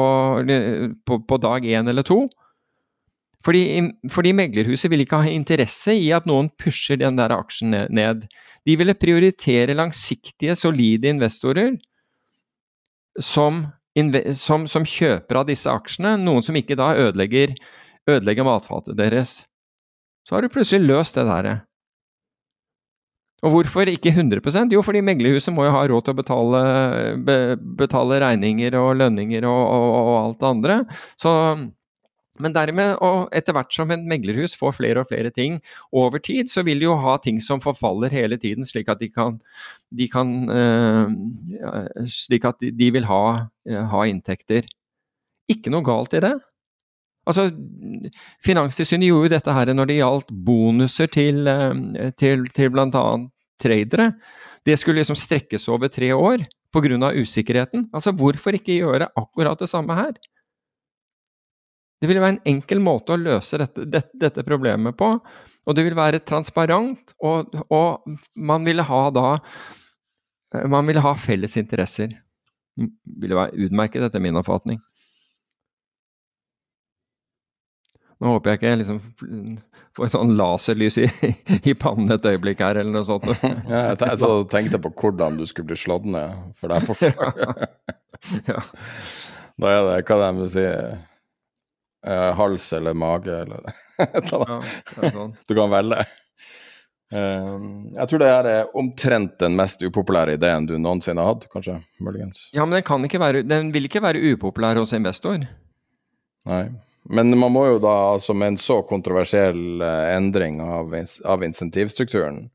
på, 1.07 1.19
på 1.27 1.37
dag 1.43 1.67
én 1.67 1.89
eller 1.89 2.03
to. 2.03 2.29
Fordi, 3.45 3.91
fordi, 4.09 4.33
meglerhuset 4.33 4.89
vil 4.91 5.03
ikke 5.05 5.21
ha 5.21 5.29
interesse 5.29 5.93
i 5.93 6.11
at 6.17 6.25
noen 6.27 6.49
pusher 6.57 6.97
den 6.97 7.19
der 7.19 7.35
aksjen 7.35 7.75
ned. 7.93 8.25
De 8.65 8.77
ville 8.81 8.95
prioritere 8.97 9.77
langsiktige, 9.77 10.55
solide 10.57 11.11
investorer 11.13 11.75
som, 13.21 13.67
som, 14.33 14.65
som 14.67 14.87
kjøper 14.89 15.43
av 15.43 15.51
disse 15.51 15.69
aksjene, 15.69 16.17
noen 16.23 16.43
som 16.43 16.57
ikke 16.57 16.79
da 16.79 16.95
ødelegger, 16.97 17.53
ødelegger 18.09 18.49
matfatet 18.49 18.97
deres. 18.97 19.43
Så 20.25 20.37
har 20.37 20.43
du 20.43 20.49
plutselig 20.49 20.89
løst 20.89 21.19
det 21.19 21.27
derre. 21.29 21.59
Og 23.45 23.53
hvorfor 23.53 23.91
ikke 23.93 24.13
100% 24.15 24.73
Jo, 24.73 24.83
fordi 24.85 25.05
meglerhuset 25.05 25.53
må 25.55 25.67
jo 25.67 25.75
ha 25.75 25.85
råd 25.91 26.07
til 26.07 26.15
å 26.15 26.19
betale, 26.23 26.61
be, 27.27 27.39
betale 27.79 28.21
regninger 28.25 28.77
og 28.81 28.95
lønninger 29.03 29.47
og, 29.49 29.63
og, 29.63 29.89
og, 30.01 30.13
alt 30.21 30.39
det 30.41 30.51
andre. 30.51 30.77
Så, 31.21 31.33
men 32.41 32.55
dermed, 32.57 32.95
og 33.05 33.29
etter 33.37 33.57
hvert 33.57 33.75
som 33.77 33.93
et 33.95 34.07
meglerhus 34.11 34.57
får 34.59 34.79
flere 34.79 35.03
og 35.05 35.11
flere 35.11 35.33
ting 35.35 35.61
over 35.93 36.23
tid, 36.25 36.49
så 36.51 36.65
vil 36.67 36.81
de 36.81 36.89
jo 36.89 36.97
ha 37.05 37.19
ting 37.23 37.43
som 37.43 37.61
forfaller 37.63 38.15
hele 38.17 38.41
tiden, 38.41 38.65
slik 38.67 38.89
at 38.93 39.03
de 39.05 39.11
kan, 39.13 39.37
de 39.93 40.09
kan 40.11 40.33
øh, 40.51 41.13
Slik 42.11 42.49
at 42.49 42.65
de 42.65 42.91
vil 42.97 43.07
ha, 43.09 43.23
ha 43.93 44.09
inntekter. 44.09 44.67
Ikke 45.53 45.73
noe 45.73 45.85
galt 45.85 46.17
i 46.17 46.25
det. 46.25 46.35
Altså, 47.29 47.47
Finanstilsynet 48.45 49.09
gjorde 49.09 49.29
jo 49.29 49.33
dette 49.33 49.53
her 49.57 49.71
når 49.73 49.89
det 49.89 50.01
gjaldt 50.01 50.33
bonuser 50.45 51.09
til, 51.13 51.47
eh, 51.49 52.11
til, 52.21 52.49
til 52.57 52.73
bl.a 52.73 53.05
tradere. 53.61 54.13
Det 54.65 54.77
skulle 54.81 55.03
liksom 55.03 55.19
strekkes 55.19 55.69
over 55.69 55.89
tre 55.93 56.13
år 56.13 56.47
pga. 56.75 57.13
usikkerheten. 57.15 57.89
Altså, 57.93 58.13
hvorfor 58.13 58.57
ikke 58.57 58.81
gjøre 58.81 59.09
akkurat 59.17 59.59
det 59.59 59.69
samme 59.69 59.95
her? 59.95 60.13
Det 62.01 62.09
vil 62.09 62.21
være 62.21 62.37
en 62.37 62.57
enkel 62.57 62.81
måte 62.85 63.15
å 63.15 63.21
løse 63.21 63.59
dette, 63.59 63.85
dette, 63.89 64.13
dette 64.21 64.45
problemet 64.45 64.97
på, 64.97 65.07
og 65.65 65.77
det 65.77 65.85
vil 65.87 65.97
være 65.97 66.21
transparent, 66.21 67.15
og, 67.23 67.55
og 67.73 68.05
man 68.37 68.65
ville 68.67 68.83
ha 68.85 69.09
da 69.11 69.39
Man 70.71 70.87
ville 70.87 71.03
ha 71.03 71.17
felles 71.19 71.57
interesser. 71.59 72.13
Det 72.79 72.87
ville 73.19 73.35
være 73.35 73.65
utmerket, 73.65 74.05
etter 74.07 74.23
min 74.23 74.37
oppfatning. 74.39 74.79
Nå 78.25 78.31
håper 78.33 78.55
jeg 78.55 78.59
ikke 78.59 78.71
jeg 78.71 78.81
liksom 78.81 79.01
får 79.95 80.11
sånn 80.15 80.31
laserlys 80.39 80.97
i, 81.03 81.07
i, 81.61 81.75
pannen 81.77 82.15
et 82.15 82.25
øyeblikk 82.31 82.63
her, 82.65 82.79
eller 82.81 82.95
noe 82.95 83.05
sånt. 83.05 83.27
ja, 83.69 83.91
jeg, 83.93 83.99
jeg, 84.01 84.47
tenkte 84.53 84.81
på 84.81 84.93
hvordan 85.03 85.37
du 85.37 85.45
skulle 85.51 85.75
bli 85.75 85.79
slått 85.79 86.07
ned 86.09 86.33
for 86.57 86.73
det 86.73 86.81
forslaget. 86.87 87.99
ja. 88.51 88.63
Da 89.61 89.75
er 89.75 89.85
det, 89.91 89.99
hva 90.09 90.19
det 90.23 90.31
vil 90.39 90.51
si, 90.55 90.65
eh, 92.09 92.31
hals 92.41 92.69
eller 92.79 92.97
mage 92.97 93.37
eller 93.45 93.69
ja, 94.01 94.57
sånn. 95.13 95.37
Du 95.45 95.55
kan 95.55 95.71
velge. 95.75 96.01
Um, 97.15 97.93
jeg 97.93 98.09
tror 98.11 98.23
det 98.25 98.31
er 98.33 98.73
omtrent 98.75 99.37
den 99.39 99.55
mest 99.61 99.85
upopulære 99.85 100.39
ideen 100.39 100.65
du 100.67 100.75
noensinne 100.81 101.23
har 101.23 101.37
hatt, 101.37 101.45
kanskje? 101.53 101.77
Muligens. 102.03 102.49
Ja, 102.57 102.65
men 102.65 102.81
den, 102.81 103.21
være, 103.21 103.45
den 103.47 103.71
vil 103.77 103.87
ikke 103.87 104.03
være 104.03 104.25
upopulær 104.33 104.81
hos 104.81 104.97
investor. 104.97 105.45
Nei. 106.49 106.65
Men 107.05 107.39
man 107.39 107.53
må 107.53 107.67
jo 107.69 107.81
da, 107.83 107.93
altså 108.15 108.33
med 108.37 108.55
en 108.55 108.61
så 108.61 108.79
kontroversiell 108.89 109.83
eh, 109.85 110.11
endring 110.17 110.61
av, 110.65 110.95
av 111.29 111.45
insentivstrukturen, 111.45 112.47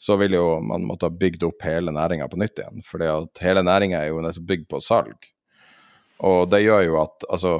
så 0.00 0.16
vil 0.16 0.38
jo 0.38 0.44
man 0.64 0.86
måtte 0.88 1.08
ha 1.08 1.12
bygd 1.12 1.44
opp 1.50 1.64
hele 1.66 1.92
næringa 1.92 2.28
på 2.30 2.38
nytt 2.40 2.62
igjen. 2.62 2.80
at 3.04 3.42
hele 3.44 3.62
næringa 3.62 4.00
er 4.00 4.08
jo 4.08 4.22
nettopp 4.24 4.46
bygd 4.48 4.68
på 4.70 4.80
salg. 4.80 5.28
Og 6.24 6.48
det 6.50 6.64
gjør 6.64 6.86
jo 6.86 6.96
at 7.02 7.28
altså, 7.28 7.52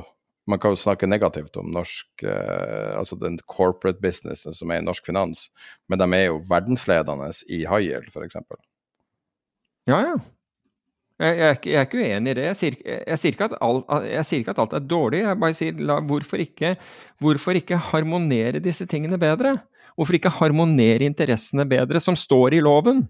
man 0.48 0.58
kan 0.58 0.72
jo 0.72 0.80
snakke 0.80 1.06
negativt 1.06 1.56
om 1.60 1.68
norsk 1.74 2.24
eh, 2.24 2.96
altså 2.96 3.18
den 3.20 3.38
corporate 3.44 4.00
businessen 4.00 4.56
som 4.56 4.72
er 4.72 4.80
i 4.80 4.86
norsk 4.86 5.04
finans, 5.06 5.50
men 5.88 6.00
de 6.00 6.08
er 6.16 6.30
jo 6.30 6.42
verdensledende 6.48 7.28
i 7.52 7.64
high 7.66 7.84
yield, 7.84 8.08
f.eks. 8.08 8.40
Ja, 9.88 10.00
ja. 10.00 10.16
Jeg, 11.19 11.35
jeg, 11.39 11.57
jeg, 11.66 11.74
er 11.74 11.86
ikke, 11.86 11.99
uenig 11.99 12.31
i 12.31 12.35
det. 12.39 12.45
Jeg 12.47 12.57
sier, 12.59 12.74
jeg 12.86 13.19
sier, 13.19 13.35
ikke, 13.35 13.49
at 13.49 13.57
alt, 13.65 13.89
sier 14.27 14.43
ikke 14.45 14.53
at 14.55 14.61
alt 14.62 14.74
er 14.78 14.85
dårlig. 14.86 15.23
Jeg 15.24 15.40
bare 15.43 15.57
sier 15.59 15.81
la, 15.82 15.97
hvorfor, 16.07 16.43
ikke, 16.45 16.77
hvorfor 17.19 17.59
ikke 17.59 17.81
harmonere 17.89 18.62
disse 18.62 18.86
tingene 18.86 19.19
bedre? 19.19 19.57
Hvorfor 19.99 20.15
ikke 20.15 20.31
harmonere 20.36 21.09
interessene 21.09 21.66
bedre, 21.66 21.99
som 21.99 22.15
står 22.15 22.55
i 22.55 22.61
loven? 22.62 23.03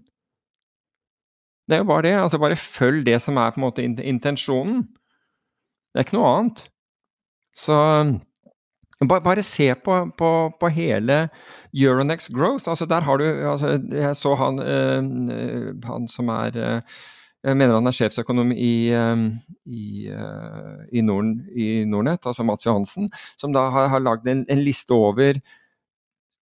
Det 1.69 1.77
er 1.77 1.83
jo 1.83 1.89
bare 1.91 2.07
det. 2.07 2.15
altså 2.17 2.39
Bare 2.41 2.57
følg 2.57 3.05
det 3.05 3.19
som 3.21 3.37
er 3.37 3.53
på 3.53 3.61
en 3.61 3.67
måte 3.67 3.85
intensjonen. 3.85 4.81
Det 5.93 6.01
er 6.01 6.07
ikke 6.07 6.17
noe 6.17 6.33
annet. 6.33 6.63
Så 7.59 7.77
bare, 9.05 9.21
bare 9.21 9.45
se 9.45 9.69
på, 9.85 9.99
på, 10.17 10.31
på, 10.59 10.73
hele 10.73 11.19
Euronex 11.77 12.31
Growth. 12.33 12.69
altså 12.69 12.85
Der 12.85 13.05
har 13.05 13.17
du 13.17 13.23
altså 13.23 13.79
Jeg 13.91 14.15
så 14.15 14.35
han, 14.35 14.59
øh, 14.59 15.83
han 15.85 16.07
som 16.07 16.27
er 16.27 16.57
øh, 16.57 16.81
jeg 17.43 17.55
mener 17.55 17.77
han 17.77 17.87
er 17.87 17.95
sjefsøkonom 17.95 18.51
i, 18.51 18.73
i, 18.91 19.85
i, 20.91 21.01
Norden, 21.05 21.37
i 21.55 21.85
Nordnett, 21.87 22.27
altså 22.27 22.43
Mats 22.43 22.67
Johansen, 22.67 23.07
som 23.39 23.55
da 23.55 23.69
har, 23.71 23.87
har 23.93 24.03
lagd 24.03 24.27
en, 24.27 24.43
en, 24.49 24.63
liste 24.63 24.95
over 24.95 25.39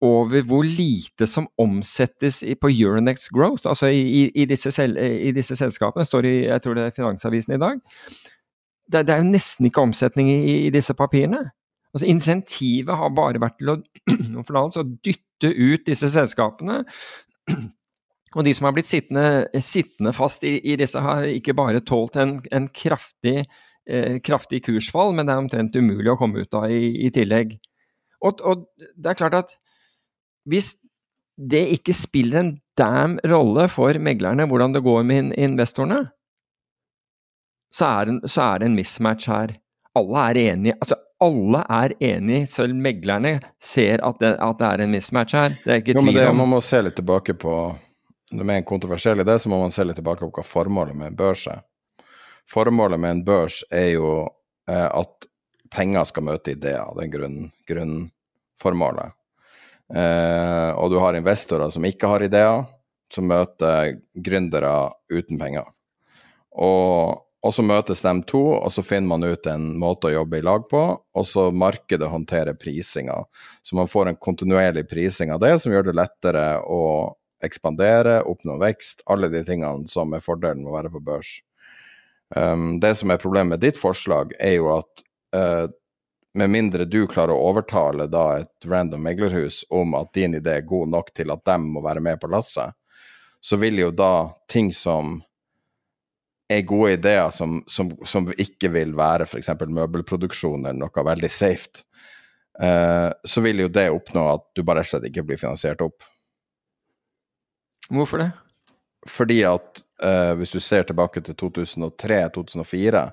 over 0.01 0.43
hvor 0.49 0.65
lite 0.65 1.27
som 1.29 1.45
omsettes 1.61 2.41
på 2.61 2.71
Euronex 2.73 3.29
Growth, 3.29 3.69
altså 3.69 3.91
i, 3.93 4.31
i, 4.33 4.47
disse, 4.49 4.73
sel, 4.73 4.97
i 4.97 5.29
disse, 5.37 5.57
selskapene. 5.57 6.07
står 6.09 6.25
i 6.25 6.35
jeg 6.47 6.63
tror 6.65 6.75
det 6.75 6.87
er 6.87 6.95
Finansavisen 6.97 7.53
i 7.53 7.61
dag. 7.61 7.83
Det, 8.91 9.03
det 9.07 9.15
er 9.15 9.21
jo 9.21 9.29
nesten 9.29 9.69
ikke 9.69 9.85
omsetning 9.85 10.31
i, 10.33 10.71
disse 10.73 10.97
papirene. 10.97 11.51
Altså 11.93 12.09
Insentivet 12.09 12.97
har 12.97 13.13
bare 13.13 13.43
vært 13.43 13.59
til 13.61 13.75
å, 13.75 13.77
å 14.81 14.87
dytte 15.05 15.53
ut 15.53 15.85
disse 15.87 16.09
selskapene. 16.11 16.81
Og 18.39 18.47
de 18.47 18.53
som 18.55 18.69
har 18.69 18.75
blitt 18.77 18.87
sittende, 18.87 19.49
sittende 19.65 20.13
fast 20.15 20.45
i, 20.47 20.55
i, 20.63 20.77
disse, 20.79 21.01
har 21.03 21.27
ikke 21.27 21.57
bare 21.59 21.83
tålt 21.83 22.19
en, 22.21 22.37
en 22.55 22.69
kraftig, 22.71 23.43
eh, 23.91 24.21
kraftig, 24.23 24.63
kursfall, 24.69 25.17
men 25.17 25.27
det 25.27 25.35
er 25.35 25.43
omtrent 25.43 25.79
umulig 25.79 26.13
å 26.13 26.19
komme 26.21 26.45
ut 26.45 26.55
av 26.55 26.71
i, 26.71 26.93
i 27.07 27.11
tillegg. 27.15 27.57
Og, 28.23 28.45
og, 28.47 28.69
det 28.95 29.13
er 29.13 29.19
klart 29.19 29.39
at 29.41 29.53
hvis 30.51 30.77
det 31.41 31.65
ikke 31.75 31.97
spiller 31.97 32.43
en 32.43 32.55
damn 32.79 33.19
rolle 33.27 33.67
for 33.73 33.97
meglerne 33.99 34.47
hvordan 34.47 34.77
det 34.77 34.85
går 34.85 35.05
med 35.09 35.35
investorene, 35.41 36.05
så 37.75 37.91
er, 38.01 38.11
det, 38.11 38.31
så 38.31 38.47
er 38.47 38.61
det 38.61 38.71
en 38.71 38.79
mismatch 38.79 39.31
her. 39.31 39.55
Alle 39.99 40.25
er 40.31 40.39
enige. 40.53 40.79
Altså, 40.79 40.99
alle 41.23 41.61
er 41.71 41.93
enige, 42.03 42.47
selv 42.51 42.79
meglerne 42.79 43.37
ser 43.63 44.03
at 44.07 44.19
det, 44.23 44.33
at 44.43 44.59
det 44.59 44.71
er 44.71 44.83
en 44.85 44.95
mismatch 44.95 45.37
her. 45.39 45.55
Det 45.65 45.75
er 45.75 45.83
ikke 45.83 45.99
tvil 45.99 46.27
om 46.31 46.43
Man 46.45 46.55
må 46.57 46.61
se 46.65 46.81
litt 46.83 46.99
tilbake 46.99 47.37
på 47.39 47.55
det 48.31 48.47
er 48.55 48.67
kontroversiell 48.67 49.21
idé, 49.21 49.39
så 49.39 49.51
må 49.51 49.59
man 49.59 49.73
se 49.75 49.85
litt 49.85 49.99
tilbake 49.99 50.23
på 50.23 50.31
hva 50.39 50.47
formålet 50.47 50.97
med 50.97 51.11
en 51.11 51.19
børs 51.19 51.47
er. 51.51 51.65
Formålet 52.51 53.01
med 53.01 53.17
en 53.17 53.25
børs 53.27 53.61
er 53.75 53.89
jo 53.97 54.13
eh, 54.71 54.87
at 54.87 55.27
penger 55.75 56.07
skal 56.07 56.27
møte 56.27 56.55
ideer. 56.55 56.93
Det 56.97 57.07
er 57.07 57.15
grunn, 57.15 57.41
grunnformålet. 57.69 59.17
Eh, 59.95 60.71
og 60.79 60.93
du 60.93 61.01
har 61.03 61.19
investorer 61.19 61.71
som 61.75 61.87
ikke 61.87 62.11
har 62.11 62.27
ideer, 62.27 62.63
som 63.11 63.27
møter 63.27 63.97
gründere 64.15 64.93
uten 65.11 65.39
penger. 65.39 65.67
Og, 66.55 67.23
og, 67.43 67.53
så 67.55 67.65
møtes 67.67 68.03
de 68.03 68.15
to, 68.31 68.43
og 68.59 68.71
så 68.75 68.85
finner 68.87 69.11
man 69.11 69.27
ut 69.27 69.47
en 69.51 69.73
måte 69.79 70.11
å 70.11 70.15
jobbe 70.21 70.39
i 70.39 70.47
lag 70.47 70.67
på, 70.71 70.83
og 70.99 71.27
så 71.27 71.49
markedet 71.51 72.11
håndterer 72.11 72.59
prisinga. 72.59 73.19
Så 73.63 73.79
man 73.79 73.91
får 73.91 74.11
en 74.11 74.21
kontinuerlig 74.23 74.87
prising 74.91 75.35
av 75.35 75.43
det, 75.43 75.57
som 75.63 75.75
gjør 75.75 75.91
det 75.91 75.99
lettere 75.99 76.45
å 76.63 76.83
ekspandere, 77.45 78.21
oppnå 78.29 78.59
vekst, 78.61 79.05
alle 79.11 79.31
de 79.33 79.43
tingene 79.47 79.89
som 79.91 80.13
er 80.17 80.25
fordelen 80.25 80.65
med 80.65 80.73
å 80.73 80.77
være 80.79 80.93
på 80.95 81.03
børs. 81.05 81.39
Um, 82.37 82.79
det 82.81 82.95
som 83.01 83.11
er 83.11 83.23
problemet 83.23 83.57
med 83.57 83.65
ditt 83.65 83.79
forslag, 83.81 84.35
er 84.39 84.59
jo 84.61 84.71
at 84.77 85.05
uh, 85.35 85.67
med 86.39 86.53
mindre 86.53 86.87
du 86.87 87.03
klarer 87.11 87.35
å 87.35 87.49
overtale 87.51 88.07
da 88.11 88.27
et 88.43 88.69
random 88.71 89.03
meglerhus 89.03 89.65
om 89.75 89.97
at 89.99 90.13
din 90.15 90.37
idé 90.39 90.61
er 90.61 90.69
god 90.69 90.93
nok 90.93 91.11
til 91.17 91.33
at 91.35 91.43
dem 91.49 91.67
må 91.75 91.83
være 91.83 92.03
med 92.05 92.21
på 92.23 92.31
lasset, 92.31 92.77
så 93.41 93.59
vil 93.59 93.81
jo 93.81 93.91
da 93.91 94.31
ting 94.53 94.71
som 94.75 95.19
er 96.51 96.67
gode 96.67 96.97
ideer 96.99 97.31
som, 97.35 97.61
som, 97.71 97.93
som 98.07 98.29
ikke 98.39 98.71
vil 98.75 98.95
være 98.99 99.27
f.eks. 99.27 99.53
møbelproduksjon 99.71 100.67
eller 100.67 100.79
noe 100.79 101.05
veldig 101.07 101.31
safe, 101.31 101.85
uh, 102.63 103.11
så 103.25 103.43
vil 103.43 103.65
jo 103.65 103.71
det 103.73 103.89
oppnå 103.91 104.27
at 104.35 104.49
du 104.55 104.63
bare 104.63 104.83
rett 104.83 104.91
og 104.91 104.97
slett 104.97 105.11
ikke 105.11 105.27
blir 105.27 105.41
finansiert 105.41 105.83
opp. 105.87 106.07
Hvorfor 107.91 108.23
det? 108.23 108.31
Fordi 109.09 109.41
at 109.49 109.81
eh, 110.05 110.35
hvis 110.39 110.53
du 110.53 110.61
ser 110.61 110.85
tilbake 110.87 111.23
til 111.25 111.37
2003-2004, 111.41 113.07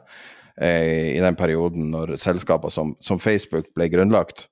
eh, 0.61 1.15
i 1.15 1.21
den 1.23 1.37
perioden 1.39 1.89
når 1.93 2.17
selskaper 2.21 2.73
som, 2.73 2.93
som, 2.99 3.19
Facebook 3.19 3.71
ble 3.75 3.87
grunnlagt, 3.93 4.47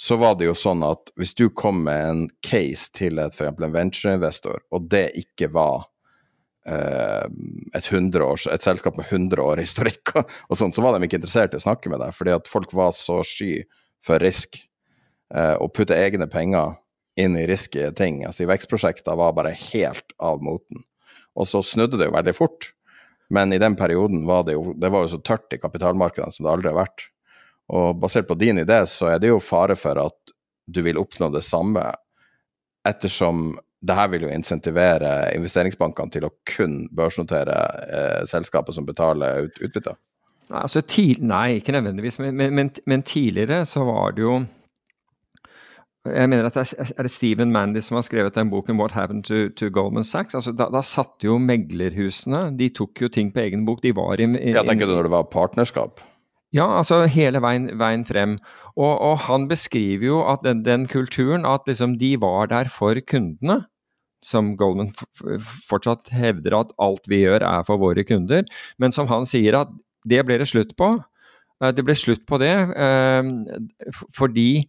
så 0.00 0.16
var 0.16 0.38
det 0.40 0.48
jo 0.48 0.56
sånn 0.56 0.82
at 0.86 1.12
hvis 1.20 1.36
du 1.36 1.50
kom 1.52 1.84
med 1.84 2.06
en 2.08 2.22
case 2.46 2.88
til 2.96 3.20
et, 3.20 3.36
for 3.36 3.50
en 3.50 3.74
ventureinvestor, 3.74 4.62
og 4.72 4.88
det 4.88 5.10
ikke 5.20 5.50
var 5.52 5.84
uh, 6.64 7.26
et, 7.76 7.90
års, 8.16 8.46
et, 8.48 8.64
selskap 8.64 8.96
med 8.96 9.12
100 9.12 9.44
år 9.44 9.60
historikk, 9.60 10.14
og 10.48 10.56
sånt, 10.56 10.72
så 10.72 10.80
var 10.80 10.96
de 10.96 11.04
ikke 11.04 11.20
interessert 11.20 11.52
i 11.52 11.60
å 11.60 11.66
snakke 11.66 11.92
med 11.92 12.00
deg, 12.00 12.16
fordi 12.16 12.32
at 12.32 12.48
folk 12.48 12.72
var 12.72 12.96
så 12.96 13.18
sky 13.28 13.58
for 14.00 14.24
risk. 14.24 14.56
Å 15.30 15.60
og 15.62 15.74
putte 15.76 15.94
egne 15.94 16.26
penger 16.26 16.72
inn 17.20 17.36
i 17.38 17.46
risky 17.48 17.90
ting. 17.96 18.24
Altså, 18.26 18.48
vekstprosjekter 18.48 19.18
var 19.18 19.36
bare 19.36 19.54
helt 19.70 20.16
av 20.18 20.42
moten. 20.44 20.82
Og 21.38 21.48
så 21.48 21.62
snudde 21.64 22.00
det 22.00 22.10
jo 22.10 22.16
veldig 22.16 22.36
fort. 22.36 22.72
Men 23.30 23.52
i 23.54 23.60
den 23.62 23.76
perioden 23.78 24.24
var 24.26 24.44
det 24.48 24.56
jo, 24.56 24.72
det 24.74 24.90
var 24.90 25.04
jo 25.04 25.14
så 25.14 25.22
tørt 25.22 25.54
i 25.54 25.60
kapitalmarkedene 25.62 26.34
som 26.34 26.46
det 26.46 26.52
aldri 26.52 26.72
har 26.72 26.80
vært. 26.80 27.06
Og 27.70 28.00
basert 28.02 28.26
på 28.26 28.38
din 28.38 28.58
idé, 28.64 28.82
så 28.90 29.12
er 29.12 29.22
det 29.22 29.30
jo 29.30 29.42
fare 29.42 29.76
for 29.78 30.00
at 30.02 30.34
du 30.70 30.82
vil 30.82 30.98
oppnå 30.98 31.30
det 31.34 31.44
samme, 31.46 31.84
ettersom 32.86 33.52
det 33.80 33.96
her 33.96 34.10
vil 34.12 34.26
jo 34.26 34.32
insentivere 34.34 35.30
investeringsbankene 35.36 36.12
til 36.12 36.26
å 36.26 36.34
kun 36.48 36.82
børsnotere 36.96 37.56
eh, 37.86 38.22
selskapet 38.28 38.76
som 38.76 38.86
betaler 38.88 39.46
ut, 39.46 39.60
utbytte. 39.62 39.94
Altså, 40.50 40.82
nei, 41.22 41.60
ikke 41.60 41.72
nødvendigvis, 41.76 42.18
men, 42.18 42.42
men, 42.54 42.72
men 42.90 43.04
tidligere 43.06 43.62
så 43.68 43.84
var 43.86 44.16
det 44.16 44.26
jo 44.26 44.40
jeg 46.08 46.30
mener 46.32 46.46
at 46.48 46.56
det 46.56 46.62
er, 46.80 47.02
det 47.04 47.10
Stephen 47.12 47.50
Mandy 47.52 47.82
som 47.84 47.98
har 47.98 48.04
skrevet 48.06 48.34
den 48.34 48.50
boken 48.50 48.78
'What 48.80 48.94
Happened 48.96 49.24
to, 49.28 49.48
to 49.52 49.68
Goldman 49.68 50.06
Sachs'? 50.06 50.34
Altså, 50.34 50.52
da, 50.56 50.70
da 50.72 50.80
satte 50.80 51.28
jo 51.28 51.36
meglerhusene 51.38 52.56
De 52.56 52.70
tok 52.72 53.02
jo 53.02 53.08
ting 53.08 53.32
på 53.34 53.42
egen 53.44 53.66
bok. 53.66 53.82
De 53.82 53.92
var 53.96 54.20
i, 54.20 54.24
i 54.24 54.54
Jeg 54.54 54.64
tenker 54.64 54.88
du 54.88 54.94
når 54.94 55.10
det 55.10 55.12
var 55.12 55.28
partnerskap? 55.28 56.00
Ja, 56.56 56.66
altså 56.80 57.04
hele 57.06 57.42
veien, 57.44 57.68
veien 57.78 58.06
frem. 58.08 58.38
Og, 58.74 58.94
og, 58.96 59.18
han 59.28 59.46
beskriver 59.50 60.06
jo 60.06 60.22
at 60.26 60.40
den, 60.42 60.64
den 60.64 60.88
kulturen, 60.90 61.44
at 61.46 61.68
liksom 61.68 61.98
de 62.00 62.16
var 62.20 62.48
der 62.50 62.72
for 62.72 62.98
kundene. 63.06 63.66
Som 64.24 64.56
Goldman 64.56 64.90
fortsatt 65.68 66.10
hevder 66.12 66.58
at 66.58 66.72
alt 66.80 67.06
vi 67.08 67.22
gjør 67.22 67.44
er 67.46 67.62
for 67.64 67.80
våre 67.80 68.04
kunder. 68.04 68.48
Men 68.78 68.92
som 68.92 69.06
han 69.08 69.28
sier 69.28 69.56
at 69.62 69.70
det 70.08 70.24
ble 70.26 70.40
det 70.40 70.48
slutt 70.48 70.74
på. 70.80 70.96
Eh, 71.60 71.72
det 71.76 71.84
ble 71.84 71.96
slutt 71.96 72.26
på 72.28 72.40
det 72.40 72.54
eh, 72.72 73.30
fordi 74.16 74.64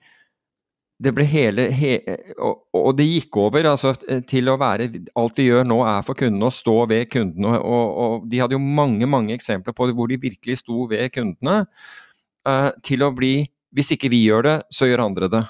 det 1.01 1.11
ble 1.15 1.25
hele, 1.25 1.65
he, 1.73 1.95
og, 2.37 2.59
og, 2.77 2.91
det 2.97 3.07
gikk 3.07 3.37
over 3.41 3.65
altså, 3.71 3.93
til 4.29 4.51
å 4.51 4.57
være 4.61 4.89
Alt 5.17 5.39
vi 5.39 5.47
gjør 5.47 5.65
nå 5.65 5.79
er 5.87 6.03
for 6.05 6.17
kundene, 6.17 6.49
å 6.49 6.53
stå 6.53 6.75
ved 6.91 7.09
kundene. 7.09 7.55
Og, 7.57 7.95
og, 8.03 8.27
de 8.29 8.41
hadde 8.41 8.57
jo 8.57 8.61
mange 8.61 9.09
mange 9.09 9.33
eksempler 9.33 9.75
på 9.77 9.89
det 9.89 9.95
hvor 9.97 10.11
de 10.11 10.19
virkelig 10.21 10.59
sto 10.61 10.85
ved 10.91 11.09
kundene. 11.15 11.63
Uh, 12.47 12.69
til 12.85 13.03
å 13.05 13.11
bli 13.13 13.45
Hvis 13.71 13.93
ikke 13.93 14.09
vi 14.11 14.23
gjør 14.25 14.45
det, 14.47 14.55
så 14.73 14.89
gjør 14.89 15.05
andre 15.05 15.29
det. 15.31 15.41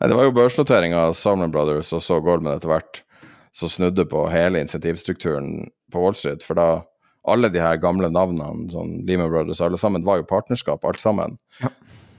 Nei, 0.00 0.08
det 0.08 0.16
var 0.16 0.26
jo 0.26 0.34
børsnoteringa 0.34 1.06
av 1.10 1.16
Salmon 1.16 1.52
Brothers 1.52 1.92
og 1.94 2.02
så 2.02 2.18
Goldman 2.24 2.56
etter 2.56 2.72
hvert 2.72 3.02
som 3.54 3.70
snudde 3.70 4.06
på 4.08 4.24
hele 4.32 4.62
insentivstrukturen 4.64 5.68
på 5.92 6.02
Wall 6.02 6.16
Street. 6.18 6.42
For 6.46 6.58
da 6.58 6.82
alle 7.28 7.50
de 7.52 7.60
her 7.62 7.78
gamle 7.82 8.08
navnene, 8.12 8.70
sånn 8.72 9.00
Lehman 9.06 9.30
Brothers, 9.30 9.60
alle 9.62 9.78
sammen, 9.80 10.06
var 10.06 10.20
jo 10.20 10.28
partnerskap, 10.30 10.84
alt 10.88 11.02
sammen. 11.02 11.36
Ja. 11.60 11.70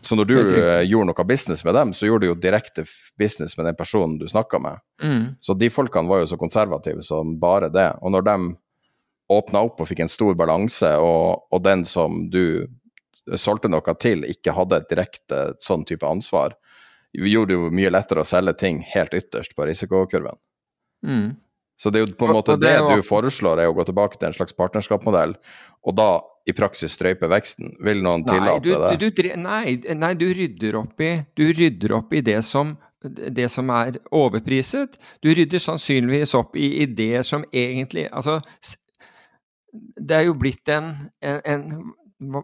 Så 0.01 0.17
når 0.17 0.25
du 0.25 0.35
uh, 0.39 0.81
gjorde 0.81 1.11
noe 1.11 1.25
business 1.29 1.63
med 1.65 1.75
dem, 1.77 1.93
så 1.93 2.07
gjorde 2.07 2.25
du 2.25 2.31
jo 2.31 2.39
direkte 2.41 2.85
business 3.21 3.53
med 3.57 3.69
den 3.69 3.77
personen 3.77 4.17
du 4.17 4.27
snakka 4.29 4.59
med. 4.59 4.81
Mm. 5.03 5.23
Så 5.39 5.53
de 5.53 5.69
folkene 5.69 6.09
var 6.09 6.23
jo 6.23 6.31
så 6.31 6.39
konservative 6.41 7.05
som 7.05 7.35
bare 7.41 7.69
det. 7.69 7.91
Og 8.01 8.13
når 8.15 8.25
de 8.25 8.37
åpna 9.31 9.61
opp 9.67 9.81
og 9.81 9.89
fikk 9.89 10.03
en 10.03 10.11
stor 10.11 10.35
balanse, 10.39 10.89
og, 10.99 11.45
og, 11.51 11.61
den 11.63 11.85
som 11.87 12.25
du 12.33 12.67
solgte 13.37 13.69
noe 13.71 13.95
til, 14.01 14.25
ikke 14.27 14.55
hadde 14.57 14.81
et 14.81 14.89
direkte 14.89 15.43
sånn 15.63 15.85
type 15.87 16.07
ansvar, 16.07 16.57
gjorde 17.13 17.51
det 17.51 17.59
jo 17.59 17.69
mye 17.75 17.91
lettere 17.93 18.23
å 18.23 18.27
selge 18.27 18.55
ting 18.59 18.81
helt 18.93 19.13
ytterst 19.15 19.55
på 19.55 19.67
risikokurven. 19.69 20.39
Mm. 21.05 21.37
Så 21.81 21.89
det 21.89 22.01
er 22.01 22.05
jo 22.05 22.15
på 22.17 22.27
en 22.27 22.35
måte 22.37 22.57
det 22.61 22.73
det, 22.77 22.97
du 22.97 23.05
foreslår, 23.05 23.61
er 23.61 23.71
å 23.71 23.77
gå 23.77 23.85
tilbake 23.87 24.19
til 24.19 24.29
en 24.29 24.35
slags 24.37 24.55
partnerskapsmodell, 24.57 25.37
og 25.81 25.95
da 25.97 26.09
i 26.47 26.53
praksis 26.57 26.95
strøype 26.97 27.29
veksten. 27.29 27.75
Vil 27.85 28.01
noen 28.03 28.25
Nei, 28.25 28.37
tillate 28.37 28.63
du, 28.65 28.71
det? 28.73 28.93
du, 29.01 29.09
du, 29.17 29.33
nei, 29.41 29.75
nei, 29.97 30.13
du 30.17 30.27
rydder 30.33 30.79
opp 30.81 31.03
i, 31.03 31.11
du 31.37 31.45
rydder 31.53 31.97
opp 31.99 32.13
i 32.17 32.23
det 32.25 32.39
som 32.47 32.77
det 33.01 33.47
som 33.49 33.69
er 33.73 33.95
overpriset. 34.13 34.99
Du 35.25 35.31
rydder 35.33 35.61
sannsynligvis 35.61 36.35
opp 36.37 36.53
i, 36.53 36.83
i 36.83 36.85
det 36.85 37.23
som 37.25 37.41
egentlig 37.49 38.03
Altså, 38.11 38.35
det 39.97 40.17
er 40.19 40.27
jo 40.27 40.35
blitt 40.37 40.69
en, 40.69 40.91
en, 41.25 41.41
en 41.45 41.63
hva, 42.21 42.43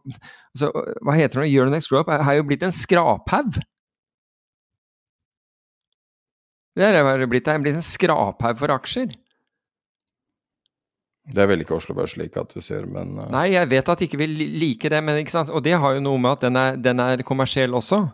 altså, 0.55 0.71
hva 1.05 1.15
heter 1.17 1.43
det? 1.43 1.51
Euronex 1.51 1.89
Group 1.91 2.09
er, 2.09 2.23
jo 2.39 2.45
blitt 2.47 2.65
en 2.65 2.73
skraphaug. 2.73 3.59
Det 6.77 6.85
er 6.85 7.25
blitt. 7.29 7.45
Det 7.45 7.53
er 7.53 7.61
blitt 7.61 7.77
en 7.77 7.85
skraphaug 7.85 8.57
for 8.57 8.73
aksjer. 8.73 9.13
Det 11.27 11.41
er 11.43 11.49
vel 11.49 11.63
ikke 11.63 11.75
Oslo 11.75 11.95
Børs 11.97 12.15
like 12.15 12.39
at 12.39 12.53
du 12.55 12.63
sier, 12.63 12.85
men 12.87 13.17
uh... 13.19 13.25
Nei, 13.33 13.49
jeg 13.51 13.67
vet 13.71 13.89
at 13.91 13.99
de 13.99 14.07
ikke 14.07 14.19
vil 14.21 14.35
like 14.61 14.91
det, 14.91 15.01
men 15.03 15.19
ikke 15.19 15.33
sant? 15.33 15.51
og 15.51 15.63
det 15.65 15.75
har 15.75 15.97
jo 15.97 16.03
noe 16.03 16.21
med 16.23 16.37
at 16.37 16.45
den 16.47 16.59
er, 16.59 16.77
den 16.79 17.03
er 17.03 17.23
kommersiell 17.27 17.75
også. 17.75 18.05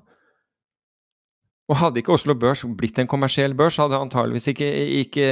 Og 1.72 1.80
hadde 1.80 2.02
ikke 2.02 2.16
Oslo 2.16 2.36
Børs 2.36 2.66
blitt 2.78 2.98
en 3.00 3.10
kommersiell 3.10 3.54
børs, 3.56 3.78
hadde 3.80 4.00
antageligvis 4.02 4.50
ikke, 4.52 4.70
ikke 5.04 5.28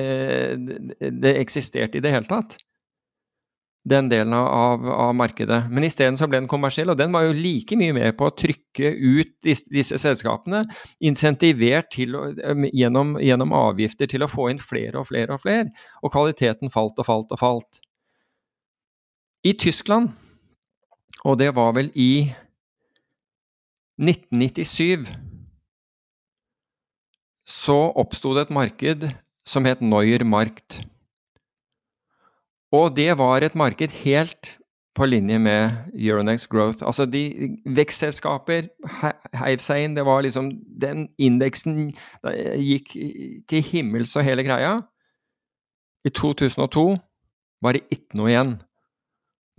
det 1.21 1.33
eksistert 1.41 1.97
i 1.97 2.03
det 2.03 2.13
hele 2.13 2.29
tatt. 2.29 2.55
Den 3.83 4.11
delen 4.11 4.33
av, 4.37 4.83
av 4.85 5.15
markedet. 5.17 5.63
Men 5.73 5.87
isteden 5.87 6.17
så 6.17 6.27
ble 6.29 6.43
den 6.43 6.49
kommersiell, 6.49 6.91
og 6.93 6.99
den 6.99 7.13
var 7.15 7.25
jo 7.25 7.33
like 7.33 7.77
mye 7.79 7.95
med 7.97 8.13
på 8.17 8.27
å 8.29 8.33
trykke 8.37 8.91
ut 8.93 9.31
disse, 9.41 9.65
disse 9.73 9.97
selskapene, 9.97 10.67
insentivert 11.01 11.89
til 11.95 12.13
gjennom, 12.77 13.15
gjennom 13.17 13.55
avgifter 13.57 14.11
til 14.11 14.21
å 14.21 14.29
få 14.29 14.51
inn 14.51 14.61
flere 14.61 15.01
og 15.01 15.09
flere 15.09 15.33
og 15.33 15.41
flere, 15.41 15.71
og 16.05 16.13
kvaliteten 16.13 16.69
falt 16.73 17.01
og 17.01 17.09
falt 17.09 17.33
og 17.33 17.41
falt. 17.41 17.81
I 19.41 19.55
Tyskland, 19.57 20.11
og 21.25 21.41
det 21.41 21.49
var 21.57 21.73
vel 21.73 21.89
i 21.97 22.29
1997, 23.97 25.09
så 27.51 27.81
oppsto 27.97 28.35
det 28.37 28.45
et 28.45 28.53
marked 28.53 29.09
som 29.45 29.65
het 29.65 29.81
Neuer 29.81 30.23
Markt. 30.25 30.83
Og 32.71 32.93
det 32.95 33.11
var 33.19 33.43
et 33.43 33.55
marked 33.55 33.91
helt 34.03 34.57
på 34.95 35.05
linje 35.07 35.39
med 35.39 35.91
Euronext 35.95 36.49
Growth. 36.51 36.83
Altså 36.87 37.05
de 37.07 37.55
vekstselskaper 37.65 38.67
he- 39.01 39.37
heiv 39.39 39.59
seg 39.63 39.83
inn. 39.85 39.95
Det 39.95 40.05
var 40.07 40.23
liksom 40.23 40.51
Den 40.81 41.09
indeksen 41.19 41.91
gikk 42.59 42.95
til 43.47 43.61
himmels 43.63 44.15
og 44.15 44.23
hele 44.27 44.43
greia. 44.47 44.79
I 46.07 46.09
2002 46.09 46.97
var 47.61 47.73
det 47.77 47.83
ikke 47.91 48.17
noe 48.17 48.31
igjen. 48.31 48.55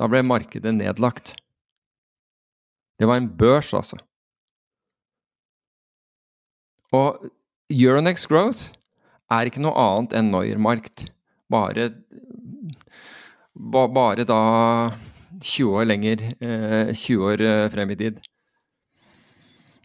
Da 0.00 0.08
ble 0.10 0.24
markedet 0.26 0.72
nedlagt. 0.74 1.36
Det 2.98 3.06
var 3.08 3.20
en 3.20 3.28
børs, 3.38 3.72
altså. 3.74 3.96
Og 6.92 7.28
Euronext 7.70 8.28
Growth 8.28 8.72
er 9.30 9.48
ikke 9.48 9.62
noe 9.64 9.72
annet 9.78 10.12
enn 10.18 10.32
Neuermarkt. 10.32 11.11
Bare, 11.52 11.88
ba, 13.52 13.86
bare 13.92 14.24
da 14.28 14.42
20 15.42 15.80
år 15.80 15.88
lenger, 15.90 16.22
eh, 16.40 16.92
20 16.94 17.26
år 17.32 17.42
eh, 17.42 17.68
frem 17.72 17.90
i 17.90 17.98
tid. 18.00 18.20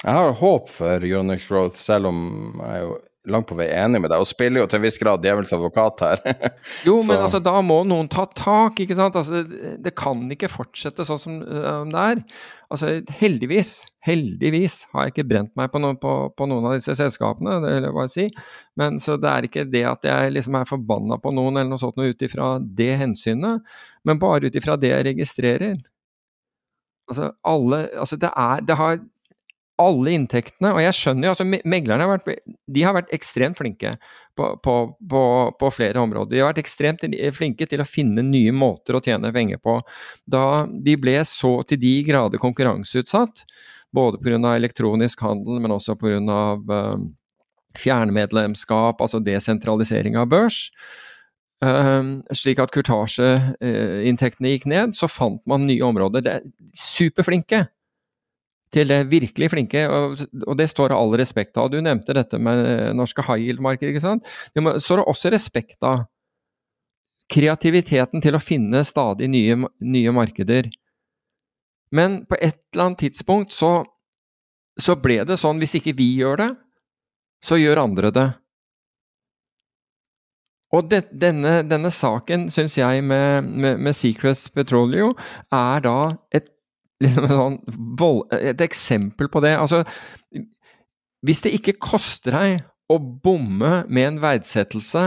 Jeg 0.04 0.14
har 0.14 0.32
håp 0.40 0.70
for 0.70 1.04
Euronext 1.04 1.50
Growth, 1.50 1.76
selv 1.76 2.12
om 2.12 2.20
jeg 2.62 2.84
jo 2.84 2.98
langt 3.32 3.48
på 3.50 3.56
vei 3.60 3.68
enig 3.76 4.00
med 4.04 4.12
deg, 4.12 4.22
og 4.24 4.28
spiller 4.30 4.62
jo 4.64 4.68
til 4.72 4.80
en 4.80 4.86
viss 4.88 5.00
grad 5.02 5.24
djevelens 5.24 5.54
advokat 5.56 6.04
her. 6.06 6.22
Jo, 6.88 6.98
men 7.08 7.18
altså, 7.24 7.40
da 7.44 7.56
må 7.66 7.82
noen 7.88 8.08
ta 8.12 8.26
tak, 8.38 8.80
ikke 8.84 8.96
sant? 8.98 9.18
Altså, 9.20 9.42
det, 9.48 9.74
det 9.86 9.94
kan 10.00 10.22
ikke 10.34 10.50
fortsette 10.52 11.06
sånn 11.08 11.20
som 11.22 11.40
øh, 11.44 11.84
det 11.92 12.04
er. 12.14 12.22
Altså, 12.74 12.90
heldigvis, 13.22 13.74
heldigvis 14.04 14.80
har 14.94 15.06
jeg 15.08 15.14
ikke 15.16 15.28
brent 15.30 15.54
meg 15.60 15.70
på, 15.72 15.80
noen- 15.84 16.00
på, 16.02 16.14
på 16.36 16.48
noen 16.52 16.66
av 16.68 16.76
disse 16.76 16.96
selskapene, 17.00 17.60
det 17.64 17.76
vil 17.78 17.88
jeg 17.88 17.96
bare 18.00 18.12
si. 18.12 18.26
Men 18.80 18.98
så 19.04 19.16
det 19.22 19.32
er 19.32 19.48
ikke 19.48 19.68
det 19.72 19.84
at 19.88 20.08
jeg 20.10 20.34
liksom 20.36 20.58
er 20.60 20.68
forbanna 20.68 21.20
på 21.24 21.32
noen 21.36 21.56
eller 21.62 21.72
noe 21.72 21.82
sånt 21.84 21.96
noe 22.00 22.12
ut 22.12 22.26
ifra 22.28 22.56
det 22.60 22.90
hensynet, 23.04 23.64
men 24.08 24.20
bare 24.24 24.50
ut 24.52 24.58
ifra 24.60 24.76
det 24.80 24.92
jeg 24.96 25.08
registrerer. 25.12 25.78
Altså, 27.08 27.30
alle 27.48 27.78
Altså, 27.96 28.18
det 28.20 28.30
er 28.36 28.66
Det 28.68 28.76
har 28.76 28.98
alle 29.82 30.14
inntektene, 30.18 30.72
og 30.74 30.82
jeg 30.82 30.96
skjønner 30.98 31.28
jo 31.28 31.34
altså 31.34 31.46
Meglerne 31.48 32.06
har 32.06 32.16
vært, 32.16 32.44
de 32.74 32.84
har 32.86 32.96
vært 32.98 33.14
ekstremt 33.16 33.60
flinke 33.60 33.94
på, 34.38 34.50
på, 34.64 34.76
på, 35.12 35.24
på 35.60 35.72
flere 35.74 36.02
områder. 36.02 36.34
De 36.34 36.42
har 36.42 36.52
vært 36.52 36.64
ekstremt 36.64 37.06
flinke 37.38 37.68
til 37.70 37.84
å 37.84 37.88
finne 37.88 38.26
nye 38.26 38.54
måter 38.56 38.98
å 38.98 39.04
tjene 39.04 39.34
penger 39.36 39.62
på. 39.64 39.80
Da 40.26 40.66
de 40.68 40.98
ble 41.00 41.20
så 41.30 41.60
til 41.70 41.82
de 41.82 41.96
grader 42.08 42.42
konkurranseutsatt, 42.42 43.46
både 43.96 44.22
pga. 44.22 44.56
elektronisk 44.56 45.22
handel, 45.26 45.62
men 45.64 45.78
også 45.78 45.98
pga. 46.00 46.42
Uh, 46.68 47.08
fjernmedlemskap, 47.78 49.04
altså 49.04 49.20
desentralisering 49.22 50.16
av 50.18 50.32
børs, 50.32 50.64
Um, 51.58 52.20
slik 52.38 52.60
at 52.62 52.70
kurtasjeinntektene 52.70 54.52
gikk 54.52 54.68
ned, 54.70 54.92
så 54.94 55.08
fant 55.10 55.40
man 55.50 55.64
nye 55.66 55.82
områder. 55.82 56.22
Det 56.22 56.34
er 56.36 56.44
superflinke 56.78 57.64
til 58.74 58.90
det 58.92 59.00
virkelig 59.12 59.50
flinke, 59.54 59.86
og, 59.88 60.22
og 60.44 60.58
det 60.60 60.68
står 60.72 60.92
det 60.92 61.00
all 61.00 61.16
respekt 61.20 61.58
av. 61.60 61.70
Du 61.72 61.80
nevnte 61.84 62.16
dette 62.18 62.40
med 62.42 62.96
norske 62.98 63.24
high 63.24 63.46
yield-markedet, 63.46 63.94
ikke 63.94 64.04
sant. 64.04 64.28
Det 64.56 64.64
må, 64.64 64.76
står 64.84 65.02
det 65.02 65.08
også 65.14 65.32
respekt 65.34 65.88
av 65.88 66.06
kreativiteten 67.32 68.24
til 68.24 68.36
å 68.38 68.44
finne 68.44 68.84
stadig 68.88 69.30
nye, 69.32 69.60
nye 69.84 70.14
markeder. 70.16 70.70
Men 71.96 72.22
på 72.28 72.40
et 72.40 72.60
eller 72.74 72.90
annet 72.90 73.06
tidspunkt 73.06 73.56
så, 73.56 73.72
så 74.80 74.98
ble 75.00 75.22
det 75.28 75.40
sånn, 75.40 75.60
hvis 75.64 75.78
ikke 75.80 75.96
vi 75.98 76.14
gjør 76.20 76.44
det, 76.44 76.52
så 77.44 77.60
gjør 77.60 77.84
andre 77.84 78.12
det. 78.16 78.28
Og 80.76 80.90
det, 80.92 81.06
denne, 81.16 81.62
denne, 81.64 81.92
saken, 81.94 82.50
syns 82.52 82.76
jeg, 82.76 83.04
med, 83.08 83.48
med, 83.48 83.80
med 83.80 83.96
Secrets 83.96 84.50
Petroleum, 84.52 85.14
er 85.54 85.84
da 85.86 86.00
et, 86.36 86.50
liksom 87.04 87.28
sånn 87.30 87.60
et 88.40 88.64
eksempel 88.66 89.30
på 89.32 89.42
det. 89.44 89.54
Altså, 89.60 89.84
hvis 91.26 91.44
det 91.46 91.56
ikke 91.58 91.78
koster 91.82 92.36
deg 92.38 92.66
å 92.92 93.00
bomme 93.00 93.84
med 93.90 94.12
en 94.12 94.20
verdsettelse 94.24 95.06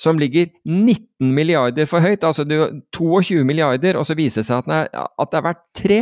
som 0.00 0.18
ligger 0.20 0.48
19 0.64 1.32
milliarder 1.36 1.88
for 1.88 2.04
høyt, 2.04 2.24
altså 2.24 2.44
du, 2.48 2.56
22 2.96 3.44
milliarder, 3.44 3.98
og 4.00 4.06
så 4.08 4.16
viser 4.16 4.40
det 4.40 4.48
seg 4.48 4.62
at, 4.62 4.68
den 4.68 4.76
er, 4.78 5.08
at 5.20 5.30
det 5.32 5.40
er 5.40 5.48
verdt 5.50 5.64
tre 5.76 6.00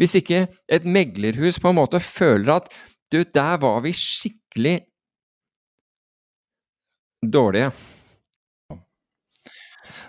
Hvis 0.00 0.16
ikke 0.18 0.46
et 0.72 0.84
meglerhus 0.88 1.58
på 1.60 1.70
en 1.70 1.76
måte 1.76 2.00
føler 2.00 2.54
at 2.56 2.70
du, 3.12 3.20
der 3.22 3.58
var 3.60 3.82
vi 3.84 3.92
skikkelig 3.92 4.78
dårlige. 7.22 7.70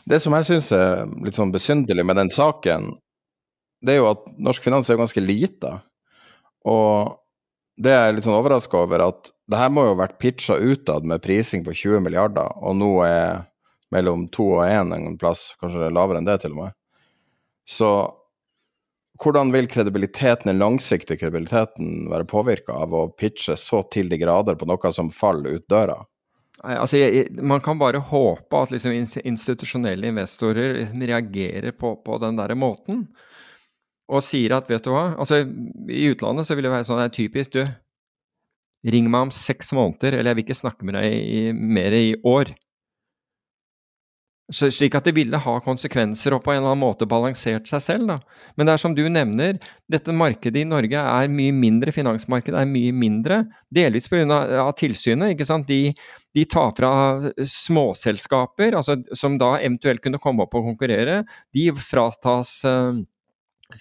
Det 0.07 0.19
som 0.23 0.33
jeg 0.35 0.47
syns 0.47 0.71
er 0.75 1.03
litt 1.23 1.37
sånn 1.37 1.51
besynderlig 1.53 2.05
med 2.07 2.17
den 2.19 2.31
saken, 2.33 2.89
det 3.83 3.95
er 3.95 4.01
jo 4.01 4.09
at 4.11 4.25
norsk 4.39 4.63
finans 4.63 4.89
er 4.89 4.97
jo 4.97 5.03
ganske 5.03 5.23
lite. 5.23 5.73
Og 6.69 7.13
det 7.83 7.91
er 7.91 8.07
jeg 8.07 8.17
litt 8.17 8.27
sånn 8.27 8.37
overraska 8.37 8.83
over, 8.85 9.03
at 9.09 9.31
det 9.49 9.59
her 9.59 9.71
må 9.73 9.85
jo 9.85 9.93
ha 9.93 10.01
vært 10.05 10.19
pitcha 10.21 10.57
utad 10.61 11.07
med 11.09 11.23
prising 11.23 11.65
på 11.65 11.75
20 11.75 12.03
milliarder, 12.05 12.53
og 12.63 12.77
nå 12.79 12.91
er 13.07 13.43
mellom 13.93 14.27
to 14.33 14.47
og 14.57 14.65
én 14.65 14.93
en 14.95 15.17
plass, 15.21 15.51
kanskje 15.61 15.91
lavere 15.93 16.21
enn 16.21 16.29
det 16.29 16.39
til 16.41 16.55
og 16.55 16.63
med. 16.63 16.77
Så 17.69 17.89
hvordan 19.21 19.51
vil 19.53 19.69
kredibiliteten, 19.69 20.49
den 20.49 20.61
langsiktige 20.61 21.19
kredibiliteten 21.21 22.07
være 22.11 22.27
påvirka 22.27 22.75
av 22.85 22.95
å 22.97 23.05
pitche 23.13 23.55
så 23.59 23.83
til 23.93 24.09
de 24.11 24.17
grader 24.21 24.57
på 24.59 24.67
noe 24.67 24.91
som 24.95 25.11
faller 25.13 25.59
ut 25.59 25.67
døra? 25.69 25.99
Nei, 26.63 26.75
altså 26.79 26.99
jeg, 26.99 27.27
Man 27.43 27.61
kan 27.63 27.79
bare 27.79 28.01
håpe 28.03 28.63
at 28.63 28.71
liksom 28.71 28.95
institusjonelle 28.95 30.09
investorer 30.13 30.79
liksom 30.79 31.05
reagerer 31.09 31.75
på, 31.75 31.95
på, 32.05 32.17
den 32.23 32.39
der 32.39 32.55
måten. 32.55 33.07
Og 34.11 34.23
sier 34.25 34.57
at 34.57 34.67
vet 34.69 34.83
du 34.83 34.91
hva, 34.91 35.13
altså 35.15 35.43
i 35.87 36.09
utlandet 36.11 36.47
så 36.47 36.57
vil 36.57 36.67
det 36.67 36.73
være 36.73 36.87
sånn 36.87 36.99
det 36.99 37.07
er 37.07 37.15
typisk, 37.15 37.55
du. 37.55 37.63
Ring 38.93 39.07
meg 39.07 39.29
om 39.29 39.31
seks 39.31 39.71
måneder, 39.75 40.17
eller 40.17 40.33
jeg 40.33 40.39
vil 40.39 40.47
ikke 40.49 40.59
snakke 40.59 40.87
med 40.87 40.97
deg 40.97 41.13
i, 41.13 41.43
mer 41.55 41.95
i 41.95 42.09
år. 42.27 42.51
Så, 44.51 44.67
slik 44.75 44.93
at 44.97 45.05
det 45.07 45.13
ville 45.15 45.39
ha 45.39 45.53
konsekvenser 45.63 46.35
og 46.35 46.41
på 46.43 46.51
en 46.51 46.59
eller 46.59 46.73
annen 46.73 46.83
måte 46.83 47.07
balansert 47.09 47.69
seg 47.69 47.81
selv. 47.81 48.09
Da. 48.11 48.17
Men 48.59 48.67
det 48.67 48.73
er 48.73 48.81
som 48.81 48.95
du 48.95 49.01
nevner, 49.07 49.55
dette 49.89 50.13
markedet 50.13 50.65
i 50.65 50.67
Norge 50.67 50.99
er 50.99 51.31
mye 51.31 51.53
mindre, 51.55 51.93
finansmarkedet 51.95 52.59
er 52.59 52.67
mye 52.69 52.91
mindre, 52.91 53.39
delvis 53.73 54.09
pga. 54.11 54.67
tilsynet. 54.77 55.31
ikke 55.31 55.47
sant? 55.47 55.71
De, 55.71 55.95
de 56.35 56.45
tar 56.45 56.75
fra 56.75 56.91
småselskaper, 57.39 58.75
altså, 58.81 58.99
som 59.15 59.39
da 59.39 59.55
eventuelt 59.61 60.03
kunne 60.03 60.21
komme 60.21 60.43
opp 60.43 60.59
og 60.59 60.67
konkurrere. 60.73 61.21
De 61.55 61.69
fratas, 61.79 62.59
uh, 62.67 62.99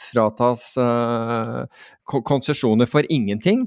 fratas 0.00 0.72
uh, 0.80 1.64
konsesjoner 2.04 2.88
for 2.90 3.06
ingenting. 3.12 3.66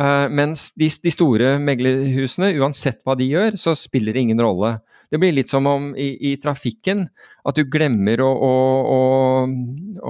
Uh, 0.00 0.30
mens 0.32 0.70
de, 0.80 0.88
de, 1.02 1.12
store 1.12 1.58
meglerhusene, 1.60 2.54
uansett 2.56 3.02
hva 3.04 3.16
de 3.20 3.26
gjør, 3.28 3.58
så 3.60 3.74
spiller 3.76 4.16
det 4.16 4.22
ingen 4.24 4.40
rolle. 4.40 4.78
Det 5.12 5.18
blir 5.20 5.34
litt 5.34 5.50
som 5.50 5.66
om 5.68 5.90
i, 5.98 6.14
i 6.30 6.36
trafikken 6.40 7.04
at 7.44 7.58
du 7.58 7.66
glemmer 7.68 8.22
å, 8.24 8.30
å, 8.30 8.52
å, 8.94 9.00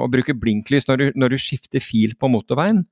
å 0.05 0.07
bruke 0.13 0.37
blinklys 0.37 0.87
når 0.87 1.01
du, 1.01 1.07
når 1.19 1.35
du, 1.35 1.39
skifter 1.43 1.83
fil 1.83 2.15
på 2.21 2.31
motorveien. 2.31 2.85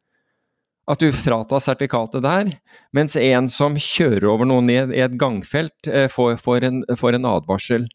At 0.89 1.05
du 1.05 1.13
fratas 1.13 1.69
sertifikatet 1.69 2.25
der, 2.25 2.51
mens 2.97 3.15
en 3.21 3.51
som 3.53 3.77
kjører 3.77 4.27
over 4.33 4.49
noen 4.49 4.73
i, 4.73 4.81
et 4.99 5.15
gangfelt, 5.21 5.77
uh, 5.87 6.09
får, 6.11 6.41
får, 6.43 6.67
en, 6.67 6.83
får, 6.99 7.21
en, 7.21 7.31
advarsel. 7.31 7.87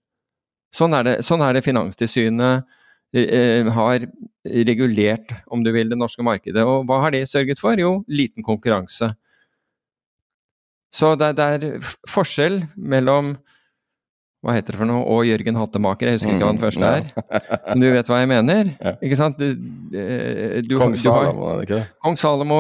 Sånn 0.73 0.95
er 0.95 1.09
det, 1.09 1.17
sånn 1.27 1.43
er 1.43 1.57
det 1.57 1.65
Finanstilsynet 1.65 2.63
Eh, 2.63 2.82
har 3.13 4.07
regulert, 4.43 5.33
om 5.47 5.63
du 5.63 5.71
vil, 5.71 5.89
det 5.91 5.99
norske 5.99 6.25
markedet. 6.25 6.63
Og 6.65 6.87
hva 6.89 7.03
har 7.05 7.13
det 7.13 7.27
sørget 7.29 7.61
for? 7.61 7.77
Jo, 7.79 7.99
liten 8.09 8.45
konkurranse. 8.45 9.13
Så 10.93 11.15
det, 11.17 11.33
det 11.39 11.49
er 11.57 11.91
forskjell 12.09 12.63
mellom 12.77 13.35
hva 14.43 14.57
heter 14.57 14.75
det 14.75 14.79
for 14.81 14.89
noe, 14.89 15.03
og 15.07 15.23
Jørgen 15.23 15.55
Hattemaker, 15.55 16.09
jeg 16.09 16.17
husker 16.17 16.33
ikke 16.33 16.43
hva 16.43 16.51
den 16.51 16.57
mm, 16.57 16.63
første 16.65 16.87
er. 16.89 17.61
Men 17.69 17.79
du 17.79 17.85
vet 17.93 18.09
hva 18.11 18.17
jeg 18.19 18.27
mener? 18.27 18.71
Ikke 18.99 19.15
sant? 19.15 19.39
Du, 19.39 19.69
eh, 19.95 20.57
du, 20.67 20.75
Kong 20.81 20.97
Salomo, 20.99 21.45
er 21.47 21.61
det 21.61 21.67
ikke 21.69 21.77
det? 21.77 21.85
Kong 22.03 22.19
Salomo, 22.19 22.57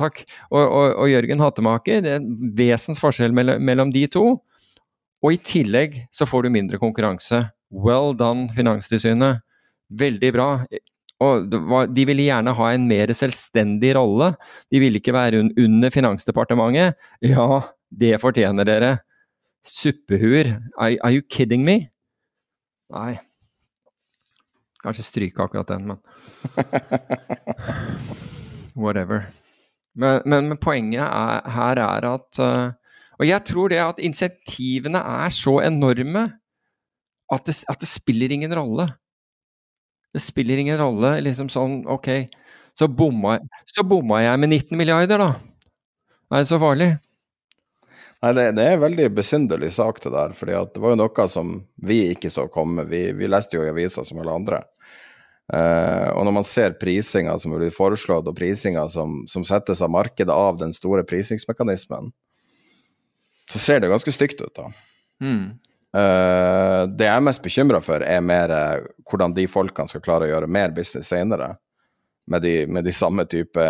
takk. 0.00 0.18
Og, 0.50 0.58
og, 0.64 0.86
og, 0.88 1.06
Jørgen 1.12 1.44
Hattemaker. 1.44 2.02
Det 2.02 2.16
er 2.16 2.18
en 2.18 2.50
vesensforskjell 2.58 3.38
mellom, 3.38 3.62
mellom 3.62 3.94
de 3.94 4.02
to. 4.10 4.24
Og 5.22 5.36
i 5.36 5.38
tillegg 5.38 6.00
så 6.10 6.26
får 6.26 6.48
du 6.48 6.56
mindre 6.58 6.82
konkurranse. 6.82 7.44
Well 7.70 8.18
done, 8.18 8.50
Finanstilsynet. 8.58 9.46
Veldig 9.98 10.32
bra. 10.34 10.48
Og 11.22 11.54
de 11.94 12.06
ville 12.08 12.26
gjerne 12.26 12.54
ha 12.58 12.68
en 12.74 12.88
mer 12.90 13.12
selvstendig 13.14 13.94
rolle. 13.98 14.32
De 14.72 14.80
ville 14.82 14.98
ikke 14.98 15.14
være 15.14 15.44
under 15.44 15.94
Finansdepartementet. 15.94 16.98
Ja, 17.22 17.62
det 17.90 18.20
fortjener 18.22 18.66
dere. 18.66 18.96
Suppehuer. 19.62 20.56
Are, 20.76 21.12
you 21.12 21.22
kidding 21.22 21.62
me? 21.66 21.92
Nei. 22.92 23.20
Kanskje 24.82 25.06
stryke 25.06 25.44
akkurat 25.44 25.68
den, 25.70 25.86
men 25.86 25.98
Whatever. 28.82 29.28
Men, 29.94 30.22
men, 30.26 30.48
men 30.50 30.58
poenget 30.58 31.04
er, 31.04 31.46
her 31.52 31.78
er 31.84 32.06
at 32.08 32.38
uh, 32.40 32.72
Og 33.20 33.26
jeg 33.28 33.44
tror 33.46 33.68
det 33.70 33.78
at 33.78 34.00
insentivene 34.02 34.98
er 34.98 35.28
så 35.30 35.60
enorme 35.62 36.32
at 37.32 37.46
det, 37.46 37.54
at 37.70 37.80
det 37.80 37.88
spiller 37.88 38.32
ingen 38.34 38.52
rolle. 38.56 38.88
Det 40.12 40.20
spiller 40.20 40.60
ingen 40.60 40.78
rolle. 40.78 41.20
liksom 41.24 41.48
sånn, 41.48 41.82
Ok, 41.86 42.08
så 42.78 42.88
bomma, 42.88 43.38
så 43.68 43.84
bomma 43.84 44.22
jeg 44.22 44.40
med 44.40 44.48
19 44.50 44.78
milliarder, 44.78 45.18
da. 45.18 45.32
Er 46.32 46.44
det 46.44 46.48
så 46.48 46.58
farlig? 46.60 46.94
Nei, 48.22 48.30
det, 48.38 48.44
det 48.56 48.64
er 48.64 48.76
en 48.76 48.84
veldig 48.84 49.08
besynderlig 49.16 49.72
sak, 49.74 49.98
det 50.04 50.12
der. 50.14 50.32
fordi 50.36 50.54
det 50.74 50.80
var 50.80 50.94
jo 50.94 51.00
noe 51.00 51.24
som 51.28 51.56
vi 51.82 52.04
ikke 52.12 52.30
så 52.30 52.46
komme. 52.48 52.84
Vi, 52.88 53.08
vi 53.18 53.28
leste 53.28 53.58
jo 53.58 53.64
i 53.66 53.72
avisa 53.72 54.04
som 54.06 54.20
alle 54.22 54.36
andre. 54.38 54.62
Uh, 55.52 56.08
og 56.14 56.22
når 56.24 56.36
man 56.38 56.46
ser 56.48 56.78
prisinga 56.80 57.34
som 57.42 57.52
blir 57.56 57.74
foreslått, 57.74 58.28
og 58.30 58.36
prisinga 58.38 58.86
som, 58.88 59.24
som, 59.28 59.44
settes 59.44 59.82
av 59.82 59.90
markedet 59.92 60.32
av 60.32 60.60
den 60.60 60.72
store 60.72 61.02
prisingsmekanismen, 61.04 62.12
så 63.50 63.60
ser 63.60 63.82
det 63.82 63.90
ganske 63.92 64.14
stygt 64.14 64.40
ut, 64.40 64.54
da. 64.56 64.70
Mm. 65.20 65.58
Uh, 65.92 66.88
det 66.88 67.04
jeg 67.04 67.12
er 67.12 67.24
mest 67.24 67.42
bekymra 67.44 67.82
for, 67.84 68.00
er 68.00 68.22
mer 68.24 68.52
uh, 68.52 68.86
hvordan 69.08 69.34
de 69.36 69.44
folkene 69.50 69.90
skal 69.90 70.04
klare 70.04 70.28
å 70.28 70.30
gjøre 70.30 70.48
mer 70.48 70.72
business 70.72 71.10
senere 71.12 71.50
med 72.32 72.42
de, 72.42 72.54
med 72.66 72.86
de 72.86 72.94
samme 72.96 73.26
type 73.28 73.66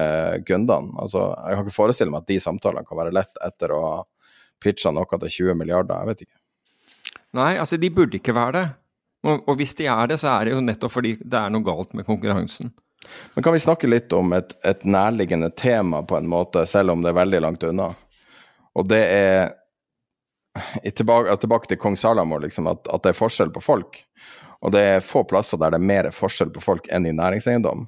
kundene. 0.46 0.92
Altså, 1.02 1.30
jeg 1.34 1.56
kan 1.56 1.66
ikke 1.66 1.78
forestille 1.78 2.12
meg 2.12 2.22
at 2.22 2.30
de 2.30 2.38
samtalene 2.42 2.86
kan 2.86 3.00
være 3.00 3.14
lett 3.16 3.42
etter 3.46 3.74
å 3.74 3.80
ha 3.86 3.96
pitcha 4.62 4.92
noe 4.94 5.18
til 5.24 5.48
20 5.48 5.58
milliarder, 5.58 5.98
jeg 5.98 6.12
vet 6.12 6.24
ikke. 6.26 6.38
Nei, 7.38 7.56
altså 7.58 7.78
de 7.80 7.90
burde 7.90 8.18
ikke 8.20 8.36
være 8.36 8.54
det. 8.58 8.66
Og, 9.26 9.42
og 9.48 9.58
hvis 9.58 9.74
de 9.78 9.88
er 9.90 10.10
det, 10.10 10.18
så 10.20 10.34
er 10.34 10.46
det 10.46 10.54
jo 10.54 10.62
nettopp 10.62 10.94
fordi 10.94 11.16
det 11.22 11.38
er 11.38 11.52
noe 11.54 11.66
galt 11.66 11.94
med 11.96 12.06
konkurransen. 12.06 12.72
Men 13.34 13.44
kan 13.44 13.54
vi 13.54 13.62
snakke 13.62 13.90
litt 13.90 14.12
om 14.14 14.30
et, 14.36 14.54
et 14.66 14.84
nærliggende 14.86 15.50
tema, 15.58 16.02
på 16.06 16.18
en 16.18 16.28
måte, 16.30 16.62
selv 16.70 16.94
om 16.94 17.02
det 17.02 17.10
er 17.10 17.18
veldig 17.18 17.40
langt 17.42 17.66
unna? 17.66 17.88
Og 18.78 18.86
det 18.90 19.02
er 19.10 19.52
tilbake, 20.98 21.36
tilbake, 21.40 21.70
til 21.70 21.80
kong 21.80 21.96
Salamo, 21.96 22.38
liksom, 22.42 22.68
at, 22.72 22.86
at, 22.88 23.02
det 23.04 23.12
er 23.12 23.18
forskjell 23.18 23.52
på 23.54 23.62
folk. 23.64 24.02
Og 24.62 24.74
det 24.74 24.82
er 24.96 25.06
få 25.06 25.24
plasser 25.28 25.58
der 25.58 25.74
det 25.74 25.80
er 25.80 25.90
mer 25.90 26.10
forskjell 26.14 26.52
på 26.54 26.62
folk 26.62 26.86
enn 26.92 27.08
i 27.08 27.14
næringseiendom. 27.16 27.86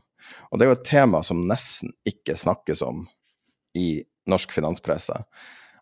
Og 0.51 0.59
det 0.59 0.67
er 0.67 0.73
jo 0.73 0.79
et 0.79 0.89
tema 0.89 1.21
som 1.23 1.45
nesten 1.49 1.93
ikke 2.09 2.37
snakkes 2.39 2.83
om 2.83 3.05
i 3.79 4.03
norsk 4.31 4.53
finanspresse. 4.55 5.19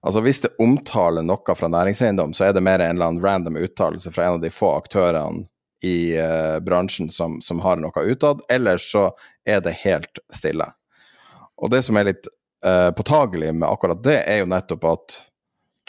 Altså 0.03 0.21
Hvis 0.21 0.43
det 0.43 0.57
omtaler 0.59 1.23
noe 1.23 1.55
fra 1.57 1.71
næringseiendom, 1.71 2.35
så 2.35 2.49
er 2.49 2.57
det 2.57 2.65
mer 2.65 2.83
en 2.83 2.97
eller 2.97 3.13
annen 3.13 3.25
random 3.25 3.57
uttalelse 3.63 4.11
fra 4.13 4.27
en 4.27 4.39
av 4.41 4.43
de 4.43 4.51
få 4.51 4.75
aktørene 4.81 5.47
i 5.83 6.15
uh, 6.19 6.59
bransjen 6.63 7.11
som, 7.11 7.41
som, 7.43 7.61
har 7.63 7.81
noe 7.83 8.05
utad, 8.07 8.43
ellers 8.51 8.85
så 8.93 9.09
er 9.47 9.63
det 9.63 9.75
helt 9.83 10.21
stille. 10.35 10.69
Og 11.59 11.71
det 11.75 11.83
som 11.87 11.99
er 11.99 12.11
litt 12.11 12.29
uh, 12.67 12.91
påtagelig 12.95 13.51
med 13.55 13.67
akkurat 13.69 14.03
det, 14.05 14.21
er 14.31 14.43
jo 14.43 14.51
nettopp 14.51 14.87
at 14.93 15.17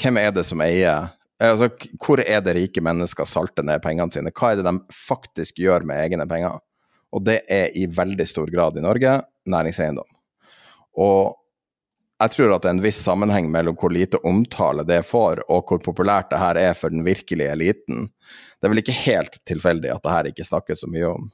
hvem 0.02 0.20
er 0.22 0.32
det 0.34 0.45
som 0.48 0.61
eier 0.64 1.11
altså, 1.41 1.70
Hvor 2.02 2.22
er 2.24 2.41
det 2.41 2.56
rike 2.57 2.82
mennesker 2.82 3.28
salter 3.30 3.65
ned 3.65 3.82
pengene 3.84 4.14
sine? 4.14 4.34
Hva 4.34 4.52
er 4.52 4.61
det 4.61 4.68
de 4.68 4.78
faktisk 4.95 5.61
gjør 5.61 5.86
med 5.88 6.02
egne 6.02 6.28
penger? 6.30 6.60
Og 7.14 7.24
det 7.28 7.44
er 7.52 7.70
i 7.78 7.86
veldig 7.86 8.26
stor 8.28 8.49
grad 8.49 8.78
i 8.78 8.84
Norge 8.84 9.20
næringseiendom. 9.49 10.10
Og 10.98 11.36
jeg 12.24 12.32
tror 12.36 12.53
at 12.56 12.64
det 12.64 12.70
er 12.72 12.78
en 12.78 12.86
viss 12.86 13.02
sammenheng 13.03 13.49
mellom 13.52 13.76
hvor 13.80 13.91
lite 13.91 14.22
omtale 14.26 14.86
det 14.88 15.02
får, 15.06 15.44
og 15.52 15.68
hvor 15.68 15.82
populært 15.84 16.30
det 16.32 16.40
her 16.40 16.60
er 16.61 16.78
for 16.78 16.94
den 16.94 17.03
virkelige 17.06 17.52
eliten. 17.52 18.07
Det 18.57 18.68
er 18.68 18.74
vel 18.74 18.84
ikke 18.84 18.95
helt 18.95 19.40
tilfeldig 19.49 19.91
at 19.91 20.03
det 20.06 20.14
her 20.14 20.30
ikke 20.30 20.48
snakkes 20.48 20.86
så 20.86 20.90
mye 20.90 21.10
om. 21.10 21.28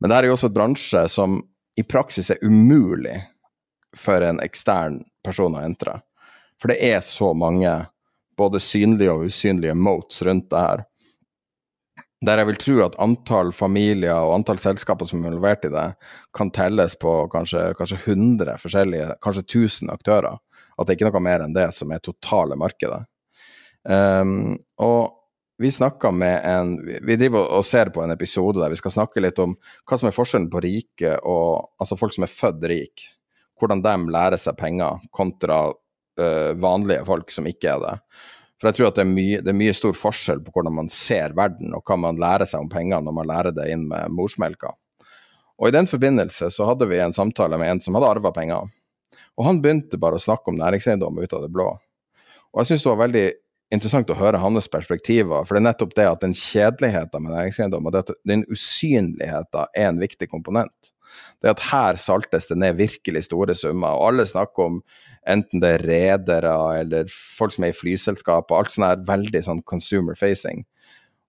Men 0.00 0.10
det 0.10 0.18
er 0.18 0.28
jo 0.28 0.36
også 0.36 0.50
et 0.50 0.56
bransje 0.56 1.02
som 1.12 1.40
i 1.76 1.84
praksis 1.84 2.30
er 2.32 2.40
umulig 2.44 3.18
for 3.96 4.24
en 4.24 4.40
ekstern 4.44 5.02
person 5.24 5.56
å 5.56 5.64
entre. 5.64 5.98
For 6.60 6.72
det 6.72 6.78
er 6.80 7.00
så 7.04 7.32
mange 7.36 7.72
både 8.36 8.60
synlige 8.60 9.12
og 9.12 9.30
usynlige 9.30 9.76
motes 9.76 10.22
rundt 10.26 10.48
det 10.52 10.62
her. 10.62 10.84
Der 12.24 12.40
jeg 12.40 12.48
vil 12.48 12.60
tro 12.60 12.76
at 12.86 12.96
antall 13.02 13.52
familier 13.52 14.16
og 14.24 14.38
antall 14.38 14.60
selskaper 14.60 15.08
som 15.08 15.20
er 15.22 15.34
involvert 15.34 15.66
i 15.68 15.72
det, 15.72 15.86
kan 16.36 16.50
telles 16.54 16.96
på 17.00 17.12
kanskje, 17.32 17.68
kanskje 17.76 18.00
100 18.02 18.56
forskjellige, 18.62 19.10
kanskje 19.24 19.44
1000 19.44 19.92
aktører. 19.92 20.40
At 20.76 20.86
det 20.86 20.94
er 20.94 20.98
ikke 20.98 21.10
noe 21.10 21.24
mer 21.24 21.44
enn 21.44 21.56
det 21.56 21.68
som 21.76 21.92
er 21.92 22.02
totale 22.04 22.56
markedet. 22.60 23.04
Um, 23.84 24.56
og 24.80 25.12
vi 25.62 25.70
snakka 25.72 26.10
med 26.10 26.42
en 26.44 26.72
Vi 27.06 27.16
driver 27.16 27.46
og 27.54 27.64
ser 27.64 27.92
på 27.94 28.02
en 28.02 28.10
episode 28.10 28.58
der 28.60 28.72
vi 28.72 28.80
skal 28.80 28.92
snakke 28.92 29.22
litt 29.22 29.38
om 29.38 29.54
hva 29.86 29.96
som 29.96 30.08
er 30.10 30.16
forskjellen 30.16 30.48
på 30.52 30.60
rike 30.64 31.12
og 31.22 31.70
Altså 31.80 31.96
folk 31.96 32.16
som 32.16 32.26
er 32.26 32.32
født 32.32 32.66
rik. 32.68 33.06
Hvordan 33.56 33.80
de 33.84 33.94
lærer 34.12 34.40
seg 34.40 34.58
penger, 34.58 34.98
kontra 35.16 35.70
uh, 36.22 36.52
vanlige 36.62 37.04
folk 37.08 37.30
som 37.34 37.48
ikke 37.48 37.74
er 37.74 37.84
det. 37.84 37.94
For 38.56 38.70
jeg 38.70 38.78
tror 38.78 38.88
at 38.88 38.98
det 38.98 39.04
er, 39.04 39.12
mye, 39.12 39.40
det 39.44 39.52
er, 39.52 39.58
mye, 39.58 39.76
stor 39.76 39.92
forskjell 39.96 40.40
på 40.44 40.54
hvordan 40.54 40.76
man 40.78 40.88
ser 40.92 41.36
verden, 41.36 41.74
og 41.76 41.84
hva 41.84 41.98
man 42.00 42.20
lærer 42.20 42.48
seg 42.48 42.64
om 42.64 42.72
penger 42.72 43.04
når 43.04 43.16
man 43.18 43.28
lærer 43.28 43.56
det 43.56 43.68
inn 43.72 43.84
med 43.90 44.14
morsmelka. 44.16 44.72
Og 45.60 45.68
i 45.68 45.74
den 45.76 45.88
forbindelse 45.88 46.48
så 46.52 46.68
hadde 46.68 46.88
vi 46.88 47.00
en 47.00 47.16
samtale 47.16 47.58
med 47.60 47.70
en 47.70 47.82
som 47.84 47.96
hadde 47.96 48.08
arva 48.16 48.32
penger. 48.36 48.68
Og 49.36 49.44
han 49.44 49.60
begynte 49.64 50.00
bare 50.00 50.16
å 50.16 50.22
snakke 50.22 50.52
om 50.52 50.60
næringseiendom 50.60 51.20
ut 51.20 51.36
av 51.36 51.44
det 51.44 51.52
blå. 51.52 51.68
Og 52.52 52.62
jeg 52.62 52.70
syns 52.70 52.86
det 52.86 52.92
var 52.92 53.02
veldig 53.04 53.26
interessant 53.74 54.10
å 54.12 54.16
høre 54.16 54.40
hans 54.40 54.68
perspektiver, 54.72 55.44
for 55.44 55.56
det 55.56 55.60
er 55.60 55.68
nettopp 55.68 55.94
det 55.98 56.06
at 56.08 56.22
den 56.22 56.36
kjedeligheten 56.38 57.24
med 57.24 57.34
næringseiendom, 57.34 57.88
og 57.88 58.12
den 58.28 58.44
usynligheten 58.52 59.72
er 59.74 59.90
en 59.90 60.00
viktig 60.00 60.30
komponent. 60.32 60.92
Det 61.42 61.52
at 61.52 61.64
her 61.70 61.98
saltes 62.00 62.48
det 62.50 62.58
ned 62.60 62.78
virkelig 62.78 63.26
store 63.26 63.56
summer, 63.58 63.96
og 63.96 64.12
alle 64.12 64.26
snakker 64.28 64.70
om 64.70 64.80
enten 65.28 65.62
det 65.62 65.72
er 65.74 65.84
redere 65.90 66.54
eller 66.80 67.10
folk 67.10 67.54
som 67.56 67.66
er 67.66 67.74
i 67.74 67.76
flyselskap, 67.76 68.50
og 68.50 68.58
alt 68.58 68.72
sånt 68.74 68.88
er 68.88 69.04
veldig 69.08 69.42
sånn 69.46 69.62
consumer 69.68 70.18
facing. 70.18 70.64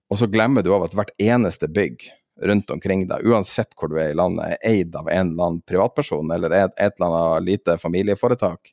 Og 0.08 0.20
så 0.20 0.28
glemmer 0.30 0.64
du 0.64 0.72
av 0.74 0.86
at 0.86 0.96
hvert 0.96 1.12
eneste 1.20 1.68
bygg 1.68 2.06
rundt 2.48 2.70
omkring 2.70 3.04
deg, 3.10 3.26
uansett 3.26 3.74
hvor 3.76 3.90
du 3.90 3.98
er 3.98 4.12
i 4.12 4.16
landet, 4.16 4.54
er 4.54 4.70
eid 4.70 4.96
av 4.96 5.08
en 5.10 5.32
eller 5.32 5.44
annen 5.48 5.62
privatperson 5.66 6.30
eller 6.34 6.54
et, 6.54 6.74
et 6.78 6.94
eller 6.98 7.16
annet 7.16 7.46
lite 7.48 7.76
familieforetak, 7.82 8.72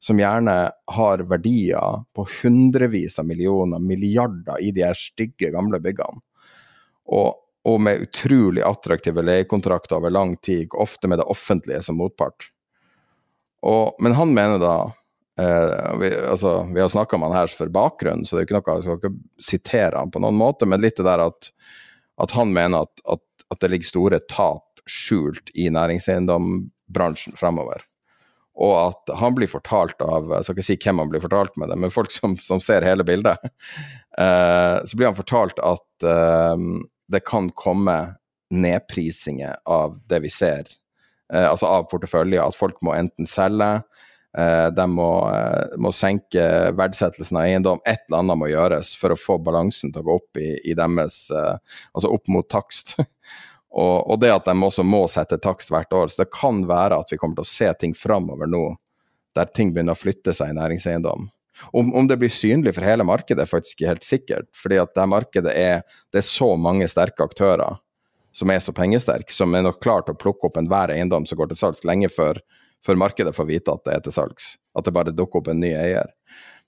som 0.00 0.20
gjerne 0.20 0.56
har 0.96 1.24
verdier 1.28 2.02
på 2.16 2.26
hundrevis 2.40 3.18
av 3.20 3.28
millioner, 3.28 3.82
milliarder 3.84 4.62
i 4.64 4.72
de 4.74 4.86
her 4.86 4.98
stygge, 4.98 5.52
gamle 5.52 5.80
byggene. 5.82 6.24
Og, 7.12 7.36
og 7.68 7.78
med 7.84 8.06
utrolig 8.06 8.64
attraktive 8.64 9.24
leiekontrakter 9.24 9.98
over 10.00 10.14
lang 10.14 10.36
tid, 10.42 10.72
ofte 10.72 11.10
med 11.10 11.20
det 11.20 11.28
offentlige 11.30 11.82
som 11.84 12.00
motpart. 12.00 12.48
Og, 13.62 13.94
men 14.02 14.16
han 14.18 14.34
mener 14.34 14.58
da 14.62 14.74
eh, 15.38 15.98
vi, 16.00 16.10
altså, 16.16 16.62
vi 16.74 16.82
har 16.82 16.90
snakka 16.92 17.18
med 17.18 17.30
han 17.30 17.42
her 17.42 17.54
for 17.54 17.70
bakgrunnen, 17.72 18.26
så 18.26 18.36
det 18.36 18.42
er 18.42 18.48
ikke 18.48 18.58
noe, 18.58 18.74
jeg 18.76 18.86
skal 18.86 18.98
ikke 18.98 19.46
sitere 19.50 20.02
han 20.02 20.12
på 20.12 20.22
noen 20.22 20.38
måte, 20.38 20.68
men 20.68 20.82
litt 20.82 20.98
det 20.98 21.06
der 21.06 21.22
at, 21.28 21.52
at 22.22 22.34
han 22.36 22.52
mener 22.54 22.88
at, 22.88 23.04
at, 23.06 23.24
at, 23.48 23.60
det 23.62 23.72
ligger 23.72 23.92
store 23.92 24.20
tap 24.30 24.82
skjult 24.90 25.52
i 25.54 25.68
næringseiendomsbransjen 25.70 27.38
fremover. 27.38 27.84
Og 28.62 28.74
at 28.76 29.12
han 29.16 29.32
blir 29.32 29.48
fortalt 29.48 30.02
av 30.04 30.26
Jeg 30.28 30.44
skal 30.44 30.58
ikke 30.58 30.66
si 30.66 30.74
hvem 30.82 30.98
han 31.00 31.08
blir 31.08 31.22
fortalt 31.22 31.54
med 31.56 31.70
det, 31.72 31.78
men 31.80 31.94
folk 31.94 32.12
som, 32.12 32.34
som 32.36 32.60
ser 32.60 32.86
hele 32.86 33.06
bildet. 33.06 33.38
Eh, 34.12 34.74
så 34.84 34.92
blir 34.92 35.06
han 35.08 35.16
fortalt 35.16 35.56
at 35.64 36.04
eh, 36.04 36.64
det 37.08 37.22
kan 37.24 37.46
komme 37.56 37.94
nedprisinger 38.52 39.56
av 39.64 39.94
det 40.04 40.18
vi 40.20 40.28
ser, 40.28 40.68
altså 41.40 41.68
av 41.70 41.88
porteføljer. 41.90 42.42
At 42.44 42.58
folk 42.58 42.80
må 42.84 42.94
enten 42.96 43.28
selge, 43.28 43.70
eh, 44.38 44.68
de 44.74 44.86
må, 44.90 45.10
eh, 45.30 45.76
må, 45.78 45.92
senke 45.96 46.44
verdsettelsen 46.78 47.38
av 47.38 47.46
eiendom. 47.46 47.80
Et 47.86 48.00
eller 48.08 48.22
annet 48.22 48.40
må 48.40 48.50
gjøres 48.50 48.94
for 48.98 49.14
å 49.14 49.20
få 49.20 49.38
balansen 49.42 49.92
til 49.92 50.02
å 50.02 50.08
gå 50.08 50.18
opp 50.20 50.42
i, 50.42 50.52
i 50.64 50.76
deres 50.78 51.24
eh, 51.30 51.56
Altså 51.94 52.12
opp 52.12 52.28
mot 52.32 52.48
takst. 52.48 52.96
Og, 53.72 54.04
og, 54.04 54.18
det 54.20 54.28
at 54.28 54.44
de 54.44 54.52
også 54.52 54.82
må 54.84 55.06
sette 55.08 55.38
takst 55.40 55.70
hvert 55.72 55.94
år. 55.96 56.10
Så 56.12 56.26
det 56.26 56.32
kan 56.34 56.58
være 56.68 56.98
at 57.00 57.08
vi 57.08 57.16
kommer 57.16 57.38
til 57.38 57.46
å 57.46 57.48
se 57.48 57.70
ting 57.80 57.94
framover 57.96 58.44
nå, 58.44 58.66
der 59.32 59.48
ting 59.48 59.70
begynner 59.72 59.96
å 59.96 60.00
flytte 60.00 60.34
seg 60.36 60.52
i 60.52 60.56
næringseiendom. 60.58 61.30
Om, 61.72 61.94
om, 61.96 62.08
det 62.10 62.18
blir 62.20 62.28
synlig 62.28 62.74
for 62.76 62.84
hele 62.84 63.06
markedet, 63.08 63.46
er 63.46 63.48
faktisk 63.48 63.78
ikke 63.78 63.88
helt 63.94 64.04
sikkert. 64.04 64.50
fordi 64.52 64.76
at 64.82 64.92
det 64.92 65.06
markedet 65.08 65.54
er, 65.56 65.80
det 66.12 66.20
er 66.20 66.28
så 66.28 66.50
mange 66.60 66.84
sterke 66.92 67.24
aktører 67.24 67.80
som 68.32 68.50
er 68.50 68.62
så 68.64 68.72
pengesterk, 68.72 69.30
som 69.30 69.54
er 69.54 69.64
nok 69.66 69.82
klart 69.84 70.10
å 70.10 70.16
plukke 70.16 70.48
opp 70.48 70.56
enhver 70.60 70.92
eiendom 70.94 71.26
som 71.28 71.38
går 71.38 71.52
til 71.52 71.60
salgs, 71.60 71.84
lenge 71.88 72.08
før, 72.12 72.40
før 72.84 73.00
markedet 73.00 73.34
får 73.36 73.48
vite 73.50 73.74
at 73.74 73.84
det 73.86 73.96
er 73.96 74.04
til 74.06 74.16
salgs. 74.16 74.54
At 74.78 74.88
det 74.88 74.94
bare 74.96 75.14
dukker 75.14 75.42
opp 75.42 75.52
en 75.52 75.60
ny 75.60 75.74
eier. 75.76 76.08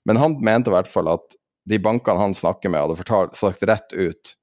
Men 0.05 0.21
han 0.21 0.37
mente 0.45 0.69
i 0.69 0.75
hvert 0.75 0.89
fall 0.89 1.09
at 1.11 1.37
de 1.65 1.79
bankene 1.81 2.21
han 2.21 2.37
snakker 2.37 2.69
med, 2.69 2.83
hadde 2.85 2.99
fortalt, 3.01 3.37
sagt 3.39 3.65
rett 3.65 3.93
ut 3.93 4.35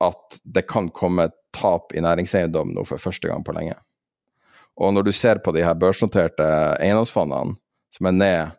at 0.00 0.38
det 0.44 0.62
kan 0.70 0.88
komme 0.94 1.28
tap 1.56 1.92
i 1.92 2.02
næringseiendom 2.02 2.70
nå 2.76 2.86
for 2.88 3.02
første 3.02 3.28
gang 3.28 3.42
på 3.44 3.54
lenge. 3.56 3.74
Og 4.80 4.94
når 4.94 5.10
du 5.10 5.12
ser 5.12 5.42
på 5.42 5.52
de 5.52 5.64
her 5.66 5.76
børsnoterte 5.76 6.46
eiendomsfondene, 6.80 7.58
som 7.90 8.06
er 8.06 8.16
ned 8.16 8.56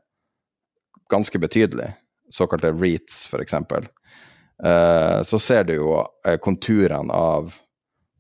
ganske 1.10 1.40
betydelig, 1.40 1.88
såkalte 2.32 2.74
REITs 2.76 3.24
f.eks., 3.32 3.56
eh, 3.56 5.18
så 5.24 5.40
ser 5.40 5.66
du 5.68 5.78
jo 5.80 5.96
eh, 6.28 6.38
konturene 6.44 7.16
av 7.16 7.56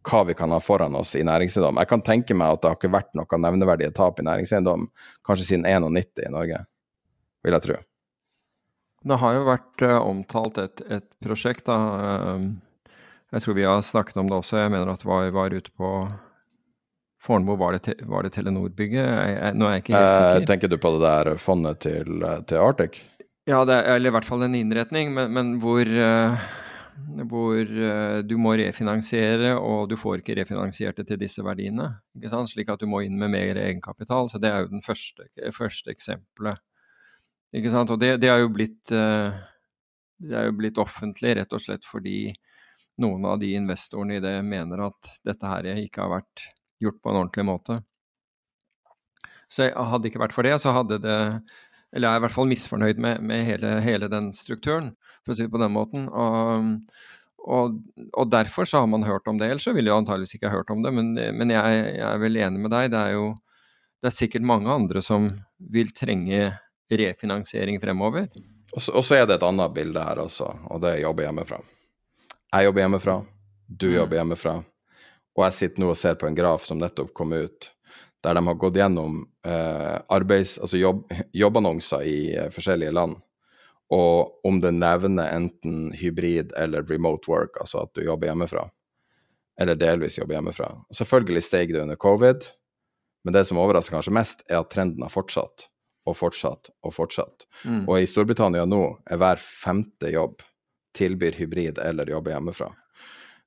hva 0.07 0.23
vi 0.27 0.33
kan 0.37 0.51
ha 0.53 0.59
foran 0.63 0.95
oss 0.97 1.13
i 1.15 1.23
næringseiendom. 1.25 1.77
Jeg 1.81 1.89
kan 1.91 2.03
tenke 2.05 2.37
meg 2.37 2.55
at 2.55 2.63
det 2.63 2.71
har 2.71 2.79
ikke 2.79 2.93
vært 2.93 3.13
noen 3.17 3.45
nevneverdige 3.45 3.93
tap 3.97 4.19
i 4.19 4.25
næringseiendom 4.25 4.87
kanskje 5.27 5.51
siden 5.51 5.67
91 5.67 6.25
i 6.25 6.33
Norge, 6.33 6.63
vil 7.45 7.57
jeg 7.57 7.65
tro. 7.67 7.77
Det 9.01 9.17
har 9.17 9.37
jo 9.37 9.45
vært 9.47 9.85
uh, 9.85 9.99
omtalt 10.05 10.59
et, 10.61 10.83
et 10.93 11.07
prosjekt, 11.25 11.65
da. 11.69 11.77
Uh, 11.77 12.91
jeg 13.33 13.45
tror 13.45 13.57
vi 13.57 13.65
har 13.65 13.81
snakket 13.85 14.19
om 14.21 14.29
det 14.29 14.37
også. 14.41 14.59
Jeg 14.59 14.73
mener 14.73 14.91
at 14.93 15.05
vi 15.05 15.31
var, 15.33 15.55
ute 15.55 15.73
på 15.77 15.91
Fornebu. 17.21 17.55
Var 17.61 17.77
det, 17.77 17.95
var 18.09 18.25
det 18.25 18.33
Telenor-bygget? 18.35 19.55
Nå 19.57 19.67
er 19.67 19.77
jeg 19.77 19.85
ikke 19.85 19.95
helt 19.95 20.17
sikker. 20.17 20.41
Uh, 20.41 20.49
tenker 20.49 20.71
du 20.71 20.77
på 20.81 20.93
det 20.97 21.01
der 21.05 21.31
fondet 21.41 21.81
til, 21.85 22.25
til 22.49 22.61
Arctic? 22.61 23.01
Ja, 23.49 23.63
det 23.65 23.79
er, 23.79 23.95
eller 23.95 24.11
i 24.11 24.15
hvert 24.17 24.27
fall 24.27 24.45
en 24.45 24.57
innretning, 24.57 25.15
men, 25.15 25.31
men 25.33 25.55
hvor 25.63 25.87
hvor 27.29 27.61
uh, 27.61 28.19
du 28.25 28.35
må 28.41 28.55
refinansiere, 28.59 29.53
og 29.59 29.89
du 29.91 29.97
får 29.99 30.21
ikke 30.21 30.35
refinansiert 30.41 30.99
det 30.99 31.07
til 31.09 31.19
disse 31.21 31.43
verdiene. 31.45 31.87
Slik 32.49 32.71
at 32.71 32.81
du 32.81 32.89
må 32.89 33.03
inn 33.05 33.17
med 33.19 33.33
mer 33.33 33.59
egenkapital. 33.59 34.29
Så 34.31 34.41
det 34.41 34.51
er 34.51 34.65
jo 34.65 34.73
den 34.73 34.85
første, 34.85 35.27
første 35.55 35.91
eksempelet. 35.91 36.61
Og 37.51 37.97
det, 37.99 38.13
det, 38.23 38.29
er 38.31 38.47
blitt, 38.47 38.93
uh, 38.95 39.35
det, 40.23 40.37
er 40.37 40.49
jo 40.49 40.57
blitt, 40.61 40.79
offentlig 40.79 41.35
rett 41.41 41.53
og 41.53 41.63
slett 41.63 41.87
fordi 41.87 42.31
noen 43.01 43.25
av 43.27 43.39
de 43.41 43.53
investorene 43.57 44.19
i 44.19 44.23
det 44.23 44.37
mener 44.45 44.87
at 44.87 45.15
dette 45.25 45.47
her 45.47 45.67
ikke 45.73 46.03
har 46.03 46.19
vært 46.19 46.45
gjort 46.81 47.01
på 47.01 47.11
en 47.11 47.23
ordentlig 47.23 47.47
måte. 47.47 47.81
Så 49.51 49.67
hadde 49.67 50.05
det 50.05 50.13
ikke 50.13 50.23
vært 50.23 50.35
for 50.35 50.47
det, 50.47 50.55
så 50.63 50.71
hadde 50.75 51.01
det 51.03 51.19
eller 51.91 52.07
jeg 52.07 52.15
er 52.15 52.21
i 52.21 52.25
hvert 52.25 52.35
fall 52.35 52.49
misfornøyd 52.51 52.99
med, 53.03 53.23
med 53.27 53.45
hele, 53.45 53.71
hele, 53.83 54.07
den 54.11 54.31
strukturen, 54.35 54.93
for 55.25 55.33
å 55.33 55.37
si 55.37 55.47
det 55.47 55.53
på 55.53 55.61
den 55.61 55.73
måten. 55.75 56.07
Og, 56.07 56.69
og, 57.43 57.79
og, 58.13 58.25
derfor 58.31 58.69
så 58.69 58.83
har 58.83 58.89
man 58.91 59.03
hørt 59.07 59.27
om 59.27 59.39
det. 59.41 59.49
Ellers 59.51 59.67
så 59.67 59.73
ville 59.75 59.91
jeg 59.91 60.03
antageligvis 60.03 60.37
ikke 60.37 60.51
ha 60.51 60.59
hørt 60.61 60.71
om 60.71 60.85
det, 60.85 60.93
men, 60.95 61.13
men 61.15 61.51
jeg, 61.51 61.81
jeg, 61.97 62.05
er 62.07 62.21
vel 62.21 62.39
enig 62.39 62.63
med 62.63 62.73
deg. 62.73 62.93
Det 62.93 63.01
er 63.01 63.17
jo 63.17 63.25
det 64.01 64.09
er 64.09 64.17
sikkert 64.17 64.47
mange 64.47 64.71
andre 64.71 65.01
som 65.05 65.27
vil 65.71 65.91
trenge 65.93 66.47
refinansiering 66.91 67.77
fremover. 67.83 68.31
Og 68.73 69.03
så 69.03 69.19
er 69.19 69.27
det 69.27 69.37
et 69.37 69.45
annet 69.45 69.75
bilde 69.75 70.01
her 70.01 70.23
også, 70.23 70.47
og 70.71 70.81
det 70.81 70.95
er 70.95 71.03
jobbe 71.03 71.27
hjemmefra. 71.27 71.59
Jeg 72.51 72.67
jobber 72.67 72.83
hjemmefra, 72.85 73.17
du 73.67 73.87
mm. 73.91 73.95
jobber 73.99 74.19
hjemmefra, 74.19 74.55
og 75.37 75.43
jeg 75.45 75.57
sitter 75.59 75.83
nå 75.83 75.91
og 75.91 75.99
ser 75.99 76.17
på 76.19 76.27
en 76.27 76.39
graf 76.39 76.65
som 76.67 76.79
nettopp 76.81 77.13
kom 77.15 77.35
ut 77.35 77.69
der 78.21 78.37
de 78.37 78.45
har 78.47 78.57
gått 78.61 78.77
gjennom 78.77 79.23
eh, 79.45 79.97
arbeids, 80.13 80.57
altså 80.61 80.77
jobb, 80.77 81.05
jobbannonser 81.33 82.05
i 82.05 82.17
eh, 82.37 82.49
forskjellige 82.53 82.93
land. 82.93 83.17
Og 83.91 84.47
om 84.47 84.61
det 84.63 84.71
nevner 84.77 85.33
enten 85.35 85.89
hybrid 85.97 86.53
eller 86.57 86.85
remote 86.87 87.27
work, 87.31 87.57
altså 87.59 87.83
at 87.83 87.91
du 87.97 88.05
jobber 88.05 88.29
hjemmefra. 88.29 88.67
Eller 89.59 89.75
delvis 89.75 90.19
jobber 90.19 90.37
hjemmefra. 90.37 90.69
Selvfølgelig 90.95 91.43
steg 91.43 91.73
det 91.73 91.81
under 91.83 91.99
covid, 91.99 92.47
men 93.25 93.35
det 93.35 93.43
som 93.49 93.59
overrasker 93.61 93.97
kanskje 93.97 94.15
mest, 94.15 94.45
er 94.49 94.61
at 94.61 94.71
trenden 94.73 95.03
har 95.05 95.13
fortsatt 95.13 95.67
og 96.09 96.17
fortsatt 96.17 96.71
og 96.85 96.95
fortsatt. 96.95 97.45
Mm. 97.65 97.83
Og 97.85 97.99
i 97.99 98.07
Storbritannia 98.09 98.63
nå 98.65 98.83
er 99.05 99.19
hver 99.21 99.41
femte 99.41 100.09
jobb 100.13 100.41
tilbyr 100.97 101.37
hybrid 101.37 101.79
eller 101.81 102.09
jobber 102.09 102.35
hjemmefra. 102.35 102.71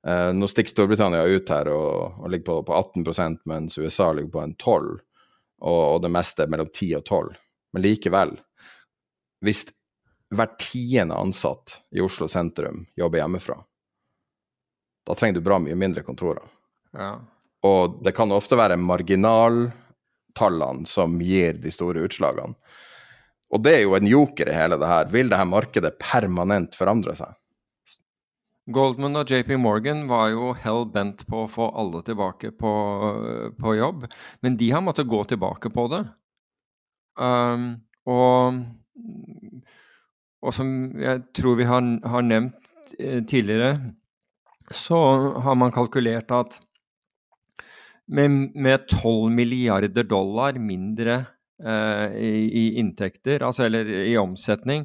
Eh, 0.07 0.33
nå 0.33 0.47
stikker 0.47 0.69
Storbritannia 0.69 1.23
ut 1.23 1.49
her 1.49 1.67
og, 1.73 2.19
og 2.21 2.29
ligger 2.29 2.45
på, 2.45 2.63
på, 2.67 2.73
18% 2.73 3.37
mens 3.49 3.77
USA 3.77 4.11
ligger 4.13 4.31
på 4.35 4.41
en 4.43 4.55
12 4.55 4.99
og, 5.61 5.95
og 5.95 6.01
det 6.03 6.11
meste 6.13 6.43
er 6.43 6.51
mellom 6.53 6.69
10 6.69 6.95
og 6.99 7.05
12 7.05 7.33
Men 7.73 7.83
likevel, 7.83 8.35
hvis 9.41 9.65
hver 10.35 10.49
tiende 10.61 11.15
ansatt 11.17 11.79
i 11.91 12.01
Oslo 12.05 12.27
sentrum 12.29 12.85
jobber 12.95 13.17
hjemmefra, 13.19 13.57
da 15.05 15.15
trenger 15.15 15.39
du 15.39 15.45
bra 15.45 15.59
mye 15.61 15.75
mindre 15.77 16.03
kontorer. 16.07 16.43
Ja. 16.95 17.19
Og 17.67 17.99
det 18.05 18.11
kan 18.17 18.31
ofte 18.31 18.57
være 18.57 18.77
marginaltallene 18.81 20.85
som 20.89 21.21
gir 21.21 21.53
de 21.61 21.71
store 21.73 21.99
utslagene. 22.07 22.55
Og 23.53 23.61
det 23.63 23.73
er 23.75 23.81
jo 23.83 23.95
en 23.97 24.07
joker 24.07 24.49
i 24.49 24.55
hele 24.55 24.77
det 24.81 24.87
her. 24.89 25.05
Vil 25.13 25.29
det 25.29 25.39
her 25.39 25.49
markedet 25.49 25.99
permanent 26.01 26.75
forandre 26.79 27.15
seg? 27.19 27.35
Goldman 28.65 29.19
og 29.19 29.29
JP 29.29 29.59
Morgan 29.61 30.07
var 30.09 30.31
jo 30.33 30.53
hell 30.57 30.87
bent 30.89 31.21
på 31.29 31.43
å 31.43 31.49
få 31.49 31.67
alle 31.77 32.01
tilbake 32.05 32.49
på, 32.57 32.71
på 33.59 33.73
jobb, 33.77 34.07
men 34.41 34.57
de 34.57 34.71
har 34.73 34.81
måttet 34.81 35.09
gå 35.09 35.21
tilbake 35.29 35.69
på 35.73 35.85
det. 35.91 36.01
Um, 37.15 37.67
og, 38.09 38.57
og, 40.41 40.49
som 40.57 40.71
jeg 40.97 41.21
tror 41.37 41.59
vi 41.61 41.69
har, 41.69 41.85
har 42.09 42.25
nevnt 42.25 42.73
eh, 42.97 43.21
tidligere, 43.21 43.77
så 44.73 44.97
har 45.45 45.61
man 45.61 45.73
kalkulert 45.73 46.33
at 46.33 46.57
med, 48.09 48.49
med 48.57 48.89
12 48.89 49.29
milliarder 49.33 50.09
dollar 50.09 50.57
mindre 50.61 51.21
i, 51.55 52.31
i, 52.51 52.63
inntekter, 52.81 53.43
altså 53.45 53.65
eller 53.65 53.87
i 53.87 54.17
omsetning, 54.19 54.83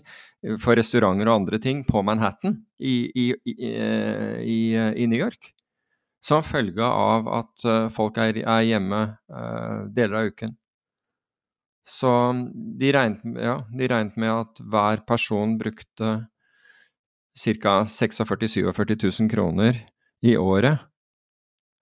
for 0.62 0.78
restauranter 0.78 1.28
og 1.28 1.40
andre 1.40 1.58
ting 1.58 1.82
på 1.84 2.02
Manhattan 2.06 2.60
i, 2.78 3.10
i, 3.10 3.26
i, 3.44 4.60
i 4.76 5.08
New 5.10 5.18
York. 5.18 5.50
Som 6.22 6.44
følge 6.44 6.84
av 6.84 7.28
at 7.32 7.64
eh, 7.64 7.86
folk 7.96 8.18
er, 8.20 8.42
er 8.44 8.66
hjemme 8.68 8.98
deler 9.96 10.18
av 10.18 10.32
uken. 10.34 10.52
Så 11.88 12.10
de 12.80 12.92
regnet, 12.94 13.24
ja, 13.40 13.56
de 13.72 13.88
regnet, 13.90 14.18
med 14.20 14.30
at 14.34 14.60
hver 14.60 15.02
person 15.08 15.56
brukte 15.58 16.12
ca. 17.40 17.74
46 17.88 18.20
000-47 18.20 19.22
000 19.22 19.30
kroner 19.32 19.80
i 20.22 20.36
året 20.36 20.82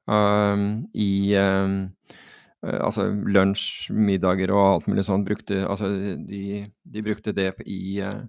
um, 0.06 0.86
i 0.94 1.34
um, 1.36 1.80
Eh, 2.08 2.27
altså 2.66 3.06
lunsj, 3.06 3.92
middager 3.94 4.50
og 4.50 4.62
alt 4.62 4.86
mulig 4.90 5.04
sånn, 5.06 5.24
brukte, 5.26 5.60
altså 5.62 5.90
de, 6.26 6.64
de, 6.82 7.02
brukte 7.06 7.34
det 7.36 7.52
i, 7.64 8.00
eh, 8.02 8.24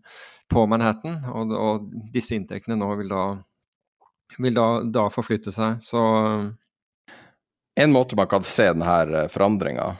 på 0.49 0.65
Manhattan. 0.69 1.23
Og, 1.33 1.53
og, 1.57 1.87
disse 2.13 2.37
inntektene 2.37 2.77
nå 2.79 2.91
vil 3.01 3.09
da, 3.09 3.23
vil 4.37 4.57
da, 4.57 4.67
da 4.85 5.07
forflytte 5.13 5.53
seg. 5.55 5.81
Så 5.85 6.03
En 7.79 7.93
måte 7.95 8.17
man 8.19 8.27
kan 8.27 8.43
se 8.43 8.67
denne 8.73 9.27
forandringa 9.31 9.93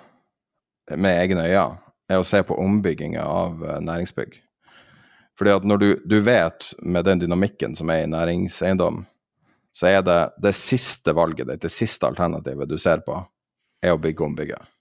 med 0.97 1.21
egne 1.21 1.45
øyne, 1.47 1.79
er 2.09 2.19
å 2.19 2.25
se 2.25 2.41
på 2.43 2.57
ombygginga 2.57 3.23
av 3.23 3.65
eh, 3.65 3.81
næringsbygg. 3.85 4.37
Fordi 5.39 5.51
at 5.55 5.65
når 5.65 5.77
du, 5.79 5.89
du, 6.03 6.17
vet 6.25 6.73
med 6.83 7.05
den 7.07 7.21
dynamikken 7.21 7.77
som 7.77 7.89
er 7.93 8.03
i 8.03 8.09
næringseiendom, 8.11 9.05
så 9.71 9.87
er 9.87 10.01
det 10.03 10.17
det 10.41 10.51
siste 10.57 11.13
valget 11.15 11.47
ditt, 11.47 11.61
det 11.63 11.71
siste 11.71 12.09
alternativet 12.09 12.67
du 12.67 12.75
ser 12.81 13.05
på, 13.05 13.21
er 13.81 13.95
å 13.95 14.01
bygge 14.01 14.25
om 14.25 14.35
bygget. 14.35 14.75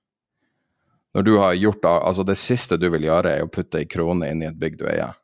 Når 1.14 1.24
du 1.24 1.36
har 1.40 1.54
gjort 1.56 1.84
Altså, 1.84 2.22
det 2.22 2.36
siste 2.38 2.76
du 2.76 2.90
vil 2.92 3.08
gjøre, 3.08 3.30
er 3.32 3.46
å 3.46 3.52
putte 3.52 3.80
ei 3.80 3.88
krone 3.88 4.28
inn 4.30 4.42
i 4.42 4.50
et 4.50 4.58
bygg 4.58 4.78
du 4.78 4.86
eier. 4.90 5.16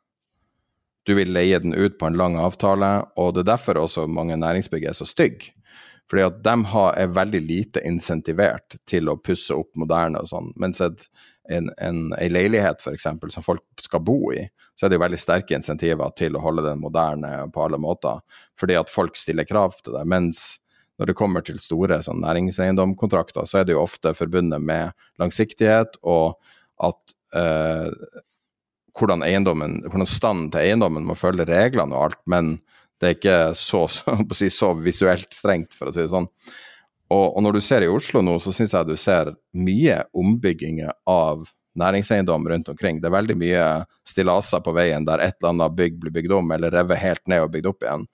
Du 1.05 1.13
vil 1.13 1.29
leie 1.31 1.59
den 1.61 1.73
ut 1.73 1.99
på 1.99 2.07
en 2.09 2.17
lang 2.17 2.39
avtale, 2.41 3.05
og 3.15 3.35
det 3.35 3.45
er 3.45 3.51
derfor 3.53 3.77
også 3.83 4.07
mange 4.09 4.37
næringsbygg 4.41 4.89
er 4.89 4.97
så 4.97 5.05
stygge. 5.05 5.53
Fordi 6.09 6.21
at 6.25 6.41
de 6.45 6.55
har, 6.69 6.97
er 7.01 7.13
veldig 7.13 7.41
lite 7.41 7.81
insentivert 7.85 8.77
til 8.89 9.09
å 9.09 9.17
pusse 9.17 9.53
opp 9.53 9.71
moderne 9.77 10.21
og 10.21 10.29
sånn. 10.29 10.51
Mens 10.61 10.81
et, 10.85 11.01
en, 11.49 11.71
en, 11.81 12.01
en 12.13 12.33
leilighet 12.33 12.81
f.eks. 12.81 13.07
som 13.33 13.45
folk 13.45 13.63
skal 13.81 14.03
bo 14.05 14.19
i, 14.33 14.43
så 14.77 14.85
er 14.85 14.91
det 14.91 14.99
jo 14.99 15.05
veldig 15.05 15.21
sterke 15.21 15.57
insentiver 15.57 16.13
til 16.17 16.37
å 16.37 16.43
holde 16.43 16.65
den 16.65 16.81
moderne 16.83 17.31
på 17.53 17.63
alle 17.65 17.79
måter, 17.81 18.21
fordi 18.59 18.77
at 18.77 18.91
folk 18.93 19.17
stiller 19.17 19.47
krav 19.49 19.77
til 19.81 19.97
det. 19.97 20.05
Mens 20.09 20.43
når 20.99 21.09
det 21.09 21.17
kommer 21.19 21.43
til 21.45 21.57
store 21.59 21.99
sånn, 22.05 22.21
næringseiendomkontrakter, 22.23 23.47
så 23.49 23.61
er 23.61 23.67
det 23.67 23.75
jo 23.75 23.83
ofte 23.83 24.15
forbundet 24.17 24.63
med 24.63 24.95
langsiktighet 25.21 25.97
og 26.03 26.37
at 26.83 27.15
eh, 27.35 27.89
hvordan, 28.95 29.25
hvordan 29.89 30.07
standen 30.07 30.51
til 30.53 30.63
eiendommen 30.63 31.07
må 31.07 31.17
følge 31.19 31.47
reglene 31.49 31.95
og 31.95 32.09
alt, 32.09 32.21
men 32.31 32.55
det 33.01 33.09
er 33.09 33.17
ikke 33.17 33.39
så, 33.59 33.85
så, 33.91 34.15
si, 34.37 34.51
så 34.53 34.71
visuelt 34.79 35.33
strengt, 35.35 35.75
for 35.75 35.89
å 35.89 35.95
si 35.95 36.03
det 36.03 36.13
sånn. 36.13 36.29
Og, 37.11 37.25
og, 37.27 37.41
når 37.45 37.57
du 37.57 37.61
ser 37.61 37.85
i 37.85 37.91
Oslo 37.91 38.23
nå, 38.25 38.39
så 38.41 38.53
syns 38.55 38.73
jeg 38.73 38.89
du 38.89 38.95
ser 38.97 39.35
mye 39.53 39.99
ombygginger 40.17 40.95
av 41.09 41.45
næringseiendom 41.77 42.47
rundt 42.49 42.71
omkring. 42.71 43.01
Det 43.01 43.09
er 43.09 43.17
veldig 43.17 43.35
mye 43.37 43.65
stillaser 44.07 44.63
på 44.65 44.73
veien 44.73 45.05
der 45.05 45.21
et 45.21 45.35
eller 45.37 45.51
annet 45.51 45.75
bygg 45.77 45.99
blir 46.01 46.15
bygd 46.15 46.33
om 46.37 46.53
eller 46.55 46.73
revet 46.73 47.01
helt 47.01 47.21
ned 47.29 47.45
og 47.45 47.51
bygd 47.53 47.69
opp 47.73 47.85
igjen. 47.85 48.07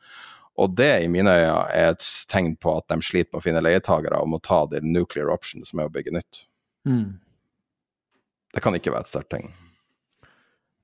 Og 0.62 0.78
det 0.78 0.92
i 1.06 1.10
mine 1.10 1.34
øyne 1.34 1.66
er 1.74 1.96
et 1.96 2.06
tegn 2.30 2.54
på 2.62 2.76
at 2.78 2.88
de 2.92 3.02
sliter 3.06 3.32
med 3.32 3.42
å 3.42 3.46
finne 3.46 3.64
leietagere 3.66 4.22
og 4.22 4.30
må 4.30 4.42
ta 4.46 4.64
det 4.70 4.84
nuclear 4.86 5.32
option 5.34 5.66
som 5.66 5.82
er 5.82 5.90
å 5.90 5.94
bygge 5.94 6.14
nytt. 6.14 6.44
Mm. 6.88 7.18
Det 8.52 8.64
kan 8.64 8.76
ikke 8.78 8.94
være 8.94 9.08
et 9.08 9.12
sterkt 9.12 9.32
tegn. 9.34 9.52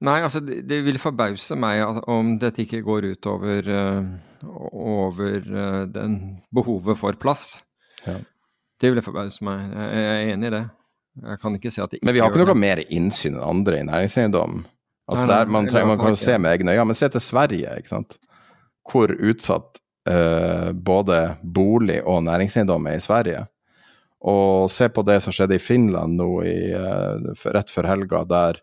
Nei, 0.06 0.20
altså 0.22 0.40
det, 0.46 0.62
det 0.70 0.84
vil 0.86 1.00
forbause 1.02 1.56
meg 1.58 1.82
om 2.10 2.36
dette 2.42 2.62
ikke 2.64 2.84
går 2.86 3.10
ut 3.16 3.30
over, 3.32 3.70
uh, 3.70 4.50
over 4.78 5.48
uh, 5.50 5.84
den 5.90 6.20
behovet 6.54 7.00
for 7.00 7.18
plass. 7.18 7.48
Ja. 8.06 8.20
Det 8.78 8.92
vil 8.94 9.02
forbause 9.02 9.42
meg. 9.46 9.72
Jeg, 9.74 10.04
jeg 10.04 10.12
er 10.12 10.34
enig 10.36 10.52
i 10.52 10.54
det. 10.54 10.64
Jeg 11.18 11.42
kan 11.42 11.58
ikke 11.58 11.74
se 11.74 11.82
at 11.82 11.90
det 11.90 11.98
ikke 11.98 12.10
Men 12.10 12.14
vi 12.14 12.22
har 12.22 12.30
ikke 12.30 12.44
noe 12.44 12.54
det. 12.54 12.62
mer 12.62 12.84
innsyn 12.94 13.40
enn 13.40 13.46
andre 13.46 13.82
i 13.82 13.88
næringseiendom. 13.88 14.60
Altså 15.08 15.24
nei, 15.24 15.32
nei, 15.32 15.40
der, 15.40 15.52
man, 15.56 15.70
trenger, 15.72 15.90
man 15.90 16.02
kan 16.04 16.14
jo 16.14 16.20
se 16.22 16.38
med 16.38 16.54
egne 16.54 16.76
øyne. 16.76 16.86
Men 16.92 17.00
se 17.00 17.10
til 17.10 17.24
Sverige, 17.24 17.74
ikke 17.82 17.94
sant. 17.96 18.20
Hvor 18.88 19.12
utsatt 19.12 19.80
eh, 20.10 20.72
både 20.72 21.22
bolig 21.44 22.00
og 22.04 22.24
næringseiendom 22.28 22.88
er 22.88 23.00
i 23.00 23.04
Sverige. 23.04 23.46
Og 24.28 24.72
se 24.74 24.88
på 24.90 25.04
det 25.06 25.20
som 25.24 25.36
skjedde 25.36 25.60
i 25.60 25.62
Finland 25.62 26.18
nå 26.18 26.30
i, 26.48 26.58
rett 27.54 27.70
før 27.72 27.90
helga, 27.92 28.24
der 28.26 28.62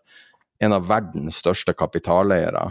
en 0.63 0.75
av 0.75 0.87
verdens 0.89 1.39
største 1.39 1.73
kapitaleiere, 1.77 2.69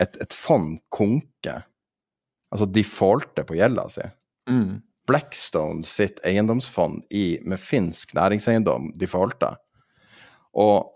et, 0.00 0.16
et 0.20 0.34
fond 0.34 0.78
konker, 0.92 1.64
altså 2.52 2.68
defaulter 2.68 3.46
på 3.48 3.56
gjelda 3.56 3.86
si. 3.92 4.04
Mm. 4.50 4.80
Blackstone 5.08 5.86
sitt 5.86 6.20
eiendomsfond 6.26 7.02
i, 7.10 7.40
med 7.48 7.60
finsk 7.60 8.14
næringseiendom 8.16 8.92
defaulta. 9.00 9.56
Og 10.54 10.92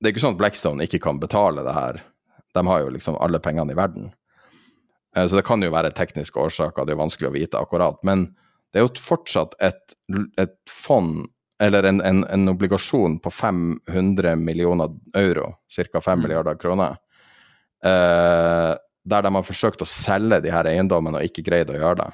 det 0.00 0.08
er 0.08 0.14
ikke 0.14 0.24
sånn 0.24 0.36
at 0.36 0.42
Blackstone 0.42 0.86
ikke 0.86 1.00
kan 1.02 1.20
betale 1.22 1.64
det 1.64 1.74
her. 1.76 2.02
De 2.52 2.64
har 2.66 2.82
jo 2.82 2.90
liksom 2.92 3.16
alle 3.22 3.40
pengene 3.42 3.72
i 3.72 3.78
verden. 3.78 4.10
Eh, 5.16 5.26
så 5.28 5.36
det 5.38 5.46
kan 5.46 5.62
jo 5.62 5.72
være 5.72 5.92
tekniske 5.96 6.40
årsaker, 6.40 6.86
det 6.86 6.96
er 6.96 7.02
vanskelig 7.02 7.30
å 7.30 7.36
vite 7.36 7.60
akkurat. 7.60 8.00
Men 8.06 8.30
det 8.72 8.80
er 8.80 8.86
jo 8.86 8.94
fortsatt 9.02 9.56
et, 9.60 9.96
et 10.40 10.58
fond 10.70 11.24
eller 11.62 11.86
en, 11.86 12.00
en, 12.00 12.24
en, 12.24 12.48
obligasjon 12.50 13.20
på 13.22 13.30
500 13.30 14.34
millioner 14.40 14.90
euro, 15.14 15.52
ca. 15.70 16.00
5 16.00 16.18
mm. 16.18 16.22
milliarder 16.24 16.56
kroner, 16.58 16.96
eh, 17.84 18.72
der 19.04 19.22
de 19.22 19.30
har 19.36 19.46
forsøkt 19.46 19.84
å 19.84 19.88
selge 19.88 20.40
de 20.42 20.50
her 20.50 20.66
eiendommene 20.66 21.20
og 21.20 21.28
ikke 21.28 21.44
greid 21.46 21.70
å 21.70 21.78
gjøre 21.78 22.00
det. 22.00 22.08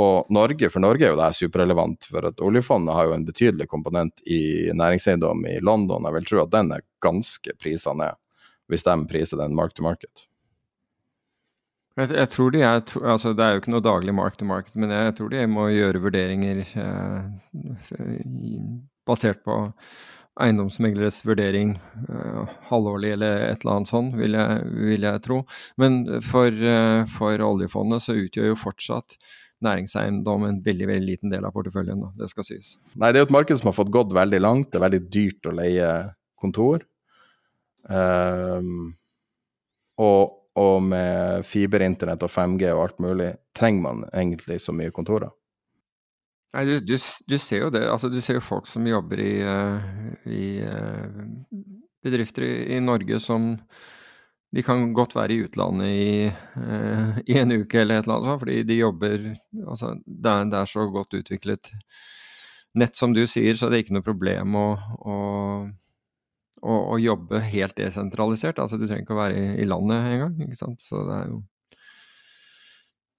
Og 0.00 0.32
Norge, 0.32 0.70
For 0.72 0.82
Norge 0.82 1.06
er 1.06 1.12
jo 1.12 1.20
det 1.20 1.28
superrelevant, 1.38 2.08
for 2.10 2.26
at 2.30 2.40
oljefondet 2.42 2.96
har 2.96 3.10
jo 3.10 3.14
en 3.14 3.26
betydelig 3.28 3.68
komponent 3.70 4.24
i 4.26 4.72
næringseiendom 4.74 5.44
i 5.52 5.58
London. 5.62 6.08
Jeg 6.08 6.16
vil 6.16 6.30
tro 6.30 6.40
at 6.42 6.54
den 6.54 6.72
er 6.74 6.86
ganske 7.04 7.54
prisa 7.60 7.94
ned, 7.94 8.16
hvis 8.72 8.86
de 8.86 8.96
priser 9.10 9.38
den 9.38 9.54
mark 9.54 9.76
to 9.76 9.86
market. 9.86 10.26
Jeg, 11.94 12.10
jeg, 12.10 12.28
tror 12.32 12.50
de 12.50 12.62
er, 12.66 12.80
altså 13.06 13.30
Det 13.38 13.44
er 13.44 13.54
jo 13.54 13.60
ikke 13.62 13.74
noe 13.74 13.84
daglig 13.84 14.14
mark 14.16 14.38
to 14.38 14.46
market, 14.48 14.74
men 14.80 14.90
jeg 14.90 15.14
tror 15.18 15.30
de 15.30 15.44
må 15.46 15.68
gjøre 15.70 16.02
vurderinger 16.02 16.64
eh, 16.82 17.28
basert 19.06 19.44
på 19.46 19.60
eiendomsmegleres 20.42 21.20
vurdering 21.22 21.76
eh, 21.78 22.54
halvårlig 22.70 23.14
eller 23.14 23.44
et 23.46 23.62
eller 23.62 23.76
annet 23.76 23.92
sånt, 23.92 24.16
vil 24.18 24.34
jeg, 24.34 24.66
vil 24.90 25.06
jeg 25.06 25.22
tro. 25.22 25.40
Men 25.78 26.02
for, 26.26 26.50
eh, 26.50 27.04
for, 27.14 27.46
oljefondet 27.46 28.02
så 28.02 28.18
utgjør 28.18 28.50
jo 28.50 28.58
fortsatt 28.58 29.18
næringseiendom 29.64 30.48
en 30.48 30.60
veldig 30.64 30.88
veldig 30.90 31.08
liten 31.12 31.32
del 31.32 31.46
av 31.46 31.54
porteføljen. 31.54 32.02
Da. 32.02 32.10
Det 32.24 32.30
skal 32.32 32.48
sies. 32.48 32.74
Nei, 32.98 33.12
det 33.14 33.20
er 33.20 33.24
jo 33.24 33.30
et 33.30 33.38
marked 33.38 33.60
som 33.60 33.70
har 33.70 33.78
fått 33.78 33.94
gått 33.94 34.12
veldig 34.16 34.42
langt. 34.42 34.72
Det 34.72 34.80
er 34.80 34.88
veldig 34.88 35.04
dyrt 35.14 35.48
å 35.48 35.54
leie 35.54 35.92
kontor. 36.42 36.82
Um, 37.86 38.90
og 40.00 40.43
og 40.60 40.82
med 40.86 41.46
fiberinternett 41.46 42.22
og 42.22 42.30
5G 42.30 42.68
og 42.74 42.82
alt 42.84 43.00
mulig, 43.02 43.32
trenger 43.56 43.82
man 43.82 44.04
egentlig 44.12 44.60
så 44.62 44.74
mye 44.76 44.94
kontorer? 44.94 45.32
Nei, 46.54 46.62
du, 46.68 46.76
du, 46.86 46.94
du, 47.26 47.36
ser 47.42 47.64
jo 47.64 47.72
det. 47.74 47.82
Altså, 47.90 48.08
du 48.12 48.20
ser 48.22 48.38
jo 48.38 48.44
folk 48.44 48.68
som 48.70 48.86
jobber 48.86 49.18
i, 49.18 49.32
uh, 49.42 49.82
i 50.30 50.46
uh, 50.62 51.50
bedrifter 52.04 52.46
i, 52.46 52.54
i, 52.76 52.80
Norge 52.84 53.18
som 53.22 53.56
De 54.54 54.62
kan 54.62 54.92
godt 54.94 55.16
være 55.16 55.34
i 55.34 55.40
utlandet 55.48 55.88
i, 55.90 56.28
uh, 56.30 57.16
i, 57.26 57.40
en 57.40 57.56
uke 57.56 57.80
eller 57.80 57.98
et 57.98 58.06
eller 58.06 58.20
annet 58.20 58.28
sånt, 58.30 58.42
fordi 58.44 58.60
de 58.68 58.76
jobber 58.78 59.16
Altså, 59.64 59.96
det 60.06 60.30
er, 60.30 60.44
det 60.52 60.60
er, 60.60 60.70
så 60.70 60.86
godt 60.94 61.18
utviklet 61.18 61.72
nett 62.78 62.94
som 62.98 63.14
du 63.14 63.24
sier, 63.26 63.58
så 63.58 63.66
det 63.70 63.76
er 63.76 63.84
ikke 63.84 63.96
noe 63.98 64.06
problem 64.06 64.54
å, 64.58 64.68
å 64.98 65.16
å, 66.64 66.76
å, 66.94 67.00
jobbe 67.00 67.40
helt 67.44 67.76
desentralisert. 67.76 68.60
Altså, 68.62 68.78
du 68.80 68.86
trenger 68.86 69.04
ikke 69.04 69.16
å 69.16 69.20
være 69.20 69.40
i, 69.40 69.50
i 69.62 69.68
landet 69.68 70.08
engang. 70.14 70.38
ikke 70.46 70.58
sant? 70.58 70.80
Så 70.82 71.04
det 71.08 71.18
er 71.20 71.28
jo 71.32 71.42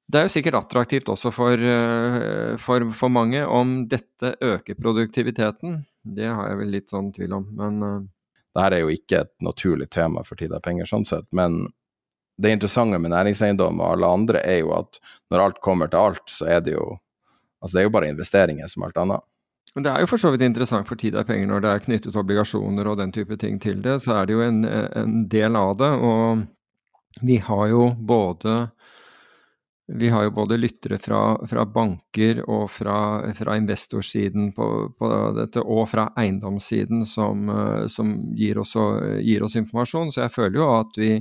det 0.05 0.19
er 0.19 0.27
jo 0.27 0.33
sikkert 0.35 0.59
attraktivt 0.59 1.07
også 1.09 1.31
for, 1.33 1.57
eh, 1.57 2.51
for, 2.61 2.83
for, 2.93 3.09
mange 3.09 3.39
om 3.41 3.87
dette 3.89 4.35
øker 4.37 4.77
produktiviteten. 4.77 5.79
Det 6.05 6.27
har 6.29 6.51
jeg 6.51 6.59
vel 6.59 6.75
litt 6.75 6.93
sånn 6.93 7.09
tvil 7.15 7.33
om, 7.39 7.47
men 7.57 7.79
uh... 7.81 7.95
Dette 8.55 8.77
er 8.77 8.85
jo 8.85 8.93
ikke 8.93 9.23
et 9.25 9.33
naturlig 9.43 9.89
tema 9.91 10.21
for 10.23 10.39
tid 10.39 10.53
av 10.55 10.61
penger, 10.63 10.87
sånn 10.87 11.07
sett. 11.09 11.25
Men 11.35 11.65
det 12.37 12.53
interessante 12.53 12.99
med 13.01 13.11
næringseiendom 13.11 13.81
og 13.81 13.95
alle 13.95 14.11
andre 14.19 14.43
er 14.45 14.61
jo 14.61 14.75
at 14.77 15.01
når 15.33 15.43
alt 15.43 15.59
kommer 15.65 15.89
til 15.91 16.05
alt, 16.05 16.23
så 16.31 16.47
er 16.57 16.63
det 16.65 16.77
jo 16.77 16.95
Altså 17.63 17.79
det 17.79 17.81
er 17.81 17.85
jo 17.87 17.91
bare 17.95 18.09
investeringer 18.11 18.67
som 18.69 18.83
alt 18.85 18.97
annet. 19.01 19.23
Men 19.75 19.83
det 19.83 19.91
er 19.91 20.03
jo 20.03 20.07
for 20.07 20.21
så 20.21 20.31
vidt 20.31 20.45
interessant 20.45 20.87
for 20.87 20.99
tid 20.99 21.17
er 21.19 21.27
penger 21.27 21.49
når 21.51 21.63
det 21.63 21.71
er 21.71 21.81
knyttet 21.83 22.19
obligasjoner 22.19 22.87
og 22.87 22.99
den 23.01 23.11
type 23.15 23.35
ting 23.41 23.57
til 23.59 23.81
det. 23.83 23.97
Så 24.05 24.15
er 24.15 24.27
det 24.27 24.37
jo 24.37 24.45
en, 24.45 24.63
en 24.63 25.17
del 25.31 25.57
av 25.59 25.73
det. 25.81 25.91
Og 25.99 27.25
vi 27.27 27.41
har 27.43 27.67
jo 27.73 27.89
både 27.99 28.55
vi 29.87 30.09
har 30.09 30.23
jo 30.23 30.31
både 30.31 30.57
lyttere 30.57 30.97
fra, 30.97 31.19
fra 31.45 31.65
banker 31.69 32.39
og 32.49 32.71
fra, 32.73 32.97
fra 33.37 33.57
investorsiden 33.59 34.49
på, 34.55 34.69
på, 34.97 35.09
dette, 35.37 35.61
og 35.61 35.83
fra 35.91 36.07
eiendomssiden 36.17 37.03
som, 37.05 37.51
som 37.91 38.15
gir, 38.33 38.57
oss, 38.63 38.73
gir, 39.21 39.45
oss, 39.45 39.59
informasjon. 39.59 40.09
Så 40.09 40.23
jeg 40.23 40.33
føler 40.33 40.57
jo 40.57 40.71
at 40.79 40.97
vi, 40.97 41.11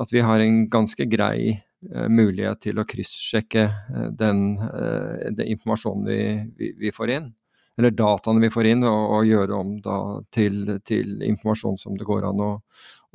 at 0.00 0.14
vi 0.16 0.24
har 0.24 0.40
en 0.40 0.64
ganske 0.72 1.04
grei 1.12 1.58
uh, 1.58 2.08
mulighet 2.08 2.64
til 2.64 2.80
å 2.80 2.86
kryssjekke 2.88 3.66
uh, 3.68 4.08
den, 4.16 4.44
uh, 4.64 5.28
den, 5.28 5.44
informasjonen 5.58 6.08
vi, 6.08 6.20
vi, 6.56 6.72
vi, 6.86 6.94
får 6.94 7.18
inn 7.18 7.32
eller 7.78 7.94
dataene 7.94 8.42
vi 8.44 8.52
får 8.54 8.70
inn, 8.70 8.84
og, 8.86 9.14
og 9.16 9.28
gjøre 9.28 9.58
om 9.58 9.76
da 9.84 9.98
til, 10.34 10.76
til, 10.86 11.16
informasjon 11.26 11.78
som 11.80 11.98
det 11.98 12.06
går 12.08 12.28
an 12.28 12.42
å, 12.44 12.50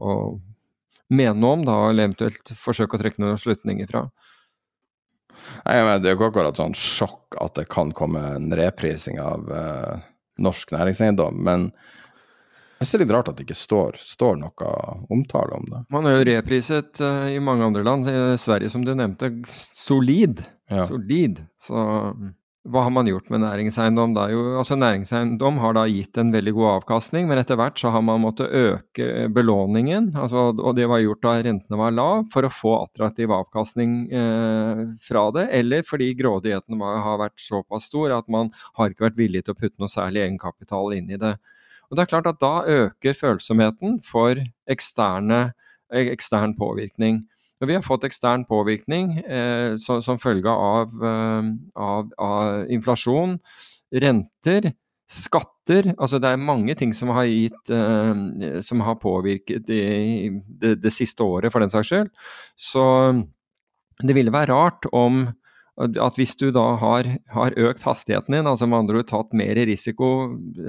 å 0.04 0.16
mene 1.16 1.38
noe 1.40 1.60
om, 1.60 1.68
da, 1.68 1.78
eller 1.90 2.10
eventuelt 2.10 2.52
forsøke 2.60 2.98
å 2.98 3.02
trekke 3.02 3.24
noen 3.24 3.40
slutninger 3.40 3.90
fra. 3.90 4.08
Nei, 5.64 5.80
men 5.86 6.02
Det 6.02 6.10
er 6.10 6.16
jo 6.16 6.20
ikke 6.20 6.32
akkurat 6.34 6.60
sånn 6.60 6.76
sjokk 6.76 7.40
at 7.40 7.56
det 7.62 7.70
kan 7.72 7.94
komme 7.96 8.22
en 8.36 8.52
reprising 8.60 9.22
av 9.24 9.48
eh, 9.56 10.04
norsk 10.44 10.76
næringseiendom, 10.76 11.40
men 11.48 11.70
jeg 12.80 12.88
synes 12.88 12.92
det 12.92 12.98
er 13.00 13.02
litt 13.04 13.12
rart 13.12 13.30
at 13.32 13.36
det 13.36 13.44
ikke 13.44 13.60
står, 13.60 13.96
står 14.00 14.38
noe 14.40 14.68
omtale 15.12 15.58
om 15.58 15.66
det. 15.68 15.82
Man 15.92 16.06
har 16.08 16.14
jo 16.16 16.28
repriset 16.30 17.02
uh, 17.04 17.26
i 17.28 17.42
mange 17.44 17.66
andre 17.68 17.82
land. 17.84 18.08
I 18.08 18.38
Sverige, 18.40 18.72
som 18.72 18.86
du 18.88 18.94
nevnte, 18.96 19.34
solid. 19.76 20.40
Ja. 20.72 20.86
Solid. 20.88 21.42
Så 21.60 21.82
hva 22.68 22.82
har 22.84 22.92
man 22.92 23.08
gjort 23.08 23.30
med 23.32 23.40
næringseiendom? 23.40 24.14
Da? 24.18 24.26
Jo, 24.34 24.42
altså 24.60 24.76
Næringseiendom 24.76 25.62
har 25.64 25.78
da 25.78 25.86
gitt 25.88 26.18
en 26.20 26.34
veldig 26.34 26.52
god 26.58 26.68
avkastning, 26.74 27.30
men 27.30 27.40
etter 27.40 27.56
hvert 27.56 27.80
så 27.80 27.92
har 27.94 28.04
man 28.04 28.20
måttet 28.20 28.52
øke 28.52 29.30
belåningen, 29.32 30.10
altså, 30.20 30.50
og 30.52 30.76
det 30.76 30.90
var 30.92 31.00
gjort 31.00 31.24
da 31.24 31.36
rentene 31.48 31.80
var 31.80 31.96
lav, 31.96 32.26
for 32.34 32.44
å 32.44 32.52
få 32.52 32.74
attraktiv 32.82 33.32
avkastning 33.32 33.96
eh, 34.12 34.84
fra 35.06 35.24
det, 35.38 35.48
eller 35.56 35.88
fordi 35.88 36.12
grådigheten 36.20 36.76
var, 36.84 37.00
har 37.06 37.24
vært 37.24 37.40
såpass 37.40 37.88
stor 37.88 38.18
at 38.18 38.28
man 38.28 38.52
har 38.76 38.92
ikke 38.92 39.08
vært 39.08 39.24
villig 39.24 39.46
til 39.46 39.56
å 39.56 39.62
putte 39.62 39.80
noe 39.80 39.92
særlig 39.96 40.26
egenkapital 40.28 40.98
inn 41.00 41.10
i 41.16 41.22
det. 41.22 41.38
Og 41.90 41.98
det 41.98 42.04
er 42.04 42.12
klart 42.12 42.28
at 42.30 42.44
Da 42.44 42.54
øker 42.70 43.16
følsomheten 43.18 43.98
for 44.06 44.38
eksterne, 44.70 45.54
ekstern 45.90 46.54
påvirkning. 46.60 47.24
Vi 47.66 47.76
har 47.76 47.84
fått 47.84 48.06
ekstern 48.08 48.46
påvirkning 48.48 49.18
eh, 49.20 49.76
som, 49.84 50.04
som, 50.04 50.20
følge 50.20 50.52
av, 50.52 50.94
eh, 51.04 51.50
av, 51.76 52.14
av, 52.18 52.70
inflasjon, 52.72 53.36
renter, 53.92 54.72
skatter 55.10 55.92
Altså 55.98 56.20
det 56.22 56.30
er 56.30 56.42
mange 56.42 56.76
ting 56.78 56.94
som 56.94 57.10
har 57.18 57.26
gitt 57.26 57.72
eh, 57.74 58.60
Som 58.66 58.84
har 58.86 59.00
påvirket 59.02 59.70
i, 59.74 60.30
det, 60.62 60.76
det, 60.84 60.94
siste 60.94 61.26
året, 61.26 61.52
for 61.52 61.60
den 61.64 61.74
saks 61.74 61.92
skyld. 61.92 62.14
Så 62.56 62.86
det 64.00 64.16
ville 64.16 64.34
være 64.34 64.54
rart 64.54 64.88
om 64.96 65.26
at 65.80 66.18
hvis 66.20 66.36
du 66.40 66.50
da 66.52 66.66
har, 66.80 67.08
har 67.32 67.56
økt 67.56 67.84
hastigheten 67.88 68.36
din, 68.36 68.48
altså 68.50 68.68
med 68.68 68.82
andre 68.82 69.00
ord 69.00 69.08
tatt 69.12 69.36
mer 69.38 69.60
risiko, 69.70 70.10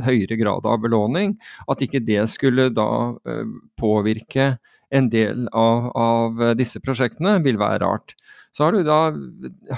høyere 0.07 0.39
grad 0.39 0.69
av 0.71 0.83
belåning, 0.85 1.35
at 1.71 1.83
ikke 1.83 2.03
det 2.07 2.23
skulle 2.31 2.69
da 2.75 2.91
eh, 3.27 3.57
påvirke 3.81 4.53
en 4.91 5.09
del 5.11 5.47
av, 5.55 5.91
av, 5.97 6.43
disse 6.59 6.81
prosjektene, 6.83 7.39
vil 7.45 7.59
være 7.61 7.81
rart. 7.85 8.15
Så 8.51 8.67
har 8.67 8.75
du 8.75 8.83
da 8.83 9.12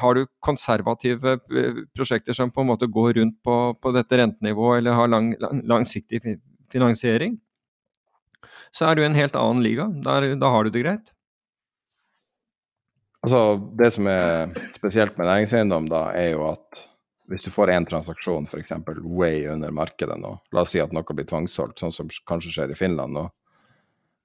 har 0.01 0.17
du 0.17 0.25
konservative 0.41 1.37
eh, 1.37 1.83
prosjekter 1.93 2.37
som 2.37 2.51
på 2.51 2.65
en 2.65 2.71
måte 2.71 2.89
går 2.89 3.19
rundt 3.21 3.41
på, 3.45 3.57
på 3.77 3.93
dette 3.93 4.19
rentenivået 4.19 4.81
eller 4.81 4.97
har 4.97 5.11
lang, 5.13 5.35
lang, 5.43 5.61
langsiktig 5.69 6.23
finansiering. 6.73 7.37
Så 8.73 8.89
er 8.89 8.97
du 8.97 9.03
i 9.03 9.09
en 9.11 9.19
helt 9.19 9.37
annen 9.37 9.61
liga. 9.65 9.91
Der, 10.05 10.33
da 10.41 10.53
har 10.55 10.65
du 10.65 10.73
det 10.73 10.85
greit. 10.87 11.13
Altså, 13.23 13.61
Det 13.79 13.93
som 13.95 14.09
er 14.11 14.57
spesielt 14.75 15.19
med 15.19 15.29
næringseiendom, 15.29 15.93
da, 15.93 16.09
er 16.17 16.33
jo 16.33 16.49
at 16.49 16.87
hvis 17.31 17.45
du 17.45 17.53
får 17.55 17.71
én 17.73 17.87
transaksjon 17.89 18.49
f.eks. 18.49 18.73
way 19.05 19.47
under 19.49 19.71
markedet 19.71 20.19
nå, 20.21 20.35
la 20.53 20.65
oss 20.65 20.73
si 20.75 20.81
at 20.83 20.93
noe 20.93 21.15
blir 21.15 21.29
tvangssolgt, 21.29 21.79
sånn 21.81 21.95
som 21.95 22.11
kanskje 22.29 22.57
skjer 22.57 22.75
i 22.75 22.79
Finland 22.79 23.15
nå, 23.15 23.29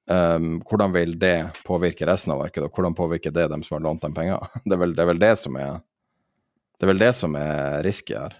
Um, 0.07 0.61
hvordan 0.63 0.93
vil 0.95 1.17
det 1.19 1.49
påvirke 1.67 2.07
resten 2.07 2.31
av 2.31 2.39
markedet, 2.39 2.69
og 2.69 2.75
hvordan 2.75 2.95
påvirker 2.95 3.33
det 3.35 3.49
dem 3.51 3.63
som 3.65 3.75
har 3.75 3.83
lånt 3.83 4.05
dem 4.05 4.15
penger? 4.15 4.39
Det 4.65 4.77
er 4.77 4.79
vel 4.79 4.95
det, 4.95 5.03
er 5.03 5.09
vel 5.11 5.19
det 5.19 5.33
som 5.41 5.57
er 5.59 5.79
det 6.77 6.85
er 6.85 6.91
vel 6.91 7.01
det 7.01 7.13
som 7.17 7.35
er 7.35 7.81
risky 7.85 8.13
her. 8.13 8.35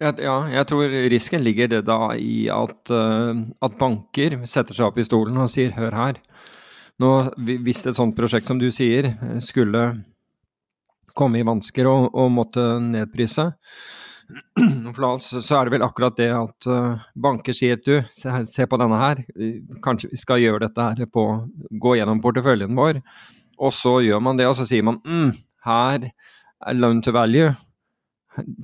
Ja, 0.00 0.36
jeg 0.48 0.66
tror 0.70 0.92
risken 1.10 1.42
ligger 1.42 1.68
det 1.68 1.82
da 1.88 2.14
i 2.14 2.46
at, 2.54 2.78
uh, 2.90 3.34
at, 3.66 3.74
banker 3.78 4.38
setter 4.46 4.76
seg 4.76 4.86
opp 4.86 4.98
i 4.98 5.06
stolen 5.06 5.36
og 5.42 5.50
sier 5.52 5.74
hør 5.76 5.96
her, 5.98 6.20
nå, 7.02 7.10
hvis 7.36 7.84
et 7.86 7.98
sånt 7.98 8.16
prosjekt 8.16 8.48
som 8.50 8.58
du 8.58 8.70
sier 8.74 9.10
skulle 9.42 9.82
komme 11.18 11.40
i 11.40 11.46
vansker 11.46 11.86
og, 11.90 12.08
og 12.14 12.30
måtte 12.34 12.64
nedprise, 12.82 13.50
så 15.20 15.56
er 15.56 15.68
det 15.68 15.72
vel 15.72 15.84
akkurat 15.86 16.16
det 16.18 16.28
at 16.34 16.68
uh, 16.68 17.04
banker 17.16 17.56
sier 17.56 17.78
du, 17.80 17.96
se, 18.12 18.32
se, 18.48 18.66
på 18.68 18.78
denne 18.80 18.98
her, 19.00 19.22
kanskje 19.84 20.10
vi 20.12 20.20
skal 20.20 20.42
gjøre 20.42 20.66
dette 20.66 20.84
her 20.84 21.08
på 21.12 21.24
Gå 21.80 21.94
gjennom 21.96 22.20
porteføljen 22.24 22.76
vår. 22.76 23.00
Og 23.58 23.72
så 23.74 23.98
gjør 24.04 24.20
man 24.22 24.38
det, 24.38 24.48
og 24.48 24.56
så 24.58 24.66
sier 24.68 24.84
man 24.86 25.00
mm, 25.02 25.32
her 25.66 26.10
er 26.10 26.76
loan 26.76 27.00
to 27.04 27.14
value. 27.16 27.54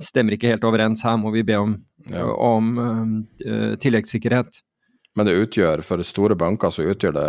Stemmer 0.01 0.37
ikke 0.37 0.53
helt 0.53 0.67
overens, 0.67 1.03
her 1.03 1.17
må 1.19 1.33
vi 1.35 1.43
be 1.47 1.57
om, 1.59 1.75
ja. 2.11 2.29
om 2.29 2.71
uh, 2.79 3.73
tilleggssikkerhet. 3.81 4.61
Men 5.15 5.29
det 5.29 5.37
utgjør, 5.39 5.81
for 5.87 6.03
store 6.03 6.35
banker 6.37 6.73
så 6.75 6.85
utgjør 6.91 7.13
det 7.15 7.27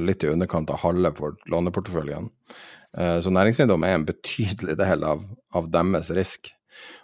litt 0.00 0.24
i 0.24 0.30
underkant 0.32 0.70
av 0.72 0.80
halve 0.80 1.12
låneporteføljen. 1.52 2.30
Så 2.96 3.28
næringseiendom 3.28 3.84
er 3.84 3.98
en 3.98 4.06
betydelig 4.08 4.78
del 4.80 5.04
av, 5.04 5.26
av 5.52 5.68
deres 5.68 6.08
risk. 6.16 6.48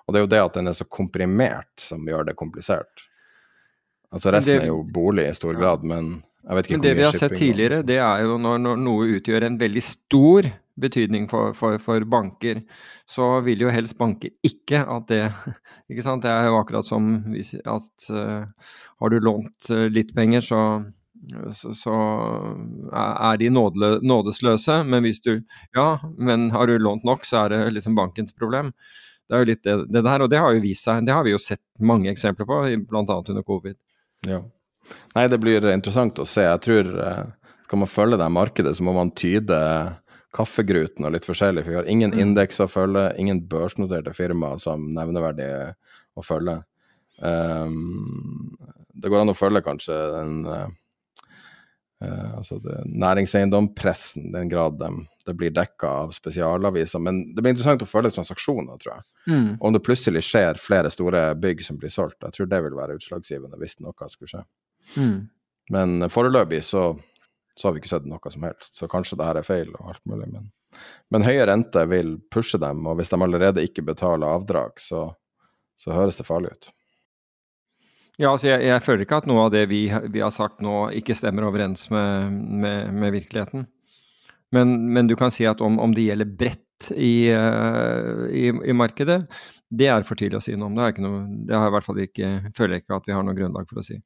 Og 0.04 0.14
det 0.14 0.20
er 0.20 0.24
jo 0.24 0.32
det 0.34 0.42
at 0.44 0.56
den 0.58 0.68
er 0.70 0.76
så 0.76 0.84
komprimert 0.84 1.80
som 1.80 2.04
gjør 2.08 2.28
det 2.28 2.36
komplisert. 2.36 3.06
Altså 4.14 4.30
resten 4.34 4.60
det, 4.60 4.66
er 4.68 4.70
jo 4.70 4.82
bolig 4.94 5.26
i 5.26 5.36
stor 5.36 5.56
grad, 5.58 5.86
men 5.86 6.18
jeg 6.44 6.58
vet 6.58 6.68
ikke 6.68 6.76
men 6.76 6.84
det 6.84 6.98
vi 6.98 7.06
har 7.06 7.16
sett 7.16 7.38
tidligere, 7.38 7.80
det 7.86 7.96
er 8.04 8.26
jo 8.26 8.36
når, 8.38 8.60
når, 8.62 8.82
noe 8.84 9.08
utgjør 9.16 9.46
en 9.48 9.56
veldig 9.58 9.82
stor 9.82 10.50
betydning 10.80 11.26
for, 11.30 11.54
for, 11.56 11.78
for, 11.82 12.04
banker, 12.10 12.60
så 13.08 13.38
vil 13.46 13.64
jo 13.64 13.72
helst 13.72 13.96
banker 13.98 14.34
ikke 14.44 14.82
at 14.82 15.06
det 15.10 15.22
Ikke 15.92 16.02
sant. 16.02 16.24
Det 16.24 16.32
er 16.32 16.48
jo 16.48 16.58
akkurat 16.58 16.86
som 16.86 17.08
hvis, 17.30 17.54
at 17.60 18.06
uh, 18.10 18.44
har 19.00 19.12
du 19.12 19.18
lånt 19.20 19.68
uh, 19.70 19.86
litt 19.92 20.14
penger, 20.16 20.40
så, 20.44 20.60
så, 21.52 21.74
så 21.76 21.96
er 22.90 23.40
de 23.40 23.50
nådle, 23.52 23.90
nådesløse. 24.02 24.80
Men 24.88 25.04
hvis 25.04 25.20
du 25.24 25.34
Ja, 25.76 25.98
men 26.16 26.50
har 26.56 26.66
du 26.66 26.78
lånt 26.80 27.04
nok, 27.04 27.28
så 27.28 27.44
er 27.44 27.52
det 27.52 27.74
liksom 27.76 27.98
bankens 27.98 28.32
problem. 28.32 28.72
Det 29.24 29.36
er 29.36 29.42
jo 29.42 29.48
litt 29.48 29.62
det, 29.64 29.76
det, 29.88 30.02
der, 30.04 30.24
og 30.24 30.30
det 30.32 30.40
har 30.42 30.52
jo 30.54 30.62
vist 30.64 30.86
seg. 30.86 31.06
Det 31.06 31.14
har 31.16 31.24
vi 31.24 31.32
jo 31.32 31.40
sett 31.40 31.62
mange 31.80 32.10
eksempler 32.12 32.48
på, 32.48 32.60
bl.a. 32.90 33.04
under 33.04 33.46
covid. 33.46 33.78
Ja. 34.28 34.42
Nei, 35.16 35.26
det 35.32 35.40
blir 35.40 35.64
interessant 35.72 36.20
å 36.20 36.28
se. 36.28 36.44
Jeg 36.44 36.62
tror 36.64 36.90
eh, 37.00 37.22
skal 37.64 37.80
man 37.80 37.90
følge 37.90 38.20
det 38.20 38.30
markedet, 38.32 38.74
så 38.76 38.84
må 38.84 38.92
man 38.96 39.14
tyde 39.16 39.58
kaffegruten 40.34 41.06
og 41.06 41.14
litt 41.14 41.26
forskjellig. 41.28 41.64
For 41.64 41.72
vi 41.72 41.80
har 41.80 41.90
ingen 41.90 42.12
mm. 42.12 42.20
indeks 42.20 42.60
å 42.60 42.68
følge, 42.68 43.08
ingen 43.22 43.44
børsnoterte 43.48 44.14
firmaer 44.16 44.60
som 44.62 44.90
nevneverdig 44.96 45.48
å 46.14 46.24
følge. 46.26 46.58
Um, 47.22 48.56
det 48.94 49.10
går 49.10 49.22
an 49.22 49.32
å 49.32 49.38
følge 49.38 49.62
kanskje 49.64 49.94
den 50.14 50.40
uh, 52.04 52.40
Uh, 52.44 52.82
næringseiendom, 52.84 53.70
pressen, 53.74 54.30
den 54.32 54.48
grad 54.48 54.76
de, 54.78 54.88
det 55.26 55.34
blir 55.38 55.52
dekka 55.54 55.88
av 56.04 56.10
spesialaviser. 56.16 57.00
Men 57.00 57.22
det 57.34 57.42
blir 57.42 57.54
interessant 57.54 57.82
å 57.82 57.88
følge 57.88 58.12
transaksjoner, 58.14 58.76
tror 58.80 58.92
jeg. 58.94 59.06
Mm. 59.32 59.48
Om 59.60 59.76
det 59.76 59.82
plutselig 59.86 60.24
skjer 60.28 60.60
flere 60.60 60.92
store 60.92 61.26
bygg 61.40 61.64
som 61.64 61.78
blir 61.80 61.92
solgt. 61.92 62.20
Jeg 62.22 62.36
tror 62.36 62.50
det 62.50 62.60
vil 62.66 62.76
være 62.78 62.98
utslagsgivende 62.98 63.60
hvis 63.62 63.78
noe 63.80 64.10
skulle 64.12 64.34
skje. 64.34 64.44
Mm. 65.00 65.18
Men 65.72 66.08
foreløpig 66.12 66.60
så, 66.68 66.90
så, 67.56 67.66
har 67.66 67.74
vi 67.74 67.82
ikke 67.82 67.94
sett 67.94 68.08
noe 68.10 68.32
som 68.32 68.44
helst, 68.44 68.74
så 68.76 68.88
kanskje 68.90 69.18
det 69.20 69.30
her 69.30 69.40
er 69.40 69.48
feil 69.48 69.72
og 69.78 69.94
alt 69.94 70.04
mulig. 70.10 70.28
Men, 70.34 70.50
men 71.14 71.24
høye 71.24 71.48
rente 71.48 71.86
vil 71.88 72.16
pushe 72.34 72.60
dem, 72.60 72.84
og 72.86 72.98
hvis 73.00 73.12
de 73.12 73.20
allerede 73.24 73.64
ikke 73.64 73.86
betaler 73.86 74.28
avdrag, 74.28 74.76
så, 74.82 75.06
så 75.80 75.96
høres 75.96 76.20
det 76.20 76.28
farlig 76.28 76.52
ut. 76.52 76.70
Ja, 78.20 78.30
altså 78.30 78.46
jeg, 78.46 78.62
jeg, 78.68 78.82
føler 78.84 79.02
ikke 79.04 79.18
at 79.22 79.26
noe 79.26 79.46
av 79.48 79.54
det 79.54 79.64
vi, 79.70 79.88
vi 80.14 80.22
har 80.22 80.30
sagt 80.34 80.62
nå 80.62 80.88
ikke 80.94 81.16
stemmer 81.18 81.48
overens 81.48 81.88
med, 81.90 82.34
med, 82.62 82.92
med 82.94 83.14
virkeligheten. 83.16 83.66
Men, 84.54 84.74
men, 84.94 85.08
du 85.10 85.16
kan 85.18 85.34
si 85.34 85.46
at 85.50 85.62
om, 85.64 85.80
om 85.82 85.94
det 85.96 86.06
gjelder 86.06 86.30
bredt 86.30 86.90
i, 86.94 87.32
uh, 87.34 88.26
i, 88.30 88.52
i, 88.52 88.74
markedet, 88.76 89.24
det 89.66 89.88
er 89.90 90.06
for 90.06 90.20
tidlig 90.20 90.38
å 90.38 90.44
si 90.44 90.54
noe 90.54 90.70
om. 90.70 90.78
Det, 90.78 90.86
er 90.92 91.02
noe, 91.02 91.22
det 91.48 91.56
har 91.56 91.66
jeg 91.66 91.72
i 91.72 91.74
hvert 91.74 91.88
fall 91.88 92.02
ikke, 92.04 92.32
føler 92.54 92.76
jeg 92.76 92.84
ikke 92.84 92.98
at 93.00 93.08
vi 93.10 93.16
har 93.16 93.26
noe 93.26 93.38
grunnlag 93.38 93.66
for 93.70 93.82
å 93.82 93.86
si. 93.86 93.98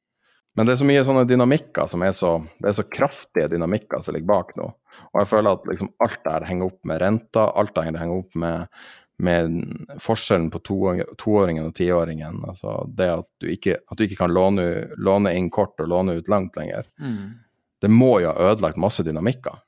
Men 0.57 0.65
det 0.65 0.73
er 0.73 0.79
så 0.81 0.87
mye 0.89 1.03
sånne 1.05 1.27
dynamikker 1.29 1.89
som 1.91 2.01
er 2.03 2.15
så, 2.17 2.31
det 2.57 2.71
er 2.71 2.79
så 2.79 2.87
kraftige 2.89 3.51
dynamikker 3.51 4.01
som 4.03 4.15
ligger 4.15 4.31
bak 4.31 4.55
nå. 4.57 4.71
Og 5.11 5.21
jeg 5.21 5.29
føler 5.29 5.53
at 5.53 5.69
liksom 5.69 5.91
alt 6.03 6.23
der 6.25 6.47
henger 6.49 6.71
opp 6.71 6.89
med 6.89 7.01
renta, 7.03 7.45
alt 7.61 7.75
der 7.77 7.85
henger 7.85 8.15
opp 8.17 8.39
med 8.41 8.81
med 9.19 9.97
forskjellen 9.99 10.47
på 10.53 10.61
toåringen 10.63 11.67
og 11.67 11.75
tiåringen. 11.75 12.39
Altså 12.47 12.85
det 12.95 13.09
at 13.17 13.27
du 13.43 13.49
ikke, 13.51 13.79
at 13.83 13.99
du 13.99 14.05
ikke 14.05 14.21
kan 14.21 14.33
låne, 14.33 14.65
låne, 14.97 15.33
inn 15.35 15.49
kort 15.51 15.79
og 15.83 15.91
låne 15.91 16.15
ut 16.19 16.31
langt 16.31 16.55
lenger. 16.59 16.87
Mm. 17.03 17.35
Det 17.81 17.91
må 17.91 18.13
jo 18.23 18.31
ha 18.31 18.51
ødelagt 18.51 18.79
masse 18.79 19.03
dynamikker. 19.03 19.59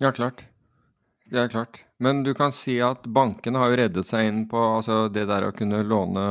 Ja, 0.00 0.12
klart. 0.12 0.44
Det 1.30 1.40
er 1.40 1.48
klart. 1.48 1.82
Men 1.98 2.22
du 2.22 2.34
kan 2.36 2.52
si 2.52 2.76
at 2.84 3.06
bankene 3.08 3.58
har 3.58 3.72
jo 3.72 3.78
reddet 3.80 4.06
seg 4.06 4.28
inn 4.28 4.42
på 4.50 4.60
altså 4.76 5.06
det 5.12 5.24
der 5.30 5.48
å 5.48 5.54
kunne 5.56 5.80
låne 5.82 6.26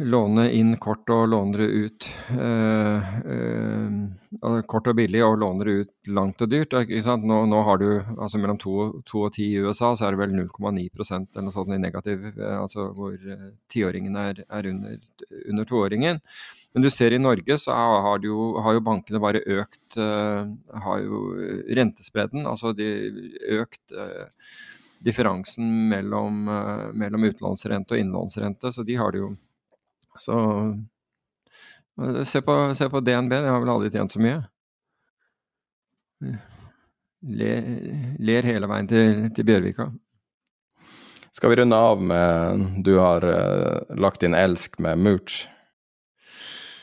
låne 0.00 0.46
inn 0.56 0.76
kort 0.80 1.10
og 1.12 1.26
låne 1.28 1.58
det 1.60 1.66
ut 1.68 2.06
eh, 2.32 3.08
eh, 3.34 4.54
kort 4.64 4.88
og 4.88 4.96
billig 4.96 5.20
og 5.26 5.36
låne 5.42 5.66
det 5.68 5.74
ut 5.82 6.10
langt 6.16 6.40
og 6.40 6.48
dyrt. 6.48 6.72
Nå, 6.72 7.40
nå, 7.50 7.60
har 7.66 7.78
du 7.82 7.88
altså 8.16 8.40
mellom 8.40 8.56
2 8.62 8.72
og 8.80 9.28
10 9.28 9.44
i 9.44 9.60
USA, 9.60 9.92
så 9.92 10.08
er 10.08 10.16
det 10.16 10.22
vel 10.22 10.34
0,9% 10.38 11.36
eller 11.36 11.44
noe 11.44 11.52
sånt 11.52 11.76
i 11.76 11.80
negativ, 11.82 12.24
eh, 12.32 12.56
altså 12.56 12.88
hvor 12.96 13.12
eh, 13.12 13.52
tiåringen 13.72 14.16
er, 14.16 14.42
er, 14.48 14.70
under, 14.72 14.96
under 15.44 15.68
toåringen. 15.68 16.24
Men 16.72 16.88
du 16.88 16.88
ser 16.88 17.12
i 17.12 17.20
Norge 17.20 17.60
så 17.60 17.76
har, 17.76 18.24
jo, 18.24 18.54
har 18.64 18.78
jo 18.78 18.86
bankene 18.88 19.20
bare 19.20 19.44
økt 19.60 20.00
eh, 20.00 20.52
har 20.88 21.04
jo 21.04 21.24
rentespredden, 21.68 22.48
altså 22.48 22.72
de 22.72 22.88
økt 23.60 23.98
differansen 25.02 25.66
mellom, 25.90 26.46
mellom 26.94 27.24
utlånsrente 27.26 27.96
og 27.96 28.00
innlånsrente, 28.00 28.70
så 28.70 28.84
de 28.86 28.94
har 28.96 29.10
det 29.12 29.18
jo 29.18 29.32
så 30.18 30.36
se 32.24 32.42
på, 32.42 32.74
se 32.74 32.88
på 32.88 33.00
DNB, 33.00 33.30
de 33.30 33.50
har 33.50 33.60
vel 33.60 33.72
aldri 33.72 33.90
tjent 33.92 34.12
så 34.12 34.20
mye. 34.22 34.40
Ler, 37.22 37.68
ler 38.18 38.48
hele 38.48 38.68
veien 38.70 38.88
til, 38.90 39.26
til, 39.34 39.46
Bjørvika. 39.46 39.88
Skal 41.32 41.52
vi 41.52 41.58
runde 41.60 41.78
av 41.78 42.02
med 42.02 42.64
Du 42.84 42.96
har 42.98 43.24
uh, 43.24 43.94
lagt 43.98 44.24
inn 44.26 44.36
elsk 44.36 44.78
med 44.82 45.00
Mooch. 45.00 45.44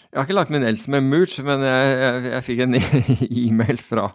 Jeg 0.09 0.17
har 0.17 0.25
ikke 0.25 0.35
lagt 0.39 0.49
min 0.53 0.65
else 0.65 0.89
med 0.89 1.05
Mooch, 1.05 1.35
men 1.45 1.61
jeg, 1.61 1.89
jeg, 2.01 2.21
jeg 2.33 2.45
fikk 2.47 2.61
en 2.63 2.77
e-mail 3.43 3.81
fra, 3.85 4.07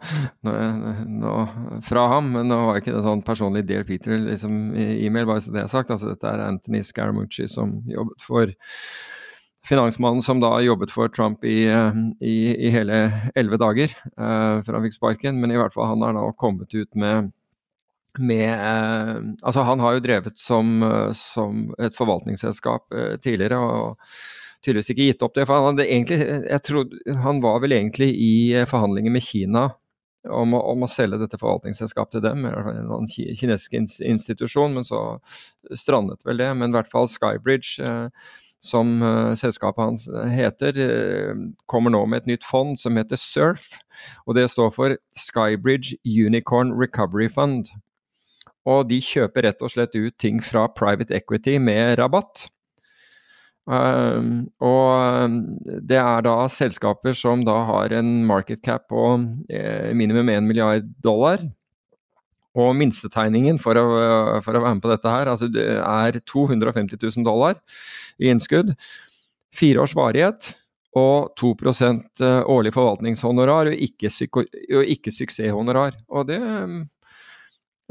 fra, 1.86 2.06
ham. 2.10 2.32
Men 2.34 2.50
nå 2.50 2.58
var 2.66 2.80
ikke 2.80 2.96
det 2.96 3.04
sånn 3.04 3.22
personlig 3.26 3.62
Dear 3.68 3.86
Peter 3.86 4.16
liksom, 4.18 4.56
e-mail, 4.74 5.28
bare 5.30 5.44
så 5.44 5.54
det 5.54 5.62
er 5.62 5.70
sagt. 5.70 5.92
Altså, 5.94 6.10
dette 6.10 6.32
er 6.32 6.42
Anthony 6.48 6.82
Scaramucci 6.82 7.46
som 7.50 7.76
jobbet 7.86 8.26
for 8.26 8.50
finansmannen 9.64 10.20
som 10.20 10.42
da 10.42 10.50
jobbet 10.60 10.90
for 10.92 11.08
Trump 11.14 11.46
i, 11.46 11.62
i, 11.70 12.34
i 12.52 12.74
hele 12.74 13.06
elleve 13.32 13.56
dager 13.62 13.94
uh, 14.18 14.60
før 14.66 14.76
han 14.76 14.84
fikk 14.88 14.98
sparken. 14.98 15.38
Men 15.38 15.54
i 15.54 15.62
hvert 15.62 15.78
fall 15.78 15.92
han 15.94 16.02
har 16.04 16.18
da 16.18 16.26
kommet 16.42 16.74
ut 16.74 16.90
med 16.98 17.30
med 18.18 18.46
eh, 18.46 19.16
Altså, 19.42 19.64
han 19.66 19.80
har 19.82 19.96
jo 19.96 20.02
drevet 20.04 20.38
som, 20.38 20.82
eh, 20.86 21.10
som 21.18 21.66
et 21.82 21.96
forvaltningsselskap 21.96 22.94
eh, 22.94 23.16
tidligere, 23.18 23.58
og 23.58 23.98
tydeligvis 24.64 24.92
ikke 24.94 25.08
gitt 25.10 25.24
opp 25.26 25.36
det. 25.36 25.46
For 25.48 25.68
han, 25.68 25.80
egentlig, 25.84 26.20
trodde, 26.66 27.00
han 27.24 27.40
var 27.44 27.62
vel 27.64 27.76
egentlig 27.76 28.10
i 28.16 28.34
eh, 28.56 28.68
forhandlinger 28.68 29.14
med 29.14 29.26
Kina 29.26 29.68
om 30.32 30.54
å, 30.56 30.60
om 30.72 30.84
å 30.84 30.88
selge 30.90 31.18
dette 31.20 31.38
forvaltningsselskapet 31.40 32.16
til 32.16 32.24
dem, 32.24 32.46
en 32.48 33.10
kinesisk 33.10 33.76
institusjon, 33.76 34.72
men 34.76 34.86
så 34.86 35.02
strandet 35.76 36.24
vel 36.24 36.40
det. 36.40 36.50
Men 36.56 36.72
i 36.72 36.78
hvert 36.78 36.90
fall 36.92 37.08
Skybridge, 37.10 37.76
eh, 37.84 38.40
som 38.64 38.96
eh, 39.04 39.34
selskapet 39.38 39.84
hans 39.84 40.06
heter, 40.32 40.80
eh, 40.80 41.34
kommer 41.70 41.92
nå 41.92 42.04
med 42.08 42.22
et 42.22 42.32
nytt 42.34 42.48
fond 42.48 42.78
som 42.80 42.96
heter 43.00 43.20
SURF. 43.20 43.74
Og 44.24 44.38
det 44.38 44.48
står 44.52 44.72
for 44.74 44.96
Skybridge 45.18 45.98
Unicorn 46.08 46.72
Recovery 46.78 47.28
Fund. 47.28 47.74
Og 48.64 48.86
de 48.88 48.96
kjøper 49.04 49.44
rett 49.44 49.60
og 49.60 49.74
slett 49.74 49.96
ut 49.96 50.16
ting 50.16 50.40
fra 50.40 50.64
private 50.72 51.12
equity 51.12 51.58
med 51.60 51.98
rabatt. 52.00 52.46
Um, 53.64 54.50
og 54.60 55.24
um, 55.24 55.36
det 55.88 55.96
er 55.96 56.24
da 56.26 56.34
selskaper 56.52 57.16
som 57.16 57.46
da 57.46 57.56
har 57.70 57.94
en 57.96 58.10
market 58.28 58.60
cap 58.64 58.90
på 58.92 59.04
eh, 59.48 59.92
minimum 59.96 60.28
1 60.28 60.48
milliard 60.48 60.90
dollar. 61.04 61.44
Og 62.54 62.74
minstetegningen 62.78 63.56
for 63.58 63.78
å, 63.80 63.86
for 64.44 64.54
å 64.54 64.60
være 64.62 64.76
med 64.76 64.84
på 64.84 64.92
dette 64.92 65.10
her, 65.10 65.26
altså 65.32 65.48
det 65.50 65.64
er 65.80 66.20
250 66.22 67.00
000 67.00 67.24
dollar 67.26 67.56
i 68.22 68.28
innskudd. 68.30 68.76
Fire 69.54 69.82
års 69.82 69.96
varighet 69.98 70.52
og 70.94 71.32
2 71.40 71.54
eh, 71.82 72.42
årlig 72.46 72.74
forvaltningshonorar 72.76 73.72
og 73.72 73.86
ikke, 73.88 74.12
ikke 74.94 75.14
suksesshonorar. 75.14 75.98
Og 76.14 76.28
det 76.30 76.38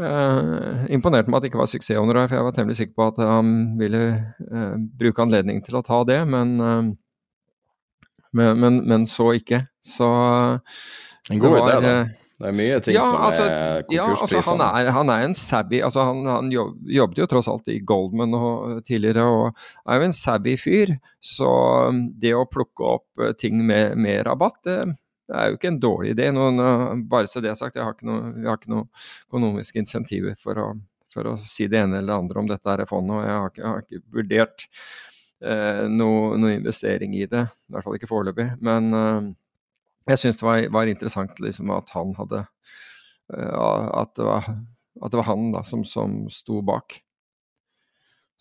Eh, 0.01 0.85
imponerte 0.89 1.29
meg 1.29 1.37
at 1.37 1.45
det 1.45 1.51
ikke 1.51 1.61
var 1.61 1.69
suksesshonorar, 1.69 2.25
for 2.25 2.39
jeg 2.39 2.47
var 2.47 2.55
temmelig 2.55 2.79
sikker 2.79 2.95
på 2.97 3.05
at 3.11 3.19
han 3.21 3.53
ville 3.77 4.01
uh, 4.49 4.73
bruke 4.97 5.21
anledningen 5.21 5.61
til 5.61 5.77
å 5.77 5.83
ta 5.85 5.99
det, 6.09 6.17
men, 6.25 6.55
uh, 6.57 8.07
men, 8.33 8.57
men, 8.63 8.79
men 8.89 9.05
så 9.05 9.35
ikke. 9.37 9.61
Så 9.85 10.09
En 11.29 11.43
god 11.43 11.59
idé, 11.59 11.75
da. 11.77 11.91
eh, 11.91 12.15
Det 12.41 12.49
er 12.49 12.55
mye 12.57 12.79
ting 12.83 12.97
ja, 12.97 13.03
som 13.05 13.21
altså, 13.27 13.43
er 13.45 13.85
ja, 13.93 14.07
altså, 14.09 14.41
han, 14.49 14.63
er, 14.65 14.89
han 14.97 15.11
er 15.13 15.27
en 15.27 15.35
savvy 15.37 15.83
altså, 15.85 16.07
Han, 16.09 16.25
han 16.27 16.49
jobb, 16.51 16.73
jobbet 16.89 17.21
jo 17.21 17.27
tross 17.29 17.47
alt 17.51 17.69
i 17.71 17.77
Goldman 17.85 18.33
og, 18.35 18.81
tidligere, 18.87 19.27
og 19.29 19.53
er 19.85 20.01
jo 20.01 20.09
en 20.09 20.17
savvy 20.17 20.57
fyr. 20.57 20.97
Så 21.21 21.53
det 22.19 22.33
å 22.33 22.47
plukke 22.49 22.95
opp 22.97 23.21
eh, 23.21 23.37
ting 23.37 23.61
med, 23.61 23.93
med 24.01 24.25
rabatt, 24.25 24.57
det, 24.65 24.79
det 25.33 25.39
er 25.41 25.49
jo 25.49 25.57
ikke 25.57 25.69
en 25.71 25.79
dårlig 25.81 26.11
idé. 26.13 26.27
Nå, 26.29 26.49
nå, 26.53 26.65
bare 27.09 27.29
så 27.29 27.41
det 27.41 27.49
er 27.49 27.57
sagt, 27.57 27.79
jeg 27.79 27.87
har 27.87 27.95
ikke 27.95 28.05
noe, 28.05 28.33
har 28.45 28.59
ikke 28.59 28.69
noe 28.69 28.85
økonomiske 29.25 29.81
insentiver 29.81 30.35
for 30.37 30.59
å, 30.61 30.67
for 31.09 31.31
å 31.31 31.33
si 31.41 31.65
det 31.71 31.79
ene 31.79 31.97
eller 31.97 32.11
det 32.11 32.19
andre 32.19 32.43
om 32.43 32.51
dette 32.51 32.69
her 32.69 32.83
fondet, 32.89 33.15
og 33.17 33.25
jeg 33.25 33.39
har 33.39 33.49
ikke, 33.49 33.63
jeg 33.63 33.71
har 33.71 33.81
ikke 33.81 34.17
vurdert 34.19 34.65
eh, 35.41 35.81
noe, 35.89 36.35
noe 36.37 36.53
investering 36.59 37.15
i 37.17 37.25
det. 37.31 37.47
I 37.49 37.73
hvert 37.73 37.87
fall 37.87 37.97
ikke 37.97 38.11
foreløpig. 38.11 38.47
Men 38.69 38.93
eh, 38.99 39.31
jeg 40.13 40.21
syns 40.21 40.37
det 40.43 40.47
var, 40.47 40.67
var 40.77 40.91
interessant 40.91 41.41
liksom, 41.41 41.73
at 41.73 41.89
han 41.97 42.13
hadde 42.19 42.43
eh, 43.33 43.57
at, 44.03 44.13
det 44.19 44.29
var, 44.29 44.51
at 45.01 45.15
det 45.15 45.21
var 45.23 45.29
han 45.31 45.49
da, 45.55 45.65
som, 45.65 45.81
som 45.87 46.23
sto 46.29 46.61
bak. 46.61 46.99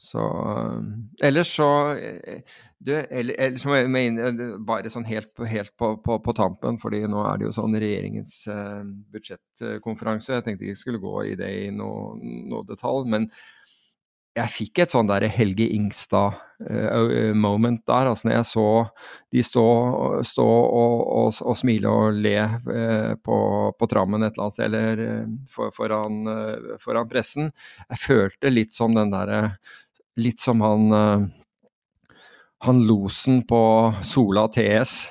Så 0.02 0.18
eh, 0.18 1.28
Ellers 1.28 1.56
så 1.56 1.94
eh, 1.94 2.40
du, 2.78 2.96
eller, 2.96 3.34
eller, 3.38 3.56
så 3.58 3.68
må 3.70 3.76
jeg 3.78 3.90
mene, 3.94 4.30
eh, 4.32 4.56
Bare 4.66 4.90
sånn 4.90 5.06
helt, 5.06 5.30
helt 5.46 5.70
på, 5.78 5.92
på, 6.02 6.18
på 6.24 6.32
tampen, 6.34 6.78
fordi 6.82 7.04
nå 7.10 7.22
er 7.28 7.38
det 7.38 7.46
jo 7.48 7.52
sånn 7.60 7.78
regjeringens 7.78 8.34
eh, 8.50 8.82
budsjettkonferanse. 9.14 10.34
Jeg 10.34 10.44
tenkte 10.48 10.64
ikke 10.66 10.74
jeg 10.74 10.82
skulle 10.82 11.02
gå 11.02 11.14
i 11.30 11.36
det 11.38 11.50
i 11.66 11.68
noe, 11.74 12.16
noe 12.50 12.64
detalj, 12.66 13.06
men 13.14 13.30
jeg 14.32 14.48
fikk 14.48 14.78
et 14.80 14.88
sånn 14.94 15.10
der 15.10 15.26
Helge 15.28 15.66
Ingstad-moment 15.76 17.82
der. 17.86 18.06
altså 18.08 18.26
Når 18.26 18.34
jeg 18.34 18.46
så 18.48 18.64
de 19.36 19.42
stå, 19.44 19.64
stå 20.24 20.46
og, 20.48 20.94
og, 21.20 21.28
og 21.52 21.56
smile 21.60 21.92
og 21.92 22.16
le 22.16 22.38
eh, 22.40 23.12
på, 23.20 23.36
på 23.76 23.84
trammen 23.92 24.24
et 24.24 24.32
eller 24.32 24.48
annet 24.48 24.56
sted, 24.56 24.72
eller 24.72 25.28
for, 25.52 25.68
foran, 25.76 26.24
foran 26.80 27.12
pressen. 27.12 27.52
Jeg 27.92 28.00
følte 28.08 28.56
litt 28.56 28.72
som 28.74 28.96
den 28.96 29.12
derre 29.12 29.52
Litt 30.20 30.40
som 30.40 30.60
han 30.60 30.92
eh, 30.92 31.26
han 32.62 32.86
losen 32.86 33.42
på 33.46 33.94
Sola 34.02 34.48
TS. 34.48 35.08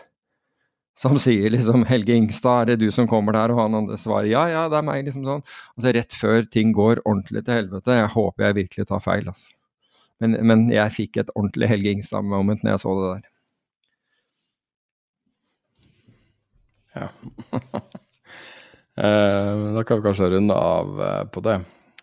Som 0.95 1.17
sier 1.19 1.49
liksom 1.49 1.83
'Helge 1.85 2.13
Ingstad, 2.13 2.61
er 2.61 2.65
det 2.65 2.85
du 2.85 2.91
som 2.91 3.07
kommer 3.07 3.33
der?' 3.33 3.51
Og 3.51 3.59
han 3.59 3.75
andre 3.75 3.97
svarer 3.97 4.27
'ja, 4.27 4.47
ja, 4.47 4.69
det 4.69 4.77
er 4.77 4.85
meg', 4.87 5.05
liksom 5.05 5.25
sånn. 5.25 5.43
Og 5.75 5.83
så 5.83 5.93
rett 5.93 6.13
før 6.13 6.45
ting 6.51 6.71
går 6.71 7.01
ordentlig 7.05 7.43
til 7.45 7.53
helvete. 7.53 7.91
Jeg 7.91 8.07
håper 8.07 8.43
jeg 8.45 8.55
virkelig 8.55 8.87
tar 8.87 8.99
feil, 8.99 9.27
altså. 9.27 9.51
Men, 10.21 10.37
men 10.47 10.69
jeg 10.71 10.91
fikk 10.91 11.17
et 11.17 11.29
ordentlig 11.35 11.67
Helge 11.67 11.91
Ingstad-moment 11.91 12.63
når 12.63 12.71
jeg 12.71 12.79
så 12.79 12.95
det 12.99 13.09
der. 13.11 13.29
Ja. 16.95 17.07
Eh, 18.97 19.73
da 19.73 19.83
kan 19.87 19.97
vi 19.97 20.03
kanskje 20.03 20.27
runde 20.29 20.53
av 20.53 21.01
eh, 21.01 21.23
på 21.31 21.39
det. 21.41 21.53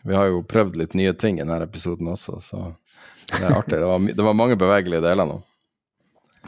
Vi 0.07 0.15
har 0.15 0.31
jo 0.31 0.45
prøvd 0.47 0.79
litt 0.79 0.95
nye 0.99 1.12
ting 1.19 1.39
i 1.39 1.45
denne 1.45 1.65
episoden 1.66 2.11
også, 2.12 2.39
så 2.43 2.65
det 3.33 3.45
er 3.45 3.57
artig. 3.57 3.77
Det 3.77 3.89
var, 3.89 4.05
det 4.20 4.27
var 4.27 4.37
mange 4.37 4.57
bevegelige 4.61 5.05
deler 5.05 5.29
nå. 5.29 5.41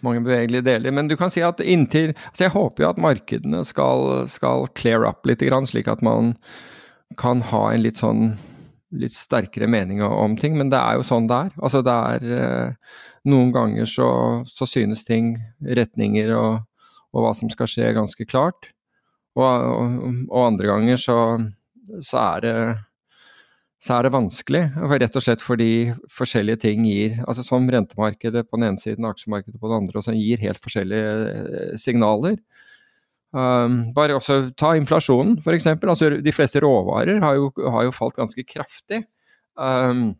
Mange 0.06 0.22
bevegelige 0.24 0.64
deler. 0.64 0.94
Men 0.96 1.10
du 1.10 1.16
kan 1.20 1.32
si 1.32 1.42
at 1.44 1.60
inntil 1.60 2.14
altså 2.14 2.46
Jeg 2.46 2.54
håper 2.54 2.84
jo 2.84 2.90
at 2.92 3.02
markedene 3.02 3.64
skal, 3.68 4.24
skal 4.30 4.68
clear 4.78 5.04
up 5.04 5.26
litt, 5.28 5.42
slik 5.68 5.90
at 5.90 6.02
man 6.02 6.34
kan 7.18 7.42
ha 7.50 7.66
en 7.72 7.82
litt 7.82 7.98
sånn 8.00 8.36
litt 8.90 9.14
sterkere 9.14 9.68
mening 9.70 10.02
om 10.02 10.34
ting, 10.38 10.56
men 10.58 10.70
det 10.70 10.78
er 10.78 10.98
jo 10.98 11.06
sånn 11.06 11.28
det 11.30 11.36
er. 11.46 11.54
Altså 11.62 11.82
det 11.86 11.94
er 11.94 12.34
eh, 12.40 12.98
Noen 13.30 13.50
ganger 13.52 13.84
så, 13.84 14.10
så 14.48 14.64
synes 14.64 15.04
ting, 15.04 15.34
retninger 15.60 16.30
og, 16.32 16.62
og 17.12 17.24
hva 17.26 17.34
som 17.36 17.50
skal 17.52 17.68
skje, 17.68 17.90
ganske 17.92 18.24
klart. 18.24 18.70
Og, 19.36 19.44
og, 19.44 19.98
og 20.30 20.46
andre 20.46 20.70
ganger 20.70 21.02
så, 21.02 21.18
så 22.00 22.22
er 22.22 22.46
det 22.46 22.54
så 23.80 23.96
er 23.96 24.04
det 24.04 24.12
vanskelig, 24.12 24.62
rett 25.00 25.14
og 25.16 25.24
slett 25.24 25.42
fordi 25.44 25.70
forskjellige 26.12 26.60
ting 26.66 26.82
gir 26.84 27.14
altså 27.24 27.44
Som 27.46 27.68
rentemarkedet 27.72 28.42
på 28.44 28.58
den 28.58 28.66
ene 28.68 28.80
siden, 28.80 29.08
aksjemarkedet 29.08 29.56
på 29.56 29.70
den 29.70 29.78
andre, 29.78 29.96
og 29.96 30.04
som 30.04 30.18
gir 30.18 30.42
helt 30.42 30.60
forskjellige 30.60 31.14
eh, 31.30 31.78
signaler. 31.80 32.36
Um, 33.32 33.94
bare 33.94 34.18
også 34.18 34.50
ta 34.58 34.74
inflasjonen, 34.76 35.38
f.eks. 35.38 35.70
Altså, 35.78 36.10
de 36.20 36.34
fleste 36.34 36.60
råvarer 36.60 37.22
har 37.22 37.38
jo, 37.38 37.48
har 37.72 37.86
jo 37.86 37.94
falt 37.94 38.18
ganske 38.18 38.44
kraftig. 38.44 39.04
Um, 39.56 40.10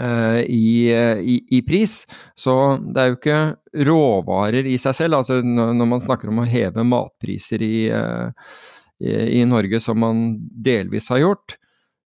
uh, 0.00 0.40
i, 0.42 0.90
i, 0.90 1.40
i 1.54 1.62
pris. 1.62 2.00
Så 2.34 2.54
det 2.90 3.02
er 3.02 3.10
jo 3.12 3.18
ikke 3.20 3.40
råvarer 3.86 4.66
i 4.66 4.78
seg 4.82 4.96
selv. 4.98 5.20
altså 5.20 5.42
Når 5.44 5.86
man 5.86 6.02
snakker 6.02 6.32
om 6.32 6.42
å 6.42 6.48
heve 6.48 6.86
matpriser 6.86 7.62
i, 7.62 7.76
uh, 7.94 8.32
i 8.98 9.44
Norge, 9.46 9.78
som 9.84 10.00
man 10.02 10.26
delvis 10.42 11.12
har 11.14 11.22
gjort, 11.22 11.60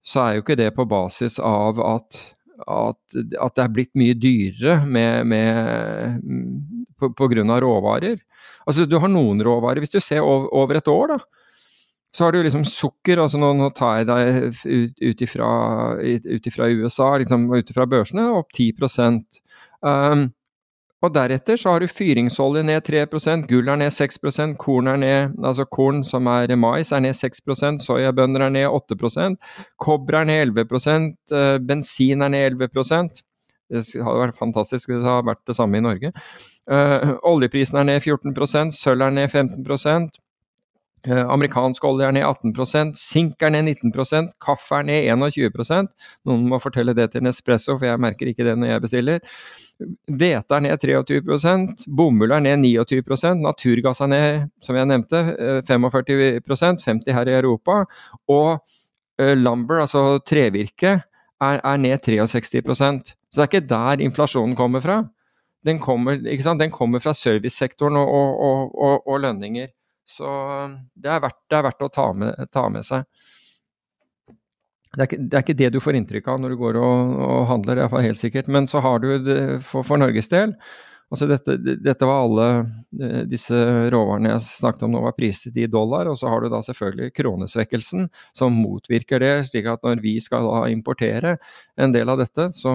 så 0.08 0.24
er 0.24 0.36
jo 0.36 0.44
ikke 0.44 0.58
det 0.58 0.70
på 0.76 0.86
basis 0.88 1.36
av 1.44 1.80
at, 1.84 2.20
at, 2.64 3.18
at 3.18 3.56
det 3.58 3.64
er 3.64 3.74
blitt 3.74 3.92
mye 3.98 4.16
dyrere 4.16 4.78
med, 4.88 5.28
med, 5.28 6.22
på, 6.96 7.12
på 7.16 7.28
grunn 7.34 7.52
av 7.52 7.60
råvarer. 7.64 8.22
Altså 8.68 8.86
Du 8.88 8.96
har 9.00 9.12
noen 9.12 9.42
råvarer, 9.44 9.82
hvis 9.84 9.92
du 9.92 10.00
ser 10.00 10.24
over, 10.24 10.48
over 10.56 10.80
et 10.80 10.88
år, 10.92 11.12
da, 11.12 11.18
så 12.14 12.24
har 12.24 12.32
du 12.32 12.40
liksom 12.42 12.64
sukker. 12.64 13.20
altså 13.20 13.40
Nå, 13.40 13.52
nå 13.58 13.68
tar 13.76 14.00
jeg 14.00 14.08
deg 14.08 14.40
ut, 14.48 14.64
ut, 14.64 15.22
ut 16.32 16.48
ifra 16.48 16.70
USA, 16.72 17.10
liksom, 17.20 17.48
ut 17.52 17.70
ifra 17.70 17.86
børsene, 17.88 18.30
opp 18.40 18.52
10 18.56 18.72
um, 19.84 20.28
Og 20.98 21.12
deretter 21.14 21.58
så 21.60 21.70
har 21.70 21.82
du 21.82 21.86
fyringsolje 21.86 22.64
ned 22.66 22.82
3 22.82 23.04
gull 23.46 23.68
er 23.70 23.78
ned 23.78 23.92
6% 23.94 24.56
korn 24.58 24.88
er 24.90 24.96
ned 24.98 25.36
altså 25.46 25.64
korn 25.64 26.02
som 26.02 26.26
er 26.26 26.56
mais 26.56 26.90
er 26.92 27.04
ned 27.04 27.14
6% 27.14 27.84
soyabønner 27.84 28.48
er 28.48 28.50
ned 28.50 28.66
8 28.66 29.36
kobber 29.78 30.20
er 30.20 30.24
ned 30.24 30.56
11 30.56 31.14
eh, 31.32 31.58
bensin 31.58 32.22
er 32.22 32.28
ned 32.28 32.58
11% 32.58 33.22
det 33.68 33.84
hadde 34.00 34.22
vært 34.22 34.38
fantastisk 34.38 34.88
hvis 34.88 35.02
det 35.02 35.10
hadde 35.10 35.28
vært 35.28 35.44
det 35.46 35.56
samme 35.56 35.76
i 35.76 35.84
Norge. 35.84 36.12
Uh, 36.64 37.18
oljeprisen 37.28 37.76
er 37.76 37.84
ned 37.84 38.00
14 38.00 38.72
sølv 38.72 39.04
er 39.04 39.12
ned 39.12 39.28
15 39.28 39.60
Eh, 39.60 40.27
amerikansk 41.06 41.84
olje 41.84 42.06
er 42.08 42.14
ned 42.16 42.24
18 42.26 42.94
sink 42.98 43.42
er 43.42 43.52
ned 43.54 43.68
19 43.70 44.32
kaffe 44.42 44.80
er 44.80 44.86
ned 44.88 45.06
21% 45.06 45.92
Noen 46.26 46.48
må 46.48 46.58
fortelle 46.58 46.94
det 46.96 47.12
til 47.12 47.22
Nespresso, 47.22 47.76
for 47.78 47.86
jeg 47.86 48.00
merker 48.02 48.26
ikke 48.26 48.44
det 48.46 48.56
når 48.58 48.72
jeg 48.72 48.82
bestiller. 48.82 49.20
Hvete 50.10 50.56
er 50.56 50.64
ned 50.64 50.80
23 50.82 51.86
bomull 51.86 52.32
er 52.34 52.42
ned 52.42 52.58
29 52.64 53.36
naturgass 53.42 54.00
er 54.02 54.10
ned, 54.10 54.48
som 54.64 54.76
jeg 54.76 54.90
nevnte, 54.90 55.20
eh, 55.38 55.60
45 55.62 56.40
50 56.42 57.14
her 57.14 57.28
i 57.28 57.36
Europa. 57.38 57.84
Og 58.28 58.58
eh, 59.18 59.36
lumber, 59.36 59.84
altså 59.84 60.18
trevirke, 60.26 61.02
er, 61.40 61.60
er 61.62 61.76
ned 61.76 62.00
63% 62.02 63.14
Så 63.30 63.38
det 63.38 63.44
er 63.44 63.48
ikke 63.48 63.68
der 63.68 64.02
inflasjonen 64.02 64.56
kommer 64.56 64.80
fra. 64.80 65.04
Den 65.64 65.78
kommer? 65.78 66.16
Den 66.16 66.70
kommer 66.70 66.98
fra 66.98 67.12
servicesektoren 67.14 67.96
og, 67.96 68.08
og, 68.08 68.78
og, 68.78 69.08
og 69.08 69.20
lønninger. 69.20 69.68
Så 70.08 70.28
det 70.96 71.12
er 71.12 71.20
verdt, 71.20 71.40
det 71.50 71.58
er 71.58 71.66
verdt 71.68 71.84
å 71.84 71.92
ta 71.92 72.08
med, 72.16 72.48
ta 72.54 72.64
med 72.72 72.86
seg. 72.86 73.04
det 74.96 75.02
er, 75.02 75.06
ikke, 75.06 75.18
det 75.20 75.36
er, 75.36 75.42
ikke, 75.44 75.58
det 75.60 75.72
du 75.74 75.80
får 75.84 75.98
inntrykk 75.98 76.30
av 76.32 76.38
når 76.40 76.54
du 76.54 76.60
går 76.62 76.78
og, 76.80 77.16
og 77.28 77.40
handler, 77.50 77.82
iallfall 77.82 78.06
helt 78.06 78.20
sikkert. 78.20 78.48
Men 78.48 78.70
så 78.70 78.80
har 78.84 79.02
du 79.04 79.10
det 79.26 79.40
for, 79.68 79.84
for 79.86 80.00
Norges 80.00 80.32
del 80.32 80.56
Altså 81.08 81.24
dette, 81.24 81.54
dette, 81.80 82.04
var 82.04 82.26
alle 82.26 82.46
eh, 83.00 83.22
disse 83.28 83.56
råvarene 83.88 84.34
jeg 84.34 84.44
snakket 84.44 84.84
om 84.84 84.92
nå 84.92 85.00
var 85.06 85.14
priset 85.16 85.56
i 85.56 85.64
dollar, 85.70 86.10
og 86.10 86.18
så 86.20 86.28
har 86.28 86.44
du 86.44 86.50
da 86.52 86.60
selvfølgelig 86.64 87.14
kronesvekkelsen 87.16 88.10
som 88.36 88.58
motvirker 88.60 89.24
det, 89.24 89.32
slik 89.48 89.70
at 89.72 89.86
når 89.86 90.02
vi 90.04 90.18
skal 90.20 90.44
da 90.44 90.66
importere 90.68 91.38
en 91.80 91.96
del 91.96 92.12
av 92.12 92.20
dette, 92.20 92.50
så, 92.52 92.74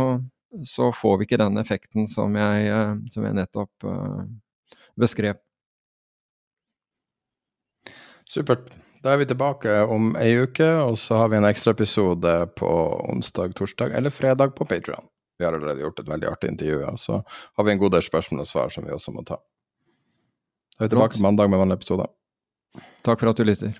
så 0.65 0.89
får 0.97 1.19
vi 1.19 1.29
ikke 1.29 1.41
den 1.43 1.61
effekten 1.61 2.09
som 2.09 2.33
jeg, 2.41 2.65
eh, 2.73 2.95
som 3.13 3.29
jeg 3.29 3.37
nettopp 3.37 3.85
uh, 3.85 4.23
beskrev. 4.97 5.37
Supert. 8.29 8.71
Da 9.03 9.13
er 9.13 9.19
vi 9.19 9.27
tilbake 9.27 9.81
om 9.91 10.13
ei 10.15 10.31
uke, 10.39 10.67
og 10.79 10.95
så 10.97 11.17
har 11.19 11.31
vi 11.31 11.37
en 11.37 11.47
ekstraepisode 11.47 12.35
på 12.55 12.69
onsdag, 13.11 13.55
torsdag 13.59 13.91
eller 13.97 14.13
fredag 14.15 14.55
på 14.55 14.65
Patrion. 14.65 15.09
Vi 15.37 15.45
har 15.45 15.53
allerede 15.53 15.83
gjort 15.83 15.99
et 15.99 16.07
veldig 16.07 16.29
artig 16.29 16.53
intervju, 16.53 16.85
og 16.87 16.99
så 16.99 17.19
har 17.57 17.63
vi 17.67 17.71
en 17.71 17.81
god 17.81 17.97
del 17.97 18.05
spørsmål 18.05 18.45
og 18.45 18.47
svar 18.47 18.69
som 18.71 18.85
vi 18.87 18.95
også 18.95 19.11
må 19.11 19.25
ta. 19.27 19.41
Da 20.77 20.85
er 20.85 20.87
vi 20.87 20.93
tilbake 20.95 21.17
på 21.17 21.25
mandag 21.25 21.49
med 21.49 21.59
vanlig 21.59 21.81
episode. 21.81 22.07
Takk 23.03 23.19
for 23.19 23.29
at 23.29 23.37
du 23.37 23.43
lytter. 23.43 23.75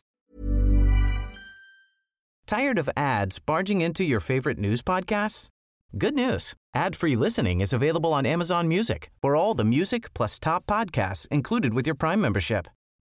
Tired 2.45 2.77
of 2.77 2.89
ads 2.97 3.39
barging 3.39 3.81
into 3.81 4.03
your 4.03 4.19
favorite 4.19 4.59
news 4.59 4.81
podcasts? 4.81 5.47
Good 5.97 6.15
news. 6.15 6.53
Ad-free 6.75 7.15
listening 7.15 7.61
is 7.61 7.71
available 7.71 8.13
on 8.13 8.25
Amazon 8.25 8.67
Music 8.67 9.11
for 9.21 9.35
all 9.35 9.53
the 9.53 9.63
music 9.63 10.13
plus 10.13 10.39
top 10.39 10.65
podcasts 10.65 11.27
included 11.31 11.73
with 11.73 11.87
your 11.87 11.95
Prime 11.95 12.19
membership. 12.19 12.67